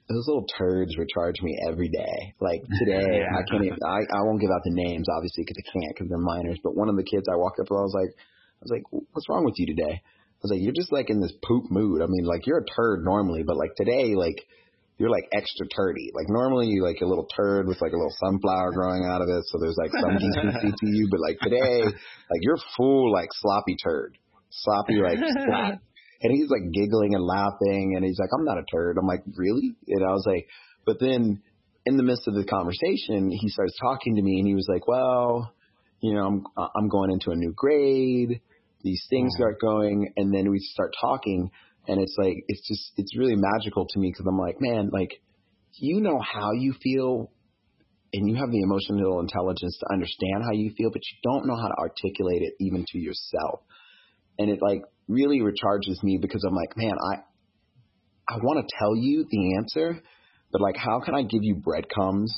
those 0.09 0.25
little 0.25 0.47
turds 0.57 0.97
recharge 0.97 1.41
me 1.41 1.57
every 1.67 1.89
day. 1.89 2.33
Like 2.39 2.63
today, 2.79 3.27
yeah. 3.27 3.37
I 3.37 3.43
can't 3.51 3.65
even, 3.65 3.77
I, 3.85 3.99
I 4.07 4.23
won't 4.23 4.39
give 4.39 4.51
out 4.51 4.63
the 4.63 4.71
names 4.71 5.05
obviously 5.11 5.43
because 5.43 5.59
I 5.59 5.67
can't 5.67 5.93
because 5.93 6.09
they're 6.09 6.17
minors. 6.17 6.59
But 6.63 6.75
one 6.75 6.89
of 6.89 6.95
the 6.95 7.03
kids 7.03 7.27
I 7.27 7.35
walked 7.35 7.59
up 7.59 7.67
to, 7.67 7.75
I 7.75 7.83
was 7.83 7.95
like, 7.95 8.13
I 8.15 8.63
was 8.63 8.71
like, 8.71 8.83
what's 8.89 9.29
wrong 9.29 9.43
with 9.43 9.55
you 9.57 9.67
today? 9.67 10.01
I 10.01 10.41
was 10.41 10.51
like, 10.51 10.61
you're 10.61 10.75
just 10.75 10.93
like 10.93 11.09
in 11.09 11.19
this 11.19 11.33
poop 11.43 11.65
mood. 11.69 12.01
I 12.01 12.07
mean, 12.07 12.23
like 12.23 12.47
you're 12.47 12.63
a 12.63 12.71
turd 12.75 13.03
normally, 13.03 13.43
but 13.43 13.57
like 13.57 13.75
today, 13.75 14.15
like 14.15 14.37
you're 14.97 15.09
like 15.09 15.29
extra 15.31 15.67
turdy. 15.67 16.09
Like 16.13 16.25
normally 16.29 16.67
you 16.67 16.83
like 16.83 17.01
a 17.01 17.05
little 17.05 17.27
turd 17.35 17.67
with 17.67 17.79
like 17.81 17.91
a 17.91 17.95
little 17.95 18.15
sunflower 18.19 18.73
growing 18.73 19.05
out 19.05 19.21
of 19.21 19.29
it, 19.29 19.43
so 19.45 19.59
there's 19.59 19.77
like 19.77 19.91
some 19.91 20.17
decency 20.19 20.71
to 20.71 20.87
you. 20.87 21.07
But 21.09 21.19
like 21.19 21.37
today, 21.39 21.83
like 21.83 22.41
you're 22.41 22.57
full 22.75 23.11
like 23.13 23.29
sloppy 23.33 23.75
turd, 23.83 24.17
sloppy 24.49 24.95
like 24.95 25.17
splat. 25.17 25.79
And 26.19 26.33
he's 26.33 26.49
like 26.49 26.73
giggling 26.73 27.13
and 27.13 27.23
laughing, 27.23 27.93
and 27.95 28.03
he's 28.03 28.17
like, 28.17 28.29
"I'm 28.33 28.43
not 28.43 28.57
a 28.57 28.63
turd." 28.73 28.97
I'm 28.97 29.05
like, 29.05 29.21
"Really?" 29.35 29.75
And 29.87 30.03
I 30.03 30.13
was 30.13 30.23
like, 30.25 30.47
but 30.83 30.99
then 30.99 31.43
in 31.85 31.95
the 31.95 32.01
midst 32.01 32.27
of 32.27 32.33
the 32.33 32.43
conversation, 32.43 33.29
he 33.29 33.49
starts 33.49 33.77
talking 33.79 34.15
to 34.15 34.21
me, 34.23 34.39
and 34.39 34.47
he 34.47 34.55
was 34.55 34.67
like, 34.67 34.87
"Well, 34.87 35.53
you 36.01 36.15
know, 36.15 36.25
I'm 36.25 36.43
I'm 36.75 36.89
going 36.89 37.11
into 37.11 37.29
a 37.29 37.35
new 37.35 37.53
grade. 37.55 38.41
These 38.81 39.05
things 39.11 39.33
mm. 39.35 39.37
start 39.37 39.61
going, 39.61 40.11
and 40.17 40.33
then 40.33 40.49
we 40.49 40.57
start 40.57 40.95
talking." 40.99 41.51
And 41.87 42.01
it's 42.01 42.15
like, 42.17 42.43
it's 42.47 42.67
just, 42.67 42.91
it's 42.97 43.17
really 43.17 43.35
magical 43.35 43.87
to 43.87 43.99
me 43.99 44.11
because 44.11 44.25
I'm 44.27 44.37
like, 44.37 44.57
man, 44.59 44.89
like, 44.91 45.21
you 45.79 46.01
know 46.01 46.19
how 46.19 46.51
you 46.51 46.73
feel 46.81 47.31
and 48.13 48.29
you 48.29 48.35
have 48.35 48.51
the 48.51 48.61
emotional 48.61 49.19
intelligence 49.19 49.77
to 49.79 49.93
understand 49.93 50.43
how 50.43 50.53
you 50.53 50.71
feel, 50.77 50.89
but 50.91 51.01
you 51.01 51.17
don't 51.23 51.45
know 51.45 51.55
how 51.55 51.67
to 51.67 51.75
articulate 51.77 52.41
it 52.41 52.53
even 52.59 52.85
to 52.91 52.99
yourself. 52.99 53.61
And 54.39 54.49
it 54.49 54.59
like 54.61 54.81
really 55.07 55.39
recharges 55.39 56.01
me 56.03 56.17
because 56.21 56.43
I'm 56.47 56.55
like, 56.55 56.75
man, 56.75 56.95
I, 57.11 57.15
I 58.33 58.37
want 58.37 58.65
to 58.65 58.75
tell 58.79 58.95
you 58.95 59.25
the 59.29 59.55
answer, 59.57 60.01
but 60.51 60.61
like, 60.61 60.77
how 60.77 60.99
can 60.99 61.15
I 61.15 61.23
give 61.23 61.43
you 61.43 61.55
breadcrumbs 61.55 62.33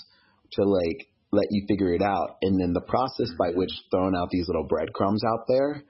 to 0.54 0.64
like 0.64 1.08
let 1.32 1.47
you 1.52 1.66
figure 1.68 1.93
it 1.93 2.02
out? 2.02 2.38
And 2.41 2.60
then 2.60 2.74
the 2.74 2.82
process 2.82 3.30
by 3.38 3.50
which 3.50 3.72
throwing 3.91 4.16
out 4.16 4.30
these 4.32 4.47
little 4.47 4.68
breadcrumbs 4.68 5.24
out 5.24 5.45
there 5.47 5.84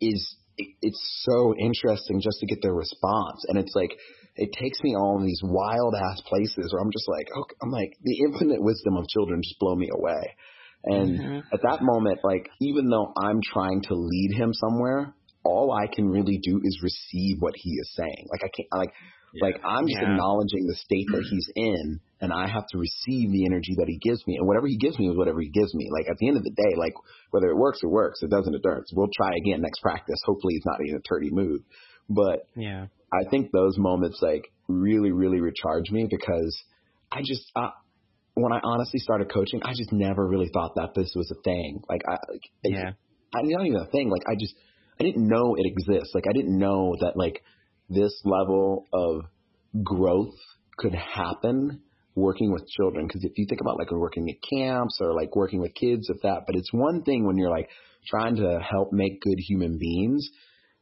is 0.00 0.36
it's 0.58 1.24
so 1.28 1.54
interesting 1.58 2.20
just 2.20 2.40
to 2.40 2.46
get 2.46 2.62
their 2.62 2.74
response. 2.74 3.44
And 3.48 3.58
it's 3.58 3.74
like, 3.74 3.90
it 4.36 4.50
takes 4.52 4.82
me 4.82 4.94
all 4.94 5.18
in 5.18 5.26
these 5.26 5.40
wild 5.42 5.94
ass 5.94 6.20
places 6.26 6.72
where 6.72 6.82
I'm 6.82 6.92
just 6.92 7.08
like, 7.08 7.28
okay, 7.36 7.56
I'm 7.62 7.70
like, 7.70 7.92
the 8.02 8.18
infinite 8.26 8.62
wisdom 8.62 8.96
of 8.96 9.08
children 9.08 9.42
just 9.42 9.58
blow 9.58 9.74
me 9.74 9.88
away. 9.92 10.36
And 10.84 11.18
mm-hmm. 11.18 11.38
at 11.52 11.62
that 11.62 11.78
moment, 11.82 12.20
like, 12.22 12.48
even 12.60 12.88
though 12.88 13.12
I'm 13.16 13.40
trying 13.42 13.82
to 13.82 13.94
lead 13.94 14.32
him 14.36 14.52
somewhere, 14.52 15.14
all 15.42 15.72
I 15.72 15.86
can 15.92 16.08
really 16.08 16.38
do 16.42 16.60
is 16.62 16.80
receive 16.82 17.36
what 17.40 17.54
he 17.56 17.70
is 17.70 17.92
saying. 17.94 18.26
Like, 18.30 18.42
I 18.44 18.48
can't, 18.54 18.68
like, 18.72 18.92
yeah. 19.34 19.44
like 19.44 19.60
I'm 19.64 19.86
just 19.86 19.98
yeah. 20.00 20.12
acknowledging 20.12 20.66
the 20.66 20.76
state 20.76 21.06
that 21.12 21.26
he's 21.28 21.48
in 21.56 22.00
and 22.20 22.32
I 22.32 22.48
have 22.48 22.66
to 22.72 22.78
receive 22.78 23.30
the 23.30 23.44
energy 23.44 23.74
that 23.78 23.88
he 23.88 23.98
gives 23.98 24.26
me. 24.26 24.36
And 24.36 24.46
whatever 24.46 24.66
he 24.66 24.78
gives 24.78 24.98
me 24.98 25.08
is 25.08 25.16
whatever 25.16 25.40
he 25.40 25.50
gives 25.50 25.74
me. 25.74 25.88
Like 25.92 26.08
at 26.08 26.16
the 26.18 26.28
end 26.28 26.36
of 26.36 26.44
the 26.44 26.50
day, 26.50 26.74
like 26.76 26.94
whether 27.30 27.48
it 27.48 27.56
works, 27.56 27.80
it 27.82 27.88
works. 27.88 28.22
It 28.22 28.30
doesn't, 28.30 28.54
it 28.54 28.62
doesn't. 28.62 28.86
We'll 28.92 29.10
try 29.14 29.32
again 29.36 29.60
next 29.60 29.80
practice. 29.82 30.18
Hopefully 30.24 30.54
he's 30.54 30.64
not 30.64 30.80
in 30.80 30.96
a 30.96 31.00
turdy 31.00 31.30
mood. 31.30 31.62
But 32.08 32.46
yeah, 32.54 32.86
I 33.12 33.28
think 33.28 33.50
those 33.52 33.76
moments 33.76 34.20
like 34.22 34.50
really, 34.68 35.12
really 35.12 35.40
recharge 35.40 35.90
me 35.90 36.06
because 36.10 36.56
I 37.12 37.20
just, 37.20 37.50
uh, 37.54 37.70
when 38.34 38.52
I 38.52 38.60
honestly 38.62 39.00
started 39.00 39.32
coaching, 39.32 39.60
I 39.64 39.72
just 39.72 39.92
never 39.92 40.26
really 40.26 40.50
thought 40.52 40.74
that 40.76 40.94
this 40.94 41.12
was 41.14 41.30
a 41.30 41.42
thing. 41.42 41.82
Like 41.88 42.02
I, 42.08 42.12
like, 42.30 42.42
yeah, 42.64 42.90
I, 43.34 43.40
not 43.42 43.66
even 43.66 43.80
a 43.80 43.90
thing. 43.90 44.08
Like 44.08 44.22
I 44.28 44.36
just, 44.38 44.54
I 45.00 45.04
didn't 45.04 45.26
know 45.26 45.54
it 45.56 45.66
exists. 45.66 46.14
Like 46.14 46.24
I 46.28 46.32
didn't 46.32 46.58
know 46.58 46.94
that 47.00 47.16
like 47.16 47.42
this 47.90 48.20
level 48.24 48.86
of 48.92 49.22
growth 49.82 50.34
could 50.78 50.94
happen 50.94 51.82
working 52.16 52.50
with 52.50 52.66
children. 52.66 53.06
Because 53.06 53.22
if 53.22 53.32
you 53.36 53.46
think 53.48 53.60
about 53.60 53.78
like 53.78 53.92
working 53.92 54.28
at 54.28 54.36
camps 54.50 54.98
or 55.00 55.14
like 55.14 55.36
working 55.36 55.60
with 55.60 55.74
kids, 55.74 56.08
if 56.10 56.20
that, 56.22 56.44
but 56.46 56.56
it's 56.56 56.72
one 56.72 57.02
thing 57.02 57.26
when 57.26 57.36
you're 57.36 57.50
like 57.50 57.68
trying 58.08 58.36
to 58.36 58.58
help 58.58 58.92
make 58.92 59.20
good 59.20 59.38
human 59.38 59.78
beings. 59.78 60.28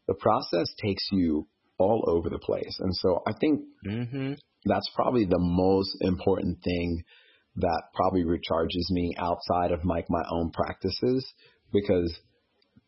The 0.07 0.15
process 0.15 0.67
takes 0.83 1.07
you 1.13 1.47
all 1.79 2.05
over 2.07 2.31
the 2.31 2.39
place, 2.39 2.77
and 2.79 2.95
so 2.95 3.23
I 3.27 3.33
think 3.41 3.63
mm-hmm. 3.87 4.35
that's 4.65 4.91
probably 4.95 5.25
the 5.25 5.41
most 5.41 5.97
important 6.03 6.59
thing 6.63 7.03
that 7.57 7.83
probably 7.95 8.25
recharges 8.25 8.91
me 8.91 9.15
outside 9.19 9.73
of 9.73 9.85
like 9.85 10.07
my 10.11 10.23
own 10.31 10.51
practices 10.51 11.27
because 11.73 12.15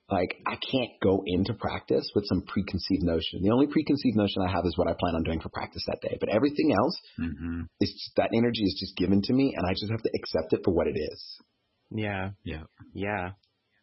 like 0.09 0.37
I 0.47 0.55
can't 0.55 0.93
go 1.03 1.23
into 1.27 1.55
practice 1.55 2.11
with 2.15 2.25
some 2.27 2.43
preconceived 2.43 3.03
notion. 3.03 3.43
The 3.43 3.51
only 3.51 3.67
preconceived 3.67 4.17
notion 4.17 4.43
I 4.43 4.51
have 4.51 4.65
is 4.65 4.79
what 4.79 4.89
I 4.89 4.95
plan 4.99 5.17
on 5.17 5.25
doing 5.25 5.41
for 5.41 5.49
practice 5.49 5.83
that 5.87 6.01
day. 6.01 6.17
But 6.21 6.29
everything 6.29 6.73
else 6.79 7.01
mm-hmm. 7.19 7.63
is 7.81 7.91
just, 7.91 8.17
that 8.17 8.31
energy 8.33 8.63
is 8.63 8.77
just 8.79 8.97
given 8.97 9.21
to 9.23 9.33
me, 9.33 9.55
and 9.57 9.67
I 9.67 9.73
just 9.73 9.91
have 9.91 10.03
to 10.03 10.11
accept 10.15 10.53
it 10.53 10.61
for 10.65 10.73
what 10.73 10.87
it 10.87 10.97
is. 10.97 11.41
Yeah, 11.91 12.31
yeah, 12.45 12.63
yeah. 12.95 13.31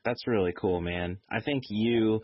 That's 0.05 0.28
really 0.28 0.53
cool, 0.59 0.82
man. 0.82 1.17
I 1.32 1.39
think 1.41 1.63
you 1.69 2.21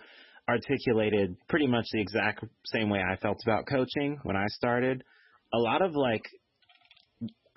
articulated 0.49 1.35
pretty 1.47 1.67
much 1.67 1.85
the 1.91 2.01
exact 2.01 2.43
same 2.65 2.89
way 2.89 3.01
I 3.01 3.15
felt 3.17 3.39
about 3.45 3.67
coaching 3.67 4.19
when 4.23 4.35
I 4.35 4.45
started. 4.47 5.03
A 5.53 5.57
lot 5.57 5.81
of 5.81 5.95
like 5.95 6.23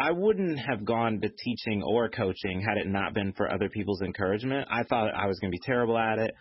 I 0.01 0.11
wouldn't 0.11 0.59
have 0.59 0.85
gone 0.85 1.21
to 1.21 1.29
teaching 1.29 1.83
or 1.83 2.09
coaching 2.09 2.65
had 2.67 2.79
it 2.79 2.87
not 2.87 3.15
been 3.15 3.33
for 3.33 3.53
other 3.53 3.69
people's 3.69 4.03
encouragement. 4.03 4.67
I 4.71 4.83
thought 4.85 5.15
I 5.15 5.27
was 5.27 5.39
going 5.39 5.53
to 5.53 5.57
be 5.57 5.63
terrible 5.65 5.99
at 5.99 6.19
it. 6.19 6.35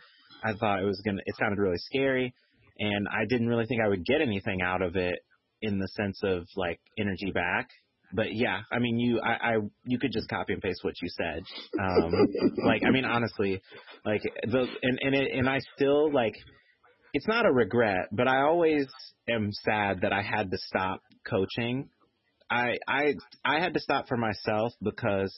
I 0.44 0.54
thought 0.54 0.82
it 0.82 0.86
was 0.86 1.02
going 1.06 1.18
to, 1.18 1.24
it 1.26 1.36
sounded 1.40 1.60
really 1.60 1.78
scary. 1.78 2.34
And 2.80 3.08
I 3.08 3.26
didn't 3.28 3.48
really 3.48 3.66
think 3.66 3.82
I 3.84 3.88
would 3.88 4.06
get 4.06 4.22
anything 4.22 4.62
out 4.62 4.82
of 4.82 4.96
it 4.96 5.20
in 5.62 5.78
the 5.78 5.88
sense 5.90 6.20
of 6.24 6.48
like 6.56 6.80
energy 6.98 7.32
back. 7.32 7.70
But 8.14 8.34
yeah, 8.34 8.62
I 8.72 8.80
mean, 8.80 9.00
you, 9.00 9.22
I, 9.22 9.32
I, 9.32 9.54
you 9.86 10.00
could 10.00 10.12
just 10.12 10.28
copy 10.28 10.54
and 10.54 10.62
paste 10.62 10.84
what 10.84 10.96
you 11.02 11.10
said. 11.10 11.44
Um, 11.80 12.12
like, 12.66 12.82
I 12.86 12.92
mean, 12.92 13.06
honestly, 13.06 13.62
like 14.06 14.22
the, 14.44 14.66
and, 14.82 15.00
and 15.02 15.16
it, 15.16 15.32
and 15.34 15.48
I 15.48 15.60
still 15.76 16.12
like, 16.12 16.34
it's 17.14 17.28
not 17.28 17.46
a 17.46 17.52
regret, 17.52 18.08
but 18.12 18.28
I 18.28 18.42
always 18.42 18.88
am 19.30 19.52
sad 19.52 20.02
that 20.02 20.12
I 20.12 20.22
had 20.22 20.50
to 20.52 20.58
stop 20.58 21.02
coaching 21.28 21.90
I 22.52 22.78
I 22.88 23.14
I 23.46 23.60
had 23.60 23.74
to 23.74 23.80
stop 23.80 24.08
for 24.08 24.18
myself 24.18 24.74
because 24.84 25.34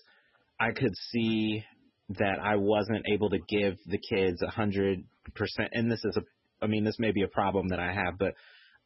I 0.60 0.72
could 0.72 0.96
see 1.12 1.64
that 2.10 2.40
I 2.42 2.56
wasn't 2.58 3.06
able 3.12 3.30
to 3.30 3.40
give 3.48 3.78
the 3.86 4.00
kids 4.00 4.42
a 4.42 4.50
hundred 4.50 5.04
percent. 5.36 5.70
And 5.74 5.92
this 5.92 6.04
is 6.04 6.18
a, 6.18 6.22
I 6.64 6.68
mean, 6.68 6.84
this 6.84 7.00
may 7.00 7.12
be 7.12 7.22
a 7.22 7.28
problem 7.28 7.70
that 7.70 7.80
I 7.80 7.94
have, 7.94 8.18
but 8.18 8.34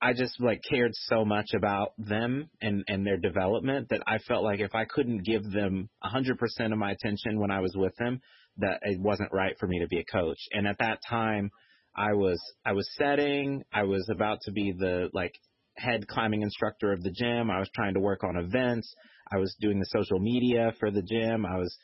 I 0.01 0.13
just 0.13 0.39
like 0.39 0.61
cared 0.69 0.91
so 0.93 1.25
much 1.25 1.51
about 1.55 1.93
them 1.97 2.49
and 2.61 2.83
and 2.87 3.07
their 3.07 3.17
development 3.17 3.87
that 3.89 4.01
I 4.05 4.17
felt 4.19 4.43
like 4.43 4.59
if 4.59 4.75
I 4.75 4.85
couldn't 4.85 5.25
give 5.25 5.49
them 5.49 5.89
a 6.03 6.09
hundred 6.09 6.37
percent 6.37 6.73
of 6.73 6.79
my 6.79 6.91
attention 6.91 7.39
when 7.39 7.49
I 7.49 7.61
was 7.61 7.75
with 7.75 7.95
them, 7.97 8.19
that 8.57 8.79
it 8.83 8.99
wasn't 8.99 9.31
right 9.31 9.55
for 9.57 9.67
me 9.67 9.79
to 9.79 9.87
be 9.87 9.99
a 9.99 10.05
coach. 10.05 10.39
And 10.51 10.67
at 10.67 10.79
that 10.79 10.99
time, 11.09 11.49
I 11.95 12.13
was 12.13 12.39
I 12.65 12.73
was 12.73 12.89
setting, 12.97 13.63
I 13.73 13.83
was 13.83 14.07
about 14.11 14.39
to 14.43 14.51
be 14.51 14.73
the 14.77 15.09
like 15.13 15.33
head 15.77 16.07
climbing 16.07 16.41
instructor 16.41 16.91
of 16.91 17.01
the 17.03 17.11
gym. 17.11 17.49
I 17.51 17.59
was 17.59 17.69
trying 17.75 17.93
to 17.93 17.99
work 17.99 18.23
on 18.23 18.37
events. 18.37 18.93
I 19.31 19.37
was 19.37 19.55
doing 19.59 19.79
the 19.79 19.85
social 19.85 20.19
media 20.19 20.71
for 20.79 20.91
the 20.91 21.01
gym. 21.01 21.45
I 21.45 21.57
was 21.57 21.75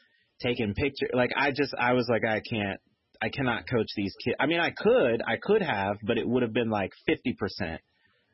taking 0.41 0.74
pictures. 0.74 1.10
Like 1.14 1.32
I 1.36 1.52
just, 1.52 1.74
I 1.78 1.94
was 1.94 2.08
like, 2.10 2.24
I 2.26 2.41
can't, 2.41 2.80
I 3.22 3.30
cannot 3.30 3.64
coach 3.70 3.88
these 3.96 4.14
kids. 4.24 4.36
I 4.39 4.48
mean, 4.48 4.60
I 4.60 4.72
could, 4.72 5.22
I 5.26 5.38
could 5.41 5.62
have, 5.62 5.98
but 6.04 6.18
it 6.18 6.28
would 6.28 6.44
have 6.44 6.54
been 6.54 6.70
like 6.70 6.91
50% 7.08 7.78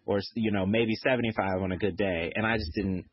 or, 0.06 0.20
you 0.36 0.52
know, 0.52 0.66
maybe 0.66 0.96
75 0.96 1.62
on 1.62 1.72
a 1.72 1.78
good 1.78 1.98
day. 1.98 2.32
And 2.36 2.46
I 2.46 2.58
just 2.58 2.74
didn't, 2.74 3.06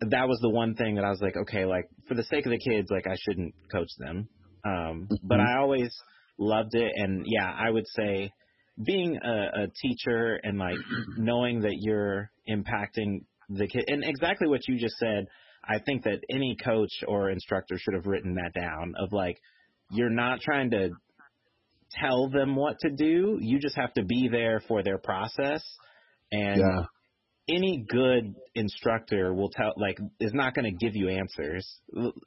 that 0.00 0.28
was 0.28 0.38
the 0.40 0.50
one 0.50 0.74
thing 0.74 0.96
that 0.96 1.04
I 1.04 1.10
was 1.10 1.20
like, 1.20 1.36
okay, 1.36 1.64
like 1.64 1.84
for 2.08 2.14
the 2.14 2.24
sake 2.24 2.46
of 2.46 2.52
the 2.52 2.58
kids, 2.58 2.88
like 2.90 3.06
I 3.06 3.16
shouldn't 3.20 3.54
coach 3.70 3.88
them. 3.98 4.28
Um, 4.64 5.08
but 5.22 5.38
mm-hmm. 5.38 5.46
I 5.46 5.60
always 5.60 5.94
loved 6.38 6.74
it. 6.74 6.92
And 6.96 7.24
yeah, 7.26 7.50
I 7.50 7.70
would 7.70 7.86
say, 7.86 8.32
being 8.84 9.18
a, 9.22 9.62
a 9.62 9.66
teacher 9.80 10.38
and 10.42 10.58
like 10.58 10.78
knowing 11.16 11.60
that 11.60 11.76
you're 11.80 12.30
impacting 12.48 13.24
the 13.48 13.66
kid 13.66 13.84
and 13.88 14.04
exactly 14.04 14.48
what 14.48 14.60
you 14.68 14.78
just 14.78 14.96
said 14.98 15.26
i 15.64 15.78
think 15.78 16.04
that 16.04 16.18
any 16.30 16.56
coach 16.62 16.90
or 17.06 17.30
instructor 17.30 17.76
should 17.78 17.94
have 17.94 18.06
written 18.06 18.34
that 18.34 18.52
down 18.58 18.94
of 18.98 19.12
like 19.12 19.38
you're 19.90 20.10
not 20.10 20.40
trying 20.40 20.70
to 20.70 20.90
tell 21.92 22.28
them 22.28 22.56
what 22.56 22.78
to 22.80 22.90
do. 22.90 23.38
You 23.40 23.58
just 23.58 23.76
have 23.76 23.92
to 23.94 24.04
be 24.04 24.28
there 24.30 24.60
for 24.66 24.82
their 24.82 24.98
process. 24.98 25.62
And 26.32 26.60
yeah. 26.60 26.84
any 27.48 27.84
good 27.88 28.34
instructor 28.54 29.32
will 29.32 29.50
tell 29.50 29.72
like 29.76 29.98
is 30.20 30.34
not 30.34 30.54
going 30.54 30.64
to 30.64 30.84
give 30.84 30.96
you 30.96 31.08
answers 31.08 31.66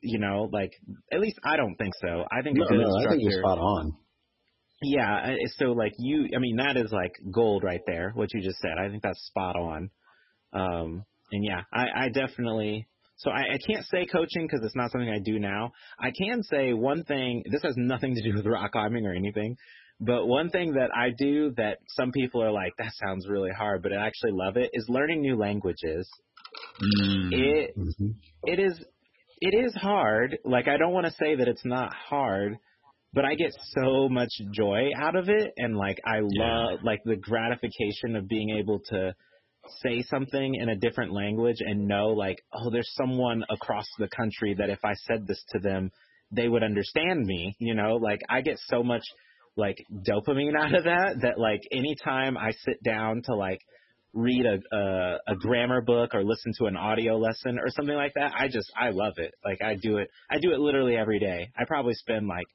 you 0.02 0.20
know? 0.20 0.50
Like 0.52 0.72
at 1.12 1.20
least 1.20 1.38
i 1.44 1.58
don't 1.58 1.76
think 1.76 1.94
so. 2.02 2.24
I 2.32 2.42
think 2.42 2.58
no, 2.58 2.66
a 2.66 2.68
good 2.68 2.80
no, 2.80 2.86
instructor 2.86 3.10
I 3.10 3.12
think 3.18 3.24
you're 3.24 3.42
spot 3.42 3.58
on 3.58 3.94
yeah, 4.82 5.36
so 5.58 5.74
like 5.74 5.94
you, 5.98 6.30
I 6.36 6.40
mean, 6.40 6.58
that 6.58 6.78
is 6.78 6.92
like 6.92 7.14
gold 7.32 7.64
right 7.64 7.82
there. 7.86 8.12
What 8.14 8.34
you 8.34 8.42
just 8.42 8.60
said, 8.60 8.78
I 8.80 8.90
think 8.90 9.04
that's 9.04 9.26
spot 9.28 9.56
on. 9.56 9.90
Um, 10.54 11.04
and 11.32 11.44
yeah, 11.44 11.62
I, 11.74 12.06
I 12.06 12.10
definitely. 12.10 12.88
So 13.18 13.30
I, 13.32 13.56
I 13.56 13.58
can't 13.68 13.86
say 13.86 14.06
coaching 14.06 14.48
because 14.48 14.62
it's 14.64 14.78
not 14.78 14.92
something 14.92 15.10
I 15.10 15.20
do 15.20 15.40
now. 15.40 15.74
I 16.00 16.12
can 16.18 16.42
say 16.44 16.72
one 16.72 17.04
thing. 17.04 17.44
This 17.52 17.62
has 17.64 17.74
nothing 17.76 18.16
to 18.16 18.22
do 18.22 18.34
with 18.36 18.46
rock 18.46 18.72
climbing 18.72 19.06
or 19.06 19.14
anything, 19.14 19.58
but 20.00 20.26
one 20.26 20.50
thing 20.50 20.74
that 20.74 20.92
I 20.96 21.10
do 21.18 21.52
that 21.58 21.80
some 21.90 22.12
people 22.14 22.42
are 22.42 22.52
like, 22.52 22.72
that 22.78 22.94
sounds 23.06 23.28
really 23.28 23.52
hard, 23.52 23.84
but 23.84 23.92
I 23.92 24.08
actually 24.08 24.32
love 24.32 24.56
it 24.56 24.70
is 24.74 24.86
learning 24.88 25.22
new 25.22 25.36
languages. 25.36 26.10
Mm. 26.82 27.34
It 27.34 27.78
mm-hmm. 27.78 28.12
it 28.44 28.60
is 28.60 28.82
it 29.42 29.66
is 29.66 29.76
hard. 29.76 30.38
Like 30.46 30.70
I 30.70 30.78
don't 30.78 30.94
want 30.94 31.06
to 31.06 31.12
say 31.12 31.36
that 31.36 31.48
it's 31.50 31.66
not 31.66 31.94
hard 31.94 32.58
but 33.14 33.26
I 33.26 33.36
get 33.36 33.52
so 33.74 34.08
much 34.08 34.30
joy 34.52 34.90
out 34.96 35.16
of 35.16 35.30
it 35.30 35.54
and 35.58 35.76
like 35.76 36.00
I 36.06 36.20
love 36.20 36.30
yeah. 36.32 36.76
like 36.84 37.02
the 37.06 37.16
gratification 37.16 38.16
of 38.16 38.28
being 38.28 38.52
able 38.52 38.80
to 38.90 39.16
say 39.82 40.02
something 40.04 40.56
in 40.56 40.70
a 40.70 40.76
different 40.76 41.12
language 41.12 41.58
and 41.60 41.88
know 41.88 42.08
like 42.10 42.38
oh 42.54 42.70
there's 42.70 42.92
someone 42.96 43.44
across 43.50 43.86
the 43.98 44.08
country 44.08 44.56
that 44.58 44.70
if 44.70 44.80
I 44.84 44.94
said 45.08 45.28
this 45.28 45.44
to 45.50 45.60
them 45.60 45.92
they 46.32 46.48
would 46.48 46.64
understand 46.64 47.26
me 47.26 47.56
you 47.60 47.76
know? 47.76 47.96
Like 47.96 48.22
I 48.30 48.42
get 48.42 48.58
so 48.68 48.84
much 48.84 49.04
like 49.58 49.78
dopamine 50.08 50.56
out 50.58 50.74
of 50.74 50.84
that 50.86 51.18
that 51.22 51.40
like 51.40 51.62
anytime 51.72 52.38
I 52.38 52.52
sit 52.52 52.82
down 52.84 53.24
to 53.26 53.36
like 53.36 53.60
read 54.14 54.46
a, 54.46 54.76
a 54.76 55.18
a 55.28 55.36
grammar 55.36 55.82
book 55.82 56.14
or 56.14 56.24
listen 56.24 56.52
to 56.58 56.66
an 56.66 56.76
audio 56.76 57.18
lesson 57.18 57.60
or 57.60 57.70
something 57.70 57.96
like 57.96 58.14
that 58.16 58.34
I 58.38 58.48
just 58.48 58.72
I 58.80 58.90
love 58.92 59.14
it. 59.18 59.34
Like 59.44 59.62
I 59.64 59.76
do 59.76 59.98
it 59.98 60.10
I 60.30 60.38
do 60.40 60.52
it 60.52 60.60
literally 60.60 60.96
every 60.96 61.20
day. 61.20 61.50
I 61.58 61.66
probably 61.66 61.96
spend 61.96 62.28
like 62.28 62.46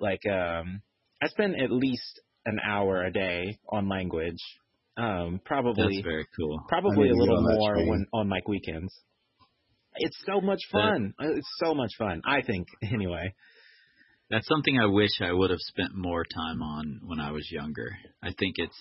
like 0.00 0.20
um 0.26 0.82
I 1.22 1.28
spend 1.28 1.60
at 1.60 1.70
least 1.70 2.20
an 2.46 2.58
hour 2.64 3.04
a 3.04 3.12
day 3.12 3.58
on 3.68 3.88
language. 3.88 4.38
Um 4.96 5.40
probably 5.44 5.96
That's 5.96 6.04
very 6.04 6.26
cool. 6.36 6.64
Probably 6.68 7.10
a 7.10 7.14
little 7.14 7.42
more 7.42 7.76
when 7.76 8.06
on 8.12 8.28
like 8.28 8.48
weekends. 8.48 8.92
It's 9.96 10.16
so 10.26 10.40
much 10.40 10.60
fun. 10.72 11.14
That, 11.18 11.34
it's 11.36 11.48
so 11.64 11.74
much 11.74 11.92
fun. 11.98 12.22
I 12.26 12.42
think 12.42 12.68
anyway. 12.92 13.34
That's 14.30 14.48
something 14.48 14.78
I 14.78 14.86
wish 14.86 15.10
I 15.20 15.32
would 15.32 15.50
have 15.50 15.60
spent 15.60 15.90
more 15.94 16.24
time 16.24 16.62
on 16.62 17.00
when 17.04 17.20
I 17.20 17.30
was 17.30 17.46
younger. 17.52 17.90
I 18.22 18.28
think 18.38 18.54
it's 18.56 18.78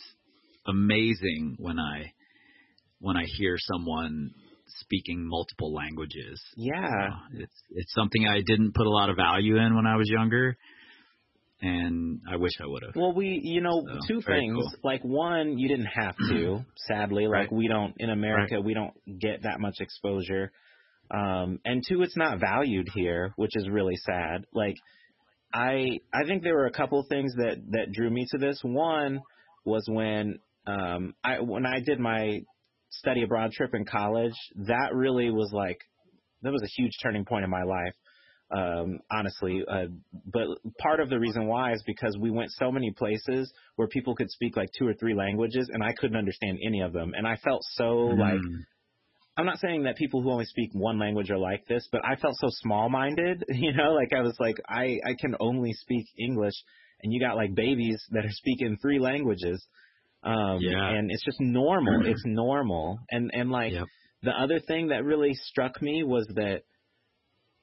amazing 0.65 1.57
when 1.59 1.77
I 1.79 2.13
when 2.99 3.17
I 3.17 3.23
hear 3.37 3.55
someone 3.59 4.31
speaking 4.67 5.27
multiple 5.27 5.73
languages. 5.73 6.41
Yeah. 6.55 7.09
Uh, 7.11 7.15
it's 7.33 7.61
it's 7.71 7.93
something 7.93 8.25
I 8.25 8.41
didn't 8.45 8.73
put 8.73 8.87
a 8.87 8.89
lot 8.89 9.09
of 9.09 9.17
value 9.17 9.57
in 9.57 9.75
when 9.75 9.85
I 9.85 9.97
was 9.97 10.09
younger 10.09 10.57
and 11.61 12.19
I 12.29 12.35
wish 12.35 12.51
I 12.61 12.67
would 12.67 12.83
have. 12.83 12.95
Well, 12.95 13.13
we, 13.13 13.39
you 13.43 13.61
know, 13.61 13.83
so, 13.85 13.99
two 14.07 14.21
things. 14.21 14.55
Cool. 14.55 14.71
Like 14.83 15.01
one, 15.03 15.57
you 15.57 15.67
didn't 15.67 15.87
have 15.93 16.15
to. 16.17 16.65
sadly, 16.87 17.25
like 17.25 17.33
right. 17.33 17.51
we 17.51 17.67
don't 17.67 17.93
in 17.97 18.09
America, 18.09 18.55
right. 18.55 18.63
we 18.63 18.73
don't 18.73 18.93
get 19.19 19.43
that 19.43 19.59
much 19.59 19.75
exposure. 19.79 20.51
Um, 21.11 21.59
and 21.63 21.83
two, 21.87 22.01
it's 22.01 22.17
not 22.17 22.39
valued 22.39 22.87
here, 22.93 23.33
which 23.35 23.55
is 23.55 23.69
really 23.69 23.95
sad. 23.95 24.45
Like, 24.53 24.75
I, 25.53 25.99
I 26.13 26.25
think 26.25 26.43
there 26.43 26.55
were 26.55 26.65
a 26.65 26.71
couple 26.71 26.99
of 26.99 27.07
things 27.07 27.33
that 27.35 27.57
that 27.71 27.91
drew 27.91 28.09
me 28.09 28.25
to 28.31 28.37
this. 28.37 28.59
One 28.63 29.21
was 29.65 29.85
when, 29.87 30.39
um, 30.65 31.13
I 31.23 31.39
when 31.41 31.65
I 31.65 31.79
did 31.79 31.99
my 31.99 32.41
study 32.89 33.23
abroad 33.23 33.51
trip 33.51 33.73
in 33.73 33.85
college. 33.85 34.33
That 34.67 34.93
really 34.93 35.29
was 35.29 35.51
like, 35.53 35.79
that 36.41 36.51
was 36.51 36.63
a 36.63 36.81
huge 36.81 36.91
turning 37.01 37.25
point 37.25 37.43
in 37.43 37.49
my 37.49 37.63
life 37.63 37.93
um, 38.53 38.99
honestly. 39.11 39.63
Uh, 39.67 39.85
but 40.31 40.47
part 40.79 40.99
of 40.99 41.09
the 41.09 41.19
reason 41.19 41.47
why 41.47 41.73
is 41.73 41.83
because 41.85 42.17
we 42.19 42.29
went 42.29 42.51
so 42.51 42.71
many 42.71 42.91
places 42.91 43.51
where 43.75 43.87
people 43.87 44.15
could 44.15 44.29
speak 44.29 44.55
like 44.55 44.69
two 44.77 44.87
or 44.87 44.93
three 44.93 45.15
languages, 45.15 45.69
and 45.73 45.83
I 45.83 45.93
couldn't 45.93 46.17
understand 46.17 46.59
any 46.65 46.81
of 46.81 46.93
them. 46.93 47.13
And 47.15 47.27
I 47.27 47.37
felt 47.37 47.63
so 47.75 47.83
mm. 47.83 48.17
like 48.17 48.39
I'm 49.35 49.45
not 49.45 49.59
saying 49.59 49.83
that 49.83 49.95
people 49.95 50.21
who 50.21 50.31
only 50.31 50.45
speak 50.45 50.69
one 50.73 50.99
language 50.99 51.31
are 51.31 51.39
like 51.39 51.65
this, 51.67 51.87
but 51.91 52.01
I 52.05 52.15
felt 52.15 52.35
so 52.37 52.47
small-minded. 52.49 53.43
You 53.53 53.73
know, 53.73 53.93
like 53.93 54.13
I 54.15 54.21
was 54.21 54.35
like 54.39 54.57
I 54.67 54.99
I 55.05 55.15
can 55.19 55.35
only 55.39 55.73
speak 55.73 56.05
English, 56.19 56.53
and 57.01 57.11
you 57.11 57.19
got 57.19 57.35
like 57.35 57.55
babies 57.55 58.03
that 58.11 58.25
are 58.25 58.31
speaking 58.31 58.77
three 58.81 58.99
languages. 58.99 59.65
Um, 60.23 60.59
yeah. 60.61 60.89
And 60.89 61.11
it's 61.11 61.23
just 61.23 61.41
normal. 61.41 62.01
it's 62.05 62.23
normal. 62.25 62.99
And 63.09 63.31
and 63.33 63.49
like 63.49 63.73
yep. 63.73 63.87
the 64.21 64.31
other 64.31 64.59
thing 64.59 64.89
that 64.89 65.03
really 65.03 65.33
struck 65.33 65.81
me 65.81 66.03
was 66.03 66.27
that 66.35 66.61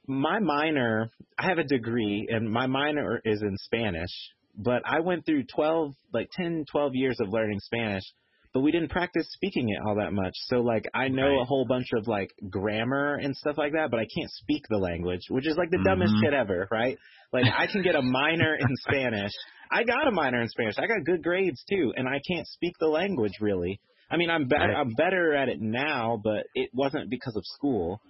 my 0.06 0.38
minor, 0.40 1.10
I 1.38 1.46
have 1.48 1.58
a 1.58 1.64
degree, 1.64 2.26
and 2.30 2.50
my 2.50 2.66
minor 2.66 3.20
is 3.24 3.42
in 3.42 3.56
Spanish, 3.58 4.10
but 4.56 4.82
I 4.84 5.00
went 5.00 5.26
through 5.26 5.44
12, 5.54 5.92
like 6.12 6.28
10, 6.36 6.64
12 6.70 6.92
years 6.94 7.16
of 7.20 7.28
learning 7.30 7.60
Spanish 7.60 8.04
but 8.52 8.60
we 8.60 8.72
didn't 8.72 8.90
practice 8.90 9.26
speaking 9.32 9.68
it 9.70 9.78
all 9.86 9.96
that 9.96 10.12
much. 10.12 10.32
So 10.46 10.60
like 10.60 10.88
I 10.94 11.08
know 11.08 11.22
Right. 11.24 11.40
a 11.40 11.44
whole 11.44 11.66
bunch 11.66 11.86
of 11.94 12.08
like 12.08 12.32
grammar 12.48 13.14
and 13.16 13.36
stuff 13.36 13.56
like 13.58 13.72
that, 13.72 13.90
but 13.90 14.00
I 14.00 14.06
can't 14.06 14.30
speak 14.30 14.64
the 14.68 14.78
language, 14.78 15.22
which 15.28 15.46
is 15.46 15.56
like 15.56 15.70
the 15.70 15.78
dumbest 15.84 16.14
Mhm. 16.14 16.24
shit 16.24 16.34
ever, 16.34 16.66
right? 16.70 16.98
Like 17.32 17.46
I 17.56 17.66
can 17.68 17.82
get 17.82 17.94
a 17.94 18.02
minor 18.02 18.54
in 18.56 18.66
Spanish. 18.88 19.32
I 19.70 19.84
got 19.84 20.08
a 20.08 20.10
minor 20.10 20.40
in 20.42 20.48
Spanish. 20.48 20.78
I 20.78 20.86
got 20.88 21.04
good 21.04 21.22
grades 21.22 21.62
too, 21.70 21.92
and 21.96 22.08
I 22.08 22.20
can't 22.26 22.46
speak 22.48 22.74
the 22.80 22.88
language 22.88 23.34
really. 23.40 23.80
I 24.10 24.16
mean, 24.16 24.30
I'm 24.30 24.48
better. 24.48 24.64
Right. 24.64 24.76
I'm 24.76 24.94
better 24.94 25.34
at 25.36 25.48
it 25.48 25.60
now, 25.60 26.20
but 26.22 26.46
it 26.54 26.70
wasn't 26.74 27.08
because 27.10 27.36
of 27.36 27.44
school. 27.46 28.00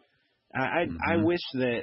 I 0.55 0.61
I, 0.61 0.81
I 0.83 0.87
mm-hmm. 1.15 1.25
wish 1.25 1.41
that 1.55 1.83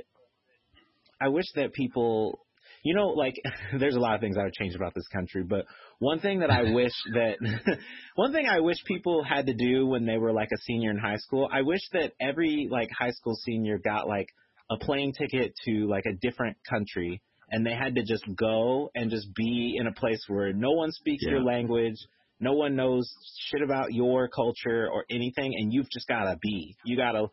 I 1.20 1.30
wish 1.30 1.46
that 1.56 1.74
people, 1.74 2.40
you 2.84 2.94
know, 2.94 3.10
like 3.10 3.36
there's 3.80 3.96
a 3.96 4.00
lot 4.00 4.16
of 4.16 4.22
things 4.22 4.38
I 4.38 4.44
would 4.44 4.54
change 4.54 4.76
about 4.76 4.94
this 4.94 5.08
country, 5.08 5.44
but 5.44 5.66
one 6.00 6.20
thing 6.20 6.40
that 6.40 6.52
I 6.52 6.64
wish 6.74 6.94
that 7.14 7.38
one 8.16 8.34
thing 8.34 8.48
I 8.48 8.60
wish 8.60 8.78
people 8.86 9.24
had 9.24 9.48
to 9.48 9.54
do 9.54 9.88
when 9.88 10.06
they 10.06 10.18
were 10.18 10.34
like 10.34 10.50
a 10.54 10.58
senior 10.62 10.92
in 10.92 10.98
high 10.98 11.18
school, 11.18 11.50
I 11.52 11.62
wish 11.62 11.82
that 11.94 12.14
every 12.20 12.68
like 12.70 12.90
high 12.98 13.12
school 13.12 13.36
senior 13.36 13.78
got 13.78 14.08
like 14.08 14.30
a 14.70 14.78
plane 14.78 15.14
ticket 15.14 15.54
to 15.66 15.88
like 15.88 16.06
a 16.06 16.14
different 16.14 16.58
country 16.70 17.22
and 17.50 17.66
they 17.66 17.74
had 17.74 17.96
to 17.96 18.04
just 18.04 18.26
go 18.36 18.90
and 18.94 19.10
just 19.10 19.34
be 19.34 19.78
in 19.80 19.88
a 19.88 19.94
place 19.94 20.22
where 20.28 20.52
no 20.52 20.72
one 20.72 20.92
speaks 20.92 21.24
your 21.24 21.42
language, 21.42 21.96
no 22.42 22.54
one 22.54 22.76
knows 22.76 23.10
shit 23.50 23.62
about 23.62 23.94
your 23.94 24.28
culture 24.28 24.90
or 24.92 25.06
anything 25.10 25.54
and 25.56 25.72
you've 25.72 25.90
just 25.90 26.08
got 26.08 26.26
to 26.26 26.38
be. 26.42 26.76
You 26.84 26.98
got 26.98 27.14
to 27.14 27.28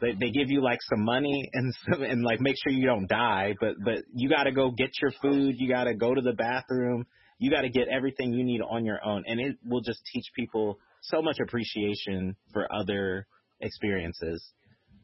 they 0.00 0.12
they 0.12 0.30
give 0.30 0.50
you 0.50 0.62
like 0.62 0.80
some 0.82 1.04
money 1.04 1.48
and 1.52 1.74
some, 1.90 2.02
and 2.02 2.22
like 2.22 2.40
make 2.40 2.56
sure 2.62 2.72
you 2.72 2.86
don't 2.86 3.08
die, 3.08 3.54
but 3.60 3.74
but 3.84 3.98
you 4.14 4.28
got 4.28 4.44
to 4.44 4.52
go 4.52 4.70
get 4.70 4.90
your 5.00 5.12
food, 5.22 5.56
you 5.58 5.68
got 5.68 5.84
to 5.84 5.94
go 5.94 6.14
to 6.14 6.20
the 6.20 6.32
bathroom, 6.32 7.06
you 7.38 7.50
got 7.50 7.62
to 7.62 7.68
get 7.70 7.88
everything 7.88 8.32
you 8.32 8.44
need 8.44 8.60
on 8.60 8.84
your 8.84 9.04
own, 9.04 9.24
and 9.26 9.40
it 9.40 9.56
will 9.66 9.80
just 9.80 10.00
teach 10.12 10.26
people 10.34 10.78
so 11.02 11.22
much 11.22 11.38
appreciation 11.40 12.36
for 12.52 12.66
other 12.72 13.26
experiences. 13.60 14.52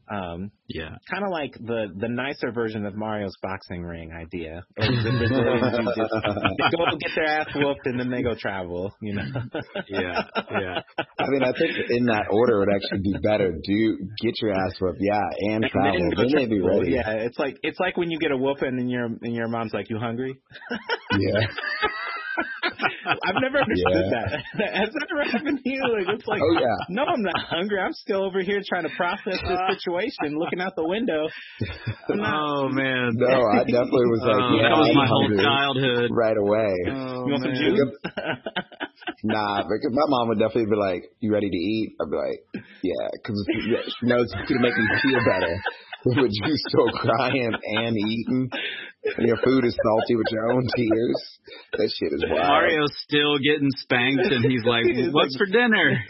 Um, 0.09 0.51
Yeah. 0.67 0.95
kind 1.09 1.23
of 1.23 1.31
like 1.31 1.53
the 1.53 1.87
the 1.95 2.07
nicer 2.09 2.51
version 2.51 2.85
of 2.85 2.95
Mario's 2.95 3.35
boxing 3.41 3.83
ring 3.83 4.11
idea. 4.11 4.63
Like 4.77 4.89
the 4.89 5.11
Brazilians 5.17 5.77
who 5.77 5.85
just 5.95 6.13
they 6.13 6.77
go 6.77 6.97
get 6.99 7.11
their 7.15 7.25
ass 7.25 7.47
whooped 7.55 7.85
and 7.85 7.99
then 7.99 8.09
they 8.09 8.23
go 8.23 8.35
travel, 8.35 8.93
you 9.01 9.13
know. 9.15 9.23
Yeah. 9.87 10.23
Yeah. 10.51 10.81
I 11.19 11.25
mean, 11.29 11.43
I 11.43 11.51
think 11.57 11.71
in 11.89 12.05
that 12.05 12.25
order 12.31 12.55
it 12.55 12.59
would 12.67 12.75
actually 12.75 13.01
be 13.03 13.15
better. 13.21 13.51
Do 13.51 13.97
get 14.21 14.33
your 14.41 14.51
ass 14.53 14.73
whooped, 14.81 14.99
yeah, 15.01 15.21
and 15.53 15.63
And 15.63 15.71
travel. 15.71 15.91
then 15.99 16.09
go 16.09 16.23
Then 16.23 16.31
they'd 16.35 16.49
be 16.49 16.61
ready. 16.61 16.91
Yeah, 16.91 17.11
it's 17.27 17.37
like 17.39 17.57
it's 17.63 17.79
like 17.79 17.97
when 17.97 18.09
you 18.11 18.19
get 18.19 18.31
a 18.31 18.37
whooping 18.37 18.79
and 18.79 18.89
your 18.89 19.05
and 19.05 19.33
your 19.35 19.47
mom's 19.47 19.73
like, 19.73 19.89
"You 19.89 19.97
hungry?" 19.99 20.35
Yeah. 21.19 21.45
I've 23.25 23.39
never 23.41 23.59
understood 23.59 24.05
Yeah. 24.05 24.15
that. 24.15 24.29
Has 24.85 24.89
that 24.93 25.07
ever 25.11 25.23
happened 25.31 25.59
to 25.63 25.69
you? 25.69 25.81
Like, 25.83 26.07
it's 26.15 26.27
like, 26.27 26.41
Oh 26.41 26.53
yeah. 26.59 26.77
no, 26.89 27.03
I'm 27.03 27.21
not 27.23 27.35
hungry. 27.49 27.79
I'm 27.79 27.93
still 27.93 28.23
over 28.23 28.41
here 28.41 28.61
trying 28.67 28.83
to 28.83 28.93
process 28.95 29.39
this 29.47 29.59
situation, 29.77 30.37
looking 30.37 30.61
out 30.61 30.75
the 30.75 30.87
window. 30.87 31.27
I'm 32.09 32.17
not, 32.17 32.33
Oh 32.33 32.69
man. 32.69 33.11
No, 33.15 33.27
I 33.51 33.63
definitely 33.65 34.07
was 34.09 34.23
like, 34.25 34.41
Oh, 34.41 34.55
yeah, 34.57 34.69
that 34.69 34.77
was 34.77 34.89
I'm 34.89 34.97
my 34.97 35.07
whole 35.09 35.29
childhood. 35.43 36.09
right 36.11 36.37
away. 36.37 36.73
Oh, 36.89 37.25
you 37.27 37.31
want 37.33 37.43
some 37.43 37.55
juice? 37.55 37.79
Nah, 39.23 39.61
because 39.61 39.93
my 39.93 40.05
mom 40.09 40.29
would 40.29 40.39
definitely 40.39 40.65
be 40.69 40.77
like, 40.77 41.03
"You 41.19 41.31
ready 41.31 41.49
to 41.49 41.57
eat?" 41.57 41.93
I'd 42.01 42.09
be 42.09 42.17
like, 42.17 42.41
"Yeah," 42.81 43.05
because 43.13 43.37
she 43.53 44.05
knows 44.07 44.25
it's 44.25 44.49
gonna 44.49 44.61
make 44.65 44.73
me 44.77 44.85
feel 44.97 45.21
better. 45.29 45.53
But 46.15 46.29
you 46.33 46.53
still 46.67 46.89
crying 46.97 47.53
and 47.53 47.95
eating, 47.95 48.49
and 49.17 49.27
your 49.27 49.37
food 49.45 49.65
is 49.65 49.77
salty 49.83 50.15
with 50.15 50.25
your 50.31 50.51
own 50.51 50.65
tears. 50.75 51.39
That 51.73 51.91
shit 51.93 52.11
is 52.13 52.25
wild. 52.27 52.47
Mario's 52.49 52.91
still 53.03 53.37
getting 53.37 53.69
spanked, 53.77 54.25
and 54.33 54.43
he's 54.43 54.65
like, 54.65 54.85
"What's 55.13 55.37
for 55.37 55.45
dinner?" 55.45 56.01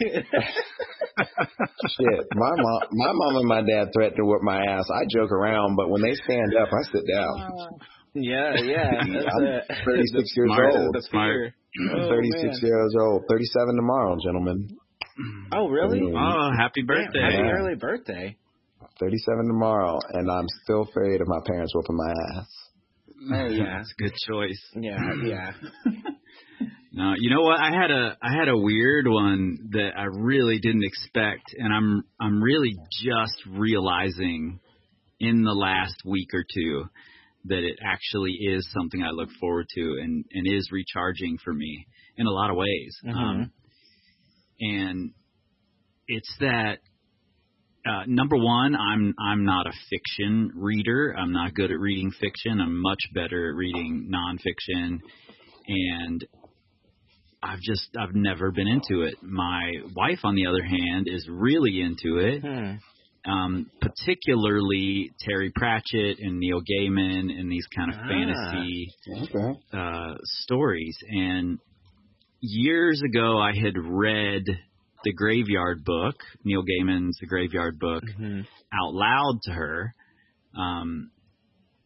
Shit, 1.20 2.24
my 2.34 2.52
mom, 2.56 2.80
my 2.92 3.12
mom 3.12 3.36
and 3.36 3.46
my 3.48 3.60
dad 3.62 3.88
threaten 3.94 4.16
to 4.18 4.24
whip 4.24 4.40
my 4.42 4.64
ass. 4.64 4.86
I 4.90 5.04
joke 5.10 5.30
around, 5.30 5.76
but 5.76 5.90
when 5.90 6.00
they 6.02 6.14
stand 6.14 6.54
up, 6.56 6.68
I 6.72 6.82
sit 6.90 7.04
down. 7.12 7.78
yeah, 8.14 8.54
yeah. 8.64 8.90
That's 8.96 9.34
I'm 9.36 9.44
it. 9.44 9.64
36 9.84 10.36
years 10.36 10.50
Smart. 10.54 10.74
old. 10.74 10.94
The 10.94 11.02
Smart. 11.10 11.52
I'm 11.92 12.00
Oh, 12.00 12.08
36 12.08 12.42
man. 12.44 12.54
years 12.62 12.94
old. 13.00 13.24
37 13.30 13.76
tomorrow, 13.76 14.16
gentlemen. 14.24 14.68
Oh, 15.52 15.68
really? 15.68 16.00
Mm. 16.00 16.16
Oh, 16.16 16.50
happy 16.56 16.80
Damn, 16.80 16.86
birthday! 16.86 17.20
happy 17.20 17.34
Yeah. 17.36 17.52
early 17.52 17.74
birthday. 17.76 18.36
37 19.02 19.46
tomorrow, 19.46 19.98
and 20.12 20.30
I'm 20.30 20.46
still 20.62 20.82
afraid 20.82 21.20
of 21.20 21.26
my 21.28 21.40
parents 21.46 21.74
whooping 21.74 21.96
my 21.96 22.12
ass. 22.38 22.46
Oh, 23.34 23.46
yeah. 23.48 23.78
That's 23.78 23.92
a 23.98 24.02
good 24.02 24.12
choice. 24.28 24.62
Yeah, 24.76 24.98
yeah. 25.24 25.50
No, 26.94 27.14
you 27.16 27.34
know 27.34 27.40
what? 27.40 27.58
I 27.58 27.70
had 27.70 27.90
a 27.90 28.18
I 28.20 28.36
had 28.38 28.48
a 28.48 28.56
weird 28.56 29.06
one 29.08 29.70
that 29.70 29.92
I 29.96 30.04
really 30.04 30.58
didn't 30.58 30.84
expect, 30.84 31.54
and 31.56 31.72
I'm 31.72 32.04
I'm 32.20 32.42
really 32.42 32.76
just 33.02 33.46
realizing 33.48 34.60
in 35.18 35.42
the 35.42 35.54
last 35.54 35.96
week 36.04 36.34
or 36.34 36.44
two 36.44 36.84
that 37.46 37.60
it 37.60 37.78
actually 37.82 38.32
is 38.32 38.70
something 38.72 39.02
I 39.02 39.10
look 39.10 39.30
forward 39.40 39.68
to 39.74 39.80
and 40.02 40.26
and 40.32 40.46
is 40.46 40.68
recharging 40.70 41.38
for 41.42 41.54
me 41.54 41.86
in 42.18 42.26
a 42.26 42.30
lot 42.30 42.50
of 42.50 42.56
ways. 42.56 42.98
Mhm. 43.06 43.14
Um, 43.16 43.52
and 44.60 45.12
it's 46.08 46.36
that 46.40 46.80
uh, 47.84 48.02
number 48.06 48.36
one, 48.36 48.74
I'm 48.76 49.14
I'm 49.18 49.44
not 49.44 49.66
a 49.66 49.72
fiction 49.90 50.50
reader. 50.54 51.14
I'm 51.18 51.32
not 51.32 51.54
good 51.54 51.70
at 51.70 51.78
reading 51.78 52.10
fiction. 52.20 52.60
I'm 52.60 52.80
much 52.80 53.00
better 53.14 53.50
at 53.50 53.56
reading 53.56 54.10
nonfiction, 54.12 54.98
and 55.68 56.24
I've 57.42 57.60
just 57.60 57.88
I've 57.98 58.14
never 58.14 58.52
been 58.52 58.68
into 58.68 59.02
it. 59.02 59.14
My 59.22 59.72
wife, 59.96 60.20
on 60.24 60.34
the 60.36 60.46
other 60.46 60.62
hand, 60.62 61.08
is 61.08 61.26
really 61.28 61.80
into 61.80 62.18
it, 62.18 62.40
Hmm. 62.42 63.30
um, 63.30 63.66
particularly 63.80 65.10
Terry 65.20 65.50
Pratchett 65.54 66.18
and 66.20 66.38
Neil 66.38 66.60
Gaiman 66.60 67.30
and 67.36 67.50
these 67.50 67.66
kind 67.74 67.90
of 67.92 67.96
Ah. 67.98 68.08
fantasy 68.08 68.88
Okay. 69.22 69.58
uh, 69.72 70.14
stories. 70.22 70.96
And 71.10 71.58
years 72.40 73.02
ago, 73.02 73.38
I 73.40 73.52
had 73.56 73.74
read 73.76 74.44
the 75.04 75.12
Graveyard 75.12 75.84
Book, 75.84 76.16
Neil 76.44 76.62
Gaiman's 76.62 77.18
The 77.20 77.26
Graveyard 77.26 77.78
Book, 77.78 78.04
Mhm. 78.04 78.46
out 78.72 78.94
loud 78.94 79.40
to 79.44 79.52
her, 79.52 79.94
um, 80.54 81.10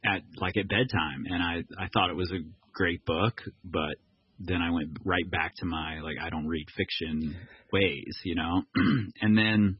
at 0.05 0.23
like 0.37 0.57
at 0.57 0.69
bedtime, 0.69 1.27
and 1.27 1.43
I 1.43 1.65
I 1.79 1.89
thought 1.89 2.11
it 2.11 2.17
was 2.17 2.31
a 2.33 2.45
great 2.73 3.05
book, 3.05 3.43
but 3.65 3.97
then 4.39 4.61
I 4.63 4.71
went 4.71 4.99
right 5.05 5.29
back 5.31 5.55
to 5.57 5.67
my 5.67 6.01
like 6.01 6.19
I 6.21 6.31
don't 6.31 6.47
read 6.47 6.71
fiction 6.77 7.35
ways, 7.73 8.21
you 8.25 8.35
know, 8.35 8.63
and 9.23 9.37
then 9.37 9.79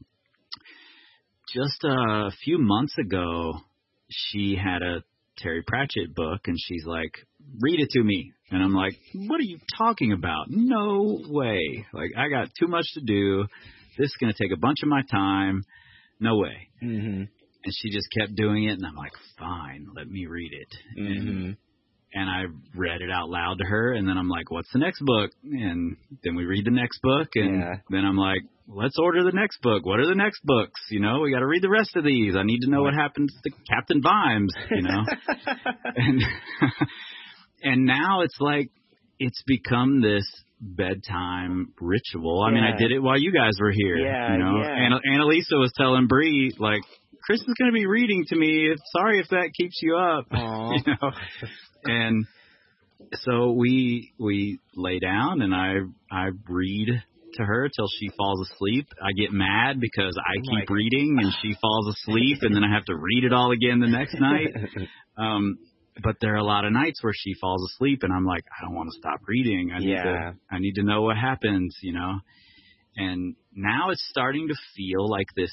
just 1.53 1.83
a 1.83 2.31
few 2.43 2.57
months 2.57 2.97
ago, 2.97 3.53
she 4.09 4.55
had 4.55 4.81
a 4.81 5.03
Terry 5.37 5.63
Pratchett 5.65 6.13
book, 6.13 6.41
and 6.47 6.57
she's 6.59 6.85
like, 6.85 7.26
"Read 7.61 7.79
it 7.79 7.89
to 7.91 8.03
me," 8.03 8.31
and 8.51 8.61
I'm 8.61 8.73
like, 8.73 8.93
"What 9.13 9.39
are 9.39 9.43
you 9.43 9.59
talking 9.77 10.11
about? 10.13 10.45
No 10.49 11.19
way! 11.29 11.85
Like 11.93 12.11
I 12.17 12.29
got 12.29 12.49
too 12.59 12.67
much 12.67 12.85
to 12.93 13.01
do. 13.01 13.45
This 13.97 14.07
is 14.07 14.15
gonna 14.19 14.33
take 14.33 14.51
a 14.51 14.57
bunch 14.59 14.77
of 14.83 14.89
my 14.89 15.01
time. 15.09 15.63
No 16.19 16.37
way." 16.37 16.67
Mhm. 16.83 17.27
And 17.65 17.73
she 17.81 17.89
just 17.89 18.07
kept 18.17 18.35
doing 18.35 18.63
it, 18.65 18.73
and 18.77 18.85
I'm 18.85 18.95
like, 18.95 19.11
"Fine, 19.37 19.87
let 19.95 20.07
me 20.09 20.25
read 20.27 20.51
it." 20.53 20.75
And 20.95 21.27
Mhm. 21.27 21.57
and 22.13 22.29
I 22.29 22.45
read 22.73 23.01
it 23.01 23.11
out 23.11 23.29
loud 23.29 23.57
to 23.59 23.65
her, 23.65 23.91
and 23.93 24.07
then 24.07 24.17
I'm 24.17 24.29
like, 24.29 24.49
"What's 24.49 24.71
the 24.71 24.79
next 24.79 25.01
book?" 25.03 25.31
And 25.43 25.97
then 26.23 26.35
we 26.35 26.45
read 26.45 26.65
the 26.65 26.71
next 26.71 27.01
book, 27.01 27.27
and 27.35 27.59
Yeah. 27.59 27.75
then 27.89 28.05
I'm 28.05 28.15
like, 28.15 28.41
"Let's 28.67 28.97
order 28.97 29.23
the 29.23 29.33
next 29.33 29.61
book. 29.61 29.85
What 29.85 29.99
are 29.99 30.05
the 30.05 30.15
next 30.15 30.41
books? 30.45 30.79
You 30.89 30.99
know, 31.01 31.19
we 31.21 31.31
got 31.31 31.39
to 31.39 31.47
read 31.47 31.61
the 31.61 31.69
rest 31.69 31.95
of 31.95 32.03
these. 32.05 32.35
I 32.35 32.43
need 32.43 32.59
to 32.61 32.69
know 32.69 32.81
what 32.83 32.93
happens 32.93 33.33
to 33.43 33.49
Captain 33.69 34.01
Vimes. 34.01 34.53
You 34.71 34.81
know." 34.83 35.03
and 35.95 36.21
and 37.61 37.85
now 37.85 38.21
it's 38.21 38.37
like 38.39 38.69
it's 39.19 39.41
become 39.45 40.01
this 40.01 40.25
bedtime 40.59 41.73
ritual. 41.79 42.41
I 42.41 42.51
mean, 42.51 42.63
I 42.63 42.77
did 42.77 42.91
it 42.91 42.99
while 42.99 43.19
you 43.19 43.31
guys 43.31 43.53
were 43.59 43.71
here. 43.71 43.97
Yeah, 43.97 44.33
you 44.33 44.39
know, 44.39 44.57
yeah. 44.61 44.85
Anna, 44.85 44.99
Annalisa 45.09 45.59
was 45.59 45.71
telling 45.77 46.07
Bree 46.07 46.53
like. 46.57 46.81
Kris 47.25 47.41
is 47.41 47.55
going 47.59 47.69
to 47.69 47.75
be 47.75 47.85
reading 47.85 48.23
to 48.29 48.37
me. 48.37 48.73
Sorry 48.95 49.19
if 49.19 49.27
that 49.31 49.49
keeps 49.53 49.79
you 49.81 49.97
up. 49.97 50.27
You 50.31 50.95
know, 51.01 51.11
and 51.83 52.25
so 53.23 53.51
we 53.51 54.13
we 54.19 54.59
lay 54.75 54.99
down 54.99 55.41
and 55.41 55.53
I 55.53 55.75
I 56.11 56.29
read 56.47 57.03
to 57.33 57.43
her 57.43 57.69
till 57.69 57.87
she 57.99 58.09
falls 58.17 58.49
asleep. 58.49 58.87
I 59.01 59.11
get 59.11 59.31
mad 59.31 59.79
because 59.79 60.17
I 60.17 60.39
Oh 60.39 60.59
keep 60.59 60.69
reading 60.69 61.17
and 61.21 61.33
she 61.41 61.55
falls 61.61 61.87
asleep 61.87 62.39
and 62.41 62.55
then 62.55 62.63
I 62.63 62.73
have 62.73 62.85
to 62.85 62.95
read 62.95 63.23
it 63.23 63.33
all 63.33 63.51
again 63.51 63.79
the 63.79 63.87
next 63.87 64.19
night. 64.19 64.53
Um 65.17 65.57
but 66.03 66.15
there 66.21 66.33
are 66.33 66.37
a 66.37 66.43
lot 66.43 66.65
of 66.65 66.71
nights 66.73 67.03
where 67.03 67.13
she 67.15 67.33
falls 67.39 67.63
asleep 67.73 67.99
and 68.03 68.13
I'm 68.13 68.25
like, 68.25 68.43
I 68.57 68.65
don't 68.65 68.75
want 68.75 68.89
to 68.91 68.97
stop 68.99 69.19
reading. 69.27 69.71
I 69.73 69.79
need 69.79 69.89
Yeah. 69.89 70.03
to 70.03 70.35
I 70.51 70.59
need 70.59 70.73
to 70.75 70.83
know 70.83 71.01
what 71.03 71.17
happens, 71.17 71.75
you 71.81 71.93
know. 71.93 72.19
And 72.95 73.35
now 73.53 73.89
it's 73.91 74.05
starting 74.09 74.47
to 74.47 74.55
feel 74.75 75.09
like 75.09 75.27
this 75.35 75.51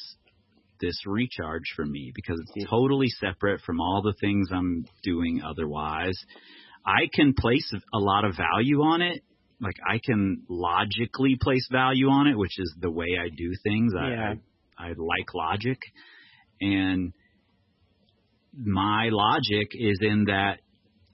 this 0.81 0.99
recharge 1.07 1.73
for 1.77 1.85
me 1.87 2.13
because 2.15 2.41
it's 2.41 2.69
totally 2.69 3.09
separate 3.09 3.61
from 3.63 3.81
all 3.81 4.03
the 4.03 4.15
things 4.21 4.49
I'm 4.53 4.85
doing 5.03 5.41
otherwise. 5.43 6.19
I 6.85 7.09
can 7.15 7.33
place 7.39 7.73
a 7.95 7.99
lot 7.99 8.25
of 8.25 8.37
value 8.37 8.83
on 8.83 9.01
it 9.03 9.23
like 9.61 9.77
I 9.89 9.99
can 10.05 10.43
logically 10.49 11.37
place 11.41 11.67
value 11.71 12.09
on 12.09 12.27
it, 12.27 12.37
which 12.37 12.59
is 12.59 12.75
the 12.81 12.91
way 12.91 13.17
I 13.19 13.29
do 13.29 13.53
things. 13.63 13.93
Yeah. 13.95 14.35
I, 14.79 14.85
I 14.85 14.89
I 14.89 14.89
like 14.89 15.33
logic, 15.35 15.79
and 16.61 17.13
my 18.57 19.09
logic 19.11 19.69
is 19.73 19.99
in 20.01 20.25
that 20.27 20.61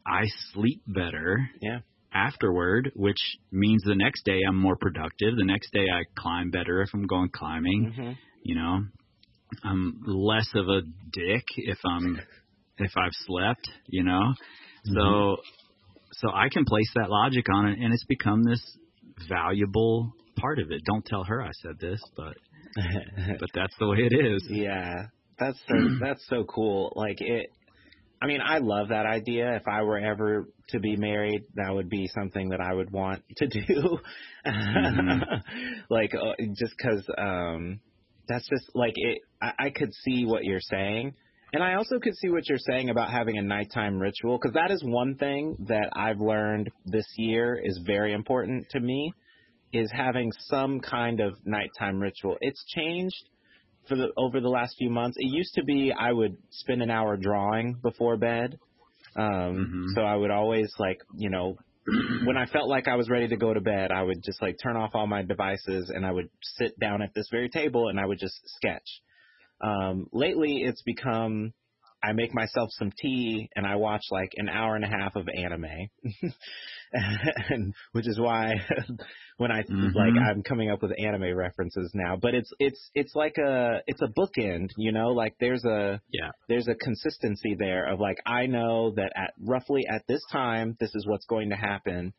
I 0.06 0.24
sleep 0.52 0.82
better 0.86 1.38
Yeah. 1.62 1.80
afterward, 2.12 2.90
which 2.94 3.20
means 3.52 3.82
the 3.84 3.94
next 3.94 4.24
day 4.24 4.40
I'm 4.46 4.56
more 4.56 4.76
productive. 4.76 5.36
The 5.36 5.44
next 5.44 5.72
day 5.72 5.86
I 5.92 6.04
climb 6.18 6.50
better 6.50 6.82
if 6.82 6.90
I'm 6.92 7.06
going 7.06 7.30
climbing. 7.30 7.92
hmm 7.94 8.12
You 8.42 8.54
know, 8.56 8.80
I'm 9.62 10.00
less 10.06 10.48
of 10.54 10.68
a 10.68 10.82
dick 11.12 11.44
if 11.56 11.78
I'm 11.84 12.20
if 12.78 12.90
I've 12.96 13.12
slept. 13.26 13.68
You 13.88 14.04
know, 14.04 14.34
so 14.84 15.36
so 16.12 16.30
I 16.30 16.48
can 16.48 16.64
place 16.64 16.90
that 16.96 17.10
logic 17.10 17.46
on 17.52 17.66
it, 17.66 17.78
and 17.78 17.92
it's 17.92 18.04
become 18.04 18.42
this 18.42 18.62
valuable 19.28 20.12
part 20.36 20.58
of 20.58 20.70
it. 20.70 20.82
Don't 20.84 21.04
tell 21.04 21.24
her 21.24 21.42
I 21.42 21.50
said 21.62 21.78
this, 21.80 22.00
but 22.16 22.34
but 23.38 23.48
that's 23.54 23.74
the 23.78 23.86
way 23.86 23.98
it 24.10 24.14
is. 24.14 24.46
Yeah, 24.50 25.06
that's 25.40 25.58
so 25.66 25.74
that's 26.00 26.24
so 26.28 26.44
cool. 26.44 26.92
Like 26.94 27.20
it. 27.20 27.50
I 28.22 28.26
mean, 28.26 28.40
I 28.46 28.58
love 28.58 28.88
that 28.88 29.06
idea. 29.06 29.56
If 29.56 29.66
I 29.66 29.82
were 29.82 29.98
ever 29.98 30.46
to 30.68 30.78
be 30.78 30.96
married, 30.96 31.44
that 31.54 31.72
would 31.72 31.88
be 31.88 32.06
something 32.14 32.50
that 32.50 32.60
I 32.60 32.74
would 32.74 32.90
want 32.90 33.22
to 33.38 33.46
do. 33.46 33.98
like, 35.90 36.14
uh, 36.14 36.34
just 36.52 36.74
because 36.76 37.08
um, 37.16 37.80
that's 38.28 38.46
just 38.50 38.70
like 38.74 38.92
it. 38.96 39.22
I, 39.40 39.52
I 39.58 39.70
could 39.70 39.94
see 40.04 40.26
what 40.26 40.44
you're 40.44 40.60
saying, 40.60 41.14
and 41.54 41.62
I 41.62 41.74
also 41.74 41.98
could 41.98 42.14
see 42.16 42.28
what 42.28 42.46
you're 42.46 42.58
saying 42.58 42.90
about 42.90 43.10
having 43.10 43.38
a 43.38 43.42
nighttime 43.42 43.98
ritual 43.98 44.38
because 44.38 44.54
that 44.54 44.70
is 44.70 44.82
one 44.84 45.16
thing 45.16 45.56
that 45.68 45.88
I've 45.94 46.20
learned 46.20 46.70
this 46.84 47.06
year 47.16 47.58
is 47.62 47.80
very 47.86 48.12
important 48.12 48.68
to 48.70 48.80
me. 48.80 49.12
Is 49.72 49.90
having 49.92 50.32
some 50.48 50.80
kind 50.80 51.20
of 51.20 51.34
nighttime 51.44 52.00
ritual. 52.00 52.36
It's 52.40 52.64
changed 52.74 53.30
for 53.90 53.96
the 53.98 54.12
over 54.16 54.40
the 54.40 54.48
last 54.50 54.76
few 54.78 54.90
months. 54.90 55.18
It 55.20 55.26
used 55.28 55.56
to 55.56 55.64
be 55.64 55.92
I 55.92 56.12
would 56.12 56.38
spend 56.52 56.82
an 56.82 56.92
hour 56.92 57.18
drawing 57.18 57.80
before 57.82 58.18
bed. 58.18 58.60
Um 59.16 59.72
Mhm. 59.72 59.86
so 59.86 60.02
I 60.02 60.16
would 60.16 60.30
always 60.32 60.72
like, 60.78 61.00
you 61.14 61.30
know, 61.30 61.60
when 62.20 62.38
I 62.38 62.46
felt 62.46 62.68
like 62.70 62.88
I 62.88 62.96
was 62.96 63.10
ready 63.10 63.28
to 63.28 63.36
go 63.38 63.54
to 63.54 63.60
bed, 63.62 63.92
I 63.92 64.02
would 64.02 64.22
just 64.24 64.42
like 64.42 64.56
turn 64.62 64.76
off 64.76 64.92
all 64.94 65.08
my 65.08 65.22
devices 65.22 65.90
and 65.94 66.06
I 66.06 66.12
would 66.12 66.30
sit 66.42 66.78
down 66.80 67.02
at 67.02 67.14
this 67.14 67.28
very 67.30 67.50
table 67.50 67.88
and 67.88 68.00
I 68.00 68.06
would 68.06 68.20
just 68.20 68.40
sketch. 68.56 69.02
Um 69.62 70.08
lately 70.12 70.62
it's 70.64 70.82
become 70.82 71.54
I 72.02 72.12
make 72.12 72.34
myself 72.34 72.70
some 72.72 72.90
tea 72.90 73.48
and 73.54 73.66
I 73.66 73.76
watch 73.76 74.02
like 74.10 74.32
an 74.36 74.48
hour 74.48 74.74
and 74.74 74.84
a 74.84 74.88
half 74.88 75.16
of 75.16 75.28
anime. 75.28 75.88
and 76.92 77.74
which 77.92 78.08
is 78.08 78.18
why 78.18 78.54
when 79.36 79.52
I 79.52 79.64
Mhm. 79.70 79.94
like 79.94 80.14
I'm 80.18 80.42
coming 80.42 80.70
up 80.70 80.82
with 80.82 80.92
anime 80.98 81.34
references 81.36 81.90
now, 81.94 82.16
but 82.16 82.34
it's 82.34 82.50
it's 82.58 82.90
it's 82.94 83.14
like 83.14 83.36
a 83.38 83.82
it's 83.86 84.02
a 84.02 84.08
bookend, 84.08 84.70
you 84.76 84.92
know, 84.92 85.08
like 85.08 85.34
there's 85.40 85.64
a 85.64 86.00
Yeah. 86.10 86.30
there's 86.48 86.68
a 86.68 86.74
consistency 86.74 87.54
there 87.58 87.86
of 87.92 88.00
like 88.00 88.18
I 88.26 88.46
know 88.46 88.92
that 88.96 89.12
at 89.14 89.34
roughly 89.38 89.82
at 89.88 90.02
this 90.08 90.22
time 90.32 90.76
this 90.80 90.94
is 90.94 91.06
what's 91.06 91.26
going 91.26 91.50
to 91.50 91.56
happen 91.56 92.12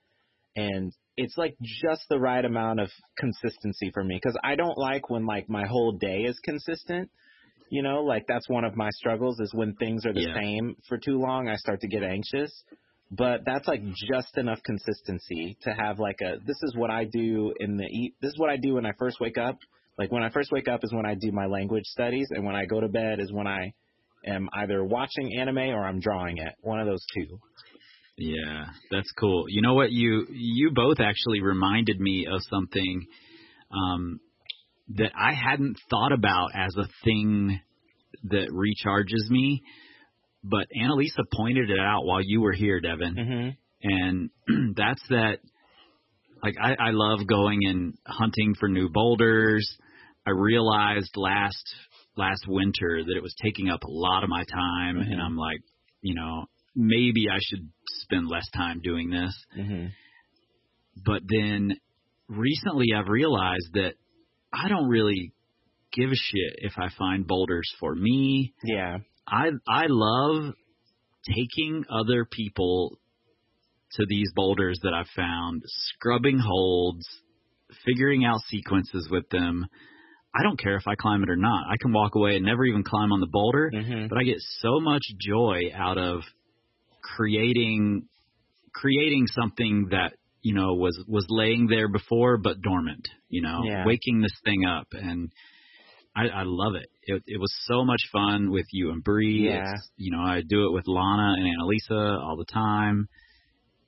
and 0.56 0.94
it's 1.18 1.38
like 1.38 1.58
just 1.62 2.04
the 2.10 2.20
right 2.20 2.44
amount 2.44 2.80
of 2.80 2.90
consistency 3.18 3.92
for 3.94 4.04
me 4.04 4.20
cuz 4.22 4.38
I 4.44 4.56
don't 4.56 4.78
like 4.78 5.10
when 5.10 5.26
like 5.26 5.50
my 5.50 5.66
whole 5.66 5.94
day 5.94 6.24
is 6.24 6.40
consistent. 6.40 7.10
You 7.72 7.82
know, 7.82 8.04
like 8.04 8.26
that's 8.28 8.48
one 8.48 8.66
of 8.66 8.76
my 8.76 8.90
struggles 8.92 9.40
is 9.40 9.52
when 9.54 9.74
things 9.76 10.06
are 10.06 10.14
the 10.14 10.22
Yeah. 10.22 10.34
same 10.36 10.76
for 10.88 10.98
too 11.00 11.18
long, 11.20 11.48
I 11.48 11.56
start 11.56 11.82
to 11.82 11.88
get 11.88 12.04
anxious 12.04 12.52
but 13.12 13.42
that's 13.46 13.68
like 13.68 13.82
just 14.10 14.38
enough 14.38 14.60
consistency 14.64 15.58
to 15.64 15.72
have 15.72 16.00
like 16.00 16.22
a 16.22 16.38
this 16.46 16.56
is 16.64 16.76
what 16.78 16.90
I 16.90 17.04
do 17.04 17.54
in 17.60 17.76
the 17.76 17.84
e- 17.84 18.16
this 18.22 18.30
is 18.30 18.40
what 18.40 18.50
I 18.50 18.56
do 18.56 18.76
when 18.76 18.86
I 18.86 18.94
first 18.98 19.20
wake 19.20 19.38
up. 19.38 19.58
Like 19.98 20.12
when 20.12 20.24
I 20.24 20.30
first 20.30 20.52
wake 20.52 20.70
up 20.70 20.80
is 20.84 20.94
when 20.94 21.06
I 21.06 21.16
do 21.16 21.32
my 21.32 21.46
language 21.46 21.84
studies, 21.86 22.28
and 22.32 22.46
when 22.46 22.56
I 22.56 22.66
go 22.66 22.80
to 22.80 22.88
bed 22.88 23.20
is 23.20 23.32
when 23.32 23.48
I 23.48 23.74
am 24.26 24.48
either 24.54 24.84
watching 24.84 25.38
anime 25.38 25.58
or 25.58 25.86
I'm 25.86 26.00
drawing 26.00 26.38
it. 26.38 26.54
One 26.62 26.80
of 26.80 26.88
those 26.88 27.06
two. 27.14 27.40
Yeah, 28.18 28.66
that's 28.90 29.12
cool. 29.20 29.46
You 29.50 29.62
know 29.62 29.74
what? 29.74 29.92
You 29.92 30.28
you 30.32 30.72
both 30.74 31.02
actually 31.02 31.42
reminded 31.42 32.00
me 32.00 32.28
of 32.32 32.40
something 32.50 33.06
um, 33.72 34.20
that 34.98 35.12
I 35.16 35.34
hadn't 35.34 35.78
thought 35.90 36.12
about 36.12 36.50
as 36.56 36.76
a 36.78 36.88
thing 37.04 37.60
that 38.26 38.50
recharges 38.50 39.30
me, 39.30 39.62
but 40.44 40.68
Annalisa 40.76 41.24
pointed 41.34 41.70
it 41.70 41.80
out 41.80 42.06
while 42.06 42.22
you 42.24 42.42
were 42.42 42.54
here, 42.54 42.80
Devin, 42.82 43.16
Mm-hmm. 43.16 43.50
and 43.84 44.30
that's 44.76 45.02
that. 45.10 45.40
Like 46.44 46.56
I, 46.60 46.72
I 46.72 46.90
love 46.92 47.28
going 47.28 47.60
and 47.66 47.94
hunting 48.06 48.56
for 48.60 48.68
new 48.68 48.90
boulders. 48.90 49.70
I 50.26 50.32
realized 50.32 51.12
last 51.16 51.64
last 52.18 52.46
winter 52.48 53.04
that 53.06 53.16
it 53.16 53.22
was 53.22 53.36
taking 53.44 53.70
up 53.70 53.84
a 53.84 53.92
lot 53.92 54.24
of 54.24 54.30
my 54.30 54.44
time, 54.52 54.96
Mhm. 54.98 55.12
and 55.12 55.22
I'm 55.22 55.38
like, 55.38 55.60
you 56.02 56.16
know, 56.16 56.46
maybe 56.76 57.26
I 57.32 57.38
should 57.40 57.70
spend 58.02 58.28
less 58.28 58.50
time 58.56 58.82
doing 58.84 59.10
this. 59.12 59.34
Mm-hmm. 59.58 59.86
But 61.06 61.22
then 61.28 61.74
recently 62.28 62.88
I've 62.96 63.08
realized 63.08 63.74
that 63.74 63.94
I 64.54 64.68
don't 64.70 64.88
really 64.90 65.34
give 65.94 66.10
a 66.10 66.16
shit 66.16 66.56
if 66.60 66.74
I 66.78 66.90
find 66.98 67.26
boulders 67.28 67.70
for 67.80 67.94
me. 67.96 68.54
Yeah. 68.64 68.98
I 69.28 69.50
I 69.68 69.86
love 69.88 70.54
taking 71.28 71.84
other 71.90 72.26
people 72.30 72.98
to 73.94 74.06
these 74.08 74.32
boulders 74.36 74.80
that 74.84 74.94
I've 74.94 75.10
found, 75.16 75.64
scrubbing 75.66 76.40
holds, 76.40 77.06
figuring 77.86 78.24
out 78.26 78.40
sequences 78.50 79.08
with 79.12 79.28
them. 79.30 79.66
I 80.34 80.44
don't 80.44 80.58
care 80.60 80.78
if 80.78 80.88
I 80.88 80.96
climb 80.96 81.24
it 81.24 81.30
or 81.30 81.36
not. 81.36 81.66
I 81.70 81.76
can 81.82 81.92
walk 81.92 82.16
away 82.16 82.36
and 82.38 82.46
never 82.46 82.64
even 82.64 82.84
climb 82.84 83.12
on 83.12 83.20
the 83.20 83.28
boulder, 83.28 83.70
Mm-hmm. 83.74 84.08
but 84.08 84.18
I 84.18 84.24
get 84.24 84.38
so 84.60 84.80
much 84.80 85.02
joy 85.20 85.72
out 85.76 85.98
of 85.98 86.22
creating 87.02 88.08
creating 88.74 89.28
something 89.28 89.88
that 89.92 90.14
you 90.42 90.54
know 90.54 90.74
was 90.74 91.04
was 91.08 91.26
laying 91.30 91.68
there 91.68 91.88
before 91.88 92.38
but 92.38 92.62
dormant. 92.62 93.08
You 93.30 93.42
know, 93.42 93.62
Yeah. 93.64 93.86
waking 93.86 94.22
this 94.22 94.38
thing 94.44 94.66
up, 94.66 94.88
and 94.92 95.32
I, 96.16 96.28
I 96.28 96.44
love 96.46 96.76
it. 96.76 96.90
it. 97.04 97.24
It 97.26 97.40
was 97.40 97.54
so 97.68 97.86
much 97.86 98.02
fun 98.12 98.52
with 98.52 98.66
you 98.72 98.92
and 98.92 99.04
Bree. 99.04 99.46
Yeah. 99.46 99.72
It's, 99.74 99.90
you 99.96 100.12
know, 100.12 100.22
I 100.22 100.42
do 100.48 100.66
it 100.68 100.74
with 100.74 100.84
Lana 100.88 101.36
and 101.38 101.46
Annalisa 101.48 102.20
all 102.22 102.36
the 102.38 102.52
time. 102.52 103.08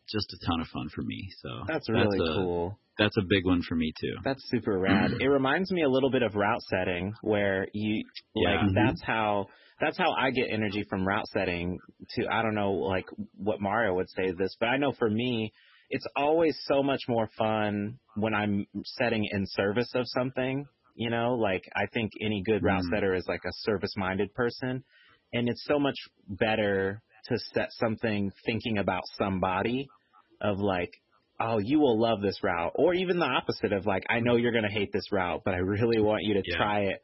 Just 0.10 0.34
a 0.34 0.46
ton 0.46 0.62
of 0.62 0.68
fun 0.68 0.88
for 0.94 1.02
me. 1.02 1.30
So 1.42 1.50
That's 1.68 1.90
really 1.90 2.18
a, 2.18 2.36
cool. 2.36 2.80
That's 2.98 3.18
a 3.18 3.24
big 3.28 3.46
one 3.46 3.62
for 3.68 3.76
me 3.76 3.92
too. 4.00 4.14
That's 4.24 4.42
super 4.50 4.78
rad. 4.78 5.12
it 5.20 5.28
reminds 5.28 5.72
me 5.72 5.84
a 5.84 5.90
little 5.90 6.12
bit 6.12 6.22
of 6.24 6.36
route 6.36 6.62
setting 6.70 7.14
where 7.22 7.68
you 7.74 8.04
like 8.36 8.60
Yeah. 8.62 8.68
that's 8.86 9.02
how 9.04 9.48
that's 9.82 9.98
how 9.98 10.12
I 10.14 10.32
get 10.32 10.48
energy 10.50 10.86
from 10.90 11.06
route 11.06 11.28
setting 11.34 11.80
to 12.12 12.28
I 12.32 12.42
don't 12.42 12.56
know 12.56 12.72
like 12.72 13.06
what 13.36 13.60
Mario 13.60 13.96
would 13.96 14.10
say 14.10 14.32
this, 14.38 14.56
but 14.60 14.68
I 14.68 14.78
know 14.78 14.94
for 14.98 15.10
me 15.10 15.52
it's 15.94 16.08
always 16.18 16.58
so 16.66 16.84
much 16.84 17.02
more 17.10 17.30
fun 17.38 18.00
when 18.16 18.36
I'm 18.36 18.68
setting 18.86 19.26
in 19.32 19.46
service 19.48 19.92
of 19.96 20.06
something, 20.08 20.70
you 20.96 21.12
know, 21.12 21.36
like 21.36 21.64
I 21.76 21.88
think 21.94 22.14
any 22.22 22.44
good 22.46 22.64
route 22.64 22.84
Mhm. 22.84 22.94
setter 22.94 23.16
is 23.16 23.26
like 23.28 23.44
a 23.46 23.54
service 23.62 23.94
minded 23.98 24.34
person 24.36 24.84
and 25.34 25.50
it's 25.50 25.66
so 25.68 25.80
much 25.80 25.98
better 26.30 27.02
to 27.28 27.40
set 27.56 27.70
something 27.74 28.32
thinking 28.46 28.80
about 28.80 29.04
somebody 29.18 29.92
of 30.42 30.60
like 30.60 30.92
oh, 31.40 31.60
you 31.60 31.80
will 31.80 32.00
love 32.02 32.22
this 32.22 32.40
route, 32.44 32.74
or 32.76 32.96
even 32.96 33.20
the 33.20 33.26
opposite 33.26 33.74
of 33.74 33.86
like, 33.86 34.04
I 34.10 34.22
know 34.22 34.38
you're 34.38 34.54
gonna 34.54 34.72
hate 34.72 34.92
this 34.94 35.12
route, 35.12 35.44
but 35.46 35.54
I 35.56 35.60
really 35.60 36.02
want 36.02 36.24
you 36.24 36.36
to 36.36 36.44
Yeah. 36.44 36.56
try 36.58 36.82
it. 36.82 37.02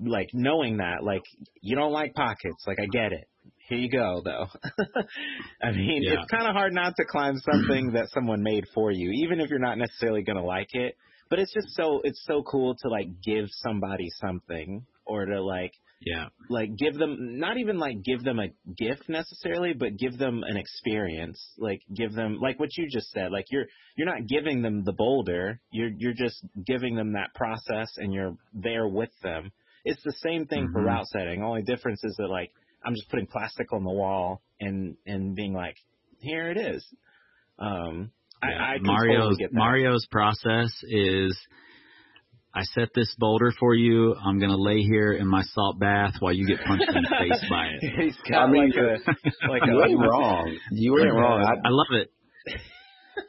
Like 0.00 0.28
knowing 0.34 0.78
that, 0.78 1.04
like 1.04 1.24
you 1.62 1.76
don't 1.76 1.92
like 1.92 2.14
pockets, 2.14 2.64
like 2.66 2.78
I 2.80 2.86
get 2.86 3.12
it. 3.12 3.28
Here 3.68 3.78
you 3.78 3.90
go, 3.90 4.22
though. 4.24 4.46
I 5.62 5.72
mean, 5.72 6.02
Yeah. 6.02 6.12
it's 6.12 6.26
kind 6.30 6.46
of 6.48 6.54
hard 6.54 6.72
not 6.74 6.94
to 6.96 7.04
climb 7.04 7.36
something 7.38 7.92
that 7.94 8.08
someone 8.10 8.42
made 8.42 8.64
for 8.74 8.90
you, 8.92 9.10
even 9.24 9.40
if 9.40 9.50
you're 9.50 9.58
not 9.58 9.78
necessarily 9.78 10.22
gonna 10.22 10.44
like 10.44 10.68
it. 10.74 10.96
But 11.30 11.40
it's 11.40 11.52
just 11.52 11.74
so 11.76 12.00
it's 12.04 12.22
so 12.26 12.42
cool 12.44 12.76
to 12.82 12.88
like 12.88 13.08
give 13.24 13.46
somebody 13.50 14.08
something, 14.20 14.86
or 15.06 15.26
to 15.26 15.42
like 15.42 15.72
Yeah. 16.00 16.28
like 16.48 16.76
give 16.76 16.94
them 16.94 17.38
not 17.40 17.58
even 17.58 17.78
like 17.78 18.02
give 18.04 18.22
them 18.22 18.38
a 18.38 18.48
gift 18.76 19.08
necessarily 19.08 19.74
but 19.74 19.96
give 19.98 20.18
them 20.18 20.42
an 20.46 20.56
experience 20.56 21.40
like 21.58 21.80
give 21.94 22.12
them 22.14 22.38
like 22.40 22.60
what 22.60 22.70
you 22.76 22.88
just 22.90 23.10
said 23.10 23.32
like 23.32 23.46
you're 23.50 23.66
you're 23.96 24.06
not 24.06 24.28
giving 24.28 24.62
them 24.62 24.84
the 24.84 24.92
boulder 24.92 25.60
you're 25.72 25.90
you're 25.98 26.14
just 26.14 26.44
giving 26.66 26.96
them 26.96 27.14
that 27.14 27.34
process 27.34 27.88
and 27.98 28.14
you're 28.14 28.36
there 28.54 28.88
with 28.88 29.10
them 29.22 29.50
it's 29.84 30.02
the 30.04 30.14
same 30.22 30.46
thing 30.46 30.68
for 30.72 30.82
Mhm. 30.82 30.84
route 30.84 31.06
setting 31.08 31.42
only 31.42 31.62
difference 31.62 32.02
is 32.04 32.14
that 32.18 32.28
like 32.28 32.52
i'm 32.86 32.94
just 32.94 33.10
putting 33.10 33.26
plastic 33.26 33.72
on 33.72 33.84
the 33.84 33.90
wall 33.92 34.42
and 34.60 34.96
and 35.06 35.34
being 35.34 35.52
like 35.52 35.76
here 36.20 36.50
it 36.50 36.56
is 36.58 36.86
um 37.58 38.10
Yeah. 38.42 38.48
I, 38.48 38.74
I 38.74 38.78
can 38.78 38.84
Mario's 38.86 39.18
totally 39.20 39.36
get 39.38 39.50
that. 39.52 39.58
Mario's 39.58 40.06
process 40.10 40.70
is 40.84 41.36
I 42.54 42.62
set 42.62 42.88
this 42.94 43.14
boulder 43.18 43.52
for 43.60 43.74
you. 43.74 44.14
I'm 44.14 44.38
gonna 44.38 44.56
lay 44.56 44.80
here 44.80 45.12
in 45.12 45.26
my 45.26 45.42
salt 45.42 45.78
bath 45.78 46.14
while 46.20 46.32
you 46.32 46.46
get 46.46 46.64
punched 46.64 46.88
in 46.88 47.02
the 47.02 47.08
face 47.18 47.44
by 47.50 47.66
it. 47.66 48.02
He's 48.02 48.16
got 48.30 48.48
I 48.48 48.50
mean, 48.50 48.70
like 48.70 48.78
a 48.78 49.48
like 49.50 49.62
You 49.66 49.84
ain't 49.84 50.00
a 50.00 50.08
wrong. 50.08 50.58
You 50.70 50.98
ain't 50.98 51.12
wrong. 51.12 51.42
I, 51.42 51.68
I 51.68 51.70
love 51.70 52.02
it. 52.02 52.10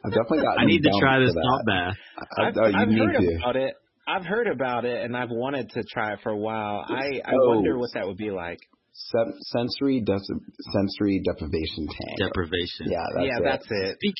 I've 0.04 0.12
definitely 0.12 0.38
got. 0.38 0.60
I 0.60 0.64
need 0.64 0.82
to 0.82 0.90
try 1.00 1.18
this 1.18 1.34
salt 1.34 1.66
bath. 1.66 1.94
I, 2.38 2.48
I've, 2.48 2.54
oh, 2.56 2.66
you 2.68 2.76
I've 2.78 2.88
need 2.88 2.98
heard 3.00 3.16
to. 3.16 3.36
about 3.38 3.56
it. 3.56 3.74
I've 4.06 4.24
heard 4.24 4.46
about 4.46 4.84
it, 4.86 5.04
and 5.04 5.14
I've 5.14 5.30
wanted 5.30 5.70
to 5.70 5.82
try 5.82 6.14
it 6.14 6.20
for 6.22 6.30
a 6.30 6.36
while. 6.36 6.84
I 6.88 7.20
I 7.24 7.32
Oh. 7.34 7.48
wonder 7.48 7.76
what 7.78 7.90
that 7.94 8.06
would 8.06 8.16
be 8.16 8.30
like. 8.30 8.60
Sen- 8.98 9.38
sensory 9.54 10.00
de- 10.00 10.18
sensory 10.72 11.22
deprivation 11.24 11.86
tank. 11.86 12.18
Deprivation. 12.18 12.90
yeah, 12.90 13.06
that's 13.14 13.26
yeah, 13.26 13.38
it. 13.38 13.42
that's 13.44 13.66
it. 13.70 13.94
Speak, 13.94 14.16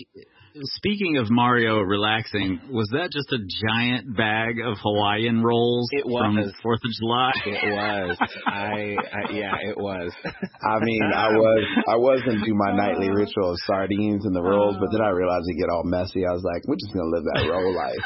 speaking 0.79 1.19
of 1.19 1.27
Mario 1.31 1.81
relaxing, 1.81 2.61
was 2.71 2.89
that 2.95 3.11
just 3.11 3.27
a 3.35 3.43
giant 3.67 4.17
bag 4.17 4.61
of 4.65 4.79
Hawaiian 4.79 5.43
rolls 5.43 5.89
It 5.93 6.07
was. 6.07 6.23
from 6.23 6.37
was. 6.37 6.53
Fourth 6.63 6.79
of 6.87 6.93
July? 6.95 7.33
It 7.45 7.75
was. 7.75 8.17
I, 8.47 8.97
I 9.03 9.21
yeah, 9.35 9.55
it 9.67 9.77
was. 9.77 10.13
I 10.25 10.79
mean, 10.81 11.03
I 11.15 11.27
um, 11.27 11.37
was 11.37 11.65
I 11.89 11.97
was 11.97 12.23
gonna 12.25 12.45
do 12.47 12.55
my 12.55 12.71
nightly 12.71 13.09
uh, 13.09 13.19
ritual 13.19 13.51
of 13.51 13.59
sardines 13.67 14.25
and 14.27 14.35
the 14.35 14.43
rolls, 14.43 14.77
but 14.79 14.89
then 14.93 15.03
I 15.03 15.11
uh, 15.11 15.13
realized 15.13 15.45
it 15.49 15.59
get 15.59 15.69
all 15.75 15.85
messy. 15.85 16.25
I 16.25 16.33
was 16.33 16.45
like, 16.47 16.63
we're 16.67 16.79
just 16.79 16.95
gonna 16.95 17.11
live 17.11 17.25
that 17.35 17.51
roll 17.51 17.75
life. 17.75 18.05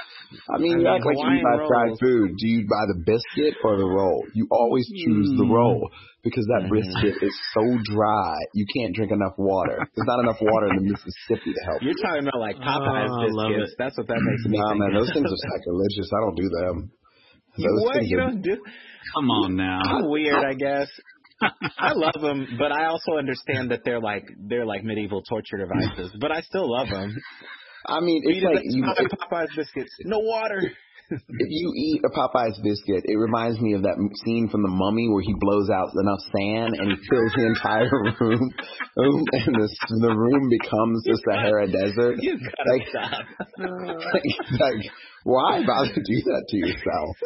I 0.48 0.56
mean, 0.56 0.72
I 0.72 0.76
you 0.80 0.84
mean, 0.84 0.86
act 0.88 1.04
like 1.04 1.16
you 1.16 1.22
Hawaiian 1.22 1.44
buy 1.44 1.68
fried 1.68 1.92
food. 2.00 2.32
Do 2.40 2.48
you 2.48 2.64
buy 2.64 2.84
the 2.88 2.98
biscuit 3.04 3.54
or 3.62 3.76
the 3.76 3.84
roll? 3.84 4.24
You 4.34 4.48
always 4.50 4.88
choose 4.88 5.28
the 5.36 5.44
Mm. 5.44 5.52
roll 5.52 5.90
because 6.22 6.46
that 6.46 6.64
Mhm. 6.64 6.68
brisket 6.70 7.14
is 7.22 7.34
so 7.54 7.62
dry. 7.94 8.34
You 8.54 8.66
can't 8.76 8.94
drink 8.94 9.12
enough 9.12 9.34
water. 9.38 9.76
There's 9.78 10.06
not 10.06 10.20
enough 10.20 10.38
water 10.40 10.68
in 10.70 10.76
the 10.76 10.86
Mississippi 10.86 11.52
to 11.52 11.62
help. 11.66 11.82
You're 11.82 11.98
talking 12.02 12.26
about 12.26 12.40
like 12.40 12.56
Popeye's 12.56 13.10
Oh, 13.10 13.26
biscuits. 13.26 13.74
That's 13.78 13.96
what 13.98 14.06
that 14.08 14.20
makes 14.22 14.44
me 14.46 14.58
Nah, 14.58 14.74
man, 14.74 14.94
those 14.94 15.10
things 15.12 15.26
are 15.26 15.42
sacrilegious. 15.58 16.08
I 16.14 16.20
don't 16.22 16.36
do 16.38 16.48
them. 16.48 16.76
You 17.56 17.68
Those 17.68 17.82
what? 17.84 18.04
You 18.06 18.16
don't 18.16 18.42
do? 18.42 18.56
Come 19.14 19.30
on 19.30 19.56
now. 19.56 19.80
I'm 19.82 20.08
weird, 20.10 20.44
I 20.44 20.54
guess. 20.54 20.88
I 21.78 21.92
love 21.92 22.20
them, 22.22 22.46
but 22.58 22.70
I 22.72 22.86
also 22.86 23.18
understand 23.18 23.72
that 23.72 23.80
they're 23.84 24.00
like 24.00 24.24
they're 24.38 24.64
like 24.64 24.84
medieval 24.84 25.22
torture 25.22 25.58
devices. 25.58 26.16
But 26.20 26.30
I 26.30 26.40
still 26.42 26.70
love 26.70 26.88
them. 26.88 27.16
I 27.84 28.00
mean, 28.00 28.22
it's 28.24 28.38
Eat 28.38 28.44
like 28.44 28.60
you. 28.62 28.84
like 28.86 29.08
Popeye's 29.10 29.50
biscuits, 29.56 29.90
no 30.04 30.20
water. 30.20 30.62
If 31.12 31.48
you 31.50 31.72
eat 31.76 32.00
a 32.04 32.10
Popeye's 32.10 32.58
biscuit, 32.62 33.04
it 33.04 33.16
reminds 33.16 33.60
me 33.60 33.74
of 33.74 33.82
that 33.82 33.96
scene 34.24 34.48
from 34.48 34.62
The 34.62 34.68
Mummy 34.72 35.08
where 35.08 35.22
he 35.22 35.34
blows 35.38 35.68
out 35.68 35.90
enough 36.00 36.20
sand 36.32 36.72
and 36.78 36.88
he 36.90 36.96
fills 37.08 37.32
the 37.36 37.46
entire 37.46 37.90
room, 38.20 38.40
and 38.96 39.54
the 39.56 39.68
the 40.00 40.14
room 40.16 40.48
becomes 40.48 41.02
the 41.04 41.20
Sahara 41.28 41.66
Desert. 41.68 42.16
You 42.20 42.38
gotta 42.38 42.70
Like- 42.70 42.88
stop. 42.88 43.24
like, 43.58 44.60
like, 44.60 44.90
why 45.24 45.62
bother 45.66 45.92
to 45.94 46.00
do 46.00 46.16
that 46.26 46.44
to 46.48 46.56
yourself? 46.56 47.16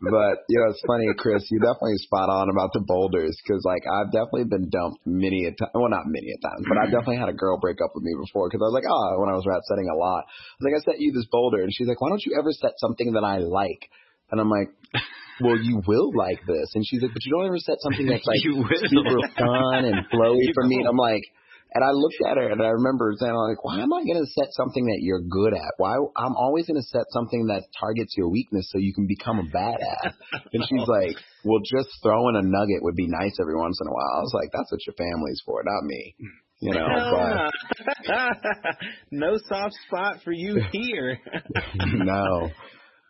But 0.00 0.48
you 0.48 0.56
know, 0.56 0.72
it's 0.72 0.80
funny, 0.88 1.04
Kris. 1.12 1.44
You're 1.52 1.60
definitely 1.60 2.00
spot 2.00 2.32
on 2.32 2.48
about 2.48 2.72
the 2.72 2.80
boulders 2.80 3.36
because, 3.36 3.60
like, 3.68 3.84
I've 3.84 4.08
definitely 4.08 4.48
been 4.48 4.72
dumped 4.72 5.04
many 5.04 5.44
a 5.44 5.52
time. 5.52 5.76
Well, 5.76 5.92
not 5.92 6.08
many 6.08 6.32
a 6.32 6.40
times, 6.40 6.64
but 6.64 6.80
I've 6.80 6.88
mm-hmm. 6.88 6.96
definitely 6.96 7.20
had 7.20 7.28
a 7.28 7.36
girl 7.36 7.60
break 7.60 7.84
up 7.84 7.92
with 7.92 8.00
me 8.00 8.16
before 8.16 8.48
because 8.48 8.64
I 8.64 8.68
was 8.72 8.76
like, 8.80 8.88
oh, 8.88 9.20
when 9.20 9.28
I 9.28 9.36
was 9.36 9.44
route 9.44 9.60
setting 9.68 9.92
a 9.92 9.96
lot, 10.00 10.24
I 10.24 10.56
was 10.56 10.64
like, 10.64 10.76
I 10.76 10.80
set 10.88 11.04
you 11.04 11.12
this 11.12 11.28
boulder, 11.28 11.60
and 11.60 11.68
she's 11.68 11.84
like, 11.84 12.00
why 12.00 12.08
don't 12.08 12.24
you 12.24 12.32
ever 12.40 12.48
set 12.48 12.80
something 12.80 13.12
that 13.12 13.28
I 13.28 13.44
like? 13.44 13.92
And 14.32 14.40
I'm 14.40 14.48
like, 14.48 14.72
well, 15.44 15.60
you 15.60 15.84
will 15.84 16.16
like 16.16 16.40
this, 16.48 16.72
and 16.72 16.80
she's 16.80 17.04
like, 17.04 17.12
but 17.12 17.20
you 17.20 17.36
don't 17.36 17.52
ever 17.52 17.60
set 17.60 17.76
something 17.84 18.08
that's 18.08 18.24
like 18.30 18.40
you 18.40 18.64
super 18.88 19.20
fun 19.36 19.84
and 19.84 20.00
flowy 20.12 20.48
You 20.48 20.56
for 20.56 20.64
me. 20.64 20.80
And. 20.80 20.88
I'm 20.88 20.96
like, 20.96 21.28
and 21.72 21.84
I 21.84 21.90
looked 21.92 22.18
at 22.26 22.36
her 22.36 22.50
and 22.50 22.62
I 22.62 22.68
remember 22.82 23.14
saying, 23.18 23.30
I'm 23.30 23.48
like, 23.48 23.64
why 23.64 23.80
am 23.80 23.92
I 23.92 24.02
going 24.02 24.18
to 24.18 24.30
set 24.34 24.52
something 24.52 24.86
that 24.86 24.98
you're 25.00 25.22
good 25.22 25.54
at? 25.54 25.74
Why 25.76 25.94
I'm 26.16 26.34
always 26.34 26.66
going 26.66 26.80
to 26.80 26.88
set 26.88 27.06
something 27.10 27.46
that 27.46 27.64
targets 27.78 28.14
your 28.16 28.28
weakness 28.28 28.68
so 28.70 28.78
you 28.78 28.92
can 28.92 29.06
become 29.06 29.38
a 29.38 29.46
badass. 29.46 30.14
And 30.52 30.64
she's 30.68 30.88
like, 30.88 31.16
well, 31.44 31.60
just 31.64 31.88
throwing 32.02 32.36
a 32.36 32.42
nugget 32.42 32.82
would 32.82 32.96
be 32.96 33.06
nice 33.06 33.38
every 33.40 33.56
once 33.56 33.78
in 33.80 33.86
a 33.86 33.92
while. 33.92 34.18
I 34.18 34.20
was 34.20 34.34
like, 34.34 34.50
that's 34.52 34.70
what 34.72 34.84
your 34.86 34.94
family's 34.98 35.42
for, 35.46 35.62
not 35.64 35.84
me. 35.84 36.14
You 36.60 36.74
know, 36.74 36.86
but 38.06 38.76
no 39.10 39.38
soft 39.48 39.74
spot 39.86 40.16
for 40.24 40.32
you 40.32 40.60
here. 40.72 41.18
no, 41.74 42.50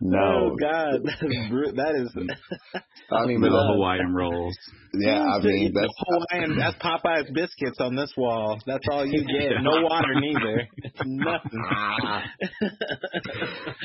Oh, 0.02 0.06
no. 0.06 0.18
Oh 0.52 0.56
God, 0.58 1.00
that's 1.04 1.20
bru- 1.50 1.72
that 1.72 1.94
is. 2.02 2.10
Mm. 2.16 2.80
I 3.12 3.26
mean, 3.26 3.40
Little 3.42 3.58
but, 3.68 3.74
Hawaiian 3.74 4.14
rolls. 4.14 4.56
yeah, 4.94 5.20
I 5.22 5.40
mean, 5.42 5.72
that's 5.74 5.92
Hawaiian. 5.98 6.58
That's 6.58 6.76
Popeye's 6.76 7.30
biscuits 7.32 7.78
on 7.80 7.96
this 7.96 8.12
wall. 8.16 8.58
That's 8.66 8.84
all 8.90 9.04
you 9.04 9.24
get. 9.38 9.60
No 9.62 9.82
water 9.82 10.14
neither. 10.20 10.68
Nothing. 11.04 11.62
Ah. 11.70 12.22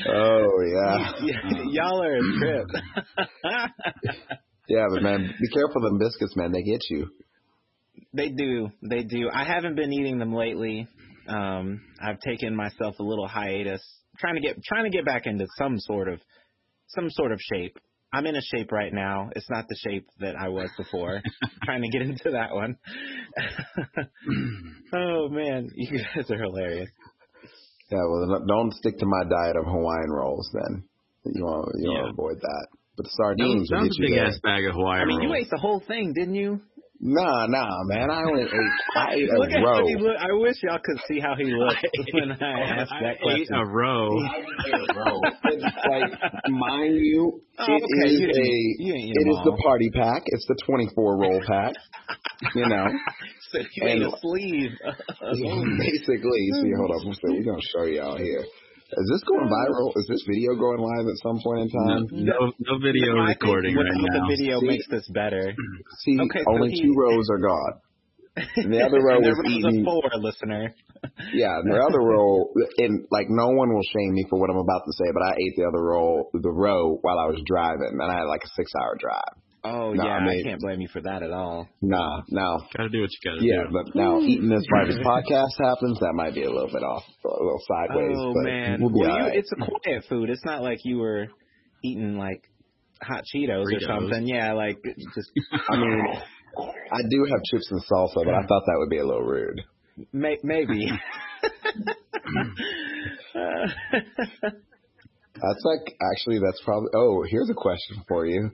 oh 0.08 0.48
yeah. 0.64 1.12
Y- 1.20 1.32
mm. 1.44 1.64
Y'all 1.72 2.02
are 2.02 2.16
a 2.16 2.38
trip. 2.38 2.66
Yeah, 4.68 4.86
but 4.92 5.02
man, 5.02 5.32
be 5.40 5.48
careful 5.48 5.84
of 5.84 5.90
them 5.90 5.98
biscuits, 5.98 6.34
man. 6.36 6.52
They 6.52 6.62
get 6.62 6.80
you. 6.90 7.06
they 8.14 8.28
do. 8.30 8.68
They 8.88 9.02
do. 9.04 9.28
I 9.32 9.44
haven't 9.44 9.76
been 9.76 9.92
eating 9.92 10.18
them 10.18 10.34
lately. 10.34 10.88
Um, 11.28 11.82
I've 12.02 12.20
taken 12.20 12.54
myself 12.54 12.94
a 12.98 13.02
little 13.02 13.26
hiatus, 13.28 13.82
trying 14.18 14.34
to 14.36 14.40
get 14.40 14.62
trying 14.64 14.84
to 14.84 14.90
get 14.90 15.04
back 15.04 15.26
into 15.26 15.46
some 15.58 15.78
sort 15.78 16.08
of 16.08 16.20
some 16.88 17.10
sort 17.10 17.32
of 17.32 17.40
shape. 17.52 17.78
I'm 18.12 18.26
in 18.26 18.36
a 18.36 18.40
shape 18.40 18.70
right 18.72 18.92
now. 18.92 19.30
It's 19.34 19.50
not 19.50 19.66
the 19.68 19.76
shape 19.76 20.06
that 20.20 20.36
I 20.36 20.48
was 20.48 20.70
before. 20.78 21.20
trying 21.64 21.82
to 21.82 21.88
get 21.88 22.02
into 22.02 22.30
that 22.30 22.54
one. 22.54 22.76
oh 24.94 25.28
man, 25.28 25.68
you 25.74 25.98
guys 26.14 26.30
are 26.30 26.42
hilarious. 26.42 26.88
Yeah, 27.90 27.98
well, 28.08 28.26
then 28.28 28.46
don't 28.46 28.72
stick 28.74 28.98
to 28.98 29.06
my 29.06 29.22
diet 29.28 29.56
of 29.56 29.64
Hawaiian 29.66 30.10
rolls 30.10 30.50
then. 30.52 30.84
You 31.24 31.44
want 31.44 31.68
you 31.78 31.90
want 31.90 32.06
to 32.16 32.22
avoid 32.22 32.40
that. 32.40 32.66
But 32.96 33.04
the 33.04 33.10
That 33.36 33.44
was, 33.44 33.66
sardines 33.66 33.68
that 33.70 33.80
was 33.82 33.98
a 33.98 34.02
you 34.02 34.08
big 34.08 34.16
there. 34.16 34.26
ass 34.26 34.40
bag 34.42 34.64
of 34.66 34.74
Hawaiian 34.74 35.02
I 35.02 35.06
mean, 35.06 35.22
you 35.22 35.34
ate 35.34 35.50
the 35.50 35.58
whole 35.58 35.80
thing, 35.86 36.14
didn't 36.14 36.34
you? 36.34 36.60
Nah, 36.98 37.46
nah, 37.46 37.68
man. 37.84 38.10
I 38.10 38.22
only 38.24 38.42
ate 38.44 38.50
I 38.96 39.14
ate 39.14 39.28
Look 39.30 39.50
a 39.52 39.60
row. 39.60 39.84
look. 39.84 40.16
I 40.18 40.32
wish 40.32 40.56
y'all 40.62 40.78
could 40.82 40.96
see 41.06 41.20
how 41.20 41.34
he 41.36 41.44
looked 41.44 41.84
when 42.12 42.32
I 42.32 42.80
asked 42.80 42.92
I 42.92 43.00
that 43.02 43.16
ate 43.16 43.20
question. 43.20 43.54
a 43.54 43.64
row. 43.66 44.08
It's 45.44 45.62
like, 45.88 46.50
mind 46.50 46.96
you, 46.96 47.42
Oh, 47.58 47.64
it 47.68 47.82
okay, 47.84 48.08
is 48.12 48.20
you 48.20 48.28
a 48.28 48.32
you 48.82 49.12
it 49.14 49.28
is 49.30 49.38
the 49.44 49.56
party 49.62 49.90
pack. 49.90 50.22
It's 50.26 50.46
the 50.46 50.56
24 50.66 51.18
roll 51.20 51.40
pack. 51.46 51.74
You 52.54 52.66
know, 52.68 52.86
So 53.52 53.58
you 53.60 53.82
ate 53.88 54.02
And- 54.02 54.12
a 54.12 54.16
sleeve. 54.20 54.72
basically. 55.78 56.48
See, 56.62 56.72
hold 56.76 56.90
up. 56.92 57.00
So 57.14 57.32
we're 57.32 57.44
gonna 57.44 57.60
show 57.72 57.84
y'all 57.84 58.16
here. 58.18 58.44
Is 58.92 59.06
this 59.10 59.22
going 59.26 59.48
viral? 59.50 59.90
Is 59.96 60.06
this 60.08 60.22
video 60.30 60.54
going 60.54 60.78
live 60.78 61.06
at 61.10 61.18
some 61.22 61.40
point 61.42 61.66
in 61.66 61.68
time? 61.74 62.06
no, 62.12 62.52
no 62.60 62.78
video 62.78 63.18
I 63.18 63.34
think 63.34 63.42
recording 63.42 63.74
right 63.74 63.82
without 63.82 64.14
now. 64.14 64.28
The 64.28 64.36
video 64.38 64.60
See? 64.60 64.66
makes 64.68 64.86
this 64.88 65.08
better. 65.10 65.54
See, 66.06 66.16
Okay, 66.20 66.42
so 66.46 66.54
only 66.54 66.70
he- 66.70 66.82
two 66.82 66.94
rows 66.96 67.26
are 67.30 67.38
gone. 67.42 67.74
And 68.62 68.70
the 68.72 68.84
other 68.84 69.00
row 69.06 69.16
And 69.16 69.24
there 69.24 69.32
was 69.34 69.42
was 69.42 69.52
eating. 69.58 69.80
a 69.80 69.84
four 69.84 70.02
listener. 70.20 70.74
Yeah, 71.34 71.56
the 71.64 71.78
other 71.82 72.00
roll, 72.00 72.52
and 72.78 73.06
like 73.10 73.26
no 73.28 73.48
one 73.48 73.72
will 73.72 73.86
shame 73.96 74.12
me 74.14 74.24
for 74.30 74.38
what 74.38 74.50
I'm 74.50 74.58
about 74.58 74.82
to 74.86 74.92
say, 74.92 75.08
but 75.12 75.22
I 75.22 75.32
ate 75.34 75.54
the 75.56 75.64
other 75.66 75.82
roll, 75.82 76.30
the 76.32 76.50
row, 76.50 76.98
while 77.02 77.18
I 77.18 77.26
was 77.26 77.40
driving, 77.46 77.90
and 77.98 78.02
I 78.02 78.14
had 78.14 78.24
like 78.28 78.42
a 78.44 78.48
six 78.54 78.70
hour 78.80 78.96
drive. 79.00 79.34
Oh 79.66 79.92
No, 79.92 80.04
yeah, 80.04 80.10
I 80.10 80.24
mean- 80.26 80.40
I 80.46 80.48
can't 80.48 80.60
blame 80.60 80.80
you 80.80 80.88
for 80.88 81.00
that 81.02 81.22
at 81.22 81.30
all. 81.30 81.68
Nah, 81.82 82.22
now, 82.28 82.58
Gotta 82.76 82.88
do 82.90 83.00
what 83.00 83.10
you 83.10 83.18
gotta 83.30 83.44
yeah, 83.44 83.64
do. 83.66 83.72
but 83.72 83.94
now 83.94 84.20
eating 84.20 84.48
this 84.48 84.64
right 84.72 84.88
as 84.88 84.96
podcast 84.98 85.52
happens, 85.60 85.98
that 86.00 86.12
might 86.14 86.34
be 86.34 86.42
a 86.44 86.50
little 86.50 86.70
bit 86.72 86.82
off, 86.82 87.04
a 87.24 87.28
little 87.28 87.60
sideways. 87.66 88.16
oh 88.18 88.32
but 88.34 88.44
man, 88.44 88.80
we'll 88.80 88.90
be 88.90 89.00
well, 89.00 89.10
all 89.10 89.18
you, 89.18 89.24
right. 89.24 89.36
it's 89.38 89.50
a 89.52 89.56
quiet 89.56 90.04
food. 90.08 90.30
It's 90.30 90.44
not 90.44 90.62
like 90.62 90.78
you 90.84 90.98
were 90.98 91.26
eating 91.84 92.16
like 92.18 92.42
hot 93.02 93.24
Cheetos, 93.34 93.64
or 93.66 93.80
something. 93.80 94.26
Yeah, 94.26 94.52
like 94.54 94.78
just 95.14 95.30
I 95.70 95.76
mean, 95.76 96.02
I 96.92 97.02
do 97.10 97.24
have 97.24 97.42
chips 97.50 97.70
and 97.70 97.80
salsa, 97.90 98.24
but 98.24 98.34
I 98.34 98.40
thought 98.46 98.62
that 98.66 98.76
would 98.78 98.90
be 98.90 98.98
a 98.98 99.04
little 99.06 99.22
rude. 99.22 99.60
may, 100.12 100.38
maybe. 100.42 100.90
That's 105.42 105.64
like 105.64 105.94
actually 106.12 106.38
that's 106.38 106.60
probably. 106.64 106.88
Oh, 106.94 107.22
here's 107.28 107.50
a 107.50 107.54
question 107.54 108.02
for 108.08 108.24
you. 108.26 108.50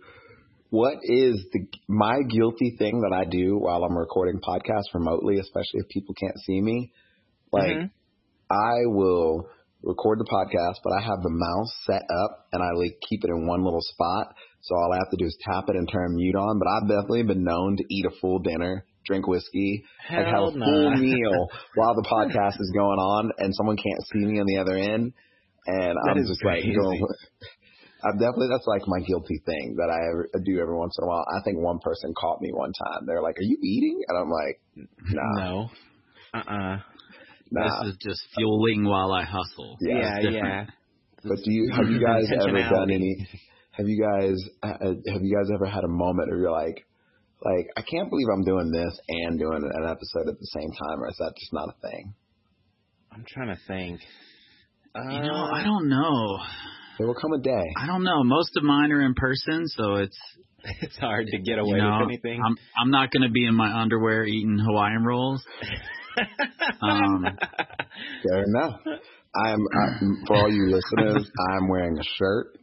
What 0.72 1.04
is 1.04 1.36
the 1.52 1.66
my 1.86 2.16
guilty 2.30 2.76
thing 2.78 3.02
that 3.04 3.12
I 3.14 3.28
do 3.28 3.58
while 3.58 3.84
I'm 3.84 3.92
recording 3.96 4.40
podcasts 4.40 4.88
remotely, 4.94 5.36
especially 5.38 5.80
if 5.84 5.88
people 5.88 6.14
can't 6.18 6.38
see 6.46 6.62
me? 6.62 6.92
Like 7.52 7.76
Mhm. 7.76 7.90
I 8.50 8.86
will 8.86 9.48
record 9.82 10.18
the 10.18 10.24
podcast, 10.24 10.76
but 10.82 10.94
I 10.96 11.02
have 11.02 11.20
the 11.22 11.28
mouse 11.28 11.72
set 11.84 12.00
up 12.24 12.46
and 12.54 12.62
I 12.62 12.70
like 12.72 12.96
keep 13.06 13.22
it 13.22 13.28
in 13.28 13.46
one 13.46 13.62
little 13.62 13.82
spot. 13.82 14.34
So 14.62 14.74
all 14.74 14.92
I 14.94 14.96
have 14.96 15.10
to 15.10 15.16
do 15.18 15.26
is 15.26 15.36
tap 15.42 15.64
it 15.68 15.76
and 15.76 15.86
turn 15.92 16.14
mute 16.16 16.36
on. 16.36 16.58
But 16.58 16.68
I've 16.68 16.88
definitely 16.88 17.24
been 17.24 17.44
known 17.44 17.76
to 17.76 17.84
eat 17.90 18.06
a 18.06 18.10
full 18.22 18.38
dinner, 18.38 18.86
drink 19.04 19.26
whiskey, 19.28 19.84
like 20.08 20.24
have 20.24 20.26
Hell 20.34 20.48
a 20.48 20.52
full 20.52 20.96
meal 20.96 21.48
while 21.74 21.94
the 21.96 22.08
podcast 22.08 22.56
is 22.58 22.72
going 22.74 22.98
on, 22.98 23.30
and 23.36 23.54
someone 23.54 23.76
can't 23.76 24.02
see 24.10 24.24
me 24.24 24.40
on 24.40 24.46
the 24.46 24.56
other 24.56 24.76
end. 24.76 25.12
And 25.66 25.96
That 26.00 26.14
I'm 26.16 26.16
just 26.26 26.42
like 26.44 26.62
crazy. 26.62 26.74
going. 26.74 27.04
I'm 28.04 28.18
definitely 28.18 28.48
that's 28.50 28.66
like 28.66 28.82
my 28.86 29.00
guilty 29.00 29.40
thing 29.46 29.76
that 29.78 29.90
I 29.90 29.98
ever, 30.10 30.28
do 30.44 30.58
every 30.60 30.76
once 30.76 30.96
in 30.98 31.04
a 31.04 31.06
while. 31.06 31.24
I 31.30 31.42
think 31.44 31.58
one 31.58 31.78
person 31.78 32.12
caught 32.18 32.40
me 32.40 32.50
one 32.52 32.72
time. 32.72 33.06
They're 33.06 33.22
like, 33.22 33.38
"Are 33.38 33.46
you 33.46 33.58
eating?" 33.62 34.00
And 34.08 34.18
I'm 34.18 34.30
like, 34.30 34.60
"Nah, 35.10 35.44
No. 35.44 35.70
Uh 36.34 36.38
uh 36.38 36.76
nah." 37.50 37.84
This 37.84 37.92
is 37.92 37.96
just 38.02 38.20
fueling 38.36 38.84
while 38.84 39.12
I 39.12 39.24
hustle. 39.24 39.76
Yeah, 39.80 40.18
Yeah, 40.20 40.30
yeah. 40.30 40.66
But 41.24 41.38
do 41.44 41.52
you 41.52 41.72
have 41.76 41.88
you 41.88 42.04
guys 42.04 42.24
ever 42.34 42.58
done 42.58 42.90
any? 42.90 43.14
Have 43.72 43.86
you 43.86 44.02
guys 44.02 44.36
uh, 44.62 44.78
have 45.12 45.22
you 45.22 45.36
guys 45.36 45.48
ever 45.54 45.66
had 45.66 45.84
a 45.84 45.88
moment 45.88 46.28
where 46.28 46.40
you're 46.40 46.50
like, 46.50 46.84
like 47.44 47.66
I 47.76 47.82
can't 47.82 48.10
believe 48.10 48.26
I'm 48.32 48.44
doing 48.44 48.70
this 48.72 48.98
and 49.08 49.38
doing 49.38 49.62
an 49.62 49.84
episode 49.86 50.28
at 50.28 50.38
the 50.38 50.50
same 50.58 50.70
time, 50.72 51.00
or 51.00 51.08
is 51.08 51.16
that 51.18 51.32
just 51.38 51.52
not 51.52 51.68
a 51.68 51.88
thing? 51.88 52.14
I'm 53.12 53.24
trying 53.28 53.54
to 53.54 53.60
think. 53.68 54.00
You 54.94 55.22
know, 55.22 55.48
I 55.50 55.62
don't 55.64 55.88
know. 55.88 56.38
There 56.98 57.06
will 57.06 57.14
come 57.14 57.32
a 57.32 57.38
day. 57.38 57.72
I 57.76 57.86
don't 57.86 58.04
know. 58.04 58.22
Most 58.24 58.56
of 58.56 58.64
mine 58.64 58.92
are 58.92 59.02
in 59.02 59.14
person, 59.14 59.66
so 59.66 59.96
it's 59.96 60.18
it's 60.80 60.96
hard 60.98 61.26
to 61.26 61.38
get 61.38 61.58
away 61.58 61.76
you 61.76 61.82
know, 61.82 61.98
with 62.00 62.08
anything. 62.08 62.40
I'm 62.44 62.56
I'm 62.78 62.90
not 62.90 63.10
going 63.10 63.22
to 63.22 63.32
be 63.32 63.46
in 63.46 63.54
my 63.54 63.80
underwear 63.80 64.24
eating 64.24 64.58
Hawaiian 64.58 65.04
rolls. 65.04 65.44
um, 66.82 67.24
Fair 68.28 68.44
enough. 68.44 68.80
I'm, 69.34 69.60
I'm 69.82 70.24
for 70.26 70.36
all 70.36 70.52
you 70.52 70.66
listeners. 70.66 71.30
I'm 71.50 71.68
wearing 71.68 71.98
a 71.98 72.04
shirt 72.18 72.58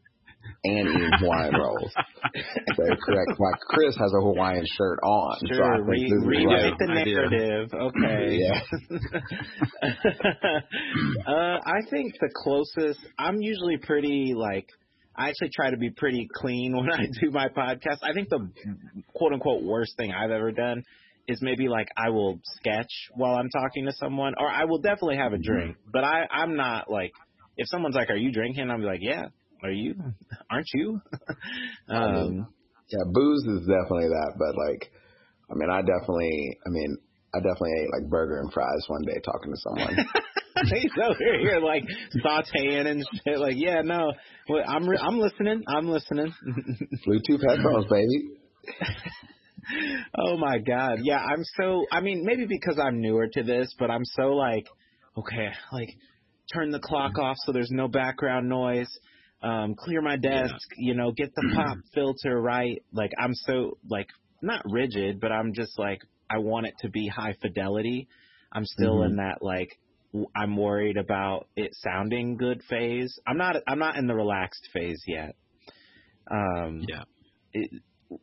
and 0.64 0.88
eating 0.90 1.12
Hawaiian 1.20 1.54
rolls. 1.60 1.92
so 2.76 2.84
correct. 3.06 3.40
Like 3.40 3.60
Kris 3.70 3.96
has 3.98 4.12
a 4.14 4.22
Hawaiian 4.22 4.66
shirt 4.78 5.00
on. 5.04 5.38
Sure, 5.48 5.58
so 5.58 5.64
I 5.64 5.76
think 5.78 5.88
re- 5.88 6.04
this 6.04 6.12
is 6.12 6.24
rewrite 6.26 6.64
right. 6.64 6.74
the 6.80 6.88
narrative. 6.88 7.74
Okay. 7.74 8.30
Yeah. 8.40 8.62
uh, 11.28 11.60
I 11.66 11.82
think 11.90 12.14
the 12.20 12.30
closest. 12.36 13.00
I'm 13.18 13.42
usually 13.42 13.78
pretty 13.78 14.34
like. 14.36 14.68
I 15.16 15.30
actually 15.30 15.50
try 15.54 15.72
to 15.72 15.78
be 15.78 15.90
pretty 15.90 16.28
clean 16.34 16.76
when 16.76 16.90
I 16.92 17.06
do 17.22 17.32
my 17.32 17.48
podcast. 17.50 17.98
I 18.04 18.14
think 18.14 18.30
the 18.30 18.50
quote 19.14 19.34
unquote 19.34 19.64
worst 19.64 19.98
thing 19.98 20.12
I've 20.14 20.32
ever 20.32 20.52
done 20.52 20.84
is 21.28 21.42
maybe 21.42 21.68
like 21.68 21.90
I 21.98 22.10
will 22.10 22.40
sketch 22.58 22.92
while 23.16 23.36
I'm 23.36 23.50
talking 23.50 23.86
to 23.86 23.92
someone, 23.94 24.34
or 24.38 24.50
I 24.50 24.66
will 24.66 24.80
definitely 24.80 25.18
have 25.18 25.34
a 25.34 25.38
drink. 25.38 25.78
But 25.92 26.04
I 26.04 26.26
I'm 26.32 26.56
not 26.56 26.90
like 26.90 27.12
if 27.58 27.68
someone's 27.68 27.96
like, 27.96 28.10
"Are 28.10 28.16
you 28.16 28.32
drinking?" 28.32 28.70
I'm 28.70 28.82
like, 28.82 29.02
"Yeah." 29.02 29.28
Are 29.64 29.72
you? 29.72 29.96
Aren't 30.52 30.70
you? 30.74 31.02
um, 31.90 32.48
Yeah, 32.90 33.04
booze 33.12 33.44
is 33.44 33.68
definitely 33.68 34.10
that, 34.10 34.34
but 34.38 34.56
like, 34.56 34.92
I 35.52 35.56
mean, 35.56 35.70
I 35.70 35.82
definitely, 35.82 36.58
I 36.66 36.70
mean, 36.70 36.98
I 37.34 37.38
definitely 37.38 37.72
ate 37.82 38.02
like 38.02 38.10
burger 38.10 38.40
and 38.40 38.52
fries 38.52 38.86
one 38.88 39.04
day 39.04 39.20
talking 39.24 39.54
to 39.54 39.60
someone. 39.60 39.96
Over 41.02 41.40
here 41.40 41.60
like 41.62 41.84
sauteing 42.26 42.86
and 42.88 43.06
shit. 43.26 43.40
Like, 43.40 43.56
yeah, 43.58 43.82
no, 43.82 44.12
well, 44.50 44.64
I'm 44.68 44.88
re- 44.88 45.00
I'm 45.02 45.18
listening. 45.20 45.64
I'm 45.68 45.88
listening. 45.88 46.34
Bluetooth 47.08 47.42
headphones, 47.48 47.86
baby. 47.90 48.40
oh 50.18 50.38
my 50.38 50.58
god, 50.58 51.00
yeah. 51.04 51.20
I'm 51.20 51.44
so. 51.60 51.86
I 51.92 52.02
mean, 52.02 52.24
maybe 52.26 52.46
because 52.46 52.78
I'm 52.78 53.00
newer 53.00 53.28
to 53.28 53.44
this, 53.44 53.74
but 53.80 53.90
I'm 53.90 54.04
so 54.04 54.34
like, 54.34 54.68
okay, 55.18 55.50
like 55.72 55.90
turn 56.54 56.72
the 56.72 56.80
clock 56.80 57.18
off 57.20 57.38
so 57.46 57.52
there's 57.52 57.72
no 57.72 57.88
background 57.88 58.50
noise. 58.50 58.90
Um, 59.42 59.76
clear 59.76 60.02
my 60.02 60.18
desk, 60.18 60.54
you 60.78 60.94
know, 60.96 61.12
get 61.12 61.34
the 61.36 61.44
pop 61.56 61.80
filter 61.94 62.40
right. 62.42 62.82
Like 62.92 63.12
I'm 63.18 63.34
so 63.34 63.78
like 63.90 64.08
not 64.42 64.62
rigid, 64.66 65.20
but 65.20 65.32
I'm 65.32 65.54
just 65.54 65.78
like 65.80 66.02
I 66.30 66.40
want 66.40 66.68
it 66.68 66.76
to 66.82 66.90
be 66.90 67.08
high 67.08 67.36
fidelity. 67.42 68.08
I'm 68.52 68.66
still 68.66 69.02
Mhm. 69.02 69.06
in 69.06 69.16
that 69.18 69.42
like 69.42 69.70
I'm 70.36 70.58
worried 70.58 70.98
about 70.98 71.48
it 71.56 71.72
sounding 71.76 72.38
good 72.38 72.62
phase. 72.70 73.14
I'm 73.28 73.38
not 73.38 73.58
I'm 73.68 73.80
not 73.80 73.96
in 73.98 74.08
the 74.08 74.16
relaxed 74.16 74.68
phase 74.74 75.02
yet. 75.08 75.36
Um 76.30 76.86
yeah. 76.88 77.04
it, 77.54 77.70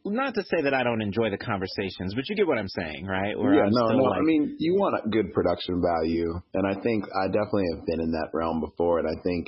not 0.05 0.35
to 0.35 0.43
say 0.43 0.63
that 0.63 0.75
I 0.75 0.83
don't 0.83 1.01
enjoy 1.03 1.31
the 1.31 1.39
conversations, 1.39 2.15
but 2.15 2.29
you 2.29 2.37
get 2.37 2.47
what 2.47 2.59
I'm 2.59 2.69
saying, 2.69 3.07
right? 3.07 3.39
Where 3.39 3.55
yeah, 3.55 3.63
I'm 3.63 3.71
no, 3.71 3.89
no. 3.91 4.05
like, 4.05 4.19
I 4.19 4.23
mean, 4.23 4.57
you 4.59 4.75
want 4.75 4.97
a 5.05 5.09
good 5.09 5.33
production 5.33 5.81
value, 5.81 6.33
and 6.55 6.67
I 6.67 6.75
think 6.81 7.05
I 7.05 7.29
definitely 7.29 7.67
have 7.77 7.87
been 7.87 8.01
in 8.01 8.11
that 8.13 8.31
realm 8.33 8.61
before. 8.61 8.99
And 8.99 9.09
I 9.09 9.21
think, 9.23 9.47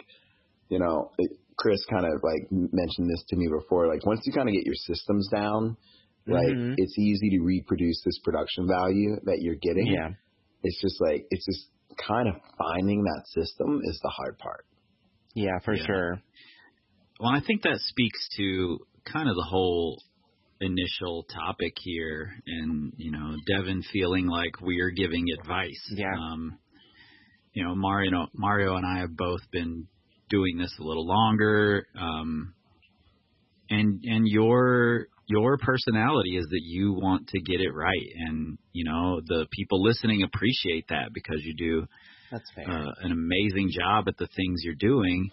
you 0.68 0.78
know, 0.78 1.10
it, 1.18 1.32
Kris 1.58 1.84
kind 1.90 2.06
of 2.06 2.22
like 2.22 2.48
mentioned 2.50 3.10
this 3.10 3.24
to 3.28 3.36
me 3.36 3.48
before. 3.48 3.88
Like 3.88 4.06
once 4.06 4.20
you 4.24 4.32
kind 4.32 4.48
of 4.48 4.54
get 4.54 4.64
your 4.64 4.74
systems 4.76 5.28
down, 5.28 5.76
like 6.26 6.46
Mhm. 6.56 6.74
it's 6.76 6.98
easy 6.98 7.30
to 7.30 7.40
reproduce 7.40 8.02
this 8.04 8.18
production 8.24 8.66
value 8.68 9.16
that 9.24 9.38
you're 9.40 9.56
getting. 9.60 9.86
yeah, 9.88 10.10
It's 10.62 10.80
just 10.80 11.00
like 11.00 11.26
it's 11.30 11.44
just 11.46 11.68
kind 12.06 12.28
of 12.28 12.34
finding 12.56 13.02
that 13.04 13.22
system 13.28 13.80
is 13.84 13.98
the 14.02 14.08
hard 14.10 14.38
part. 14.38 14.64
yeah, 15.34 15.58
for 15.64 15.74
Yeah. 15.74 15.86
sure. 15.86 16.22
Well, 17.20 17.30
I 17.30 17.40
think 17.40 17.62
that 17.62 17.78
speaks 17.80 18.28
to 18.36 18.78
kind 19.04 19.28
of 19.28 19.34
the 19.34 19.46
whole 19.48 20.00
initial 20.60 21.24
topic 21.24 21.74
here, 21.80 22.40
and 22.46 22.92
you 22.96 23.10
know, 23.10 23.34
Devin 23.46 23.82
feeling 23.82 24.26
like 24.26 24.60
we're 24.60 24.90
giving 24.90 25.30
advice. 25.40 25.92
Yeah. 25.96 26.14
Um, 26.16 26.58
you 27.52 27.64
know, 27.64 27.74
Mario, 27.74 28.28
Mario 28.34 28.76
and 28.76 28.86
I 28.86 28.98
have 29.00 29.16
both 29.16 29.40
been 29.50 29.88
doing 30.28 30.58
this 30.58 30.74
a 30.78 30.82
little 30.82 31.06
longer, 31.06 31.86
um, 31.98 32.54
and 33.70 34.02
and 34.04 34.26
your 34.26 35.06
your 35.26 35.58
personality 35.58 36.36
is 36.36 36.46
that 36.46 36.62
you 36.62 36.94
want 36.94 37.28
to 37.28 37.40
get 37.40 37.60
it 37.60 37.70
right, 37.74 38.08
and 38.26 38.58
you 38.72 38.84
know, 38.84 39.20
the 39.26 39.46
people 39.52 39.82
listening 39.82 40.22
appreciate 40.22 40.86
that 40.88 41.10
because 41.12 41.40
you 41.42 41.54
do 41.56 41.86
That's 42.30 42.50
fair. 42.54 42.68
uh, 42.68 42.92
an 43.02 43.12
amazing 43.12 43.70
job 43.70 44.08
at 44.08 44.16
the 44.16 44.28
things 44.34 44.62
you're 44.64 44.74
doing, 44.74 45.30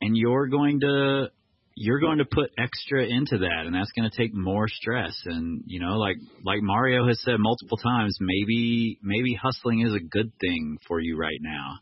and 0.00 0.16
you're 0.16 0.48
going 0.48 0.80
to 0.80 1.30
you're 1.78 2.00
going 2.00 2.18
to 2.18 2.24
put 2.24 2.50
extra 2.58 3.04
into 3.04 3.38
that, 3.38 3.66
and 3.66 3.74
that's 3.74 3.92
going 3.92 4.10
to 4.10 4.16
take 4.16 4.34
more 4.34 4.66
stress. 4.66 5.14
And 5.26 5.62
you 5.66 5.78
know, 5.78 5.98
like 5.98 6.16
like 6.44 6.62
Mario 6.62 7.06
has 7.06 7.20
said 7.22 7.36
multiple 7.38 7.76
times, 7.76 8.16
maybe 8.20 8.98
maybe 9.02 9.34
hustling 9.34 9.82
is 9.86 9.94
a 9.94 10.00
good 10.00 10.32
thing 10.40 10.78
for 10.88 11.00
you 11.00 11.16
right 11.18 11.38
now 11.40 11.74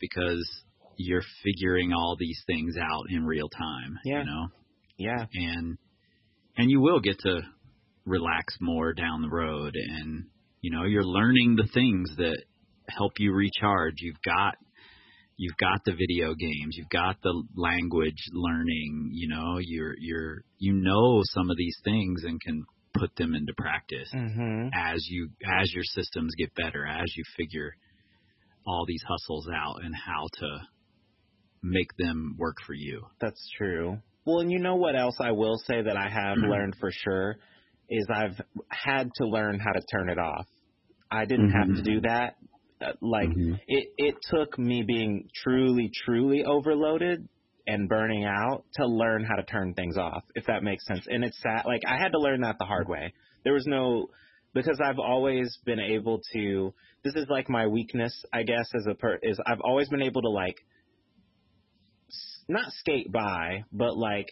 because 0.00 0.48
you're 0.96 1.22
figuring 1.44 1.92
all 1.92 2.16
these 2.18 2.42
things 2.46 2.76
out 2.80 3.04
in 3.10 3.24
real 3.24 3.48
time. 3.48 3.98
Yeah. 4.04 4.20
You 4.20 4.24
know, 4.24 4.46
yeah, 4.98 5.26
and 5.32 5.78
and 6.56 6.70
you 6.70 6.80
will 6.80 7.00
get 7.00 7.18
to 7.20 7.40
relax 8.04 8.56
more 8.60 8.92
down 8.92 9.20
the 9.20 9.28
road 9.28 9.74
and 9.74 10.26
you 10.60 10.70
know 10.70 10.84
you're 10.84 11.04
learning 11.04 11.56
the 11.56 11.68
things 11.72 12.10
that 12.16 12.42
help 12.88 13.12
you 13.18 13.32
recharge. 13.32 13.94
You've 13.98 14.22
got 14.24 14.54
you've 15.36 15.56
got 15.58 15.80
the 15.84 15.92
video 15.92 16.34
games. 16.34 16.76
You've 16.76 16.88
got 16.88 17.16
the 17.22 17.42
language 17.54 18.22
learning 18.32 19.10
you 19.12 19.28
know? 19.28 19.58
You're 19.60 19.94
you're 19.98 20.42
you 20.58 20.72
know 20.72 21.20
some 21.24 21.50
of 21.50 21.56
these 21.56 21.76
things 21.84 22.22
and 22.24 22.40
can 22.40 22.64
put 22.94 23.14
them 23.16 23.34
into 23.34 23.52
practice 23.58 24.08
hmm 24.12 24.68
as 24.74 25.06
you 25.10 25.28
as 25.60 25.70
your 25.74 25.84
systems 25.84 26.32
get 26.38 26.54
better 26.54 26.86
as 26.86 27.04
you 27.14 27.22
figure 27.36 27.72
all 28.66 28.84
these 28.86 29.02
hustles 29.06 29.46
out 29.54 29.84
and 29.84 29.94
how 29.94 30.26
to 30.38 30.60
make 31.66 31.90
them 31.98 32.36
work 32.38 32.56
for 32.66 32.74
you 32.74 33.02
That's 33.20 33.48
true. 33.58 33.98
Well, 34.26 34.40
and 34.40 34.50
you 34.50 34.58
know 34.58 34.76
what 34.76 34.96
else 34.96 35.16
I 35.20 35.32
will 35.32 35.56
say 35.66 35.82
that 35.82 35.96
I 35.96 36.08
have 36.08 36.38
learned 36.42 36.74
for 36.80 36.90
sure 36.92 37.36
is 37.88 38.06
I've 38.12 38.40
had 38.70 39.10
to 39.16 39.26
learn 39.26 39.60
how 39.60 39.72
to 39.72 39.82
turn 39.92 40.10
it 40.10 40.18
off. 40.18 40.46
I 41.10 41.24
didn't 41.24 41.50
have 41.50 41.72
to 41.74 41.82
do 41.82 42.00
that. 42.02 42.36
Uh, 42.80 42.92
like 43.00 43.30
Mhm. 43.30 43.60
it, 43.68 43.88
it 43.96 44.14
took 44.30 44.58
me 44.58 44.82
being 44.82 45.28
truly, 45.42 45.90
truly 46.04 46.44
overloaded 46.44 47.28
and 47.66 47.88
burning 47.88 48.24
out 48.24 48.64
to 48.74 48.86
learn 48.86 49.24
how 49.24 49.36
to 49.36 49.44
turn 49.44 49.74
things 49.74 49.96
off, 49.96 50.24
if 50.34 50.46
that 50.46 50.62
makes 50.62 50.84
sense. 50.86 51.06
And 51.08 51.24
it's 51.24 51.40
sad. 51.40 51.64
Like 51.66 51.82
I 51.86 51.96
had 51.98 52.12
to 52.12 52.18
learn 52.18 52.42
that 52.42 52.56
the 52.58 52.66
hard 52.66 52.88
way. 52.88 53.14
There 53.44 53.54
was 53.54 53.66
no 53.66 54.08
because 54.54 54.80
I've 54.84 54.98
always 54.98 55.56
been 55.64 55.80
able 55.80 56.20
to. 56.34 56.74
This 57.04 57.14
is 57.14 57.26
like 57.28 57.48
my 57.48 57.66
weakness, 57.66 58.24
I 58.32 58.42
guess, 58.42 58.68
as 58.74 58.86
a 58.90 58.94
per 58.94 59.18
is 59.22 59.38
I've 59.46 59.60
always 59.62 59.88
been 59.88 60.02
able 60.02 60.22
to 60.22 60.30
like 60.30 60.56
not 62.48 62.72
skate 62.72 63.10
by, 63.10 63.64
but 63.72 63.96
like 63.96 64.28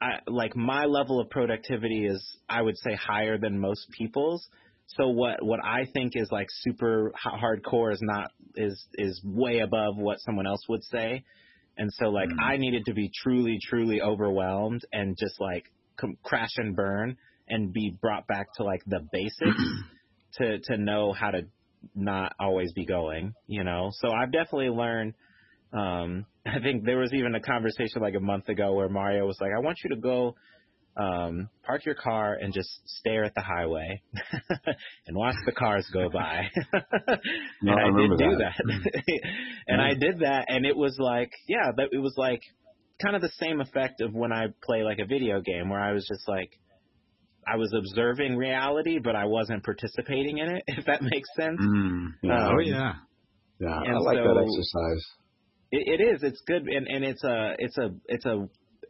I 0.00 0.18
like 0.26 0.54
my 0.54 0.84
level 0.84 1.20
of 1.20 1.30
productivity 1.30 2.06
is 2.06 2.38
I 2.48 2.62
would 2.62 2.76
say 2.78 2.94
higher 2.94 3.38
than 3.38 3.58
most 3.58 3.88
people's. 3.90 4.46
So 4.88 5.08
what 5.08 5.44
what 5.44 5.60
I 5.64 5.86
think 5.92 6.12
is 6.14 6.28
like 6.30 6.46
super 6.50 7.12
hardcore 7.24 7.92
is 7.92 8.00
not 8.02 8.30
is 8.54 8.86
is 8.94 9.20
way 9.24 9.60
above 9.60 9.96
what 9.96 10.18
someone 10.20 10.46
else 10.46 10.60
would 10.68 10.84
say. 10.84 11.24
And 11.78 11.92
so 11.92 12.06
like 12.06 12.28
Mm. 12.28 12.42
I 12.42 12.56
needed 12.56 12.86
to 12.86 12.94
be 12.94 13.10
truly 13.22 13.58
truly 13.62 14.00
overwhelmed 14.00 14.82
and 14.92 15.16
just 15.18 15.40
like 15.40 15.64
com- 15.96 16.18
crash 16.22 16.56
and 16.56 16.76
burn 16.76 17.16
and 17.48 17.72
be 17.72 17.96
brought 18.00 18.26
back 18.26 18.48
to 18.54 18.64
like 18.64 18.82
the 18.86 19.00
basics 19.12 19.62
to 20.34 20.58
to 20.60 20.76
know 20.76 21.12
how 21.12 21.30
to 21.30 21.42
not 21.94 22.34
always 22.38 22.72
be 22.72 22.84
going, 22.84 23.34
you 23.46 23.64
know. 23.64 23.90
So 23.92 24.10
I've 24.10 24.32
definitely 24.32 24.70
learned 24.70 25.14
um 25.72 26.26
I 26.46 26.60
think 26.60 26.84
there 26.84 26.98
was 26.98 27.12
even 27.12 27.34
a 27.34 27.40
conversation 27.40 28.00
like 28.02 28.14
a 28.14 28.20
month 28.20 28.48
ago 28.48 28.74
where 28.74 28.88
Mario 28.88 29.26
was 29.26 29.38
like, 29.40 29.50
I 29.56 29.60
want 29.60 29.78
you 29.84 29.90
to 29.90 30.00
go 30.00 30.34
um 30.96 31.50
park 31.64 31.84
your 31.84 31.94
car 31.94 32.34
and 32.40 32.54
just 32.54 32.70
stare 32.86 33.24
at 33.24 33.34
the 33.34 33.42
highway 33.42 34.00
and 35.06 35.16
watch 35.16 35.34
the 35.44 35.52
cars 35.52 35.86
go 35.92 36.08
by. 36.08 36.48
and 36.72 37.70
I 37.70 37.82
I, 37.82 37.84
did 37.84 37.92
remember 37.92 38.16
do 38.16 38.36
that. 38.38 38.54
that. 38.56 39.20
and 39.66 39.80
I 39.82 39.94
did 39.94 40.20
that 40.20 40.46
and 40.48 40.64
it 40.64 40.76
was 40.76 40.96
like, 40.98 41.30
yeah, 41.48 41.70
that 41.76 41.88
it 41.92 41.98
was 41.98 42.14
like 42.16 42.40
kind 43.02 43.14
of 43.14 43.20
the 43.20 43.30
same 43.38 43.60
effect 43.60 44.00
of 44.00 44.14
when 44.14 44.32
I 44.32 44.46
play 44.64 44.84
like 44.84 44.98
a 44.98 45.04
video 45.06 45.40
game 45.42 45.68
where 45.68 45.80
I 45.80 45.92
was 45.92 46.06
just 46.08 46.26
like 46.28 46.50
I 47.46 47.56
was 47.56 47.72
observing 47.76 48.36
reality, 48.36 48.98
but 48.98 49.14
I 49.14 49.26
wasn't 49.26 49.62
participating 49.64 50.38
in 50.38 50.48
it, 50.56 50.62
if 50.66 50.86
that 50.86 51.02
makes 51.02 51.28
sense. 51.38 51.60
mm. 51.60 52.06
Yeah. 52.22 52.48
oh 52.48 52.58
yeah 52.60 52.92
Yeah, 53.60 53.68
I 53.68 53.92
like 53.98 54.16
so- 54.18 54.24
that 54.24 54.40
exercise. 54.42 55.04
It, 55.76 56.00
it 56.00 56.04
is. 56.14 56.22
It's 56.22 56.40
good, 56.46 56.66
and 56.68 56.86
and 56.86 57.04
it's 57.04 57.24
a 57.24 57.54
it's 57.58 57.78
a 57.78 57.90
it's 58.06 58.24
a 58.26 58.48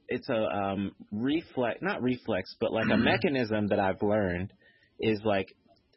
it's 0.08 0.28
a 0.28 0.42
um 0.42 0.92
reflex, 1.12 1.78
not 1.82 2.02
reflex, 2.02 2.54
but 2.60 2.72
like 2.72 2.86
a 2.92 2.96
mechanism 2.96 3.68
that 3.68 3.80
I've 3.80 4.02
learned 4.02 4.52
is 5.00 5.20
like 5.24 5.48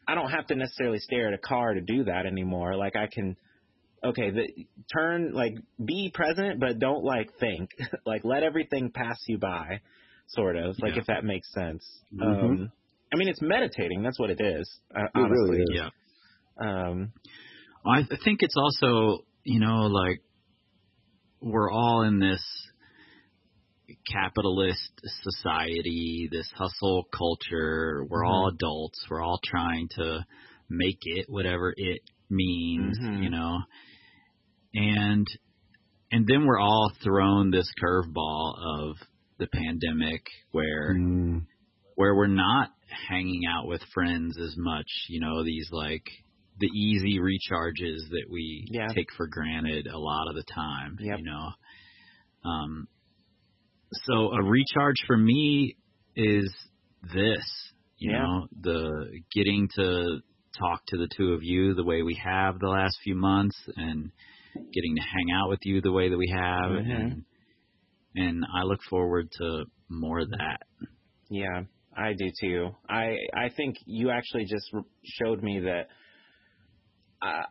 I 0.08 0.16
don't 0.16 0.32
have 0.32 0.48
to 0.48 0.56
necessarily 0.56 1.00
stare 1.00 1.28
at 1.28 1.34
a 1.34 1.38
car 1.38 1.74
to 1.74 1.82
do 1.82 2.06
that 2.06 2.26
anymore. 2.26 2.76
Like 2.76 2.96
I 2.96 3.08
can 3.08 3.36
okay, 4.04 4.32
the, 4.32 4.66
turn 4.94 5.34
like 5.34 5.54
be 5.84 6.12
present, 6.14 6.60
but 6.60 6.80
don't 6.80 7.04
like 7.04 7.30
think. 7.40 7.70
like 8.06 8.22
let 8.24 8.44
everything 8.44 8.92
pass 8.92 9.18
you 9.28 9.38
by, 9.38 9.82
sort 10.28 10.56
of. 10.56 10.76
Like 10.82 10.94
Yeah. 10.94 11.02
if 11.02 11.06
that 11.08 11.24
makes 11.24 11.52
sense. 11.54 11.86
Mhm. 12.14 12.24
Um, 12.44 12.72
I 13.14 13.18
mean, 13.18 13.28
it's 13.28 13.42
meditating. 13.42 14.04
That's 14.04 14.20
what 14.20 14.30
it 14.30 14.40
is. 14.42 14.70
Uh, 14.96 15.02
It 15.16 15.20
really 15.20 15.60
honestly. 15.60 15.62
is. 15.62 15.70
Yeah. 15.72 15.90
Um, 16.60 17.14
I 17.86 18.04
th- 18.04 18.22
think 18.24 18.40
it's 18.42 18.56
also, 18.58 19.26
you 19.44 19.60
know, 19.60 19.88
like 19.88 20.22
we're 21.42 21.72
all 21.72 22.04
in 22.04 22.20
this 22.20 22.44
capitalist 24.12 24.92
society, 25.24 26.30
this 26.32 26.50
hustle 26.56 27.06
culture. 27.16 28.06
We're 28.08 28.26
all 28.26 28.50
adults. 28.54 29.00
We're 29.10 29.22
all 29.22 29.40
trying 29.44 29.90
to 29.96 30.26
make 30.70 31.00
it 31.02 31.26
whatever 31.30 31.74
it 31.76 32.02
means, 32.30 32.98
Mhm. 33.00 33.24
you 33.24 33.30
know. 33.30 33.60
And 34.74 35.28
and 36.12 36.26
then 36.28 36.46
we're 36.46 36.60
all 36.60 36.92
thrown 37.04 37.52
this 37.52 37.72
curveball 37.82 38.58
of 38.58 38.98
the 39.38 39.48
pandemic 39.48 40.26
where 40.52 40.96
Mm. 40.96 41.46
where 41.96 42.16
we're 42.16 42.28
not 42.28 42.72
hanging 43.08 43.46
out 43.46 43.68
with 43.68 43.84
friends 43.94 44.38
as 44.38 44.56
much, 44.58 44.88
you 45.08 45.20
know, 45.20 45.44
these 45.44 45.72
like 45.72 46.10
the 46.60 46.68
easy 46.68 47.20
recharges 47.20 48.10
that 48.10 48.26
we 48.30 48.70
Yeah. 48.70 48.88
take 48.96 49.08
for 49.18 49.28
granted 49.28 49.88
a 49.88 49.98
lot 49.98 50.28
of 50.30 50.36
the 50.36 50.44
time, 50.54 50.98
Yep. 51.00 51.20
you 51.20 51.24
know. 51.24 51.50
Um 52.50 52.88
so 54.06 54.32
a 54.34 54.44
recharge 54.44 54.98
for 55.08 55.18
me 55.18 55.76
is 56.16 56.54
this, 57.04 57.74
you 57.98 58.12
Yeah. 58.12 58.18
know, 58.18 58.48
the 58.62 59.22
getting 59.34 59.70
to 59.76 60.20
talk 60.58 60.82
to 60.88 60.98
the 60.98 61.10
two 61.18 61.34
of 61.34 61.42
you 61.44 61.74
the 61.76 61.84
way 61.84 62.02
we 62.04 62.20
have 62.24 62.60
the 62.60 62.68
last 62.68 62.98
few 63.04 63.16
months 63.16 63.56
and 63.76 64.12
getting 64.74 64.96
to 64.96 65.02
hang 65.02 65.32
out 65.36 65.50
with 65.50 65.60
you 65.64 65.82
the 65.82 65.92
way 65.92 66.10
that 66.10 66.18
we 66.18 66.30
have 66.36 66.72
Mhm. 66.72 66.88
and 66.88 67.24
and 68.16 68.44
I 68.56 68.64
look 68.64 68.80
forward 68.90 69.28
to 69.40 69.66
more 69.90 70.20
of 70.20 70.30
that. 70.32 70.60
Yeah, 71.30 71.64
I 71.96 72.14
do 72.14 72.32
too. 72.42 72.70
I 72.90 73.18
I 73.36 73.50
think 73.56 73.76
you 73.86 74.10
actually 74.12 74.46
just 74.46 74.70
showed 75.04 75.44
me 75.44 75.60
that 75.62 75.88
uh, 77.22 77.44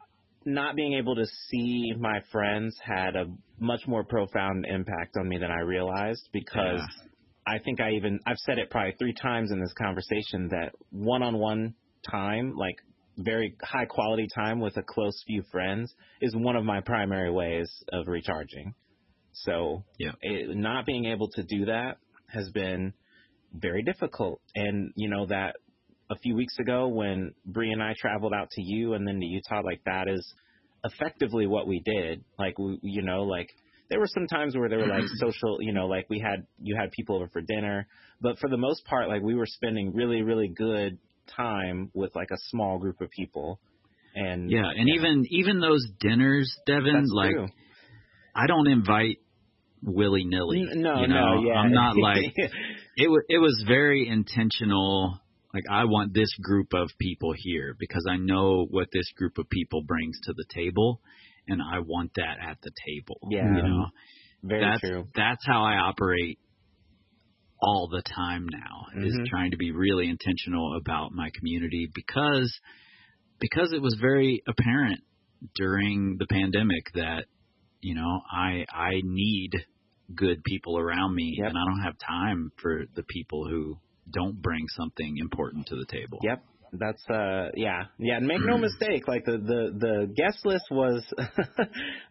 not 0.44 0.76
being 0.76 0.94
able 0.94 1.14
to 1.14 1.26
see 1.48 1.92
my 1.98 2.20
friends 2.32 2.76
had 2.82 3.16
a 3.16 3.26
much 3.58 3.86
more 3.86 4.04
profound 4.04 4.64
impact 4.66 5.16
on 5.18 5.28
me 5.28 5.38
than 5.38 5.50
I 5.50 5.60
realized 5.60 6.28
because 6.32 6.80
I 7.46 7.58
think 7.58 7.80
I 7.80 7.92
even 7.92 8.20
I've 8.26 8.38
said 8.38 8.58
it 8.58 8.70
probably 8.70 8.94
three 8.98 9.14
times 9.14 9.50
in 9.50 9.60
this 9.60 9.72
conversation 9.74 10.48
that 10.48 10.72
one-on-one 10.90 11.74
time, 12.10 12.54
like 12.56 12.76
very 13.16 13.56
high 13.62 13.86
quality 13.86 14.26
time 14.34 14.60
with 14.60 14.76
a 14.76 14.82
close 14.82 15.22
few 15.26 15.42
friends, 15.50 15.92
is 16.20 16.34
one 16.36 16.56
of 16.56 16.64
my 16.64 16.80
primary 16.80 17.30
ways 17.30 17.70
of 17.92 18.06
recharging. 18.06 18.74
So, 19.32 19.84
Yeah. 19.98 20.12
it, 20.20 20.56
not 20.56 20.86
being 20.86 21.06
able 21.06 21.28
to 21.30 21.42
do 21.42 21.66
that 21.66 21.98
has 22.28 22.50
been 22.50 22.92
very 23.52 23.82
difficult. 23.82 24.40
And 24.54 24.92
you 24.96 25.08
know 25.08 25.26
that 25.26 25.56
a 26.10 26.16
few 26.16 26.34
weeks 26.34 26.54
ago 26.58 26.88
when 26.88 27.34
Bree 27.44 27.70
and 27.70 27.82
I 27.82 27.94
traveled 27.98 28.32
out 28.32 28.50
to 28.52 28.62
you 28.62 28.94
and 28.94 29.06
then 29.06 29.20
to 29.20 29.26
Utah, 29.26 29.60
like 29.62 29.82
that 29.84 30.08
is 30.08 30.34
effectively 30.84 31.46
what 31.46 31.66
we 31.66 31.80
did. 31.84 32.24
Like 32.38 32.58
we, 32.58 32.78
you 32.82 33.02
know, 33.02 33.24
like 33.24 33.50
there 33.90 33.98
were 33.98 34.08
some 34.08 34.26
times 34.26 34.56
where 34.56 34.68
there 34.68 34.78
were 34.78 34.86
like 34.86 35.04
social, 35.14 35.58
you 35.60 35.72
know, 35.72 35.86
like 35.86 36.06
we 36.08 36.18
had 36.18 36.46
you 36.60 36.76
had 36.78 36.90
people 36.92 37.16
over 37.16 37.28
for 37.28 37.40
dinner, 37.40 37.86
but 38.20 38.38
for 38.38 38.48
the 38.48 38.56
most 38.56 38.84
part, 38.84 39.08
like 39.08 39.22
we 39.22 39.34
were 39.34 39.46
spending 39.46 39.94
really, 39.94 40.22
really 40.22 40.48
good 40.48 40.98
time 41.36 41.90
with 41.94 42.14
like 42.14 42.30
a 42.32 42.38
small 42.48 42.78
group 42.78 43.00
of 43.00 43.10
people. 43.10 43.60
And 44.14 44.50
Yeah, 44.50 44.70
and 44.74 44.88
even 44.88 45.24
even 45.30 45.60
those 45.60 45.86
dinners, 46.00 46.54
Devin, 46.66 46.94
that's 46.94 47.12
like 47.12 47.32
true. 47.32 47.48
I 48.34 48.46
don't 48.46 48.68
invite 48.68 49.18
willy 49.82 50.24
nilly. 50.24 50.64
No, 50.74 51.00
you 51.00 51.08
know? 51.08 51.34
no, 51.34 51.42
yeah, 51.44 51.54
I'm 51.54 51.72
not 51.72 51.96
like 51.96 52.32
it. 52.36 53.10
wa 53.10 53.18
it 53.28 53.38
was 53.38 53.64
very 53.66 54.08
intentional. 54.08 55.20
Like 55.54 55.64
I 55.70 55.84
want 55.84 56.12
this 56.12 56.32
group 56.42 56.74
of 56.74 56.90
people 57.00 57.32
here 57.36 57.74
because 57.78 58.04
I 58.08 58.16
know 58.16 58.66
what 58.70 58.88
this 58.92 59.10
group 59.16 59.38
of 59.38 59.48
people 59.48 59.82
brings 59.82 60.18
to 60.24 60.34
the 60.34 60.44
table, 60.54 61.00
and 61.46 61.60
I 61.62 61.78
want 61.80 62.12
that 62.16 62.36
at 62.42 62.58
the 62.62 62.70
table. 62.86 63.18
Yeah. 63.30 63.56
you 63.56 63.62
know 63.62 63.86
very 64.42 64.60
that's 64.60 64.80
true. 64.80 65.08
that's 65.14 65.44
how 65.46 65.64
I 65.64 65.76
operate 65.76 66.38
all 67.60 67.88
the 67.90 68.02
time 68.02 68.46
now. 68.48 69.02
Is 69.04 69.14
Mhm. 69.16 69.26
trying 69.26 69.50
to 69.52 69.56
be 69.56 69.72
really 69.72 70.08
intentional 70.08 70.76
about 70.76 71.12
my 71.12 71.30
community 71.34 71.88
because 71.94 72.60
because 73.40 73.72
it 73.72 73.80
was 73.82 73.94
very 74.00 74.42
apparent 74.46 75.02
during 75.54 76.16
the 76.18 76.26
pandemic 76.26 76.92
that 76.94 77.26
you 77.80 77.94
know 77.94 78.20
I 78.30 78.64
I 78.72 79.00
need 79.02 79.52
good 80.14 80.42
people 80.44 80.78
around 80.78 81.14
me 81.14 81.36
Yep. 81.38 81.48
and 81.50 81.58
I 81.58 81.64
don't 81.64 81.82
have 81.82 81.98
time 81.98 82.50
for 82.58 82.84
the 82.94 83.02
people 83.02 83.46
who 83.48 83.78
don't 84.12 84.40
bring 84.40 84.64
something 84.76 85.16
important 85.18 85.66
to 85.66 85.76
the 85.76 85.86
table. 85.86 86.18
Yep. 86.22 86.42
That's 86.72 87.02
uh 87.08 87.48
yeah. 87.54 87.84
Yeah, 87.98 88.18
and 88.18 88.26
make 88.26 88.40
no 88.44 88.58
mistake, 88.58 89.08
like 89.08 89.24
the 89.24 89.38
the 89.38 89.78
the 89.78 90.14
guest 90.14 90.44
list 90.44 90.64
was 90.70 91.02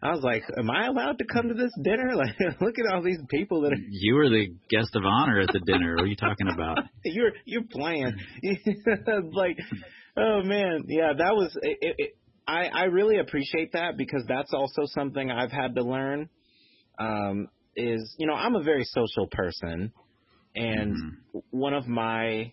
I 0.02 0.10
was 0.10 0.22
like, 0.22 0.42
Am 0.58 0.70
I 0.70 0.86
allowed 0.86 1.18
to 1.18 1.24
come 1.32 1.48
to 1.48 1.54
this 1.54 1.72
dinner? 1.82 2.10
Like 2.16 2.34
look 2.60 2.74
at 2.78 2.92
all 2.92 3.02
these 3.02 3.20
people 3.30 3.62
that 3.62 3.72
are 3.72 3.78
You 3.88 4.16
were 4.16 4.28
the 4.28 4.48
guest 4.68 4.90
of 4.96 5.04
honor 5.04 5.40
at 5.40 5.52
the 5.52 5.60
dinner. 5.60 5.94
What 5.94 6.04
are 6.04 6.06
you 6.06 6.16
talking 6.16 6.48
about? 6.52 6.78
you're 7.04 7.32
you're 7.44 7.62
playing. 7.70 8.16
like 9.32 9.58
oh 10.16 10.42
man, 10.42 10.84
yeah, 10.88 11.12
that 11.16 11.34
was 11.34 11.56
it, 11.62 11.78
it, 11.80 11.94
it, 11.98 12.10
I 12.46 12.66
I 12.66 12.84
really 12.84 13.18
appreciate 13.18 13.72
that 13.72 13.96
because 13.96 14.24
that's 14.26 14.52
also 14.52 14.82
something 14.86 15.30
I've 15.30 15.52
had 15.52 15.76
to 15.76 15.82
learn. 15.82 16.28
Um 16.98 17.48
is, 17.76 18.12
you 18.18 18.26
know, 18.26 18.34
I'm 18.34 18.56
a 18.56 18.62
very 18.62 18.84
social 18.84 19.28
person 19.30 19.92
and 20.58 20.96
Mhm. 20.96 21.16
one 21.50 21.74
of 21.74 21.86
my 21.86 22.52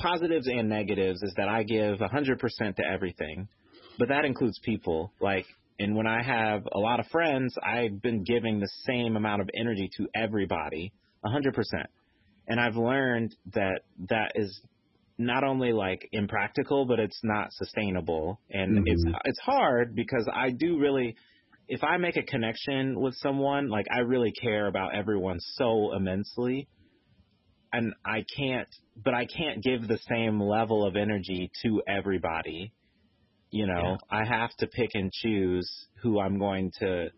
positives 0.00 0.48
and 0.48 0.68
negatives 0.68 1.22
is 1.22 1.34
that 1.36 1.48
I 1.48 1.64
give 1.64 1.98
100% 2.00 2.76
to 2.76 2.84
everything, 2.84 3.48
but 3.98 4.08
that 4.08 4.24
includes 4.24 4.58
people. 4.64 5.14
Like, 5.20 5.46
and 5.78 5.94
when 5.94 6.06
I 6.06 6.22
have 6.22 6.62
a 6.72 6.78
lot 6.78 7.00
of 7.00 7.06
friends, 7.08 7.54
I've 7.62 8.00
been 8.00 8.24
giving 8.24 8.58
the 8.60 8.70
same 8.86 9.16
amount 9.16 9.42
of 9.42 9.50
energy 9.54 9.90
to 9.98 10.08
everybody, 10.16 10.94
100%. 11.24 11.86
And 12.48 12.60
I've 12.60 12.76
learned 12.76 13.36
that 13.54 13.82
that 14.08 14.32
is 14.34 14.64
not 15.18 15.44
only 15.44 15.72
like 15.72 16.08
impractical, 16.12 16.86
but 16.86 16.98
it's 16.98 17.20
not 17.22 17.52
sustainable. 17.52 18.40
And 18.50 18.78
Mhm. 18.78 18.86
it's, 18.86 19.04
it's 19.26 19.40
hard 19.40 19.94
because 19.94 20.28
I 20.32 20.50
do 20.50 20.78
really, 20.78 21.16
if 21.68 21.84
I 21.84 21.98
make 21.98 22.16
a 22.16 22.22
connection 22.22 22.98
with 23.00 23.14
someone, 23.18 23.68
like 23.68 23.86
I 23.94 24.00
really 24.00 24.32
care 24.32 24.68
about 24.68 24.96
everyone 24.96 25.38
so 25.40 25.94
immensely 25.94 26.68
and 27.72 27.94
I 28.04 28.24
can't, 28.36 28.68
but 29.02 29.14
I 29.14 29.26
can't 29.26 29.62
give 29.62 29.86
the 29.88 29.98
same 30.08 30.40
level 30.40 30.86
of 30.86 30.96
energy 30.96 31.50
to 31.62 31.82
everybody. 31.86 32.72
You 33.50 33.66
know, 33.66 33.82
Yeah. 33.82 33.96
I 34.10 34.24
have 34.24 34.50
to 34.58 34.66
pick 34.66 34.90
and 34.94 35.10
choose 35.12 35.70
who 36.02 36.20
I'm 36.20 36.38
going 36.38 36.70
to 36.80 37.08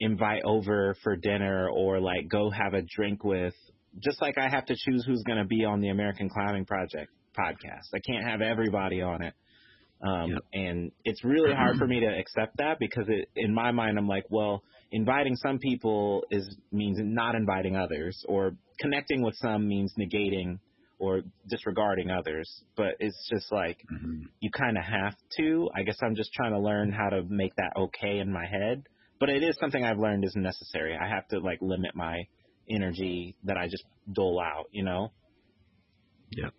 invite 0.00 0.42
over 0.44 0.94
for 1.02 1.16
dinner 1.16 1.68
or 1.70 2.00
like 2.00 2.28
go 2.28 2.50
have 2.50 2.74
a 2.74 2.82
drink 2.82 3.24
with. 3.24 3.54
Just 4.02 4.20
like 4.20 4.36
I 4.38 4.48
have 4.48 4.66
to 4.66 4.74
choose 4.76 5.04
who's 5.06 5.22
going 5.22 5.38
to 5.38 5.46
be 5.46 5.64
on 5.64 5.80
the 5.80 5.88
American 5.88 6.28
Climbing 6.28 6.66
Project 6.66 7.10
podcast. 7.38 7.88
I 7.94 8.00
can't 8.06 8.26
have 8.28 8.40
everybody 8.42 9.00
on 9.02 9.22
it. 9.22 9.34
Um, 10.06 10.30
Yep. 10.32 10.42
and 10.52 10.92
it's 11.04 11.24
really 11.24 11.54
hard 11.54 11.76
for 11.78 11.86
me 11.88 12.00
to 12.00 12.06
accept 12.06 12.58
that 12.58 12.78
because 12.78 13.06
it, 13.08 13.28
in 13.34 13.54
my 13.54 13.70
mind, 13.72 13.98
I'm 13.98 14.06
like, 14.08 14.24
well, 14.28 14.62
inviting 14.92 15.36
some 15.36 15.58
people 15.58 16.24
is 16.30 16.56
means 16.72 16.98
not 17.00 17.34
inviting 17.34 17.76
others, 17.76 18.24
or 18.28 18.52
connecting 18.80 19.22
with 19.22 19.34
some 19.36 19.66
means 19.66 19.92
negating 19.98 20.58
or 20.98 21.22
disregarding 21.48 22.10
others. 22.10 22.48
But 22.76 22.94
it's 23.00 23.28
just 23.30 23.50
like 23.52 23.78
Mhm. 23.92 24.28
you 24.40 24.50
kind 24.50 24.78
of 24.78 24.84
have 24.84 25.16
to. 25.38 25.70
I 25.74 25.82
guess 25.82 25.98
I'm 26.02 26.14
just 26.14 26.32
trying 26.32 26.52
to 26.52 26.60
learn 26.60 26.92
how 26.92 27.08
to 27.10 27.22
make 27.24 27.54
that 27.56 27.76
okay 27.76 28.18
in 28.18 28.32
my 28.32 28.46
head. 28.46 28.84
But 29.18 29.30
it 29.30 29.42
is 29.42 29.56
something 29.58 29.82
I've 29.82 29.98
learned 29.98 30.24
is 30.24 30.34
necessary. 30.36 30.96
I 30.96 31.08
have 31.08 31.26
to 31.28 31.38
like 31.40 31.60
limit 31.62 31.94
my 31.94 32.26
energy 32.68 33.36
that 33.44 33.56
I 33.56 33.66
just 33.68 33.84
dole 34.12 34.40
out. 34.40 34.66
You 34.72 34.84
know? 34.84 35.12
Yep. 36.30 36.52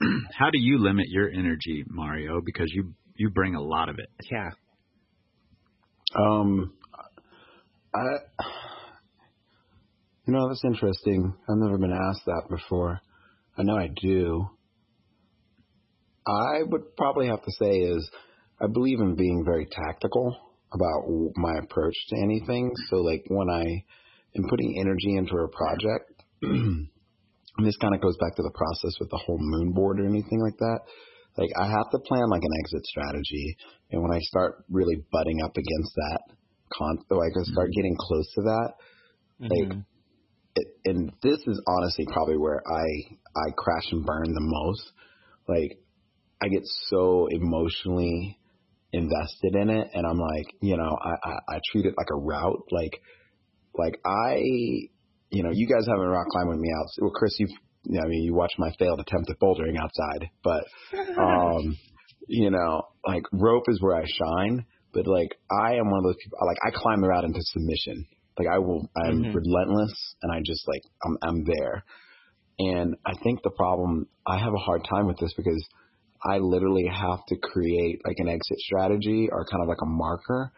How 0.38 0.50
do 0.50 0.58
you 0.58 0.78
limit 0.78 1.06
your 1.08 1.28
energy, 1.28 1.84
Mario? 1.86 2.40
Because 2.44 2.70
you 2.72 2.94
you 3.16 3.30
bring 3.30 3.54
a 3.54 3.60
lot 3.60 3.88
of 3.88 3.98
it. 3.98 4.08
Yeah. 4.30 4.50
Um, 6.18 6.72
I, 6.72 6.79
you 10.26 10.32
know, 10.32 10.48
that's 10.48 10.64
interesting. 10.64 11.34
I've 11.48 11.58
never 11.58 11.78
been 11.78 11.92
asked 11.92 12.24
that 12.26 12.42
before. 12.48 13.00
I 13.58 13.62
know 13.62 13.76
I 13.76 13.88
do. 14.00 14.48
I 16.26 16.62
would 16.62 16.96
probably 16.96 17.26
have 17.26 17.42
to 17.42 17.52
say 17.58 17.70
is 17.70 18.10
I 18.62 18.66
believe 18.72 19.00
in 19.00 19.16
being 19.16 19.42
very 19.44 19.66
tactical 19.66 20.36
about 20.72 21.02
my 21.36 21.58
approach 21.58 21.94
to 22.10 22.16
anything. 22.22 22.70
So, 22.88 22.96
like 22.96 23.24
when 23.28 23.48
I 23.50 23.64
am 24.36 24.44
putting 24.48 24.78
energy 24.78 25.16
into 25.16 25.34
a 25.34 25.48
project, 25.48 26.22
and 26.42 27.66
this 27.66 27.76
kind 27.78 27.94
of 27.94 28.00
goes 28.00 28.16
back 28.20 28.36
to 28.36 28.42
the 28.42 28.54
process 28.54 28.94
with 29.00 29.10
the 29.10 29.20
whole 29.24 29.38
MoonBoard 29.38 29.98
or 29.98 30.06
anything 30.06 30.40
like 30.42 30.58
that. 30.58 30.80
like 31.36 31.50
I 31.58 31.66
have 31.66 31.90
to 31.90 31.98
plan 31.98 32.30
like 32.30 32.42
an 32.42 32.56
exit 32.64 32.84
strategy, 32.86 33.56
and 33.90 34.02
when 34.02 34.12
I 34.12 34.20
start 34.20 34.64
really 34.70 35.02
butting 35.10 35.42
up 35.42 35.56
against 35.56 35.94
that, 35.96 36.20
con 36.72 36.98
like 37.10 37.30
I 37.30 37.34
can 37.34 37.44
start 37.44 37.68
mm-hmm. 37.68 37.76
getting 37.76 37.96
close 37.98 38.26
to 38.34 38.42
that, 38.42 38.72
like. 39.40 39.68
Mm-hmm. 39.68 39.80
It, 40.56 40.66
and 40.84 41.12
this 41.22 41.38
is 41.46 41.62
honestly 41.64 42.06
probably 42.12 42.36
where 42.36 42.60
I 42.66 42.82
I 43.36 43.52
crash 43.56 43.84
and 43.92 44.04
burn 44.04 44.34
the 44.34 44.40
most. 44.40 44.90
Like 45.46 45.78
I 46.42 46.48
get 46.48 46.62
so 46.88 47.28
emotionally 47.30 48.36
invested 48.92 49.54
in 49.54 49.70
it, 49.70 49.90
and 49.94 50.04
I'm 50.04 50.18
like, 50.18 50.46
you 50.60 50.76
know, 50.76 50.98
I, 51.00 51.28
I 51.28 51.54
I 51.54 51.60
treat 51.70 51.86
it 51.86 51.94
like 51.96 52.08
a 52.10 52.16
route. 52.16 52.64
Like 52.72 53.00
like 53.74 54.00
I, 54.04 54.36
you 55.30 55.42
know, 55.42 55.50
you 55.52 55.68
guys 55.68 55.86
haven't 55.86 56.06
rock 56.06 56.26
climbed 56.32 56.50
with 56.50 56.58
me 56.58 56.70
out. 56.76 56.86
Well, 57.00 57.12
Kris, 57.12 57.36
you've 57.38 57.50
I 57.88 58.06
mean, 58.06 58.22
you 58.22 58.34
watch 58.34 58.52
my 58.58 58.72
failed 58.78 59.00
attempt 59.00 59.30
at 59.30 59.38
bouldering 59.40 59.78
outside, 59.78 60.30
but 60.44 60.64
um, 61.18 61.76
you 62.26 62.50
know, 62.50 62.82
like 63.06 63.22
rope 63.32 63.64
is 63.68 63.80
where 63.80 63.96
I 63.96 64.04
shine. 64.04 64.66
But 64.92 65.06
like, 65.06 65.38
I 65.50 65.74
am 65.74 65.90
one 65.90 65.98
of 65.98 66.04
those 66.04 66.16
people. 66.22 66.38
Like, 66.44 66.58
I 66.66 66.70
climb 66.70 67.00
the 67.00 67.08
route 67.08 67.24
into 67.24 67.40
submission. 67.42 68.06
Like, 68.38 68.48
I 68.48 68.58
will. 68.58 68.88
I'm 68.96 69.22
mm-hmm. 69.22 69.36
relentless, 69.36 69.92
and 70.22 70.32
I 70.32 70.40
just 70.44 70.66
like 70.66 70.82
I'm 71.04 71.18
I'm 71.22 71.44
there. 71.44 71.84
And 72.58 72.96
I 73.06 73.12
think 73.22 73.42
the 73.42 73.50
problem 73.50 74.06
I 74.26 74.38
have 74.38 74.52
a 74.52 74.58
hard 74.58 74.86
time 74.88 75.06
with 75.06 75.18
this 75.18 75.32
because 75.36 75.66
I 76.22 76.38
literally 76.38 76.86
have 76.86 77.24
to 77.28 77.36
create 77.36 78.00
like 78.06 78.16
an 78.18 78.28
exit 78.28 78.58
strategy 78.58 79.28
or 79.30 79.46
kind 79.46 79.62
of 79.62 79.68
like 79.68 79.82
a 79.82 79.86
marker, 79.86 80.52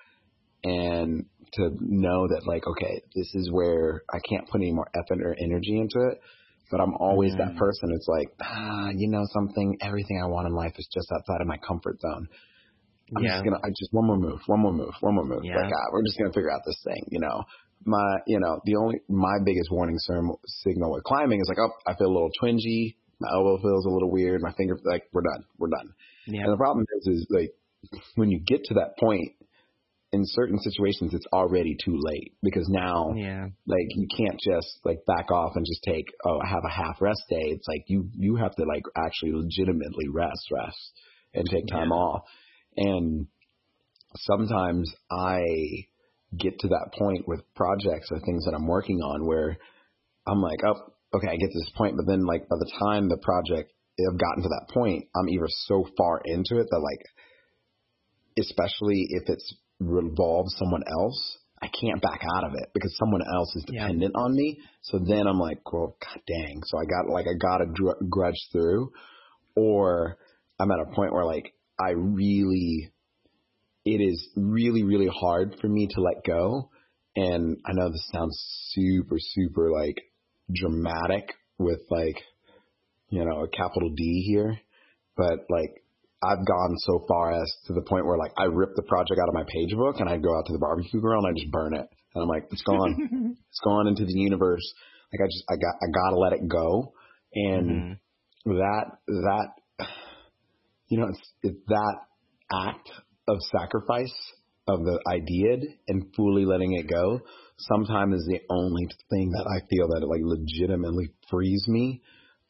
and 0.65 1.27
to 1.55 1.71
know 1.81 2.29
that 2.29 2.47
like 2.47 2.67
okay, 2.67 3.03
this 3.15 3.35
is 3.35 3.51
where 3.51 4.03
I 4.13 4.19
can't 4.29 4.49
put 4.49 4.61
any 4.61 4.73
more 4.73 4.89
effort 4.95 5.23
or 5.23 5.37
energy 5.39 5.79
into 5.79 6.09
it 6.11 6.21
but 6.73 6.81
I'm 6.81 6.95
always 6.95 7.35
mm. 7.35 7.39
that 7.39 7.57
person. 7.57 7.91
It's 7.95 8.09
like, 8.09 8.29
ah, 8.41 8.89
you 8.97 9.09
know 9.09 9.25
something, 9.33 9.77
everything 9.83 10.21
I 10.21 10.27
want 10.27 10.49
in 10.49 10.55
life 10.55 10.73
is 10.79 10.89
just 10.93 11.13
outside 11.13 11.43
of 11.43 11.47
my 11.47 11.59
comfort 11.59 12.01
zone. 12.01 12.29
I'm 13.17 13.23
yeah. 13.23 13.31
just 13.33 13.45
gonna, 13.45 13.61
I 13.63 13.69
just 13.71 13.93
one 13.93 14.07
more 14.07 14.17
move, 14.17 14.41
one 14.47 14.61
more 14.61 14.73
move, 14.73 14.95
one 15.01 15.15
more 15.15 15.25
move. 15.25 15.45
Yeah. 15.45 15.57
Like, 15.57 15.73
ah, 15.73 15.87
we're 15.93 16.05
just 16.05 16.19
gonna 16.19 16.33
figure 16.33 16.53
out 16.53 16.63
this 16.65 16.81
thing, 16.85 17.05
you 17.11 17.21
know. 17.21 17.45
My, 17.85 18.19
you 18.29 18.39
know, 18.39 18.61
the 18.65 18.77
only, 18.77 19.01
my 19.09 19.39
biggest 19.45 19.71
warning 19.71 19.99
signal 19.99 20.93
with 20.93 21.03
climbing 21.03 21.41
is 21.41 21.49
like, 21.49 21.59
oh, 21.59 21.73
I 21.85 21.97
feel 21.97 22.07
a 22.07 22.15
little 22.15 22.31
twingy, 22.41 22.95
my 23.21 23.29
elbow 23.35 23.59
feels 23.59 23.87
a 23.87 23.91
little 23.91 24.11
weird, 24.11 24.41
my 24.41 24.53
finger, 24.53 24.79
like, 24.85 25.03
we're 25.13 25.23
done, 25.23 25.45
we're 25.59 25.69
done. 25.69 25.93
Yeah. 26.27 26.43
And 26.45 26.53
the 26.53 26.57
problem 26.57 26.87
is, 26.99 27.07
is 27.09 27.27
like, 27.29 27.53
when 28.15 28.31
you 28.31 28.39
get 28.39 28.63
to 28.65 28.75
that 28.75 28.97
point, 28.99 29.33
in 30.13 30.23
certain 30.27 30.59
situations 30.59 31.15
it's 31.15 31.27
already 31.33 31.75
too 31.83 31.97
late 31.99 32.35
because 32.43 32.69
now 32.69 33.15
yeah. 33.17 33.47
like 33.67 33.87
you 33.97 34.07
can't 34.15 34.39
just 34.39 34.79
like 34.85 34.99
back 35.07 35.31
off 35.31 35.53
and 35.57 35.65
just 35.65 35.83
take 35.83 36.05
oh 36.27 36.39
I 36.39 36.49
have 36.49 36.65
a 36.67 36.71
half 36.71 37.01
rest 37.01 37.23
day. 37.31 37.41
It's 37.41 37.67
like 37.67 37.85
you 37.87 38.09
you 38.13 38.37
have 38.37 38.55
to 38.57 38.65
like 38.65 38.83
actually 38.97 39.33
legitimately 39.33 40.09
rest 40.13 40.51
rest 40.53 40.93
and 41.35 41.49
take 41.49 41.67
time 41.67 41.89
yeah. 41.89 41.97
off. 41.97 42.25
And 42.77 43.27
sometimes 44.17 44.93
I 45.11 45.41
get 46.39 46.59
to 46.61 46.69
that 46.69 46.91
point 46.99 47.29
with 47.29 47.41
projects 47.55 48.09
or 48.11 48.21
things 48.21 48.45
that 48.45 48.55
I'm 48.55 48.67
working 48.67 49.01
on 49.01 49.27
where 49.27 49.59
I'm 50.27 50.41
like, 50.41 50.61
oh, 50.65 50.93
okay, 51.15 51.29
I 51.29 51.37
get 51.37 51.51
to 51.51 51.59
this 51.59 51.73
point, 51.77 51.97
but 51.97 52.07
then 52.07 52.25
like 52.25 52.49
by 52.49 52.57
the 52.59 52.73
time 52.79 53.09
the 53.09 53.19
project 53.19 53.73
I've 54.01 54.19
gotten 54.19 54.43
to 54.43 54.49
that 54.49 54.73
point, 54.73 55.05
I'm 55.15 55.29
either 55.29 55.49
so 55.67 55.87
far 55.97 56.23
into 56.25 56.59
it 56.59 56.67
that 56.71 56.79
like 56.79 57.07
especially 58.39 59.07
if 59.11 59.29
it's 59.29 59.55
revolves 59.79 60.55
someone 60.59 60.83
else, 60.89 61.39
I 61.63 61.69
can't 61.69 62.01
back 62.01 62.21
out 62.37 62.45
of 62.45 62.53
it 62.55 62.71
because 62.75 62.97
someone 62.99 63.23
else 63.35 63.55
is 63.55 63.65
dependent 63.65 64.13
yeah. 64.15 64.21
on 64.21 64.35
me. 64.35 64.61
So 64.83 64.99
then 64.99 65.27
I'm 65.27 65.39
like, 65.39 65.61
well, 65.73 65.97
god 66.01 66.21
dang. 66.27 66.61
So 66.65 66.79
I 66.79 66.85
got 66.85 67.13
like 67.13 67.27
I 67.27 67.35
got 67.39 67.59
to 67.59 67.95
grudge 68.09 68.49
through, 68.51 68.93
or 69.55 70.17
I'm 70.59 70.71
at 70.71 70.81
a 70.81 70.95
point 70.95 71.13
where 71.13 71.25
like 71.25 71.53
I 71.81 71.91
really, 71.91 72.91
it 73.85 74.01
is 74.01 74.29
really 74.37 74.83
really 74.83 75.09
hard 75.13 75.57
for 75.61 75.69
me 75.69 75.89
to 75.95 76.01
let 76.01 76.25
go. 76.25 76.71
And 77.15 77.59
I 77.67 77.73
know 77.73 77.91
this 77.91 78.09
sounds 78.13 78.39
super 78.71 79.17
super 79.19 79.71
like 79.71 80.03
dramatic 80.53 81.35
with 81.59 81.81
like, 81.91 82.21
you 83.09 83.25
know, 83.25 83.45
a 83.45 83.49
capital 83.49 83.91
D 83.95 84.25
here, 84.27 84.59
but 85.17 85.47
like 85.51 85.83
I've 86.23 86.47
gone 86.47 86.77
so 86.79 87.05
far 87.09 87.33
as 87.33 87.53
to 87.67 87.73
the 87.73 87.83
point 87.83 88.07
where 88.07 88.17
like 88.17 88.33
I 88.39 88.45
rip 88.45 88.75
the 88.77 88.83
project 88.83 89.19
out 89.21 89.29
of 89.29 89.35
my 89.35 89.45
page 89.49 89.75
book 89.75 89.97
and 89.99 90.09
I 90.09 90.19
go 90.19 90.37
out 90.37 90.47
to 90.47 90.53
the 90.53 90.59
barbecue 90.59 91.01
grill 91.01 91.19
and 91.19 91.27
I 91.27 91.39
just 91.39 91.51
burn 91.51 91.75
it. 91.75 91.87
And 92.15 92.23
I'm 92.23 92.29
like, 92.29 92.47
it's 92.51 92.63
gone. 92.63 93.37
it's 93.51 93.61
gone 93.65 93.89
into 93.89 94.05
the 94.05 94.13
universe. 94.13 94.63
Like 95.13 95.27
I 95.27 95.27
just 95.27 95.45
I 95.51 95.57
got 95.57 95.75
I 95.83 95.91
gotta 95.93 96.17
let 96.17 96.33
it 96.33 96.49
go. 96.49 96.93
And 97.35 97.99
mm-hmm. 98.47 98.59
that 98.59 98.85
that 99.07 99.87
you 100.93 100.99
know, 100.99 101.09
it's 101.09 101.33
it's 101.43 101.59
that 101.69 101.97
act 102.53 102.91
of 103.27 103.39
sacrifice 103.51 104.15
of 104.69 104.85
the 104.85 105.01
I 105.09 105.21
did 105.27 105.65
and 105.89 106.05
fully 106.15 106.45
letting 106.45 106.75
it 106.75 106.87
go 106.87 107.21
sometimes 107.59 108.17
is 108.17 108.29
the 108.29 108.41
only 108.51 108.87
thing 109.11 109.31
that 109.31 109.47
I 109.49 109.65
feel 109.71 109.89
that 109.89 110.03
it 110.03 110.07
like 110.07 110.21
legitimately 110.23 111.09
frees 111.31 111.65
me 111.67 112.03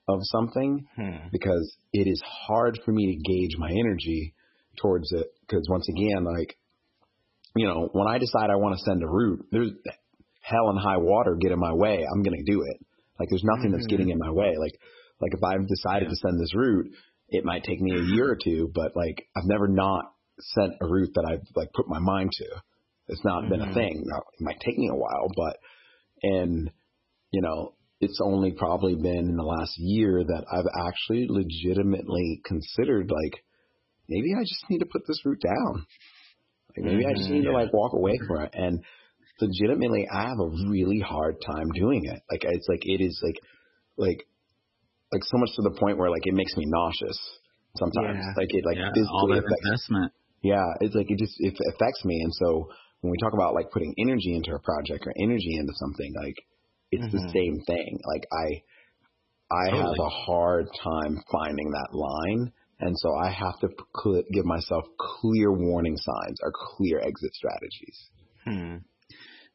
of 0.08 0.18
something 0.22 0.86
hmm. 0.96 1.28
because 1.30 1.76
it 1.92 2.08
is 2.08 2.20
hard 2.26 2.80
for 2.84 2.90
me 2.90 3.14
to 3.14 3.32
gauge 3.32 3.56
my 3.58 3.70
energy 3.70 4.34
towards 4.76 5.12
it. 5.12 5.28
Because 5.42 5.64
once 5.70 5.88
again, 5.88 6.24
like, 6.24 6.58
you 7.54 7.66
know, 7.66 7.90
when 7.92 8.08
I 8.08 8.18
decide 8.18 8.50
I 8.50 8.56
want 8.56 8.76
to 8.76 8.84
send 8.84 9.04
a 9.04 9.08
route, 9.08 9.46
there's 9.52 9.70
hell 10.40 10.70
and 10.70 10.80
high 10.80 10.96
water 10.96 11.36
get 11.40 11.52
in 11.52 11.60
my 11.60 11.72
way. 11.72 12.04
I'm 12.04 12.22
going 12.22 12.44
to 12.44 12.52
do 12.52 12.62
it. 12.62 12.84
Like, 13.20 13.28
there's 13.30 13.44
nothing 13.44 13.70
mm-hmm. 13.70 13.74
that's 13.74 13.86
getting 13.86 14.08
in 14.08 14.18
my 14.18 14.30
way. 14.32 14.56
Like, 14.58 14.74
like 15.20 15.32
if 15.32 15.44
I've 15.44 15.68
decided 15.68 16.08
yeah. 16.08 16.10
to 16.10 16.16
send 16.16 16.40
this 16.40 16.54
route, 16.54 16.90
it 17.32 17.44
might 17.44 17.64
take 17.64 17.80
me 17.80 17.92
a 17.92 18.14
year 18.14 18.30
or 18.30 18.38
two, 18.42 18.70
but 18.74 18.94
like, 18.94 19.26
I've 19.36 19.48
never 19.48 19.68
not 19.68 20.12
sent 20.38 20.74
a 20.80 20.86
route 20.86 21.14
that 21.14 21.24
I've 21.28 21.46
like 21.56 21.72
put 21.72 21.88
my 21.88 21.98
mind 21.98 22.30
to. 22.32 22.46
It's 23.08 23.24
not 23.24 23.42
mm-hmm. 23.42 23.50
been 23.50 23.60
a 23.60 23.64
mm-hmm. 23.64 23.74
thing. 23.74 24.04
Now, 24.06 24.18
it 24.18 24.40
might 24.40 24.60
take 24.60 24.78
me 24.78 24.88
a 24.88 24.94
while, 24.94 25.28
but, 25.34 25.56
and, 26.22 26.70
you 27.30 27.42
know, 27.42 27.74
it's 28.00 28.20
only 28.22 28.52
probably 28.52 28.96
been 28.96 29.28
in 29.28 29.36
the 29.36 29.44
last 29.44 29.74
year 29.78 30.22
that 30.24 30.44
I've 30.52 30.86
actually 30.86 31.26
legitimately 31.28 32.42
considered 32.44 33.10
like 33.10 33.42
maybe 34.08 34.34
I 34.34 34.42
just 34.42 34.64
need 34.68 34.80
to 34.80 34.86
put 34.86 35.02
this 35.06 35.24
route 35.24 35.40
down. 35.40 35.86
Like 36.76 36.84
maybe 36.84 37.04
mm-hmm, 37.04 37.10
I 37.10 37.16
just 37.16 37.30
need 37.30 37.44
yeah. 37.44 37.50
to 37.50 37.56
like 37.56 37.72
walk 37.72 37.92
away 37.92 38.18
from 38.26 38.42
it. 38.42 38.50
And 38.54 38.82
legitimately 39.40 40.08
I 40.12 40.22
have 40.22 40.40
a 40.40 40.68
really 40.68 40.98
hard 40.98 41.36
time 41.46 41.70
doing 41.74 42.04
it. 42.04 42.20
Like 42.30 42.44
it's 42.44 42.66
like 42.68 42.82
it 42.82 43.00
is 43.02 43.20
like 43.22 43.38
like 43.96 44.26
like 45.12 45.22
so 45.24 45.38
much 45.38 45.50
to 45.56 45.62
the 45.62 45.76
point 45.78 45.98
where 45.98 46.10
like 46.10 46.26
it 46.26 46.34
makes 46.34 46.56
me 46.56 46.64
nauseous 46.66 47.18
sometimes. 47.76 48.18
Yeah. 48.20 48.32
Like 48.36 48.48
it 48.50 48.64
like 48.64 48.76
yeah, 48.76 49.04
all 49.12 49.28
that 49.28 49.44
investment. 49.44 50.12
Yeah, 50.42 50.66
it's 50.80 50.94
like 50.94 51.10
it 51.10 51.18
just 51.18 51.36
it 51.38 51.54
affects 51.74 52.04
me. 52.04 52.20
And 52.20 52.32
so 52.34 52.68
when 53.02 53.10
we 53.10 53.18
talk 53.18 53.34
about 53.34 53.54
like 53.54 53.70
putting 53.70 53.94
energy 53.98 54.34
into 54.34 54.54
a 54.54 54.60
project 54.60 55.06
or 55.06 55.12
energy 55.20 55.56
into 55.58 55.72
something, 55.76 56.14
like 56.16 56.36
it's 56.90 57.04
mm-hmm. 57.04 57.16
the 57.16 57.32
same 57.32 57.60
thing. 57.66 57.98
Like 58.06 58.26
I, 58.32 58.62
I 59.54 59.70
totally. 59.70 59.82
have 59.82 60.06
a 60.06 60.08
hard 60.08 60.66
time 60.82 61.22
finding 61.30 61.70
that 61.70 61.94
line. 61.94 62.52
And 62.80 62.96
so 62.98 63.14
I 63.14 63.30
have 63.30 63.60
to 63.60 63.68
cl- 64.02 64.24
give 64.32 64.44
myself 64.44 64.84
clear 64.98 65.52
warning 65.52 65.96
signs 65.96 66.38
or 66.42 66.52
clear 66.52 66.98
exit 66.98 67.32
strategies. 67.34 68.10
Hmm. 68.44 68.76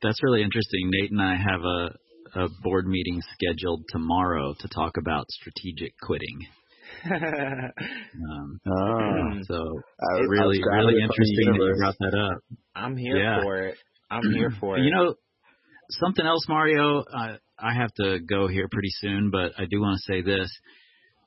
That's 0.01 0.23
really 0.23 0.43
interesting. 0.43 0.89
Nate 0.91 1.11
and 1.11 1.21
I 1.21 1.35
have 1.35 1.61
a, 1.61 1.89
a 2.38 2.47
board 2.61 2.88
meeting 2.88 3.22
scheduled 3.34 3.84
tomorrow 3.89 4.53
to 4.59 4.68
talk 4.68 4.97
about 4.97 5.26
strategic 5.30 5.93
quitting. 6.01 6.39
um, 7.11 8.59
oh, 8.65 9.41
so 9.43 9.55
I, 9.55 10.19
really, 10.27 10.59
really 10.64 11.01
interesting 11.01 11.51
that 11.51 11.55
you 11.55 11.76
brought 11.77 11.95
that 11.99 12.18
up. 12.18 12.41
I'm 12.76 12.95
here 12.95 13.18
yeah. 13.18 13.41
for 13.41 13.57
it. 13.57 13.77
I'm 14.09 14.31
here 14.34 14.51
for 14.59 14.77
it. 14.77 14.84
You 14.84 14.91
know, 14.91 15.15
something 15.89 16.26
else, 16.26 16.45
Mario. 16.47 17.03
I 17.14 17.38
I 17.59 17.73
have 17.73 17.93
to 17.95 18.19
go 18.19 18.47
here 18.47 18.68
pretty 18.72 18.91
soon, 18.99 19.31
but 19.31 19.53
I 19.57 19.65
do 19.69 19.81
want 19.81 19.99
to 19.99 20.14
say 20.14 20.22
this. 20.22 20.49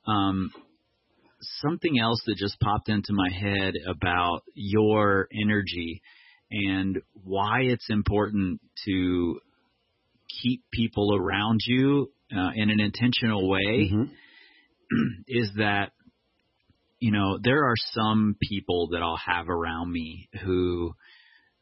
Um, 0.07 0.49
something 1.61 1.99
else 1.99 2.21
that 2.25 2.37
just 2.37 2.59
popped 2.59 2.89
into 2.89 3.13
my 3.13 3.29
head 3.31 3.73
about 3.87 4.41
your 4.53 5.27
energy 5.33 6.01
and 6.51 6.99
why 7.23 7.61
it's 7.61 7.89
important 7.89 8.59
to 8.85 9.39
keep 10.41 10.63
people 10.71 11.15
around 11.15 11.61
you 11.65 12.11
uh, 12.35 12.51
in 12.55 12.69
an 12.69 12.79
intentional 12.79 13.49
way 13.49 13.89
mm-hmm. 13.91 14.03
is 15.27 15.49
that 15.57 15.91
you 16.99 17.11
know 17.11 17.37
there 17.41 17.65
are 17.65 17.75
some 17.91 18.35
people 18.41 18.89
that 18.91 19.01
I'll 19.01 19.17
have 19.17 19.49
around 19.49 19.91
me 19.91 20.29
who 20.43 20.93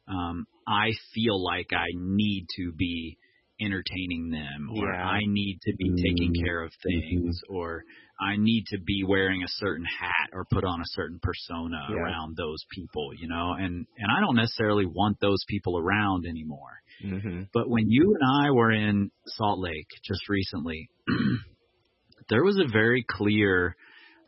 um, 0.08 0.46
I 0.68 0.92
feel 1.14 1.44
like 1.44 1.68
I 1.74 1.88
need 1.96 2.48
to 2.58 2.72
be 2.72 3.18
entertaining 3.62 4.30
them 4.32 4.70
or 4.78 4.92
yeah. 4.92 5.04
I 5.04 5.20
need 5.26 5.60
to 5.64 5.76
be 5.76 5.90
taking 5.90 6.34
mm-hmm. 6.34 6.46
care 6.46 6.64
of 6.64 6.72
things 6.82 7.42
mm-hmm. 7.46 7.56
or 7.56 7.84
I 8.20 8.36
need 8.38 8.66
to 8.72 8.80
be 8.80 9.04
wearing 9.08 9.44
a 9.44 9.48
certain 9.48 9.86
hat 9.86 10.30
or 10.34 10.46
put 10.52 10.64
on 10.64 10.82
a 10.82 10.88
certain 10.88 11.20
persona 11.22 11.80
yeah. 11.90 11.96
around 11.96 12.36
those 12.38 12.64
people, 12.72 13.12
you 13.18 13.28
know, 13.28 13.54
and 13.58 13.86
and 13.98 14.12
I 14.16 14.20
don't 14.20 14.36
necessarily 14.36 14.86
want 14.86 15.20
those 15.20 15.44
people 15.48 15.78
around 15.78 16.26
anymore. 16.26 16.82
Mm-hmm. 17.04 17.44
But 17.54 17.70
when 17.70 17.90
you 17.90 18.16
and 18.20 18.48
I 18.48 18.52
were 18.52 18.72
in 18.72 19.12
Salt 19.26 19.60
Lake 19.60 19.88
just 20.06 20.28
recently, 20.30 20.90
there 22.30 22.44
was 22.44 22.58
a 22.58 22.72
very 22.72 23.06
clear 23.08 23.76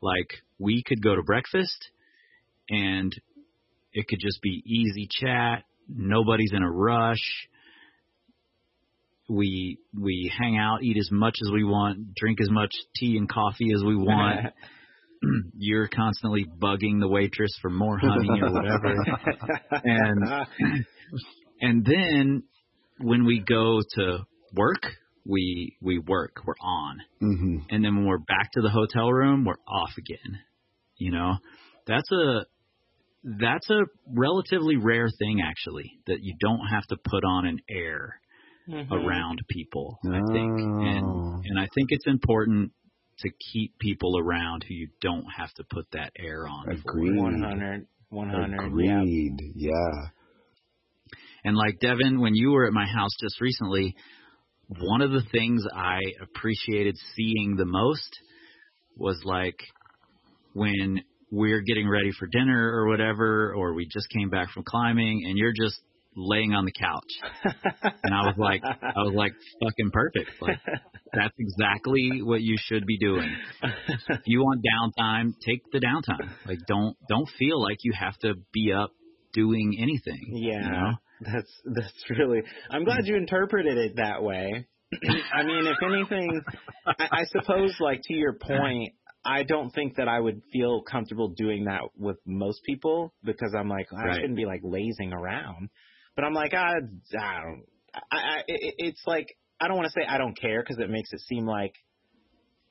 Like 0.01 0.29
we 0.59 0.83
could 0.85 1.01
go 1.03 1.15
to 1.15 1.23
breakfast 1.23 1.89
and 2.69 3.13
it 3.93 4.07
could 4.07 4.19
just 4.19 4.41
be 4.41 4.63
easy 4.65 5.07
chat. 5.09 5.63
Nobody's 5.87 6.51
in 6.53 6.63
a 6.63 6.71
rush. 6.71 7.47
We 9.29 9.77
we 9.97 10.31
hang 10.37 10.57
out, 10.57 10.83
eat 10.83 10.97
as 10.97 11.09
much 11.11 11.37
as 11.41 11.51
we 11.51 11.63
want, 11.63 12.15
drink 12.15 12.39
as 12.41 12.49
much 12.49 12.71
tea 12.95 13.17
and 13.17 13.29
coffee 13.29 13.71
as 13.75 13.83
we 13.83 13.95
want. 13.95 14.53
You're 15.57 15.87
constantly 15.87 16.45
bugging 16.45 16.99
the 16.99 17.07
waitress 17.07 17.51
for 17.61 17.69
more 17.69 17.97
honey 17.97 18.41
or 18.41 18.51
whatever. 18.51 18.95
and 19.71 20.47
and 21.61 21.85
then 21.85 22.43
when 23.03 23.25
we 23.25 23.39
go 23.39 23.79
to 23.95 24.19
work, 24.55 24.83
we 25.25 25.77
we 25.81 25.99
work, 25.99 26.31
we're 26.45 26.53
on. 26.61 26.97
Mm-hmm. 27.21 27.57
And 27.69 27.83
then 27.85 27.95
when 27.95 28.05
we're 28.05 28.17
back 28.17 28.51
to 28.53 28.61
the 28.61 28.69
hotel 28.69 29.11
room, 29.11 29.45
we're 29.45 29.61
off 29.67 29.91
again. 29.97 30.39
You 30.97 31.11
know, 31.11 31.33
that's 31.87 32.11
a 32.11 32.45
that's 33.23 33.69
a 33.69 33.81
relatively 34.07 34.77
rare 34.77 35.07
thing 35.19 35.41
actually 35.45 35.91
that 36.07 36.17
you 36.21 36.35
don't 36.39 36.65
have 36.71 36.83
to 36.89 36.97
put 36.97 37.23
on 37.23 37.45
an 37.45 37.59
air 37.69 38.19
Mhm. 38.69 38.91
around 38.91 39.41
people. 39.49 39.99
I 40.05 40.21
think, 40.31 40.51
Oh. 40.59 40.81
and 40.81 41.45
and 41.45 41.59
I 41.59 41.67
think 41.75 41.89
it's 41.91 42.07
important 42.07 42.71
to 43.19 43.29
keep 43.51 43.77
people 43.79 44.17
around 44.17 44.63
who 44.63 44.73
you 44.73 44.87
don't 45.01 45.25
have 45.35 45.53
to 45.55 45.63
put 45.69 45.89
that 45.91 46.11
air 46.17 46.47
on. 46.47 46.69
Agreed. 46.69 47.17
100, 47.17 47.87
100, 48.09 48.79
yeah. 48.79 49.01
Agreed. 49.01 49.37
Yeah. 49.55 50.09
And 51.43 51.57
like 51.57 51.79
Devin, 51.79 52.19
when 52.19 52.35
you 52.35 52.51
were 52.51 52.67
at 52.67 52.73
my 52.73 52.85
house 52.85 53.11
just 53.21 53.41
recently, 53.41 53.95
one 54.67 55.01
of 55.01 55.11
the 55.11 55.23
things 55.31 55.65
I 55.73 55.99
appreciated 56.21 56.95
seeing 57.15 57.55
the 57.57 57.65
most 57.65 58.19
was 58.95 59.21
like 59.25 59.57
when 60.53 61.01
we're 61.31 61.61
getting 61.61 61.89
ready 61.89 62.11
for 62.17 62.27
dinner 62.27 62.71
or 62.73 62.87
whatever, 62.87 63.53
or 63.55 63.73
we 63.73 63.85
just 63.85 64.07
came 64.09 64.29
back 64.29 64.51
from 64.51 64.63
climbing 64.63 65.23
and 65.25 65.37
you're 65.37 65.53
just 65.53 65.79
laying 66.15 66.53
on 66.53 66.65
the 66.65 66.71
couch. 66.71 67.53
And 68.03 68.13
I 68.13 68.23
was 68.27 68.35
like, 68.37 68.61
I 68.63 68.99
was 68.99 69.13
like, 69.15 69.31
fucking 69.63 69.91
perfect. 69.91 70.29
Like, 70.41 70.59
that's 71.13 71.33
exactly 71.39 72.21
what 72.21 72.41
you 72.41 72.57
should 72.59 72.85
be 72.85 72.97
doing. 72.97 73.33
If 73.63 74.21
you 74.25 74.39
want 74.41 74.61
downtime, 74.61 75.33
take 75.45 75.61
the 75.71 75.79
downtime. 75.79 76.29
Like, 76.45 76.59
don't, 76.67 76.97
don't 77.07 77.29
feel 77.39 77.61
like 77.61 77.77
you 77.83 77.93
have 77.97 78.17
to 78.19 78.33
be 78.53 78.73
up 78.73 78.91
doing 79.33 79.77
anything. 79.79 80.31
Yeah, 80.33 80.65
You 80.65 80.71
know? 80.71 80.91
that's 81.33 81.51
that's 81.65 82.03
really. 82.09 82.41
I'm 82.69 82.83
glad 82.83 83.05
you 83.05 83.15
interpreted 83.15 83.77
it 83.77 83.95
that 83.97 84.23
way. 84.23 84.67
I 85.33 85.43
mean, 85.43 85.67
if 85.67 85.77
anything, 85.83 86.43
I, 86.85 87.07
I 87.11 87.23
suppose, 87.25 87.75
like 87.79 88.01
to 88.05 88.13
your 88.13 88.33
point, 88.33 88.93
I 89.23 89.43
don't 89.43 89.69
think 89.69 89.97
that 89.97 90.07
I 90.07 90.19
would 90.19 90.41
feel 90.51 90.81
comfortable 90.81 91.29
doing 91.29 91.65
that 91.65 91.81
with 91.95 92.17
most 92.25 92.61
people 92.65 93.13
because 93.23 93.53
I'm 93.57 93.69
like, 93.69 93.87
I 93.93 94.07
Right. 94.07 94.15
shouldn't 94.15 94.35
be 94.35 94.45
like 94.45 94.61
lazing 94.63 95.13
around. 95.13 95.69
But 96.15 96.25
I'm 96.25 96.33
like, 96.33 96.53
I, 96.53 96.71
I 96.77 97.41
don't. 97.43 97.65
I, 97.93 98.17
I 98.17 98.37
it, 98.47 98.75
it's 98.77 99.01
like 99.05 99.27
I 99.59 99.67
don't 99.67 99.77
want 99.77 99.87
to 99.87 99.93
say 99.93 100.05
I 100.07 100.17
don't 100.17 100.39
care 100.39 100.63
because 100.63 100.79
it 100.79 100.89
makes 100.89 101.13
it 101.13 101.19
seem 101.21 101.45
like 101.45 101.75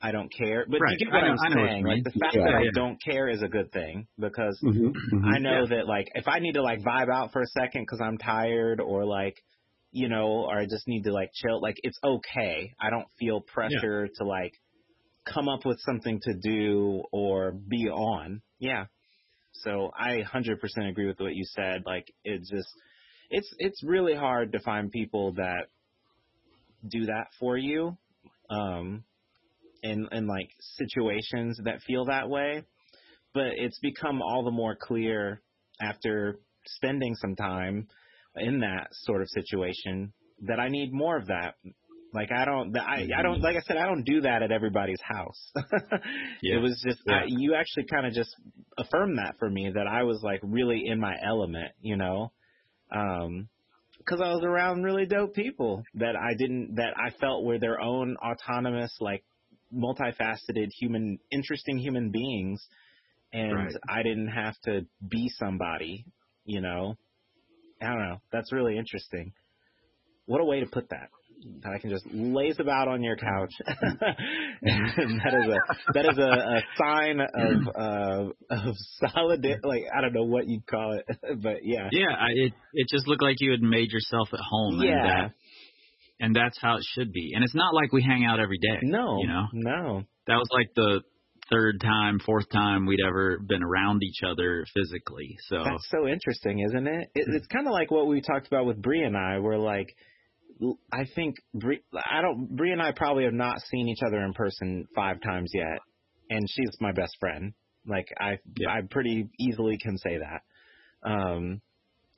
I 0.03 0.13
don't 0.13 0.33
care. 0.33 0.65
But 0.69 0.81
Right. 0.81 0.93
you 0.99 1.07
get 1.07 1.13
what 1.13 1.25
I 1.25 1.29
know- 1.29 1.37
I'm 1.45 1.53
saying. 1.69 1.85
Like 1.85 2.05
the 2.05 2.11
fact 2.19 2.35
Yeah. 2.35 2.45
that 2.47 2.55
I 2.55 2.67
don't 2.75 3.01
care 3.03 3.29
is 3.29 3.43
a 3.43 3.49
good 3.49 3.71
thing 3.73 4.07
because 4.19 4.59
Mm-hmm. 4.65 5.25
I 5.25 5.39
know 5.39 5.67
that 5.67 5.87
like 5.87 6.09
if 6.15 6.27
I 6.27 6.39
need 6.39 6.53
to 6.55 6.63
like 6.63 6.81
vibe 6.81 7.11
out 7.13 7.33
for 7.33 7.43
a 7.43 7.47
second 7.47 7.83
because 7.83 8.01
I'm 8.01 8.17
tired 8.19 8.81
or 8.81 9.05
like 9.05 9.37
you 9.93 10.09
know 10.09 10.47
or 10.49 10.59
I 10.59 10.65
just 10.67 10.87
need 10.89 11.03
to 11.05 11.13
like 11.13 11.31
chill 11.35 11.61
like 11.61 11.77
it's 11.83 11.99
okay. 12.03 12.73
I 12.81 12.91
don't 12.91 13.09
feel 13.19 13.41
pressure 13.43 14.09
to 14.19 14.25
like 14.25 14.53
come 15.27 15.49
up 15.49 15.67
with 15.67 15.79
something 15.81 16.19
to 16.23 16.35
do 16.35 17.03
or 17.13 17.53
be 17.53 17.89
on. 17.91 18.41
Yeah. 18.59 18.87
So 19.53 19.91
I 19.95 20.23
100% 20.23 20.89
agree 20.89 21.09
with 21.09 21.21
what 21.21 21.35
you 21.35 21.45
said. 21.45 21.83
Like 21.85 22.07
it's 22.25 22.49
just 22.51 22.69
it's 23.29 23.53
it's 23.59 23.83
really 23.85 24.15
hard 24.15 24.53
to 24.53 24.61
find 24.61 24.91
people 24.91 25.33
that 25.35 25.67
do 26.89 27.05
that 27.07 27.27
for 27.39 27.59
you 27.59 27.99
um 28.49 29.05
in 29.83 30.09
in 30.13 30.27
like 30.27 30.51
situations 30.61 31.59
that 31.65 31.81
feel 31.83 32.05
that 32.07 32.29
way 32.29 32.65
but 33.33 33.49
it's 33.57 33.79
become 33.79 34.23
all 34.23 34.45
the 34.45 34.51
more 34.51 34.77
clear 34.81 35.41
after 35.81 36.41
spending 36.67 37.15
some 37.15 37.37
time 37.37 37.87
in 38.37 38.61
that 38.61 38.89
sort 38.93 39.23
of 39.23 39.29
situation 39.29 40.13
that 40.47 40.59
I 40.59 40.69
need 40.69 40.93
more 40.93 41.17
of 41.17 41.27
that. 41.27 41.55
Like 42.13 42.31
I 42.33 42.45
don't, 42.45 42.77
I, 42.77 43.07
I 43.17 43.23
don't, 43.23 43.41
like 43.41 43.57
I 43.57 43.61
said, 43.61 43.77
I 43.77 43.87
don't 43.87 44.03
do 44.03 44.23
that 44.23 44.43
at 44.43 44.51
everybody's 44.51 45.01
house. 45.03 45.53
Yeah. 46.43 46.57
It 46.57 46.63
was 46.63 46.83
just, 46.85 47.01
Yeah. 47.07 47.21
I, 47.21 47.25
you 47.27 47.55
actually 47.55 47.85
kind 47.85 48.07
of 48.07 48.13
just 48.13 48.35
affirmed 48.79 49.19
that 49.19 49.37
for 49.39 49.49
me 49.49 49.71
that 49.73 49.87
I 49.87 50.05
was 50.05 50.21
like 50.23 50.41
really 50.43 50.83
in 50.87 50.99
my 50.99 51.15
element, 51.23 51.73
you 51.81 51.97
know, 51.97 52.33
um, 52.91 53.49
because 53.99 54.21
I 54.21 54.33
was 54.33 54.43
around 54.43 54.83
really 54.83 55.07
dope 55.07 55.35
people 55.35 55.83
that 55.95 56.17
I 56.17 56.35
didn't, 56.37 56.77
that 56.77 56.95
I 56.97 57.11
felt 57.21 57.45
were 57.45 57.59
their 57.59 57.81
own 57.81 58.17
autonomous, 58.17 58.97
like 59.01 59.23
multifaceted 59.75 60.69
human, 60.79 61.19
interesting 61.31 61.79
human 61.79 62.11
beings 62.11 62.67
and 63.33 63.55
Right. 63.55 63.75
I 63.89 64.03
didn't 64.03 64.29
have 64.29 64.55
to 64.65 64.87
be 65.07 65.29
somebody, 65.39 66.05
you 66.45 66.61
know. 66.61 66.97
I 67.81 67.87
don't 67.87 68.09
know. 68.09 68.21
That's 68.33 68.53
really 68.53 68.77
interesting. 68.77 69.33
What 70.27 70.41
a 70.41 70.45
way 70.45 70.61
to 70.61 70.67
put 70.67 70.91
that. 70.91 71.11
That 71.63 71.73
I 71.73 71.79
can 71.79 71.89
just 71.89 72.07
laze 72.13 72.61
about 72.61 72.89
on 72.89 73.03
your 73.03 73.17
couch. 73.17 73.51
and 73.67 73.99
that 74.61 75.35
is 75.35 75.47
a 75.49 75.93
that 75.95 76.05
is 76.11 76.19
a, 76.19 76.23
a 76.23 76.63
sign 76.77 77.21
of 77.21 77.69
uh, 77.75 78.67
of 78.69 78.75
solid 78.99 79.47
like 79.65 79.85
I 79.97 80.03
don't 80.03 80.13
know 80.13 80.25
what 80.25 80.47
you'd 80.47 80.67
call 80.67 80.99
it, 80.99 81.07
but 81.43 81.61
yeah. 81.63 81.89
Yeah, 81.93 82.11
I, 82.15 82.29
it 82.35 82.53
it 82.75 82.89
just 82.91 83.09
looked 83.09 83.23
like 83.23 83.37
you 83.41 83.53
had 83.53 83.63
made 83.63 83.91
yourself 83.91 84.29
at 84.35 84.41
home. 84.41 84.81
And 84.81 84.89
Yeah. 84.89 85.29
And 86.21 86.35
that's 86.37 86.59
how 86.61 86.77
it 86.77 86.85
should 86.95 87.13
be. 87.13 87.33
And 87.35 87.43
it's 87.43 87.55
not 87.55 87.75
like 87.75 87.93
we 87.93 88.03
hang 88.03 88.25
out 88.25 88.39
every 88.41 88.59
day. 88.59 88.79
No. 88.83 89.19
you 89.21 89.27
know, 89.29 89.47
No. 89.53 90.03
that 90.27 90.35
was 90.37 90.49
like 90.53 90.69
the 90.77 91.01
third 91.51 91.81
time, 91.81 92.21
fourth 92.25 92.49
time 92.51 92.87
we'd 92.87 93.01
ever 93.05 93.41
been 93.41 93.63
around 93.63 94.03
each 94.05 94.21
other 94.25 94.65
physically. 94.73 95.37
So 95.49 95.65
That's 95.65 95.89
so 95.91 96.07
interesting, 96.07 96.61
isn't 96.61 96.87
it? 96.87 97.09
it 97.15 97.27
it's 97.29 97.47
kind 97.49 97.67
of 97.67 97.73
like 97.73 97.91
what 97.91 98.07
we 98.07 98.21
talked 98.21 98.47
about 98.47 98.67
with 98.67 98.81
Bree 98.81 99.03
and 99.03 99.17
I, 99.17 99.39
We're 99.41 99.57
like, 99.59 99.89
I 100.93 101.05
think 101.15 101.37
Bree, 101.55 101.81
I 101.95 102.21
don't, 102.23 102.55
Bree 102.55 102.73
and 102.73 102.83
I 102.83 102.93
probably 102.93 103.25
have 103.25 103.33
not 103.33 103.61
seen 103.63 103.89
each 103.89 104.03
other 104.07 104.23
in 104.25 104.33
person 104.35 104.87
five 104.95 105.21
times 105.23 105.51
yet, 105.55 105.79
and 106.29 106.47
she's 106.51 106.71
my 106.81 106.93
best 106.93 107.17
friend. 107.19 107.53
Like 107.87 108.07
I, 108.21 108.39
Yeah. 108.59 108.69
I 108.69 108.83
pretty 108.89 109.29
easily 109.41 109.79
can 109.79 109.97
say 109.97 110.19
that. 110.19 110.43
Um, 111.11 111.63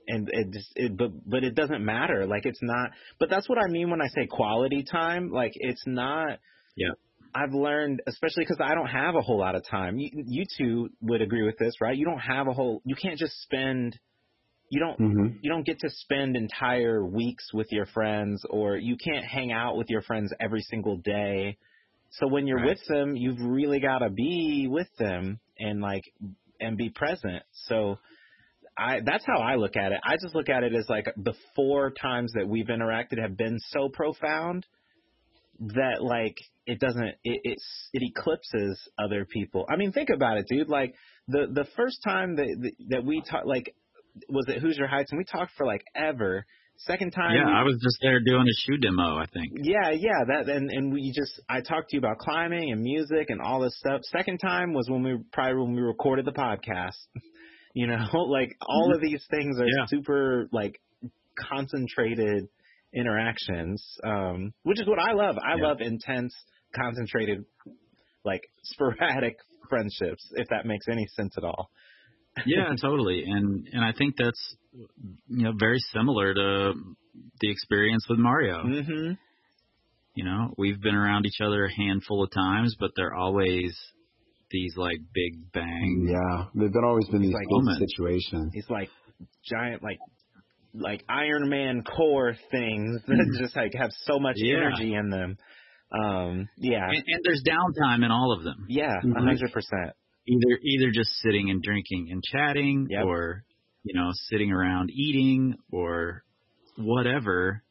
and 0.09 0.29
it 0.33 0.51
just, 0.53 0.73
it, 0.77 0.97
but, 0.97 1.11
but 1.27 1.45
it 1.45 1.55
doesn't 1.55 1.85
matter. 1.85 2.27
Like 2.27 2.47
it's 2.47 2.61
not, 2.63 2.91
but 3.19 3.31
that's 3.31 3.49
what 3.49 3.59
I 3.59 3.69
mean 3.69 3.91
when 3.91 4.01
I 4.03 4.09
say 4.09 4.27
quality 4.27 4.85
time. 4.85 5.31
Like 5.31 5.53
it's 5.55 5.83
not, 5.87 6.39
Yeah. 6.77 6.91
I've 7.35 7.55
learned, 7.55 8.03
especially 8.07 8.45
because 8.45 8.59
I 8.63 8.75
don't 8.75 8.89
have 8.89 9.15
a 9.15 9.23
whole 9.23 9.39
lot 9.39 9.55
of 9.55 9.65
time. 9.67 9.99
You, 9.99 10.11
you 10.27 10.45
two 10.59 10.91
would 11.01 11.23
agree 11.23 11.45
with 11.45 11.57
this, 11.59 11.81
right? 11.81 11.97
You 11.97 12.05
don't 12.05 12.19
have 12.19 12.47
a 12.47 12.53
whole. 12.53 12.83
You 12.85 12.95
can't 12.95 13.19
just 13.19 13.33
spend. 13.43 13.99
You 14.69 14.81
don't. 14.81 15.01
Mm-hmm. 15.01 15.37
You 15.41 15.51
don't 15.51 15.65
get 15.65 15.79
to 15.81 15.89
spend 15.89 16.37
entire 16.37 17.03
weeks 17.03 17.49
with 17.55 17.69
your 17.71 17.87
friends, 17.87 18.45
or 18.51 18.77
you 18.77 18.97
can't 19.03 19.25
hang 19.25 19.51
out 19.51 19.79
with 19.79 19.89
your 19.89 20.03
friends 20.03 20.31
every 20.41 20.61
single 20.61 20.99
day. 20.99 21.57
So 22.11 22.27
when 22.29 22.47
you're 22.47 22.59
Right. 22.59 22.67
with 22.77 22.81
them, 22.87 23.17
you've 23.17 23.41
really 23.41 23.81
got 23.81 24.01
to 24.01 24.11
be 24.11 24.67
with 24.71 24.89
them 24.99 25.41
and 25.59 25.81
like 25.81 26.05
and 26.61 26.77
be 26.77 26.91
present. 26.91 27.45
So 27.67 27.97
I 28.79 29.01
that's 29.05 29.25
how 29.27 29.41
I 29.41 29.57
look 29.57 29.77
at 29.77 29.93
it. 29.93 30.01
I 30.05 30.17
just 30.23 30.35
look 30.35 30.49
at 30.49 30.63
it 30.63 30.75
as 30.75 30.87
like 30.89 31.07
the 31.17 31.35
four 31.55 31.91
times 31.91 32.33
that 32.35 32.49
we've 32.49 32.67
interacted 32.67 33.21
have 33.21 33.37
been 33.37 33.59
so 33.69 33.89
profound 33.89 34.67
that 35.61 36.03
like 36.03 36.37
it 36.67 36.81
doesn't 36.81 37.05
it 37.25 37.41
it's, 37.45 37.89
it 37.93 38.03
eclipses 38.03 38.81
other 38.99 39.25
people. 39.25 39.67
I 39.69 39.77
mean, 39.77 39.93
think 39.93 40.09
about 40.11 40.39
it, 40.39 40.47
dude. 40.49 40.69
Like 40.69 40.95
the 41.29 41.47
the 41.53 41.67
first 41.77 41.99
time 42.03 42.37
that 42.37 42.47
that, 42.61 42.73
that 42.89 43.05
we 43.05 43.23
talked, 43.29 43.47
like 43.47 43.75
was 44.29 44.47
it 44.49 44.61
Hoosier 44.61 44.87
Heights, 44.87 45.11
and 45.13 45.19
we 45.19 45.25
talked 45.25 45.53
for 45.57 45.67
like 45.67 45.83
ever. 45.95 46.47
Second 46.79 47.13
time, 47.13 47.37
yeah, 47.37 47.47
we- 47.47 47.53
I 47.53 47.63
was 47.63 47.79
just 47.81 47.99
there 48.03 48.19
doing 48.25 48.47
a 48.49 48.57
shoe 48.67 48.79
demo. 48.79 49.17
I 49.17 49.27
think. 49.33 49.53
yeah, 49.63 49.91
yeah, 49.91 50.25
that 50.27 50.49
and 50.49 50.71
and 50.71 50.93
we 50.93 51.13
just 51.15 51.41
I 51.49 51.61
talked 51.61 51.91
to 51.91 51.97
you 51.97 52.01
about 52.01 52.19
climbing 52.19 52.73
and 52.73 52.83
music 52.83 53.29
and 53.29 53.41
all 53.41 53.61
this 53.61 53.77
stuff. 53.79 54.01
Second 54.05 54.39
time 54.39 54.73
was 54.73 54.89
when 54.89 55.03
we 55.03 55.19
probably 55.33 55.63
when 55.63 55.75
we 55.75 55.83
recorded 55.83 56.25
the 56.25 56.33
podcast. 56.33 56.97
You 57.75 57.87
know, 57.87 58.07
like 58.29 58.57
all 58.67 58.95
of 58.95 59.01
these 59.01 59.25
things 59.31 59.59
are 59.59 59.67
Yeah. 59.67 59.87
super 59.87 60.49
like 60.53 60.81
concentrated 61.39 62.49
interactions, 62.95 63.83
um, 64.05 64.53
which 64.65 64.81
is 64.81 64.87
what 64.87 64.99
I 64.99 65.13
love. 65.13 65.37
I 65.39 65.57
Yeah. 65.57 65.69
love 65.69 65.81
intense, 65.81 66.35
concentrated, 66.77 67.45
like 68.25 68.43
sporadic 68.65 69.37
friendships. 69.69 70.31
If 70.33 70.49
that 70.49 70.67
makes 70.67 70.87
any 70.91 71.07
sense 71.17 71.35
at 71.39 71.45
all. 71.45 71.71
yeah, 72.47 72.75
totally. 72.81 73.25
And 73.27 73.67
and 73.73 73.85
I 73.85 73.93
think 73.93 74.17
that's 74.17 74.57
you 75.29 75.45
know 75.45 75.53
very 75.59 75.79
similar 75.93 76.35
to 76.35 76.73
the 77.41 77.51
experience 77.51 78.07
with 78.09 78.19
Mario. 78.19 78.63
Mm-hmm. 78.65 79.13
You 80.15 80.25
know, 80.25 80.53
we've 80.59 80.81
been 80.81 80.95
around 80.95 81.25
each 81.25 81.41
other 81.43 81.65
a 81.65 81.75
handful 81.75 82.23
of 82.23 82.31
times, 82.31 82.77
but 82.79 82.91
they're 82.97 83.15
always 83.15 83.75
these 84.53 84.75
like 84.77 84.99
big 85.15 85.53
bang. 85.53 86.07
Yeah, 86.09 86.45
they've 86.55 86.73
been 86.73 86.85
always 86.85 87.09
been 87.09 87.23
these 87.23 87.33
like 87.33 87.43
big 87.49 87.65
moments. 87.65 87.93
situations. 87.93 88.53
It's 88.55 88.71
like 88.71 88.91
giant, 89.51 89.83
like 89.83 89.99
like 90.75 91.05
Iron 91.09 91.49
Man 91.49 91.83
core 91.83 92.35
things 92.51 93.03
that 93.07 93.37
just 93.41 93.57
like 93.57 93.73
have 93.79 93.91
so 94.05 94.19
much 94.19 94.37
Yeah. 94.39 94.57
energy 94.59 94.95
in 94.95 95.11
them. 95.11 95.37
Um, 95.93 96.49
yeah, 96.57 96.87
And, 96.89 97.05
and 97.07 97.21
there's 97.25 97.43
downtime 97.47 98.03
in 98.05 98.11
all 98.11 98.33
of 98.37 98.45
them. 98.45 98.65
yeah, 98.69 98.95
a 99.03 99.07
Mhm. 99.07 99.15
hundred 99.27 99.53
percent. 99.53 99.93
Either 100.27 100.59
either 100.63 100.91
just 100.93 101.11
sitting 101.21 101.51
and 101.51 101.63
drinking 101.63 102.09
and 102.11 102.23
chatting, 102.23 102.87
Yep. 102.89 103.05
or 103.05 103.43
you 103.85 103.95
know 103.95 104.11
sitting 104.31 104.51
around 104.53 104.91
eating, 104.91 105.57
or 105.73 106.23
whatever. 106.77 107.63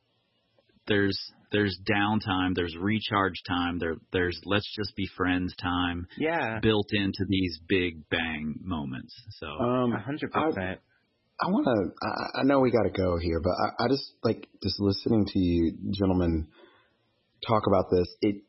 There's 0.88 1.18
there's 1.52 1.78
downtime. 1.90 2.56
There's 2.56 2.76
recharge 2.80 3.42
time. 3.48 3.78
There 3.80 3.96
there's 4.14 4.40
let's 4.46 4.68
just 4.76 4.96
be 4.96 5.08
friends 5.18 5.54
time 5.62 6.08
Yeah, 6.18 6.60
built 6.62 6.88
into 6.92 7.26
these 7.28 7.60
big 7.68 8.08
bang 8.10 8.56
moments. 8.64 9.14
So 9.40 9.48
Um, 9.48 9.92
hundred 9.92 10.32
I- 10.34 10.46
percent. 10.48 10.80
I 11.44 11.48
want 11.50 11.66
to. 11.66 12.08
I, 12.08 12.42
I 12.42 12.44
know 12.44 12.60
we 12.60 12.70
got 12.70 12.84
to 12.84 12.92
go 12.92 13.18
here, 13.18 13.42
but 13.42 13.50
I, 13.52 13.86
I 13.86 13.88
just 13.90 14.04
like 14.24 14.48
just 14.62 14.80
listening 14.80 15.26
to 15.26 15.40
you 15.40 15.74
gentlemen 15.92 16.48
talk 17.48 17.64
about 17.68 17.86
this. 17.92 18.08
It. 18.22 18.44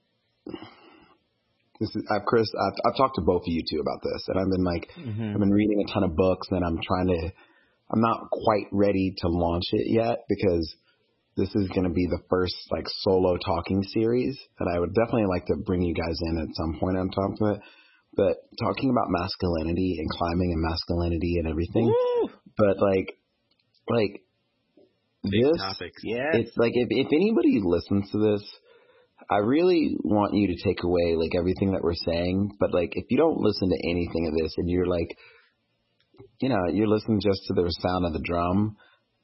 This 1.80 1.88
is 1.96 2.04
I've 2.14 2.24
Kris. 2.26 2.48
I've, 2.54 2.78
I've 2.92 2.96
talked 2.96 3.16
to 3.16 3.22
both 3.22 3.42
of 3.42 3.48
you 3.48 3.62
two 3.68 3.80
about 3.80 4.02
this, 4.02 4.24
and 4.28 4.38
I've 4.38 4.50
been 4.50 4.64
like, 4.64 4.88
Mhm. 4.98 5.32
I've 5.34 5.40
been 5.40 5.50
reading 5.50 5.82
a 5.88 5.92
ton 5.92 6.04
of 6.04 6.14
books, 6.14 6.48
and 6.50 6.64
I'm 6.64 6.78
trying 6.82 7.09
to. 7.09 7.32
I'm 7.90 8.00
not 8.00 8.30
quite 8.30 8.66
ready 8.72 9.14
to 9.18 9.28
launch 9.28 9.64
it 9.72 9.86
yet 9.90 10.24
because 10.28 10.74
this 11.36 11.48
is 11.54 11.68
going 11.68 11.84
to 11.84 11.94
be 11.94 12.06
the 12.06 12.20
first 12.28 12.54
like 12.70 12.86
solo 13.00 13.36
talking 13.38 13.82
series 13.82 14.38
that 14.59 14.68
I 14.68 14.78
would 14.78 14.94
definitely 14.94 15.26
like 15.28 15.46
to 15.46 15.56
bring 15.64 15.82
you 15.82 15.94
guys 15.94 16.18
in 16.28 16.38
at 16.38 16.54
some 16.54 16.78
point 16.78 16.98
on 16.98 17.09
top 17.09 17.30
of 17.40 17.56
it. 17.56 17.60
But 18.14 18.36
talking 18.60 18.90
about 18.90 19.09
masculinity 19.09 19.96
and 19.98 20.09
climbing 20.10 20.52
and 20.52 20.60
masculinity 20.60 21.36
and 21.38 21.48
everything 21.48 21.86
Woo! 21.86 22.28
but 22.59 22.76
like 22.78 23.16
like 23.88 24.20
big 25.24 25.42
this 25.42 25.59
topics. 25.59 26.02
Yeah, 26.04 26.30
it's 26.34 26.56
like 26.56 26.72
if 26.74 26.88
if 26.90 27.06
anybody 27.06 27.60
listens 27.64 28.10
to 28.10 28.18
this 28.18 28.44
I 29.30 29.38
really 29.38 29.96
want 30.04 30.34
you 30.34 30.48
to 30.48 30.62
take 30.62 30.82
away 30.82 31.16
like 31.16 31.32
everything 31.38 31.72
that 31.72 31.82
we're 31.82 31.94
saying 31.94 32.56
but 32.60 32.74
like 32.74 32.92
if 32.92 33.06
you 33.09 33.16
don't 33.16 33.40
listen 33.40 33.70
to 33.70 33.88
anything 33.88 34.28
of 34.28 34.42
this 34.42 34.52
and 34.59 34.68
you're 34.68 34.86
like 34.86 35.16
you 36.42 36.50
know 36.50 36.60
you're 36.70 36.88
listening 36.88 37.20
just 37.20 37.40
to 37.46 37.54
the 37.54 37.70
sound 37.80 38.04
of 38.04 38.12
the 38.12 38.22
drum 38.22 38.76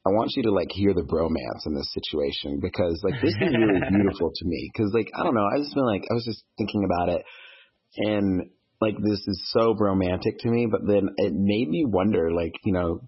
I 0.09 0.16
want 0.16 0.32
you 0.36 0.44
to 0.44 0.52
like 0.52 0.72
hear 0.72 0.94
the 0.94 1.05
bromance 1.05 1.66
in 1.66 1.74
this 1.74 1.93
situation 1.93 2.60
because 2.60 2.98
like 3.05 3.20
this 3.20 3.36
is 3.36 3.52
really 3.52 3.85
beautiful 3.89 4.32
to 4.35 4.44
me 4.48 4.70
because 4.72 4.90
like 4.94 5.10
I 5.14 5.22
don't 5.22 5.35
know 5.35 5.44
I 5.44 5.60
just 5.60 5.74
feel 5.74 5.85
like 5.86 6.05
I 6.10 6.14
was 6.14 6.24
just 6.24 6.43
thinking 6.56 6.89
about 6.89 7.10
it 7.10 7.22
and 7.98 8.48
like 8.80 8.97
this 8.97 9.20
is 9.26 9.51
so 9.52 9.74
romantic 9.78 10.39
to 10.40 10.48
me 10.48 10.66
but 10.70 10.86
then 10.86 11.10
it 11.18 11.35
made 11.36 11.68
me 11.68 11.85
wonder 11.85 12.32
like 12.32 12.52
you 12.64 12.72
know 12.72 13.01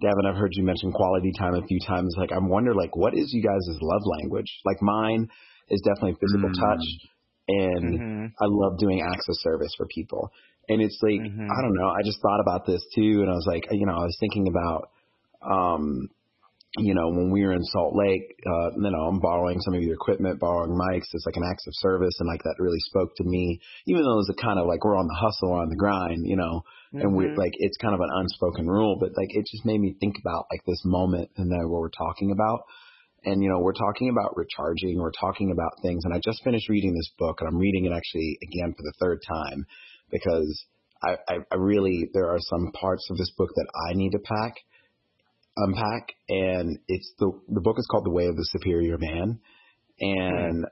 Devin, 0.00 0.26
I've 0.28 0.36
heard 0.36 0.52
you 0.52 0.64
mention 0.64 0.92
quality 0.92 1.32
time 1.38 1.54
a 1.54 1.66
few 1.66 1.80
times. 1.80 2.14
Like, 2.18 2.30
I'm 2.30 2.50
wonder, 2.50 2.74
like, 2.74 2.94
what 2.94 3.14
is 3.14 3.32
you 3.32 3.42
guys' 3.42 3.66
love 3.80 4.02
language? 4.04 4.60
Like, 4.66 4.76
mine 4.82 5.28
is 5.70 5.80
definitely 5.80 6.18
physical 6.20 6.50
Mm. 6.50 6.60
touch, 6.60 6.84
and 7.48 8.00
Mhm. 8.00 8.32
I 8.38 8.44
love 8.44 8.78
doing 8.78 9.00
acts 9.00 9.26
of 9.28 9.36
service 9.38 9.72
for 9.76 9.86
people. 9.86 10.30
And 10.68 10.82
it's 10.82 10.98
like, 11.00 11.22
Mhm. 11.22 11.48
I 11.48 11.62
don't 11.62 11.74
know. 11.74 11.88
I 11.88 12.02
just 12.04 12.20
thought 12.20 12.40
about 12.40 12.66
this 12.66 12.84
too, 12.94 13.22
and 13.22 13.30
I 13.30 13.34
was 13.34 13.46
like, 13.46 13.66
you 13.70 13.86
know, 13.86 13.94
I 13.94 14.04
was 14.04 14.16
thinking 14.20 14.48
about, 14.48 14.90
um, 15.42 16.08
you 16.78 16.94
know, 16.94 17.08
when 17.08 17.30
we 17.30 17.44
were 17.44 17.52
in 17.52 17.64
Salt 17.64 17.94
Lake, 17.96 18.36
uh, 18.46 18.70
you 18.76 18.90
know, 18.90 19.08
I'm 19.08 19.20
borrowing 19.20 19.60
some 19.60 19.74
of 19.74 19.82
your 19.82 19.94
equipment, 19.94 20.38
borrowing 20.40 20.76
mics. 20.76 21.08
It's 21.12 21.26
like 21.26 21.36
an 21.36 21.48
acts 21.50 21.66
of 21.66 21.72
service, 21.76 22.14
and 22.20 22.28
like 22.28 22.42
that 22.44 22.56
really 22.58 22.80
spoke 22.80 23.16
to 23.16 23.24
me. 23.24 23.60
Even 23.86 24.02
though 24.02 24.14
it 24.20 24.24
was 24.28 24.34
a 24.36 24.42
kind 24.42 24.58
of 24.58 24.66
like 24.66 24.84
we're 24.84 24.96
on 24.96 25.08
the 25.08 25.18
hustle, 25.18 25.50
or 25.50 25.62
on 25.62 25.68
the 25.68 25.76
grind, 25.76 26.26
you 26.26 26.36
know 26.36 26.62
and 26.98 27.14
we 27.14 27.26
Mhm. 27.26 27.36
like 27.36 27.52
it's 27.54 27.76
kind 27.76 27.94
of 27.94 28.00
an 28.00 28.10
unspoken 28.10 28.66
rule, 28.66 28.96
but 28.98 29.10
like 29.16 29.34
it 29.34 29.46
just 29.50 29.64
made 29.64 29.80
me 29.80 29.94
think 30.00 30.16
about 30.18 30.46
like 30.50 30.64
this 30.64 30.82
moment 30.84 31.30
and 31.36 31.50
then 31.50 31.68
what 31.68 31.80
we're 31.80 31.90
talking 31.90 32.30
about. 32.30 32.64
And 33.24 33.42
you 33.42 33.48
know, 33.50 33.58
we're 33.60 33.72
talking 33.74 34.08
about 34.08 34.36
recharging, 34.36 34.98
we're 34.98 35.10
talking 35.10 35.50
about 35.50 35.72
things, 35.82 36.04
and 36.04 36.14
I 36.14 36.20
just 36.24 36.42
finished 36.44 36.68
reading 36.68 36.94
this 36.94 37.10
book, 37.18 37.40
and 37.40 37.48
I'm 37.48 37.58
reading 37.58 37.84
it 37.86 37.92
actually 37.92 38.38
again 38.42 38.72
for 38.72 38.82
the 38.82 38.92
third 39.00 39.20
time 39.26 39.66
because 40.10 40.64
I, 41.02 41.16
I, 41.28 41.34
I 41.52 41.56
really 41.56 42.08
there 42.14 42.30
are 42.30 42.38
some 42.40 42.72
parts 42.72 43.08
of 43.10 43.16
this 43.18 43.30
book 43.36 43.50
that 43.54 43.66
I 43.90 43.94
need 43.94 44.12
to 44.12 44.20
pack, 44.20 44.54
unpack, 45.56 46.12
and 46.28 46.78
it's 46.88 47.12
the 47.18 47.32
the 47.48 47.60
book 47.60 47.76
is 47.78 47.86
called 47.90 48.04
The 48.04 48.10
Way 48.10 48.26
of 48.26 48.36
the 48.36 48.44
Superior 48.44 48.98
Man, 48.98 49.40
and 50.00 50.66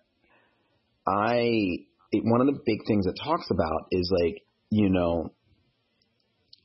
I 1.07 1.87
it, 2.13 2.23
one 2.25 2.41
of 2.41 2.47
the 2.47 2.61
big 2.65 2.81
things 2.87 3.07
it 3.07 3.19
talks 3.23 3.51
about 3.51 3.89
is 3.91 4.11
like 4.23 4.43
you 4.71 4.91
know 4.91 5.33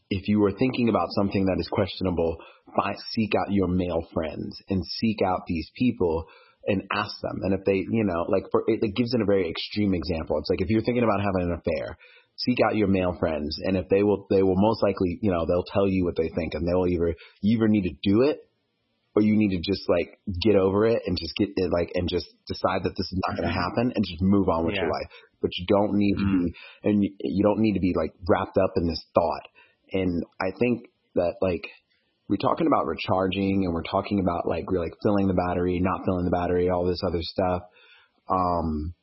if 0.10 0.28
you 0.28 0.40
were 0.40 0.52
thinking 0.52 0.90
about 0.90 1.08
something 1.12 1.46
that 1.46 1.58
is 1.60 1.70
questionable, 1.72 2.38
find, 2.76 2.98
seek 3.12 3.34
out 3.36 3.52
your 3.52 3.68
male 3.68 4.06
friends 4.12 4.60
and 4.70 4.84
seek 4.84 5.22
out 5.24 5.42
these 5.48 5.70
people 5.76 6.26
and 6.66 6.84
ask 6.92 7.14
them. 7.22 7.40
And 7.44 7.54
if 7.54 7.64
they, 7.66 7.86
you 7.90 8.04
know, 8.04 8.26
like 8.28 8.44
for 8.52 8.64
it, 8.68 8.80
it 8.82 8.96
gives 8.96 9.14
it 9.14 9.22
a 9.22 9.26
very 9.26 9.50
extreme 9.50 9.94
example. 9.94 10.38
It's 10.40 10.50
like 10.50 10.62
if 10.62 10.70
you're 10.70 10.82
thinking 10.82 11.04
about 11.04 11.22
having 11.22 11.52
an 11.52 11.60
affair, 11.60 11.98
seek 12.46 12.58
out 12.66 12.76
your 12.76 12.88
male 12.88 13.16
friends, 13.20 13.58
and 13.64 13.78
if 13.78 13.90
they 13.90 14.04
will, 14.04 14.28
they 14.30 14.44
will 14.44 14.56
most 14.58 14.82
likely, 14.84 15.20
you 15.22 15.32
know, 15.32 15.46
they'll 15.46 15.64
tell 15.64 15.88
you 15.88 16.06
what 16.06 16.16
they 16.16 16.30
think, 16.36 16.54
and 16.54 16.68
they'll 16.68 16.88
either 16.88 17.16
you 17.42 17.58
either 17.58 17.68
need 17.68 17.84
to 17.84 17.96
do 18.04 18.22
it 18.24 18.40
or 19.16 19.22
you 19.22 19.36
need 19.36 19.50
to 19.50 19.72
just 19.72 19.90
like 19.90 20.20
get 20.42 20.56
over 20.56 20.86
it 20.86 21.02
and 21.06 21.18
just 21.20 21.34
get 21.36 21.50
it 21.56 21.72
like 21.72 21.92
and 21.96 22.08
just 22.08 22.28
decide 22.48 22.84
that 22.84 22.96
this 22.96 23.12
is 23.12 23.20
not 23.28 23.36
going 23.36 23.48
to 23.48 23.54
happen 23.54 23.92
and 23.96 24.06
just 24.06 24.22
move 24.22 24.48
on 24.50 24.66
with 24.66 24.76
your 24.76 24.90
life. 24.90 25.10
But 25.42 25.52
you 25.58 25.66
don't 25.68 25.94
need 25.94 26.14
to 26.14 26.26
be, 26.26 26.54
and 26.84 27.04
you, 27.04 27.12
you 27.20 27.44
don't 27.44 27.60
need 27.60 27.74
to 27.74 27.80
be 27.80 27.94
like 27.96 28.14
wrapped 28.28 28.58
up 28.58 28.74
in 28.76 28.88
this 28.88 29.04
thought. 29.16 29.48
And 29.92 30.24
I 30.40 30.52
think 30.60 30.90
that 31.16 31.36
like 31.42 31.64
we're 32.28 32.38
talking 32.38 32.68
about 32.68 32.86
recharging 32.86 33.66
and 33.66 33.74
we're 33.74 33.84
talking 33.84 34.20
about 34.20 34.48
like 34.48 34.70
we're 34.70 34.80
like 34.80 34.94
filling 35.02 35.28
the 35.28 35.34
battery, 35.34 35.80
not 35.80 36.06
filling 36.06 36.26
the 36.26 36.32
battery, 36.32 36.70
all 36.70 36.86
this 36.86 37.02
other 37.06 37.22
stuff. 37.22 37.64
Um, 38.30 38.94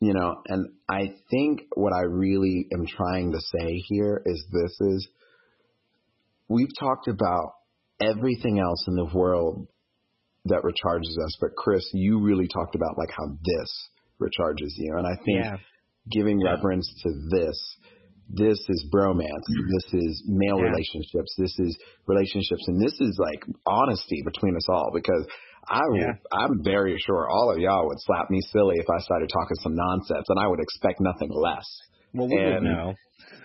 you 0.00 0.14
know, 0.14 0.42
and 0.46 0.68
I 0.88 1.14
think 1.30 1.62
what 1.74 1.92
I 1.92 2.02
really 2.02 2.66
am 2.72 2.86
trying 2.86 3.32
to 3.32 3.40
say 3.40 3.82
here 3.88 4.22
is 4.24 4.46
this 4.52 4.80
is 4.80 5.08
we've 6.48 6.74
talked 6.78 7.08
about 7.08 7.54
everything 8.00 8.58
else 8.60 8.84
in 8.86 8.94
the 8.94 9.10
world 9.12 9.66
that 10.44 10.62
recharges 10.62 11.22
us, 11.24 11.36
but 11.40 11.50
Kris, 11.56 11.84
you 11.92 12.20
really 12.20 12.48
talked 12.48 12.74
about 12.74 12.96
like 12.96 13.10
how 13.10 13.26
this 13.42 13.88
recharges 14.20 14.70
you. 14.76 14.94
And 14.96 15.06
I 15.06 15.16
think 15.24 15.44
Yeah. 15.44 15.56
giving 16.10 16.40
Yeah. 16.40 16.52
reverence 16.54 16.88
to 17.02 17.10
this. 17.30 17.76
This 18.30 18.58
is 18.68 18.86
bromance. 18.92 19.24
Mm-hmm. 19.26 19.72
This 19.74 19.94
is 19.94 20.24
male 20.28 20.58
Yeah. 20.58 20.70
relationships. 20.70 21.34
This 21.38 21.58
is 21.58 21.78
relationships, 22.06 22.66
and 22.68 22.80
this 22.80 22.98
is 23.00 23.18
like 23.18 23.44
honesty 23.66 24.22
between 24.24 24.54
us 24.56 24.68
all. 24.68 24.90
Because 24.94 25.26
I, 25.70 25.80
Yeah. 25.94 26.12
I'm 26.32 26.62
very 26.64 26.96
sure 27.04 27.28
all 27.28 27.52
of 27.52 27.58
y'all 27.58 27.86
would 27.88 28.00
slap 28.00 28.30
me 28.30 28.40
silly 28.52 28.76
if 28.78 28.86
I 28.88 28.98
started 29.00 29.28
talking 29.32 29.56
some 29.62 29.74
nonsense, 29.74 30.26
and 30.28 30.38
I 30.38 30.46
would 30.46 30.60
expect 30.60 31.00
nothing 31.00 31.30
less. 31.30 31.66
Well, 32.14 32.28
we 32.28 32.36
would 32.36 32.44
And- 32.56 32.64
know. 32.64 32.94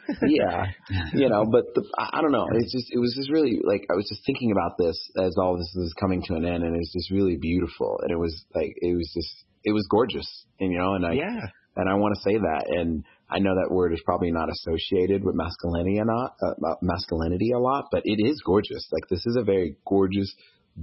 yeah, 0.27 0.65
you 1.13 1.29
know, 1.29 1.45
but 1.49 1.63
the, 1.75 1.83
I 1.97 2.21
don't 2.21 2.31
know. 2.33 2.45
It's 2.53 2.71
just 2.73 2.87
it 2.91 2.99
was 2.99 3.13
just 3.15 3.31
really 3.31 3.59
like 3.63 3.85
I 3.89 3.95
was 3.95 4.05
just 4.09 4.25
thinking 4.25 4.51
about 4.51 4.77
this 4.77 4.97
as 5.17 5.35
all 5.37 5.57
this 5.57 5.73
was 5.77 5.93
coming 5.99 6.21
to 6.23 6.35
an 6.35 6.43
end, 6.45 6.63
and 6.63 6.75
it 6.75 6.77
was 6.77 6.91
just 6.93 7.09
really 7.09 7.37
beautiful, 7.37 7.99
and 8.01 8.11
it 8.11 8.17
was 8.19 8.43
like 8.53 8.75
it 8.81 8.95
was 8.95 9.09
just 9.13 9.45
it 9.63 9.71
was 9.71 9.87
gorgeous, 9.89 10.27
and 10.59 10.71
you 10.73 10.77
know, 10.77 10.95
and 10.95 11.05
I 11.05 11.13
yeah. 11.13 11.39
and 11.77 11.89
I 11.89 11.93
want 11.95 12.15
to 12.15 12.21
say 12.21 12.35
that, 12.37 12.65
and 12.67 13.05
I 13.29 13.39
know 13.39 13.55
that 13.55 13.73
word 13.73 13.93
is 13.93 14.01
probably 14.05 14.31
not 14.31 14.49
associated 14.49 15.23
with 15.23 15.35
masculinity 15.35 15.97
a 15.99 16.05
not 16.05 16.35
uh, 16.43 16.51
uh, 16.67 16.75
masculinity 16.81 17.51
a 17.51 17.59
lot, 17.59 17.85
but 17.91 18.01
it 18.03 18.21
is 18.21 18.41
gorgeous. 18.45 18.85
Like 18.91 19.07
this 19.09 19.25
is 19.25 19.37
a 19.37 19.43
very 19.43 19.77
gorgeous, 19.87 20.33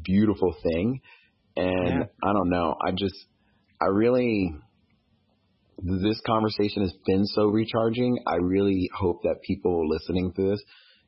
beautiful 0.03 0.55
thing, 0.63 1.01
and 1.57 1.89
Yeah. 1.89 2.05
I 2.23 2.33
don't 2.33 2.51
know. 2.51 2.75
I 2.81 2.93
just 2.93 3.17
I 3.81 3.87
really 3.87 4.55
this 5.83 6.21
conversation 6.27 6.83
has 6.83 6.95
been 7.07 7.25
so 7.25 7.47
recharging. 7.47 8.19
I 8.27 8.37
really 8.37 8.91
hope 8.95 9.23
that 9.23 9.41
people 9.43 9.89
listening 9.89 10.33
to 10.37 10.51
this 10.51 10.63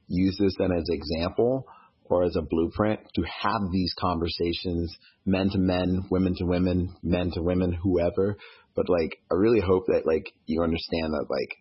use 0.09 0.37
this 0.39 0.55
then 0.59 0.73
as 0.73 0.85
example 0.89 1.67
or 2.05 2.25
as 2.25 2.37
a 2.37 2.43
blueprint 2.43 3.01
to 3.15 3.23
have 3.23 3.61
these 3.73 3.95
conversations, 3.99 4.95
men 5.25 5.49
to 5.51 5.59
men, 5.59 6.03
women 6.11 6.35
to 6.37 6.45
women, 6.45 6.95
men 7.03 7.31
to 7.33 7.43
women, 7.43 7.73
whoever. 7.73 8.37
But 8.75 8.89
like, 8.89 9.19
I 9.31 9.35
really 9.35 9.61
hope 9.61 9.87
that 9.87 10.07
like 10.07 10.33
you 10.47 10.63
understand 10.63 11.15
that 11.15 11.27
like 11.31 11.57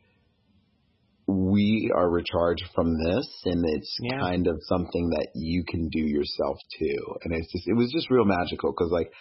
we 1.28 1.92
are 1.96 2.10
recharged 2.10 2.66
from 2.76 2.94
this 3.04 3.28
and 3.46 3.64
it's 3.68 3.98
Yeah. 4.02 4.20
kind 4.20 4.48
of 4.48 4.60
something 4.64 5.10
that 5.12 5.28
you 5.36 5.64
can 5.68 5.90
do 5.90 6.00
yourself 6.00 6.58
too. 6.80 7.16
And 7.24 7.34
it's 7.34 7.52
just, 7.52 7.68
it 7.68 7.74
was 7.74 7.92
just 7.92 8.10
real 8.10 8.26
magical 8.26 8.72
because 8.72 8.92
like 8.92 9.12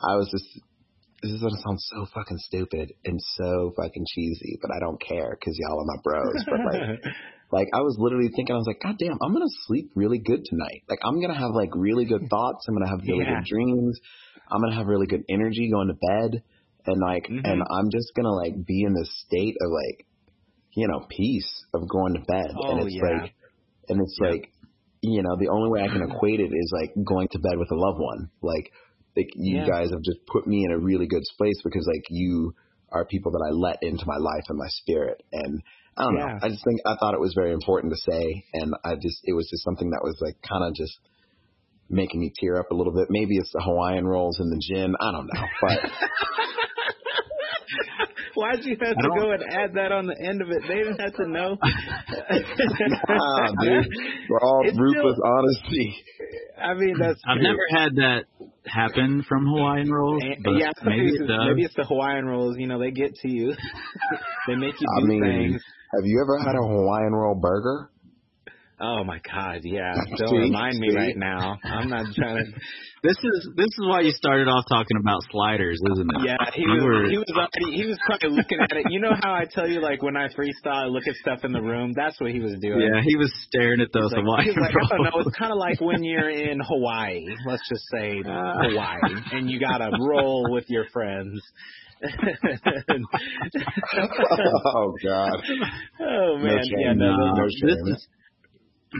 I 0.00 0.16
was 0.16 0.28
just, 0.30 0.44
this 1.22 1.32
is 1.32 1.40
gonna 1.40 1.56
sound 1.64 1.80
so 1.80 2.06
fucking 2.14 2.38
stupid 2.38 2.92
and 3.04 3.18
so 3.36 3.72
fucking 3.76 4.04
cheesy, 4.14 4.58
but 4.60 4.70
I 4.74 4.80
don't 4.80 5.00
care 5.00 5.36
because 5.38 5.58
y'all 5.58 5.80
are 5.80 5.84
my 5.86 6.00
bros. 6.04 6.44
But 6.44 6.60
like, 6.72 7.00
like 7.52 7.68
I 7.72 7.80
was 7.80 7.96
literally 7.98 8.28
thinking, 8.34 8.54
I 8.54 8.58
was 8.58 8.66
like, 8.66 8.82
God 8.82 8.96
damn, 8.98 9.18
I'm 9.22 9.32
gonna 9.32 9.46
sleep 9.66 9.90
really 9.94 10.18
good 10.18 10.44
tonight. 10.44 10.82
Like 10.88 10.98
I'm 11.02 11.20
gonna 11.20 11.38
have 11.38 11.52
like 11.54 11.70
really 11.74 12.04
good 12.04 12.26
thoughts. 12.30 12.66
I'm 12.68 12.74
gonna 12.74 12.90
have 12.90 13.00
really 13.06 13.24
Yeah. 13.24 13.36
good 13.36 13.44
dreams. 13.46 13.98
I'm 14.50 14.60
gonna 14.60 14.76
have 14.76 14.86
really 14.86 15.06
good 15.06 15.24
energy 15.28 15.70
going 15.72 15.88
to 15.88 15.94
bed, 15.94 16.42
and 16.86 17.00
like, 17.00 17.26
Mhm. 17.28 17.40
and 17.44 17.62
I'm 17.70 17.90
just 17.90 18.12
gonna 18.14 18.34
like 18.34 18.54
be 18.64 18.82
in 18.82 18.94
this 18.94 19.10
state 19.26 19.56
of 19.60 19.70
like 19.72 20.05
you 20.76 20.86
know, 20.86 21.06
peace 21.08 21.50
of 21.74 21.88
going 21.88 22.14
to 22.14 22.20
bed. 22.20 22.52
Oh, 22.54 22.68
and 22.70 22.86
it's 22.86 22.94
yeah. 22.94 23.02
like, 23.02 23.34
and 23.88 24.00
it's 24.00 24.18
Yeah. 24.20 24.28
like, 24.30 24.52
you 25.02 25.22
know, 25.22 25.36
the 25.38 25.48
only 25.48 25.70
way 25.70 25.82
I 25.82 25.88
can 25.88 26.02
equate 26.08 26.40
it 26.40 26.52
is 26.52 26.72
like 26.72 26.92
going 27.04 27.28
to 27.32 27.38
bed 27.38 27.58
with 27.58 27.70
a 27.72 27.74
loved 27.76 27.98
one. 27.98 28.30
Like, 28.42 28.70
like 29.16 29.28
you 29.34 29.56
Yeah. 29.56 29.66
guys 29.66 29.90
have 29.90 30.02
just 30.02 30.20
put 30.26 30.46
me 30.46 30.64
in 30.64 30.72
a 30.72 30.78
really 30.78 31.06
good 31.06 31.24
space 31.24 31.60
because 31.64 31.86
like 31.86 32.04
you 32.10 32.54
are 32.92 33.06
people 33.06 33.32
that 33.32 33.44
I 33.44 33.50
let 33.50 33.78
into 33.82 34.04
my 34.06 34.18
life 34.18 34.44
and 34.48 34.58
my 34.58 34.68
spirit. 34.68 35.22
And 35.32 35.62
I 35.96 36.04
don't 36.04 36.14
know. 36.14 36.38
I 36.42 36.48
just 36.50 36.62
think 36.64 36.80
I 36.84 36.94
thought 37.00 37.14
it 37.14 37.20
was 37.20 37.32
very 37.34 37.52
important 37.52 37.92
to 37.94 38.10
say, 38.12 38.44
and 38.52 38.74
I 38.84 38.94
just 38.96 39.20
it 39.24 39.32
was 39.32 39.48
just 39.50 39.64
something 39.64 39.90
that 39.90 40.04
was 40.04 40.18
like 40.20 40.36
kind 40.46 40.62
of 40.62 40.74
just 40.74 40.98
making 41.88 42.20
me 42.20 42.32
tear 42.38 42.58
up 42.60 42.70
a 42.70 42.74
little 42.74 42.92
bit. 42.92 43.06
Maybe 43.08 43.36
it's 43.38 43.52
the 43.52 43.62
Hawaiian 43.64 44.06
rolls 44.06 44.38
and 44.38 44.52
the 44.52 44.60
gin. 44.60 44.94
I 45.00 45.12
don't 45.12 45.26
know, 45.32 45.44
but 45.62 45.78
Why'd 48.36 48.64
you 48.64 48.76
have 48.80 48.96
I 48.98 49.02
to 49.02 49.08
go 49.18 49.30
and 49.32 49.42
add 49.50 49.74
that 49.74 49.92
on 49.92 50.06
the 50.06 50.16
end 50.22 50.42
of 50.42 50.48
it? 50.50 50.60
They 50.68 50.74
didn't 50.76 51.00
have 51.00 51.14
to 51.16 51.26
know. 51.28 51.56
nah, 51.62 53.46
dude, 53.62 53.88
we're 54.28 54.40
all 54.40 54.62
It's 54.64 54.78
ruthless 54.78 55.16
still- 55.16 55.32
honesty. 55.32 55.96
I 56.60 56.74
mean, 56.74 56.96
that's 56.98 57.20
I've 57.26 57.36
true. 57.36 57.42
never 57.44 57.66
had 57.70 57.96
that 57.96 58.24
happen 58.66 59.24
from 59.28 59.46
Hawaiian 59.46 59.90
rolls, 59.90 60.22
but 60.42 60.52
yeah, 60.52 60.70
maybe 60.84 61.08
it's, 61.08 61.20
it 61.20 61.26
does. 61.26 61.40
maybe 61.48 61.64
it's 61.64 61.74
the 61.76 61.84
Hawaiian 61.84 62.26
rolls. 62.26 62.56
You 62.58 62.66
know, 62.66 62.78
they 62.78 62.90
get 62.90 63.14
to 63.14 63.28
you. 63.30 63.54
they 64.48 64.56
make 64.56 64.74
you 64.80 64.86
do 64.98 65.04
I 65.04 65.06
mean, 65.06 65.22
things. 65.22 65.62
have 65.94 66.04
you 66.04 66.20
ever 66.22 66.38
had 66.44 66.56
a 66.56 66.66
Hawaiian 66.66 67.12
roll 67.12 67.34
burger? 67.34 67.90
Oh 68.78 69.04
my 69.04 69.18
God, 69.24 69.60
yeah. 69.64 69.94
Don't 70.18 70.28
See? 70.28 70.36
remind 70.36 70.78
me 70.78 70.90
See? 70.90 70.96
right 70.96 71.16
now. 71.16 71.56
I'm 71.64 71.88
not 71.88 72.06
trying 72.14 72.44
to. 72.44 72.52
This 73.02 73.16
is 73.22 73.50
this 73.54 73.66
is 73.66 73.86
why 73.86 74.00
you 74.00 74.10
started 74.10 74.48
off 74.48 74.64
talking 74.68 74.96
about 74.98 75.20
sliders, 75.30 75.78
isn't 75.92 76.10
it? 76.16 76.22
Yeah, 76.26 76.36
he 76.52 76.66
was. 76.66 76.82
were- 76.82 77.08
He 77.08 77.16
was 77.18 77.30
already. 77.36 77.76
He 77.76 77.86
was 77.86 77.96
probably 78.04 78.30
looking 78.30 78.58
at 78.58 78.72
it. 78.76 78.86
You 78.90 78.98
know 79.00 79.12
how 79.22 79.32
I 79.32 79.44
tell 79.44 79.68
you, 79.68 79.80
like 79.80 80.02
when 80.02 80.16
I 80.16 80.26
freestyle, 80.26 80.72
I 80.82 80.86
look 80.86 81.06
at 81.06 81.14
stuff 81.16 81.44
in 81.44 81.52
the 81.52 81.60
room. 81.62 81.92
That's 81.94 82.18
what 82.20 82.32
he 82.32 82.40
was 82.40 82.54
doing. 82.60 82.80
Yeah, 82.80 83.00
he 83.06 83.14
was 83.16 83.30
staring 83.46 83.80
at 83.80 83.92
those 83.92 84.10
He's 84.12 84.24
like, 84.26 84.44
he's 84.46 84.56
like, 84.56 84.74
I 84.74 84.88
don't 84.96 85.04
know. 85.04 85.20
It's 85.20 85.36
kind 85.38 85.52
of 85.52 85.58
like 85.58 85.80
when 85.80 86.02
you're 86.02 86.30
in 86.30 86.58
Hawaii. 86.58 87.26
Let's 87.46 87.62
just 87.68 87.84
say 87.92 88.22
Ah. 88.26 88.54
Hawaii, 88.62 88.98
and 89.32 89.48
you 89.48 89.60
gotta 89.60 89.90
roll 90.00 90.50
with 90.50 90.64
your 90.68 90.86
friends. 90.92 91.40
oh 94.74 94.94
God. 95.04 95.32
oh 96.00 96.38
man, 96.38 96.58
shame. 96.64 96.78
yeah, 96.80 96.92
no, 96.92 97.10
No, 97.10 97.16
no, 97.16 97.34
no 97.34 97.44
this 97.44 97.78
is 97.96 98.08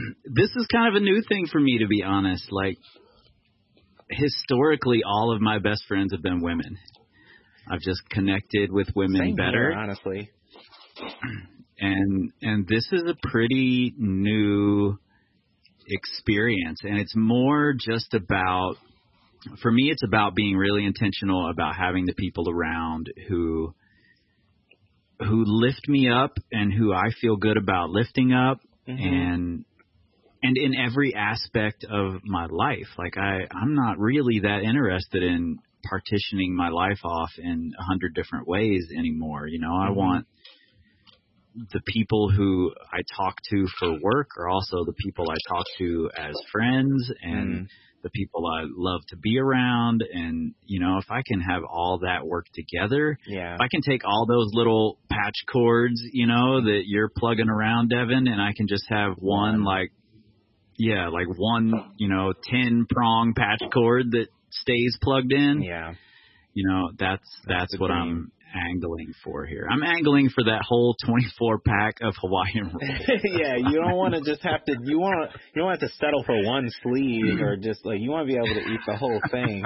this 0.25 0.49
is 0.55 0.67
kind 0.71 0.95
of 0.95 1.01
a 1.01 1.03
new 1.03 1.21
thing 1.27 1.47
for 1.51 1.59
me, 1.59 1.79
to 1.79 1.87
be 1.87 2.03
honest. 2.03 2.51
Like 2.51 2.77
historically, 4.09 5.01
all 5.05 5.33
of 5.33 5.41
my 5.41 5.59
best 5.59 5.83
friends 5.87 6.13
have 6.13 6.21
been 6.21 6.41
women. 6.41 6.77
I've 7.69 7.81
just 7.81 8.01
connected 8.09 8.71
with 8.71 8.87
women 8.95 9.21
Same 9.21 9.35
better. 9.35 9.71
here, 9.71 9.73
honestly. 9.73 10.29
and 11.79 12.31
and 12.41 12.67
this 12.67 12.87
is 12.91 13.03
a 13.03 13.27
pretty 13.27 13.93
new 13.97 14.97
experience 15.89 16.79
and 16.83 16.99
it's 16.99 17.15
more 17.15 17.73
just 17.79 18.13
about 18.13 18.75
for 19.61 19.71
me 19.71 19.89
it's 19.91 20.03
about 20.03 20.35
being 20.35 20.57
really 20.57 20.83
intentional 20.85 21.49
about 21.49 21.75
having 21.77 22.05
the 22.05 22.13
people 22.15 22.49
around 22.49 23.07
who 23.29 23.73
who 25.19 25.43
lift 25.45 25.87
me 25.87 26.09
up 26.09 26.33
and 26.51 26.73
who 26.73 26.91
I 26.93 27.09
feel 27.21 27.37
good 27.37 27.57
about 27.57 27.89
lifting 27.89 28.33
up 28.33 28.59
Mhm. 28.87 28.99
and 28.99 29.65
and 30.43 30.57
in 30.57 30.75
every 30.75 31.13
aspect 31.15 31.83
of 31.89 32.21
my 32.23 32.45
life 32.45 32.87
like 32.97 33.17
I 33.17 33.47
I'm 33.51 33.75
not 33.75 33.97
really 33.99 34.39
that 34.43 34.61
interested 34.63 35.23
in 35.23 35.57
partitioning 35.83 36.55
my 36.55 36.69
life 36.69 36.99
off 37.05 37.31
in 37.37 37.71
a 37.79 37.83
hundred 37.83 38.13
different 38.13 38.47
ways 38.47 38.87
anymore 38.97 39.47
you 39.47 39.59
know 39.59 39.75
I 39.75 39.89
Mhm. 39.89 39.95
want 39.95 40.27
the 41.73 41.81
people 41.87 42.29
who 42.29 42.71
I 42.91 42.99
talk 43.15 43.35
to 43.49 43.67
for 43.79 43.97
work 44.01 44.27
are 44.37 44.47
also 44.49 44.85
the 44.85 44.93
people 44.93 45.25
I 45.31 45.37
talk 45.49 45.65
to 45.79 46.09
as 46.17 46.35
friends 46.51 47.11
and 47.21 47.61
Mm. 47.61 47.67
the 48.03 48.09
people 48.11 48.45
I 48.45 48.63
love 48.69 49.01
to 49.07 49.17
be 49.17 49.39
around. 49.39 50.03
And, 50.13 50.53
you 50.65 50.79
know, 50.79 50.99
if 50.99 51.09
I 51.09 51.23
can 51.25 51.41
have 51.41 51.63
all 51.63 51.99
that 52.03 52.25
work 52.27 52.45
together, 52.53 53.17
Yeah. 53.25 53.55
if 53.55 53.59
I 53.61 53.67
can 53.69 53.81
take 53.81 54.05
all 54.05 54.27
those 54.27 54.51
little 54.53 54.99
patch 55.09 55.33
cords, 55.51 55.99
you 56.13 56.27
know, 56.27 56.61
that 56.61 56.83
you're 56.85 57.09
plugging 57.17 57.49
around, 57.49 57.89
Devin, 57.89 58.27
and 58.27 58.39
I 58.39 58.53
can 58.55 58.67
just 58.67 58.85
have 58.89 59.13
one, 59.17 59.63
like, 59.63 59.91
yeah, 60.77 61.09
like 61.09 61.27
one, 61.35 61.73
you 61.97 62.09
know, 62.09 62.33
10 62.51 62.85
prong 62.89 63.33
patch 63.35 63.61
cord 63.73 64.11
that 64.11 64.27
stays 64.49 64.97
plugged 65.01 65.31
in, 65.33 65.61
Yeah. 65.61 65.93
you 66.53 66.67
know, 66.67 66.89
that's, 66.97 67.23
That's 67.47 67.71
that's 67.71 67.79
what 67.79 67.87
dream. 67.87 67.99
I'm 67.99 68.31
angling 68.71 69.13
for 69.23 69.45
here. 69.45 69.67
I'm 69.69 69.83
angling 69.83 70.29
for 70.29 70.43
that 70.45 70.61
whole 70.65 70.95
24 71.05 71.59
pack 71.59 71.95
of 72.01 72.15
Hawaiian 72.21 72.71
rolls. 72.71 73.21
yeah, 73.23 73.57
you 73.57 73.75
don't 73.75 73.97
want 73.97 74.13
to 74.15 74.21
just 74.21 74.41
have 74.43 74.63
to. 74.65 74.75
You 74.83 74.97
want 74.99 75.29
to. 75.29 75.39
You 75.53 75.61
don't 75.61 75.69
have 75.71 75.81
to 75.81 75.89
settle 75.99 76.23
for 76.23 76.33
one 76.45 76.69
sleeve 76.81 77.41
or 77.41 77.57
just 77.57 77.85
like 77.85 77.99
you 77.99 78.09
want 78.09 78.25
to 78.25 78.31
be 78.33 78.37
able 78.39 78.55
to 78.55 78.65
eat 78.71 78.79
the 78.87 78.95
whole 78.95 79.19
thing. 79.29 79.63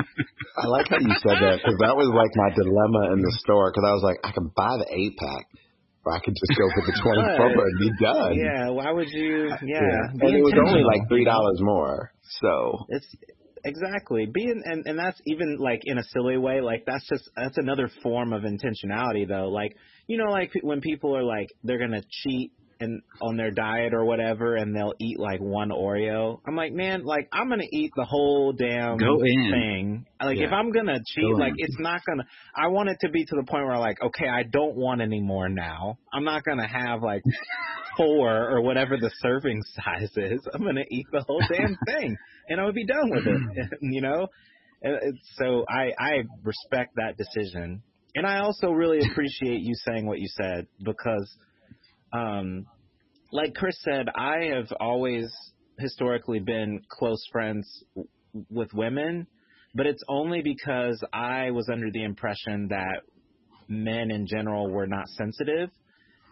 I 0.58 0.68
like 0.68 0.88
how 0.90 0.98
you 0.98 1.14
said 1.22 1.38
that 1.40 1.60
because 1.62 1.78
that 1.80 1.96
was 1.96 2.10
like 2.10 2.32
my 2.36 2.50
dilemma 2.58 3.14
in 3.14 3.22
the 3.22 3.32
store 3.46 3.70
because 3.72 3.86
I 3.88 3.94
was 3.94 4.02
like, 4.04 4.18
I 4.26 4.32
can 4.34 4.50
buy 4.56 4.76
the 4.82 4.90
eight 4.90 5.16
pack, 5.16 5.46
or 5.46 5.71
I 6.08 6.20
could 6.20 6.34
just 6.34 6.58
go 6.58 6.66
for 6.74 6.82
the 6.82 7.00
twenty 7.04 7.24
four 7.38 7.68
and 7.68 7.80
be 7.80 7.92
done. 8.04 8.34
Yeah. 8.36 8.70
Why 8.70 8.92
would 8.92 9.10
you? 9.10 9.50
Yeah. 9.50 9.82
Yeah. 9.82 10.28
and 10.28 10.36
it 10.36 10.42
was 10.42 10.54
only 10.66 10.84
like 10.84 11.08
three 11.08 11.26
dollars 11.26 11.60
more. 11.62 12.12
So 12.42 12.86
It's 12.90 13.08
exactly 13.64 14.26
being 14.26 14.62
and 14.66 14.86
and 14.88 14.98
that's 14.98 15.20
even 15.28 15.58
like 15.60 15.82
in 15.84 15.98
a 15.98 16.04
silly 16.06 16.38
way 16.38 16.62
like 16.62 16.84
that's 16.86 17.08
just 17.08 17.30
that's 17.36 17.58
another 17.58 17.90
form 18.02 18.34
of 18.34 18.42
intentionality 18.42 19.28
though 19.28 19.50
like 19.50 19.76
you 20.08 20.18
know 20.18 20.32
like 20.32 20.52
when 20.64 20.82
people 20.82 21.16
are 21.16 21.24
like 21.24 21.48
they're 21.64 21.78
gonna 21.78 22.02
cheat 22.10 22.52
and 22.82 23.02
on 23.22 23.38
their 23.38 23.52
diet 23.52 23.94
or 23.94 24.04
whatever 24.06 24.56
and 24.56 24.76
they'll 24.76 24.94
eat 25.00 25.20
like 25.20 25.40
one 25.40 25.70
Oreo 25.70 26.40
I'm 26.48 26.56
like 26.56 26.74
man 26.74 27.04
like 27.06 27.28
I'm 27.32 27.50
gonna 27.50 27.64
eat 27.72 27.92
the 27.96 28.06
whole 28.06 28.54
damn 28.54 28.98
thing 28.98 30.06
like 30.22 30.38
Yeah. 30.38 30.48
if 30.48 30.52
I'm 30.54 30.72
gonna 30.72 31.00
cheat 31.06 31.24
Go 31.24 31.38
like 31.40 31.54
in. 31.54 31.66
it's 31.66 31.80
not 31.80 32.02
gonna 32.06 32.24
I 32.56 32.68
want 32.68 32.90
it 32.90 32.98
to 33.02 33.10
be 33.10 33.24
to 33.26 33.36
the 33.36 33.44
point 33.44 33.66
where 33.66 33.78
like 33.80 34.02
okay 34.02 34.28
I 34.28 34.44
don't 34.44 34.76
want 34.76 35.02
any 35.02 35.22
more 35.22 35.50
now 35.50 35.98
I'm 36.14 36.24
not 36.24 36.44
gonna 36.44 36.68
have 36.68 37.02
like 37.02 37.22
four 37.98 38.50
or 38.50 38.62
whatever 38.62 38.98
the 38.98 39.12
serving 39.22 39.62
size 39.76 40.12
is. 40.16 40.42
I'm 40.54 40.64
gonna 40.64 40.86
eat 40.90 41.06
the 41.12 41.22
whole 41.28 41.42
damn 41.52 41.76
thing, 41.86 42.16
and 42.48 42.60
I 42.60 42.66
would 42.66 42.76
be 42.76 42.86
done 42.86 43.10
with 43.10 43.28
it. 43.28 43.42
you 43.82 44.02
know, 44.02 44.28
and 44.82 45.18
so 45.36 45.66
I 45.70 45.92
I 46.00 46.24
respect 46.44 46.96
that 46.96 47.18
decision, 47.18 47.84
and 48.16 48.26
I 48.26 48.40
also 48.40 48.72
really 48.72 49.00
appreciate 49.12 49.62
you 49.62 49.74
saying 49.88 50.06
what 50.08 50.20
you 50.20 50.28
said 50.42 50.68
because, 50.84 51.36
um, 52.14 52.68
like 53.32 53.54
Kris 53.56 53.78
said, 53.82 54.08
I 54.16 54.52
have 54.56 54.72
always 54.80 55.32
historically 55.80 56.40
been 56.40 56.82
close 56.90 57.24
friends 57.32 57.84
w- 57.96 58.10
with 58.50 58.74
women, 58.74 59.28
but 59.74 59.86
it's 59.88 60.04
only 60.10 60.42
because 60.42 61.04
I 61.14 61.52
was 61.52 61.70
under 61.72 61.92
the 61.92 62.04
impression 62.04 62.68
that 62.70 63.02
men 63.68 64.12
in 64.12 64.28
general 64.28 64.70
were 64.70 64.88
not 64.88 65.08
sensitive. 65.08 65.70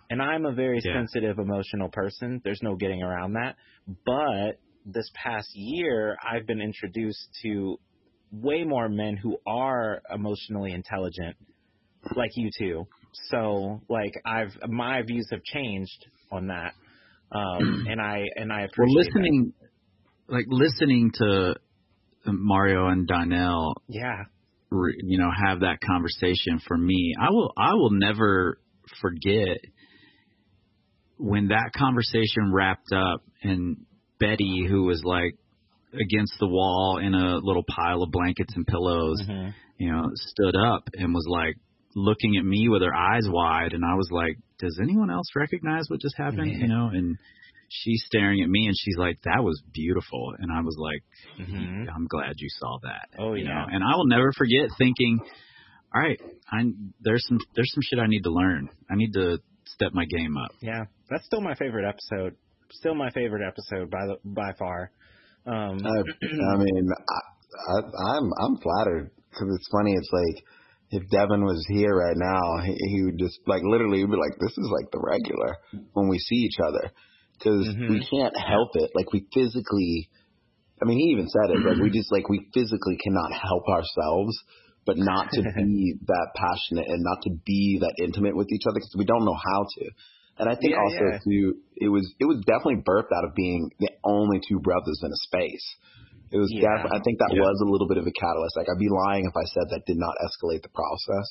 And 0.10 0.22
I'm 0.22 0.46
a 0.46 0.54
very 0.54 0.82
Yeah. 0.84 0.94
sensitive, 0.94 1.38
emotional 1.40 1.90
person. 1.90 2.42
There's 2.44 2.62
no 2.64 2.76
getting 2.76 3.02
around 3.04 3.34
that. 3.34 3.56
But 4.06 4.60
this 4.86 5.10
past 5.14 5.50
year, 5.54 6.18
I've 6.24 6.48
been 6.48 6.62
introduced 6.62 7.30
to 7.44 7.78
way 8.32 8.64
more 8.64 8.90
men 8.90 9.18
who 9.18 9.38
are 9.48 10.02
emotionally 10.14 10.72
intelligent, 10.72 11.38
like 12.16 12.32
you 12.36 12.50
two. 12.58 12.88
So, 13.30 13.82
like, 13.90 14.14
I've 14.26 14.56
my 14.68 15.02
views 15.04 15.28
have 15.32 15.44
changed 15.44 16.06
on 16.32 16.48
that, 16.48 16.74
um, 17.32 17.84
and 17.90 18.02
I 18.02 18.26
and 18.36 18.52
I 18.52 18.62
appreciate 18.62 18.78
Well, 18.78 19.06
listening, 19.06 19.54
like 20.28 20.46
listening 20.48 21.12
to 21.16 21.56
Mario 22.26 22.88
and 22.88 23.08
Donnell, 23.08 23.82
Yeah, 23.88 24.24
re- 24.72 25.00
you 25.04 25.18
know, 25.18 25.30
have 25.46 25.62
that 25.62 25.80
conversation 25.86 26.60
for 26.68 26.78
me, 26.78 27.16
I 27.20 27.30
will, 27.32 27.52
I 27.58 27.74
will 27.74 27.92
never 27.92 28.60
forget 29.02 29.58
when 31.18 31.50
that 31.50 31.72
conversation 31.76 32.52
wrapped 32.54 32.92
up 32.94 33.24
and 33.44 33.86
Betty, 34.20 34.66
who 34.68 34.84
was 34.84 35.02
like 35.04 35.36
against 35.94 36.34
the 36.40 36.48
wall 36.48 37.00
in 37.02 37.14
a 37.14 37.38
little 37.38 37.64
pile 37.68 38.04
of 38.04 38.12
blankets 38.12 38.54
and 38.56 38.66
pillows, 38.66 39.22
Mhm. 39.28 39.54
you 39.78 39.92
know, 39.92 40.10
stood 40.14 40.56
up 40.56 40.84
and 40.94 41.14
was 41.14 41.26
like 41.28 41.56
looking 41.96 42.38
at 42.38 42.46
me 42.46 42.68
with 42.70 42.82
her 42.82 42.94
eyes 42.96 43.28
wide 43.28 43.74
and 43.74 43.84
I 43.84 43.96
was 43.96 44.10
like, 44.12 44.38
Does 44.60 44.80
anyone 44.82 45.10
else 45.10 45.28
recognize 45.36 45.86
what 45.90 46.00
just 46.02 46.18
happened? 46.18 46.52
Yeah. 46.52 46.58
You 46.60 46.68
know, 46.74 46.90
and 46.94 47.18
she's 47.70 48.04
staring 48.06 48.42
at 48.42 48.50
me 48.50 48.66
and 48.68 48.76
she's 48.78 48.98
like, 48.98 49.18
That 49.24 49.44
was 49.44 49.62
beautiful 49.74 50.34
and 50.40 50.52
I 50.52 50.62
was 50.62 50.76
like, 50.80 51.04
Mhm. 51.48 51.86
I'm 51.94 52.08
glad 52.08 52.34
you 52.38 52.50
saw 52.60 52.78
that. 52.84 53.10
Oh, 53.18 53.34
you 53.34 53.46
yeah. 53.46 53.54
know, 53.54 53.66
and 53.72 53.84
I 53.84 53.96
will 53.96 54.08
never 54.08 54.32
forget 54.38 54.70
thinking, 54.78 55.20
All 55.94 56.02
right, 56.02 56.20
I 56.52 56.64
there's 57.02 57.26
some 57.28 57.40
there's 57.56 57.72
some 57.74 57.82
shit 57.84 58.00
I 58.00 58.08
need 58.08 58.24
to 58.24 58.32
learn. 58.32 58.70
I 58.90 58.96
need 58.96 59.14
to 59.14 59.40
step 59.66 59.92
my 59.94 60.06
game 60.06 60.38
up. 60.38 60.52
yeah. 60.62 60.86
That's 61.10 61.26
still 61.26 61.42
my 61.42 61.56
favorite 61.56 61.86
episode. 61.88 62.36
Still 62.72 62.94
my 62.94 63.10
favorite 63.12 63.42
episode 63.48 63.90
by 63.90 64.06
the 64.06 64.18
by 64.24 64.54
far. 64.60 64.92
Um, 65.48 65.80
I, 65.84 65.90
I 65.90 66.58
mean, 66.64 66.88
I, 66.92 67.74
I, 67.74 67.80
I'm 68.16 68.30
I'm 68.44 68.58
flattered 68.62 69.10
because 69.32 69.48
it's 69.58 69.68
funny. 69.72 69.94
It's 69.94 70.10
like 70.14 70.44
if 70.92 71.10
Devin 71.10 71.46
was 71.46 71.64
here 71.70 71.94
right 71.96 72.18
now, 72.18 72.64
he, 72.66 72.74
he 72.74 73.04
would 73.04 73.20
just 73.20 73.40
like 73.46 73.62
literally 73.64 74.06
be 74.06 74.18
like, 74.18 74.40
"This 74.40 74.58
is 74.58 74.70
like 74.74 74.92
the 74.92 75.02
regular 75.02 75.58
when 75.94 76.10
we 76.10 76.18
see 76.18 76.38
each 76.38 76.58
other," 76.60 76.92
because 77.38 77.68
mm-hmm. 77.68 77.94
we 77.94 78.06
can't 78.10 78.36
help 78.36 78.72
it. 78.74 78.92
Like 78.96 79.14
we 79.14 79.26
physically, 79.34 80.10
I 80.82 80.86
mean, 80.86 80.98
he 80.98 81.12
even 81.14 81.28
said 81.30 81.52
it. 81.54 81.66
Like 81.66 81.78
we 81.78 81.90
just 81.94 82.12
like 82.12 82.28
we 82.28 82.48
physically 82.54 82.98
cannot 82.98 83.32
help 83.34 83.70
ourselves, 83.70 84.34
but 84.86 84.98
not 84.98 85.30
to 85.34 85.44
be 85.56 85.94
that 86.08 86.28
passionate 86.36 86.88
and 86.90 87.04
not 87.04 87.22
to 87.24 87.32
be 87.46 87.80
that 87.82 87.94
intimate 88.04 88.36
with 88.36 88.52
each 88.52 88.64
other 88.68 88.80
because 88.80 88.96
we 88.98 89.06
don't 89.06 89.26
know 89.26 89.38
how 89.38 89.66
to. 89.78 89.86
And 90.40 90.50
I 90.50 90.56
think 90.56 90.72
yeah, 90.72 90.82
also 90.82 91.06
yeah. 91.06 91.20
too, 91.20 91.56
it 91.76 91.90
was 91.90 92.10
it 92.20 92.26
was 92.26 92.42
definitely 92.48 92.82
birthed 92.82 93.14
out 93.14 93.26
of 93.26 93.36
being 93.36 93.70
the 93.80 93.92
only 94.04 94.40
two 94.48 94.60
brothers 94.60 95.02
in 95.04 95.12
a 95.12 95.22
space. 95.28 95.76
It 96.32 96.38
was 96.38 96.50
yeah. 96.54 96.84
def- 96.84 96.92
I 96.94 97.00
think 97.04 97.20
that 97.20 97.34
yeah. 97.34 97.42
was 97.42 97.62
a 97.66 97.70
little 97.70 97.88
bit 97.88 97.98
of 97.98 98.06
a 98.06 98.12
catalyst. 98.12 98.58
Like 98.58 98.68
I'd 98.70 98.80
be 98.80 98.90
lying 98.90 99.26
if 99.26 99.36
I 99.36 99.46
said 99.50 99.70
that 99.72 99.86
did 99.86 99.98
not 99.98 100.14
escalate 100.22 100.62
the 100.62 100.70
process. 100.70 101.28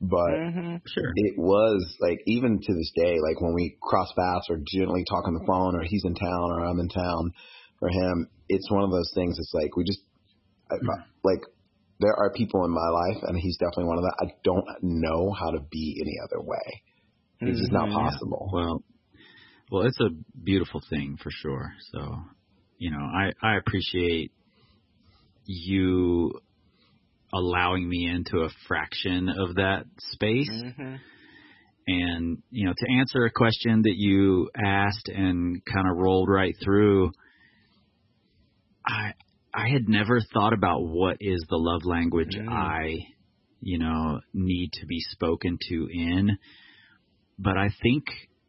But 0.00 0.36
mm-hmm. 0.36 0.76
sure. 0.84 1.12
it 1.16 1.38
was 1.38 1.80
like 2.00 2.18
even 2.26 2.60
to 2.60 2.74
this 2.74 2.92
day, 2.94 3.16
like 3.22 3.40
when 3.40 3.54
we 3.54 3.78
cross 3.80 4.12
paths 4.12 4.50
or 4.50 4.58
gently 4.58 5.04
talk 5.08 5.26
on 5.26 5.34
the 5.34 5.46
phone 5.46 5.76
or 5.76 5.82
he's 5.82 6.04
in 6.04 6.14
town 6.14 6.50
or 6.50 6.66
I'm 6.66 6.80
in 6.80 6.88
town 6.88 7.32
for 7.78 7.88
him, 7.88 8.28
it's 8.48 8.70
one 8.70 8.82
of 8.82 8.90
those 8.90 9.10
things. 9.14 9.38
It's 9.38 9.54
like 9.54 9.76
we 9.76 9.84
just 9.84 10.00
I, 10.70 10.74
mm. 10.74 11.04
like 11.22 11.40
there 12.00 12.14
are 12.18 12.32
people 12.32 12.64
in 12.64 12.70
my 12.70 12.88
life, 12.88 13.22
and 13.22 13.38
he's 13.38 13.56
definitely 13.56 13.84
one 13.84 13.98
of 13.98 14.04
them. 14.04 14.12
I 14.20 14.26
don't 14.42 14.66
know 14.82 15.32
how 15.32 15.50
to 15.52 15.60
be 15.70 15.96
any 16.02 16.16
other 16.24 16.42
way. 16.42 16.82
It's 17.40 17.60
just 17.60 17.72
not 17.72 17.88
mm-hmm. 17.88 17.96
possible. 17.96 18.50
Well, 18.52 18.84
well, 19.70 19.82
it's 19.86 20.00
a 20.00 20.10
beautiful 20.42 20.82
thing 20.90 21.18
for 21.22 21.30
sure. 21.30 21.72
So 21.92 22.16
you 22.84 22.90
know, 22.90 22.98
I, 22.98 23.32
I 23.42 23.56
appreciate 23.56 24.30
you 25.46 26.38
allowing 27.32 27.88
me 27.88 28.06
into 28.06 28.44
a 28.44 28.50
fraction 28.68 29.30
of 29.30 29.54
that 29.54 29.84
space. 30.12 30.50
Mm-hmm. 30.50 30.96
And, 31.86 32.42
you 32.50 32.66
know, 32.66 32.74
to 32.76 32.92
answer 32.92 33.24
a 33.24 33.30
question 33.30 33.80
that 33.84 33.94
you 33.96 34.50
asked 34.54 35.08
and 35.08 35.64
kind 35.64 35.88
of 35.88 35.96
rolled 35.96 36.28
right 36.28 36.54
through, 36.62 37.12
I 38.86 39.12
I 39.54 39.70
had 39.70 39.88
never 39.88 40.20
thought 40.34 40.52
about 40.52 40.80
what 40.80 41.16
is 41.20 41.42
the 41.48 41.56
love 41.56 41.86
language 41.86 42.36
mm. 42.36 42.52
I, 42.52 42.98
you 43.62 43.78
know, 43.78 44.20
need 44.34 44.72
to 44.74 44.86
be 44.86 45.00
spoken 45.08 45.56
to 45.70 45.88
in. 45.90 46.36
But 47.38 47.56
I 47.56 47.70
think 47.82 48.04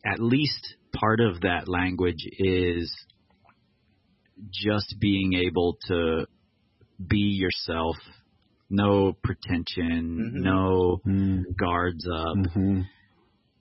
at 0.06 0.20
least 0.20 0.76
part 0.94 1.22
of 1.22 1.41
that 1.41 1.70
language 1.70 2.28
is 2.38 2.94
just 4.52 4.95
being 4.99 5.34
able 5.34 5.78
to 5.88 6.26
be 7.06 7.18
yourself, 7.18 7.95
no 8.70 9.14
pretension, 9.24 10.34
mm-hmm. 10.34 10.44
no 10.44 11.02
mm-hmm. 11.06 11.41
guards 11.60 12.07
up. 12.07 12.38
Mm-hmm. 12.38 12.82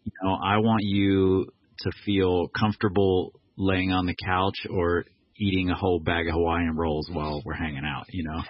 You 0.05 0.13
know, 0.23 0.35
I 0.35 0.59
want 0.59 0.83
you 0.85 1.47
to 1.81 1.91
feel 2.05 2.49
comfortable 2.49 3.33
laying 3.57 3.93
on 3.93 4.07
the 4.07 4.15
couch 4.15 4.67
or 4.71 5.05
eating 5.37 5.71
a 5.71 5.75
whole 5.75 6.01
bag 6.01 6.29
of 6.29 6.35
Hawaiian 6.35 6.77
rolls 6.77 7.09
while 7.11 7.43
we're 7.45 7.55
hanging 7.55 7.85
out, 7.85 8.07
you 8.11 8.25
know. 8.25 8.41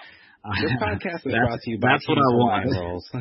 This 0.44 0.72
podcast 0.82 1.26
is 1.26 1.32
brought 1.32 1.60
to 1.60 1.70
you 1.70 1.78
by 1.78 1.92
That's 1.92 2.06
what 2.06 2.18
I 2.18 2.28
want. 2.36 2.66
Rolls. 2.76 3.08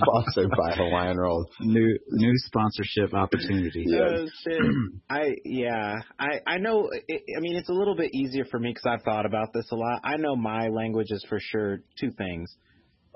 sponsored 0.00 0.50
by 0.56 0.74
Hawaiian 0.74 1.18
Rolls. 1.18 1.46
New 1.60 1.98
new 2.10 2.32
sponsorship 2.36 3.12
opportunity. 3.12 3.84
Yes. 3.86 4.30
Oh. 4.50 4.88
I 5.10 5.36
yeah. 5.44 5.96
I 6.18 6.40
I 6.46 6.58
know. 6.58 6.88
It, 6.90 7.22
I 7.36 7.40
mean, 7.40 7.56
it's 7.56 7.68
a 7.68 7.74
little 7.74 7.94
bit 7.94 8.14
easier 8.14 8.46
for 8.46 8.58
me 8.58 8.70
because 8.70 8.86
I've 8.86 9.02
thought 9.02 9.26
about 9.26 9.52
this 9.52 9.66
a 9.72 9.76
lot. 9.76 10.00
I 10.04 10.16
know 10.16 10.36
my 10.36 10.68
language 10.68 11.10
is 11.10 11.22
for 11.28 11.38
sure 11.38 11.80
two 12.00 12.12
things: 12.12 12.50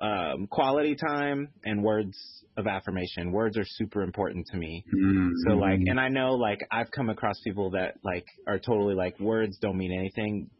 um, 0.02 0.46
quality 0.50 0.96
time 0.96 1.48
and 1.64 1.82
words 1.82 2.18
of 2.58 2.66
affirmation. 2.66 3.32
Words 3.32 3.56
are 3.56 3.64
super 3.64 4.02
important 4.02 4.46
to 4.48 4.58
me. 4.58 4.84
Mm-hmm. 4.94 5.30
So 5.46 5.54
like, 5.54 5.80
and 5.86 5.98
I 5.98 6.08
know 6.08 6.34
like 6.34 6.60
I've 6.70 6.90
come 6.90 7.08
across 7.08 7.40
people 7.40 7.70
that 7.70 7.94
like 8.04 8.26
are 8.46 8.58
totally 8.58 8.94
like 8.94 9.18
words 9.18 9.56
don't 9.58 9.78
mean 9.78 9.98
anything 9.98 10.50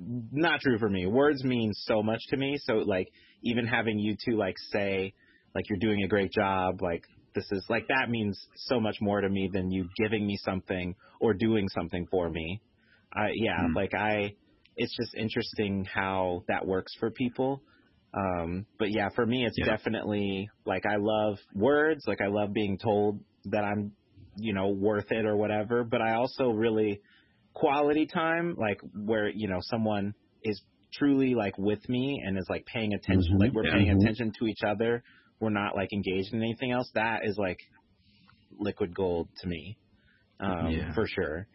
not 0.00 0.60
true 0.60 0.78
for 0.78 0.88
me. 0.88 1.06
Words 1.06 1.44
mean 1.44 1.72
so 1.74 2.02
much 2.02 2.20
to 2.30 2.36
me. 2.36 2.56
So 2.64 2.74
like 2.74 3.08
even 3.42 3.66
having 3.66 3.98
you 3.98 4.16
two 4.24 4.36
like 4.36 4.56
say 4.70 5.14
like 5.54 5.68
you're 5.68 5.78
doing 5.78 6.02
a 6.04 6.08
great 6.08 6.32
job, 6.32 6.82
like 6.82 7.04
this 7.34 7.46
is 7.52 7.64
like 7.68 7.88
that 7.88 8.10
means 8.10 8.38
so 8.54 8.80
much 8.80 8.96
more 9.00 9.20
to 9.20 9.28
me 9.28 9.50
than 9.52 9.70
you 9.70 9.88
giving 9.96 10.26
me 10.26 10.36
something 10.44 10.94
or 11.20 11.34
doing 11.34 11.68
something 11.68 12.06
for 12.10 12.28
me. 12.28 12.60
I 13.12 13.30
yeah, 13.34 13.60
mm. 13.62 13.74
like 13.74 13.94
I 13.94 14.34
it's 14.76 14.96
just 14.96 15.14
interesting 15.14 15.86
how 15.92 16.44
that 16.48 16.66
works 16.66 16.92
for 16.98 17.10
people. 17.10 17.62
Um 18.14 18.66
but 18.78 18.90
yeah, 18.90 19.08
for 19.14 19.26
me 19.26 19.44
it's 19.46 19.58
yeah. 19.58 19.66
definitely 19.66 20.48
like 20.64 20.84
I 20.86 20.96
love 20.98 21.38
words, 21.54 22.04
like 22.06 22.20
I 22.20 22.28
love 22.28 22.52
being 22.52 22.78
told 22.78 23.20
that 23.46 23.64
I'm 23.64 23.92
you 24.36 24.54
know 24.54 24.68
worth 24.68 25.10
it 25.10 25.26
or 25.26 25.36
whatever, 25.36 25.84
but 25.84 26.00
I 26.00 26.14
also 26.14 26.48
really 26.50 27.00
quality 27.54 28.06
time, 28.06 28.56
like 28.58 28.80
where 28.94 29.28
you 29.28 29.48
know 29.48 29.58
someone 29.62 30.14
is 30.42 30.60
truly 30.92 31.34
like 31.34 31.56
with 31.58 31.86
me 31.88 32.22
and 32.24 32.38
is 32.38 32.46
like 32.48 32.64
paying 32.66 32.92
attention, 32.92 33.34
mm-hmm. 33.34 33.42
like 33.42 33.52
we're 33.52 33.66
yeah. 33.66 33.72
paying 33.72 33.86
mm-hmm. 33.88 34.00
attention 34.00 34.32
to 34.38 34.46
each 34.46 34.62
other. 34.66 35.02
We're 35.40 35.50
not 35.50 35.74
like 35.74 35.92
engaged 35.92 36.32
in 36.32 36.42
anything 36.42 36.70
else. 36.70 36.90
That 36.94 37.20
is 37.24 37.36
like 37.36 37.58
liquid 38.58 38.94
gold 38.94 39.28
to 39.40 39.48
me, 39.48 39.76
um, 40.40 40.68
yeah. 40.70 40.94
for 40.94 41.06
sure. 41.06 41.46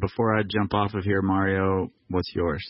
Before 0.00 0.38
I 0.38 0.42
jump 0.42 0.72
off 0.72 0.94
of 0.94 1.02
here, 1.02 1.20
Mario, 1.20 1.90
what's 2.08 2.32
yours? 2.34 2.64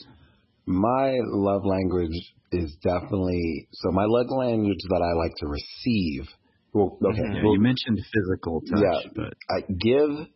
My 0.67 1.19
love 1.27 1.63
language 1.65 2.35
is 2.53 2.77
definitely 2.83 3.69
so. 3.73 3.91
My 3.93 4.07
love 4.07 4.27
language 4.31 4.79
that 4.89 5.03
I 5.03 5.13
like 5.19 5.35
to 5.39 5.47
receive. 5.47 6.29
Well, 6.73 6.99
okay. 7.05 7.19
Yeah, 7.19 7.43
well, 7.43 7.55
you 7.55 7.61
mentioned 7.61 7.99
physical 7.99 8.61
touch, 8.61 8.81
yeah, 8.81 9.11
but 9.15 9.35
I 9.51 9.61
give 9.69 10.29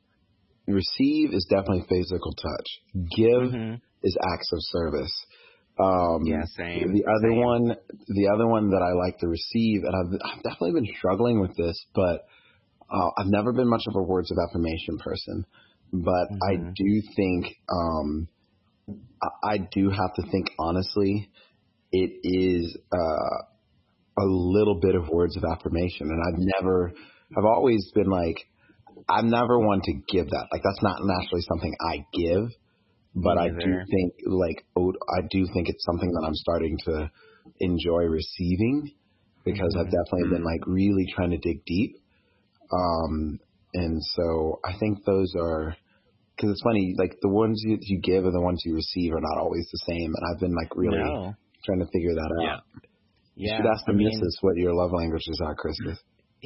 receive 0.67 1.33
is 1.33 1.47
definitely 1.51 1.85
physical 1.89 2.33
touch. 2.33 2.69
Give 3.17 3.51
mm-hmm. 3.51 3.75
is 4.03 4.17
acts 4.33 4.51
of 4.53 4.59
service. 4.61 5.13
Um, 5.79 6.23
yeah, 6.25 6.45
same. 6.57 6.95
The 6.95 7.05
other 7.05 7.33
same. 7.33 7.41
one, 7.41 7.77
the 8.09 8.31
other 8.33 8.47
one 8.47 8.71
that 8.71 8.83
I 8.83 8.93
like 8.93 9.19
to 9.19 9.29
receive, 9.29 9.83
and 9.83 9.95
I've, 9.95 10.21
I've 10.25 10.43
definitely 10.43 10.81
been 10.81 10.95
struggling 10.97 11.41
with 11.41 11.57
this, 11.57 11.85
but 11.95 12.27
uh, 12.91 13.11
I've 13.19 13.27
never 13.27 13.53
been 13.53 13.69
much 13.69 13.83
of 13.89 13.97
a 13.97 14.03
words 14.03 14.31
of 14.31 14.39
affirmation 14.49 14.99
person. 14.99 15.45
But 15.93 16.29
mm-hmm. 16.31 16.39
I 16.43 16.73
do 16.75 17.03
think, 17.17 17.57
um, 17.71 18.29
I, 19.23 19.55
I 19.55 19.59
do 19.73 19.91
have 19.91 20.15
to 20.17 20.23
think 20.31 20.49
honestly, 20.59 21.29
it 21.93 22.21
is 22.23 22.77
uh, 22.93 24.23
a 24.23 24.27
little 24.27 24.81
bit 24.81 24.95
of 24.95 25.09
words 25.09 25.37
of 25.37 25.45
affirmation, 25.45 26.09
and 26.11 26.21
I've 26.21 26.41
never, 26.61 26.93
I've 27.37 27.45
always 27.45 27.91
been 27.95 28.11
like 28.11 28.47
I'm 29.09 29.29
never 29.29 29.59
one 29.59 29.81
to 29.83 29.93
give 30.09 30.31
that. 30.31 30.47
Like 30.53 30.63
that's 30.63 30.83
not 30.83 30.99
naturally 31.03 31.43
something 31.43 31.75
I 31.81 32.07
give, 32.13 32.49
but 33.15 33.39
I 33.39 33.49
do 33.49 33.81
think 33.91 34.15
like 34.27 34.65
I 34.75 35.21
do 35.31 35.47
think 35.53 35.69
it's 35.69 35.85
something 35.85 36.11
that 36.11 36.25
I'm 36.27 36.35
starting 36.35 36.79
to 36.87 37.11
enjoy 37.61 38.05
receiving 38.05 38.93
because 39.45 39.75
mm-hmm. 39.75 39.81
I've 39.81 39.93
definitely 39.93 40.31
been 40.31 40.45
like 40.45 40.67
really 40.67 41.07
trying 41.15 41.31
to 41.31 41.39
dig 41.39 41.65
deep. 41.65 41.97
Um, 42.73 43.39
and 43.75 44.01
so 44.03 44.61
I 44.65 44.73
think 44.79 45.05
those 45.05 45.33
are 45.39 45.77
because 46.35 46.51
it's 46.51 46.63
funny 46.63 46.95
like 46.99 47.17
the 47.21 47.29
ones 47.29 47.63
you, 47.65 47.79
you 47.81 48.01
give 48.01 48.25
and 48.25 48.35
the 48.35 48.41
ones 48.41 48.63
you 48.65 48.75
receive 48.75 49.13
are 49.13 49.21
not 49.21 49.39
always 49.39 49.69
the 49.71 49.79
same, 49.87 50.13
and 50.15 50.25
I've 50.31 50.41
been 50.41 50.55
like 50.55 50.75
really 50.75 50.99
no. 50.99 51.35
trying 51.65 51.81
to 51.81 51.87
figure 51.93 52.15
that 52.15 52.31
out. 52.41 52.63
Yeah, 53.37 53.53
you 53.53 53.57
should 53.57 53.67
ask 53.67 53.85
the 53.87 53.93
I 53.93 53.97
mean, 53.97 54.09
missus 54.09 54.39
what 54.41 54.57
your 54.57 54.75
love 54.75 54.93
languages 54.93 55.41
are, 55.45 55.55
Christmas. 55.55 55.99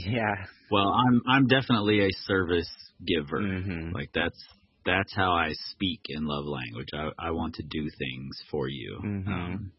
Yeah. 0.06 0.34
Well, 0.70 0.88
I'm 0.88 1.20
I'm 1.28 1.46
definitely 1.46 2.00
a 2.00 2.08
service 2.26 2.70
giver. 3.06 3.40
Mm-hmm. 3.40 3.92
Like 3.94 4.10
that's 4.14 4.38
that's 4.86 5.14
how 5.14 5.32
I 5.32 5.50
speak 5.72 6.00
in 6.08 6.24
love 6.26 6.44
language. 6.46 6.88
I 6.94 7.10
I 7.18 7.30
want 7.32 7.54
to 7.56 7.62
do 7.62 7.88
things 7.98 8.38
for 8.50 8.68
you. 8.68 9.00
Mm-hmm. 9.04 9.32
Um, 9.32 9.72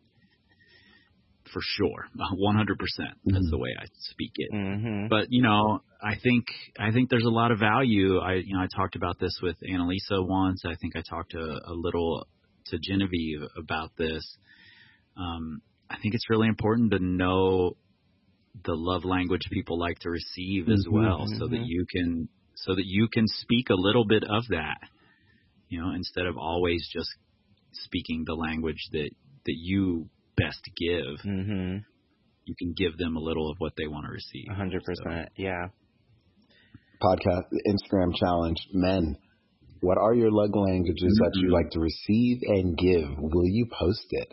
for 1.53 1.61
sure, 1.63 2.05
100. 2.15 2.77
percent 2.79 3.09
That's 3.25 3.37
Mm-hmm. 3.37 3.49
the 3.51 3.57
way 3.57 3.69
I 3.79 3.85
speak 4.11 4.31
it. 4.35 4.51
Mm-hmm. 4.53 5.07
But 5.09 5.27
you 5.29 5.41
know, 5.41 5.81
I 6.03 6.15
think 6.21 6.45
I 6.79 6.91
think 6.91 7.09
there's 7.09 7.25
a 7.25 7.29
lot 7.29 7.51
of 7.51 7.59
value. 7.59 8.19
I 8.19 8.33
you 8.35 8.53
know 8.55 8.61
I 8.61 8.67
talked 8.75 8.95
about 8.95 9.19
this 9.19 9.37
with 9.41 9.55
Annalisa 9.67 10.25
once. 10.27 10.63
I 10.65 10.75
think 10.75 10.95
I 10.95 11.01
talked 11.09 11.31
to 11.31 11.39
a 11.39 11.73
little 11.73 12.27
to 12.67 12.77
Genevieve 12.81 13.41
about 13.57 13.91
this. 13.97 14.23
Um, 15.17 15.61
I 15.89 15.97
think 16.01 16.13
it's 16.13 16.29
really 16.29 16.47
important 16.47 16.91
to 16.91 16.99
know 16.99 17.77
the 18.65 18.75
love 18.75 19.05
language 19.05 19.41
people 19.51 19.79
like 19.79 19.99
to 19.99 20.09
receive 20.09 20.69
as 20.69 20.85
Mhm, 20.87 20.91
well, 20.93 21.25
so 21.37 21.47
that 21.47 21.55
mhm. 21.59 21.67
you 21.67 21.85
can 21.89 22.29
so 22.55 22.75
that 22.75 22.85
you 22.85 23.07
can 23.07 23.25
speak 23.27 23.69
a 23.69 23.75
little 23.75 24.05
bit 24.05 24.23
of 24.23 24.43
that. 24.49 24.77
You 25.69 25.81
know, 25.81 25.91
instead 25.91 26.25
of 26.25 26.37
always 26.37 26.87
just 26.91 27.09
speaking 27.71 28.23
the 28.25 28.33
language 28.35 28.81
that 28.91 29.11
that 29.45 29.55
you 29.55 30.09
best 30.35 30.61
give, 30.77 31.19
Mm-hmm. 31.25 31.77
you 32.45 32.55
can 32.57 32.73
give 32.75 32.97
them 32.97 33.15
a 33.15 33.19
little 33.19 33.49
of 33.51 33.57
what 33.59 33.73
they 33.77 33.87
want 33.87 34.05
to 34.05 34.11
receive. 34.11 34.47
Hundred 34.49 34.83
percent. 34.83 35.29
Yeah. 35.37 35.67
podcast 37.01 37.45
Instagram 37.65 38.13
challenge. 38.15 38.57
Men, 38.73 39.15
what 39.81 39.97
are 39.97 40.13
your 40.13 40.31
love 40.31 40.49
languages 40.53 41.17
that 41.21 41.31
you 41.35 41.47
Mhm. 41.47 41.53
like 41.53 41.69
to 41.71 41.79
receive 41.79 42.41
and 42.43 42.77
give? 42.77 43.17
Will 43.17 43.47
you 43.47 43.67
post 43.71 44.05
it? 44.11 44.27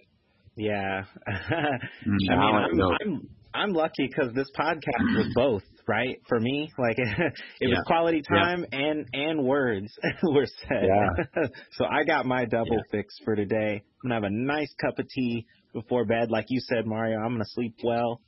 Yeah. 0.57 1.05
I 1.27 1.79
mean, 2.07 2.31
I'm, 2.33 2.81
I'm, 2.81 3.29
I'm 3.57 3.73
lucky 3.73 4.07
because 4.07 4.33
this 4.35 4.49
podcast 4.59 5.17
was 5.17 5.33
both, 5.35 5.63
right? 5.89 6.21
For 6.29 6.39
me, 6.39 6.71
like 6.79 6.97
it 6.99 7.33
yeah. 7.61 7.69
was 7.69 7.85
quality 7.87 8.23
time 8.23 8.65
yeah. 8.71 8.79
and 8.79 9.07
and 9.13 9.45
words 9.45 9.93
were 10.23 10.47
said. 10.69 10.87
Yeah. 10.87 11.45
so 11.73 11.85
I 11.85 12.05
got 12.05 12.27
my 12.27 12.45
double 12.45 12.81
fix 12.91 13.17
for 13.25 13.35
today. 13.35 13.83
I'm 14.05 14.11
gonna 14.11 14.15
have 14.15 14.25
a 14.25 14.31
nice 14.31 14.73
cup 14.81 14.99
of 14.99 15.09
tea 15.09 15.47
before 15.73 16.05
bed, 16.05 16.31
like 16.31 16.47
you 16.49 16.61
said, 16.61 16.87
Mario. 16.87 17.19
I'm 17.19 17.33
gonna 17.33 17.45
sleep 17.47 17.77
well. 17.83 18.21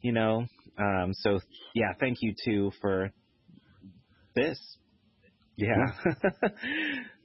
You 0.00 0.12
know. 0.12 0.46
Um. 0.78 1.12
So 1.12 1.40
yeah, 1.74 1.92
thank 2.00 2.18
you 2.20 2.34
too 2.44 2.72
for 2.80 3.10
this. 4.34 4.58
Yeah. 5.56 5.86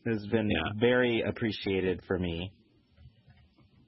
has 0.06 0.26
been 0.28 0.50
very 0.80 1.24
appreciated 1.28 2.02
for 2.08 2.18
me. 2.18 2.52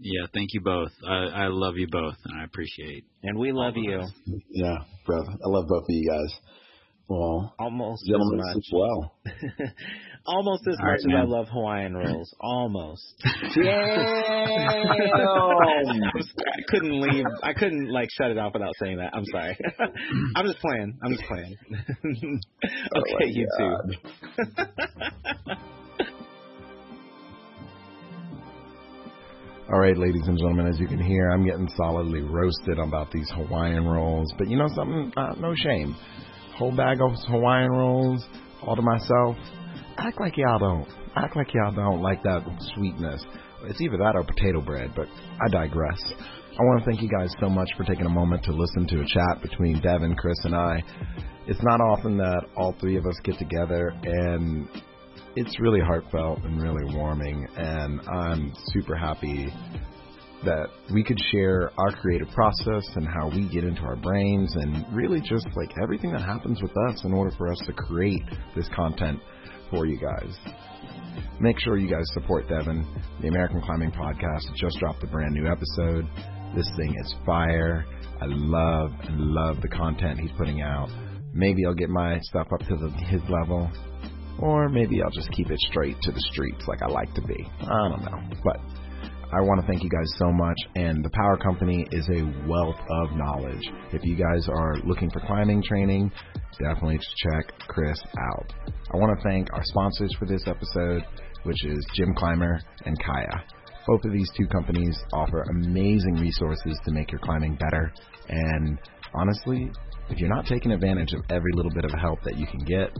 Yeah, 0.03 0.25
thank 0.33 0.53
you 0.53 0.61
both. 0.61 0.91
I, 1.07 1.45
I 1.45 1.47
love 1.47 1.77
you 1.77 1.87
both, 1.89 2.15
and 2.25 2.41
I 2.41 2.43
appreciate. 2.43 3.05
And 3.23 3.37
we 3.37 3.51
love 3.51 3.73
you. 3.75 4.03
Yeah, 4.49 4.77
brother. 5.05 5.29
I 5.29 5.47
love 5.47 5.67
both 5.67 5.83
of 5.83 5.89
you 5.89 6.09
guys. 6.09 6.39
Well, 7.07 7.53
almost 7.59 8.07
gentlemen 8.07 8.39
as 8.39 8.55
much. 8.55 8.65
well. 8.71 9.13
almost 10.25 10.63
as 10.65 10.77
All 10.79 10.85
much 10.85 11.01
right, 11.05 11.13
as 11.13 11.19
I 11.19 11.23
love 11.29 11.47
Hawaiian 11.51 11.93
rolls. 11.93 12.33
Almost. 12.39 13.03
Damn! 13.55 13.67
I 16.07 16.61
couldn't 16.69 17.01
leave. 17.01 17.25
I 17.43 17.51
couldn't 17.53 17.91
like 17.91 18.07
shut 18.17 18.31
it 18.31 18.37
off 18.37 18.53
without 18.53 18.73
saying 18.81 18.97
that. 18.97 19.13
I'm 19.13 19.25
sorry. 19.25 19.57
I'm 20.37 20.45
just 20.45 20.59
playing. 20.59 20.97
I'm 21.03 21.11
just 21.11 21.25
playing. 21.27 21.57
Oh 22.95 23.01
okay, 23.01 23.23
oh 23.23 23.25
you 23.25 23.47
too. 23.57 25.55
All 29.71 29.79
right, 29.79 29.97
ladies 29.97 30.27
and 30.27 30.37
gentlemen, 30.37 30.67
as 30.67 30.77
you 30.81 30.87
can 30.87 31.01
hear, 31.01 31.29
I'm 31.29 31.45
getting 31.45 31.69
solidly 31.77 32.19
roasted 32.19 32.77
about 32.77 33.09
these 33.09 33.29
Hawaiian 33.33 33.85
rolls. 33.85 34.27
But 34.37 34.49
you 34.49 34.57
know 34.57 34.67
something? 34.75 35.13
Uh, 35.15 35.33
no 35.39 35.55
shame. 35.55 35.95
Whole 36.57 36.75
bag 36.75 36.97
of 36.99 37.11
Hawaiian 37.29 37.71
rolls, 37.71 38.21
all 38.63 38.75
to 38.75 38.81
myself. 38.81 39.37
Act 39.97 40.19
like 40.19 40.35
y'all 40.35 40.59
don't. 40.59 40.89
Act 41.15 41.37
like 41.37 41.53
y'all 41.53 41.71
don't 41.71 42.01
like 42.01 42.21
that 42.23 42.43
sweetness. 42.75 43.23
It's 43.63 43.79
either 43.79 43.95
that 43.95 44.17
or 44.17 44.25
potato 44.25 44.59
bread, 44.59 44.91
but 44.93 45.07
I 45.39 45.47
digress. 45.49 46.01
I 46.15 46.63
want 46.63 46.83
to 46.83 46.85
thank 46.91 47.01
you 47.01 47.07
guys 47.07 47.33
so 47.39 47.47
much 47.47 47.69
for 47.77 47.85
taking 47.85 48.05
a 48.05 48.09
moment 48.09 48.43
to 48.43 48.51
listen 48.51 48.85
to 48.87 48.99
a 48.99 49.05
chat 49.05 49.41
between 49.41 49.79
Devin, 49.79 50.15
Kris, 50.15 50.43
and 50.43 50.53
I. 50.53 50.83
It's 51.47 51.63
not 51.63 51.79
often 51.79 52.17
that 52.17 52.41
all 52.57 52.75
three 52.81 52.97
of 52.97 53.05
us 53.05 53.15
get 53.23 53.39
together 53.39 53.93
and 54.03 54.67
it's 55.35 55.59
really 55.59 55.79
heartfelt 55.79 56.39
and 56.43 56.61
really 56.61 56.95
warming, 56.95 57.47
and 57.55 58.01
I'm 58.09 58.53
super 58.67 58.95
happy 58.95 59.47
that 60.43 60.67
we 60.93 61.03
could 61.03 61.19
share 61.31 61.71
our 61.77 61.91
creative 62.01 62.27
process 62.29 62.83
and 62.95 63.07
how 63.07 63.29
we 63.29 63.47
get 63.49 63.63
into 63.63 63.81
our 63.83 63.95
brains 63.95 64.55
and 64.55 64.85
really 64.93 65.21
just 65.21 65.45
like 65.55 65.71
everything 65.83 66.11
that 66.11 66.21
happens 66.21 66.61
with 66.61 66.71
us 66.89 67.03
in 67.05 67.13
order 67.13 67.33
for 67.37 67.51
us 67.51 67.61
to 67.67 67.73
create 67.73 68.23
this 68.55 68.67
content 68.75 69.19
for 69.69 69.85
you 69.85 69.99
guys. 69.99 70.35
Make 71.39 71.59
sure 71.59 71.77
you 71.77 71.89
guys 71.89 72.05
support 72.13 72.49
Devin. 72.49 72.85
The 73.21 73.27
American 73.27 73.61
Climbing 73.61 73.91
Podcast 73.91 74.43
just 74.55 74.77
dropped 74.79 75.03
a 75.03 75.07
brand 75.07 75.33
new 75.33 75.47
episode. 75.47 76.07
This 76.55 76.69
thing 76.75 76.95
is 76.99 77.13
fire. 77.25 77.85
I 78.19 78.25
love 78.25 78.91
and 79.03 79.19
love 79.19 79.61
the 79.61 79.69
content 79.69 80.19
he's 80.19 80.31
putting 80.37 80.61
out. 80.61 80.89
Maybe 81.33 81.65
I'll 81.65 81.75
get 81.75 81.89
my 81.89 82.19
stuff 82.23 82.47
up 82.51 82.59
to 82.67 82.75
the, 82.75 82.89
his 83.07 83.21
level 83.29 83.71
or 84.39 84.69
maybe 84.69 85.01
I'll 85.01 85.11
just 85.11 85.31
keep 85.31 85.49
it 85.49 85.59
straight 85.69 85.99
to 86.01 86.11
the 86.11 86.21
streets 86.31 86.65
like 86.67 86.81
I 86.81 86.87
like 86.87 87.13
to 87.15 87.21
be. 87.21 87.47
I 87.61 87.89
don't 87.89 88.03
know. 88.03 88.37
But 88.43 88.57
I 89.33 89.39
want 89.39 89.61
to 89.61 89.67
thank 89.67 89.81
you 89.81 89.89
guys 89.89 90.11
so 90.17 90.31
much. 90.31 90.57
And 90.75 91.05
the 91.05 91.09
Power 91.11 91.37
Company 91.37 91.87
is 91.91 92.07
a 92.09 92.23
wealth 92.47 92.79
of 92.89 93.15
knowledge. 93.15 93.63
If 93.93 94.03
you 94.03 94.15
guys 94.15 94.47
are 94.49 94.75
looking 94.83 95.09
for 95.09 95.21
climbing 95.21 95.63
training, 95.63 96.11
definitely 96.59 96.99
check 97.23 97.57
Kris 97.67 98.01
out. 98.19 98.53
I 98.93 98.97
want 98.97 99.17
to 99.17 99.23
thank 99.23 99.47
our 99.53 99.63
sponsors 99.63 100.13
for 100.19 100.25
this 100.25 100.43
episode, 100.47 101.05
which 101.43 101.63
is 101.65 101.85
Gym 101.95 102.13
Climber 102.15 102.59
and 102.85 102.97
Kaya. 103.03 103.43
Both 103.87 104.03
of 104.05 104.11
these 104.11 104.29
two 104.37 104.47
companies 104.47 104.97
offer 105.13 105.43
amazing 105.49 106.15
resources 106.15 106.77
to 106.85 106.91
make 106.91 107.11
your 107.11 107.21
climbing 107.21 107.55
better. 107.55 107.93
And 108.27 108.77
honestly, 109.13 109.71
if 110.09 110.19
you're 110.19 110.29
not 110.29 110.45
taking 110.45 110.71
advantage 110.71 111.13
of 111.13 111.21
every 111.29 111.51
little 111.53 111.71
bit 111.71 111.85
of 111.85 111.91
help 111.91 112.21
that 112.23 112.37
you 112.37 112.45
can 112.45 112.59
get, 112.59 112.91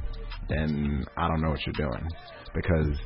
then 0.49 1.05
I 1.18 1.27
don't 1.27 1.41
know 1.41 1.49
what 1.49 1.59
you're 1.65 1.88
doing 1.89 2.07
because 2.53 2.97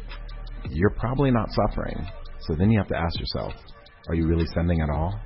you're 0.70 0.96
probably 0.98 1.32
not 1.32 1.48
suffering. 1.52 2.08
So 2.42 2.56
then 2.56 2.72
you 2.72 2.80
have 2.80 2.88
to 2.90 2.98
ask 2.98 3.20
yourself, 3.20 3.54
are 4.08 4.16
you 4.16 4.28
really 4.28 4.46
sending 4.54 4.82
at 4.82 4.90
all? 4.90 5.20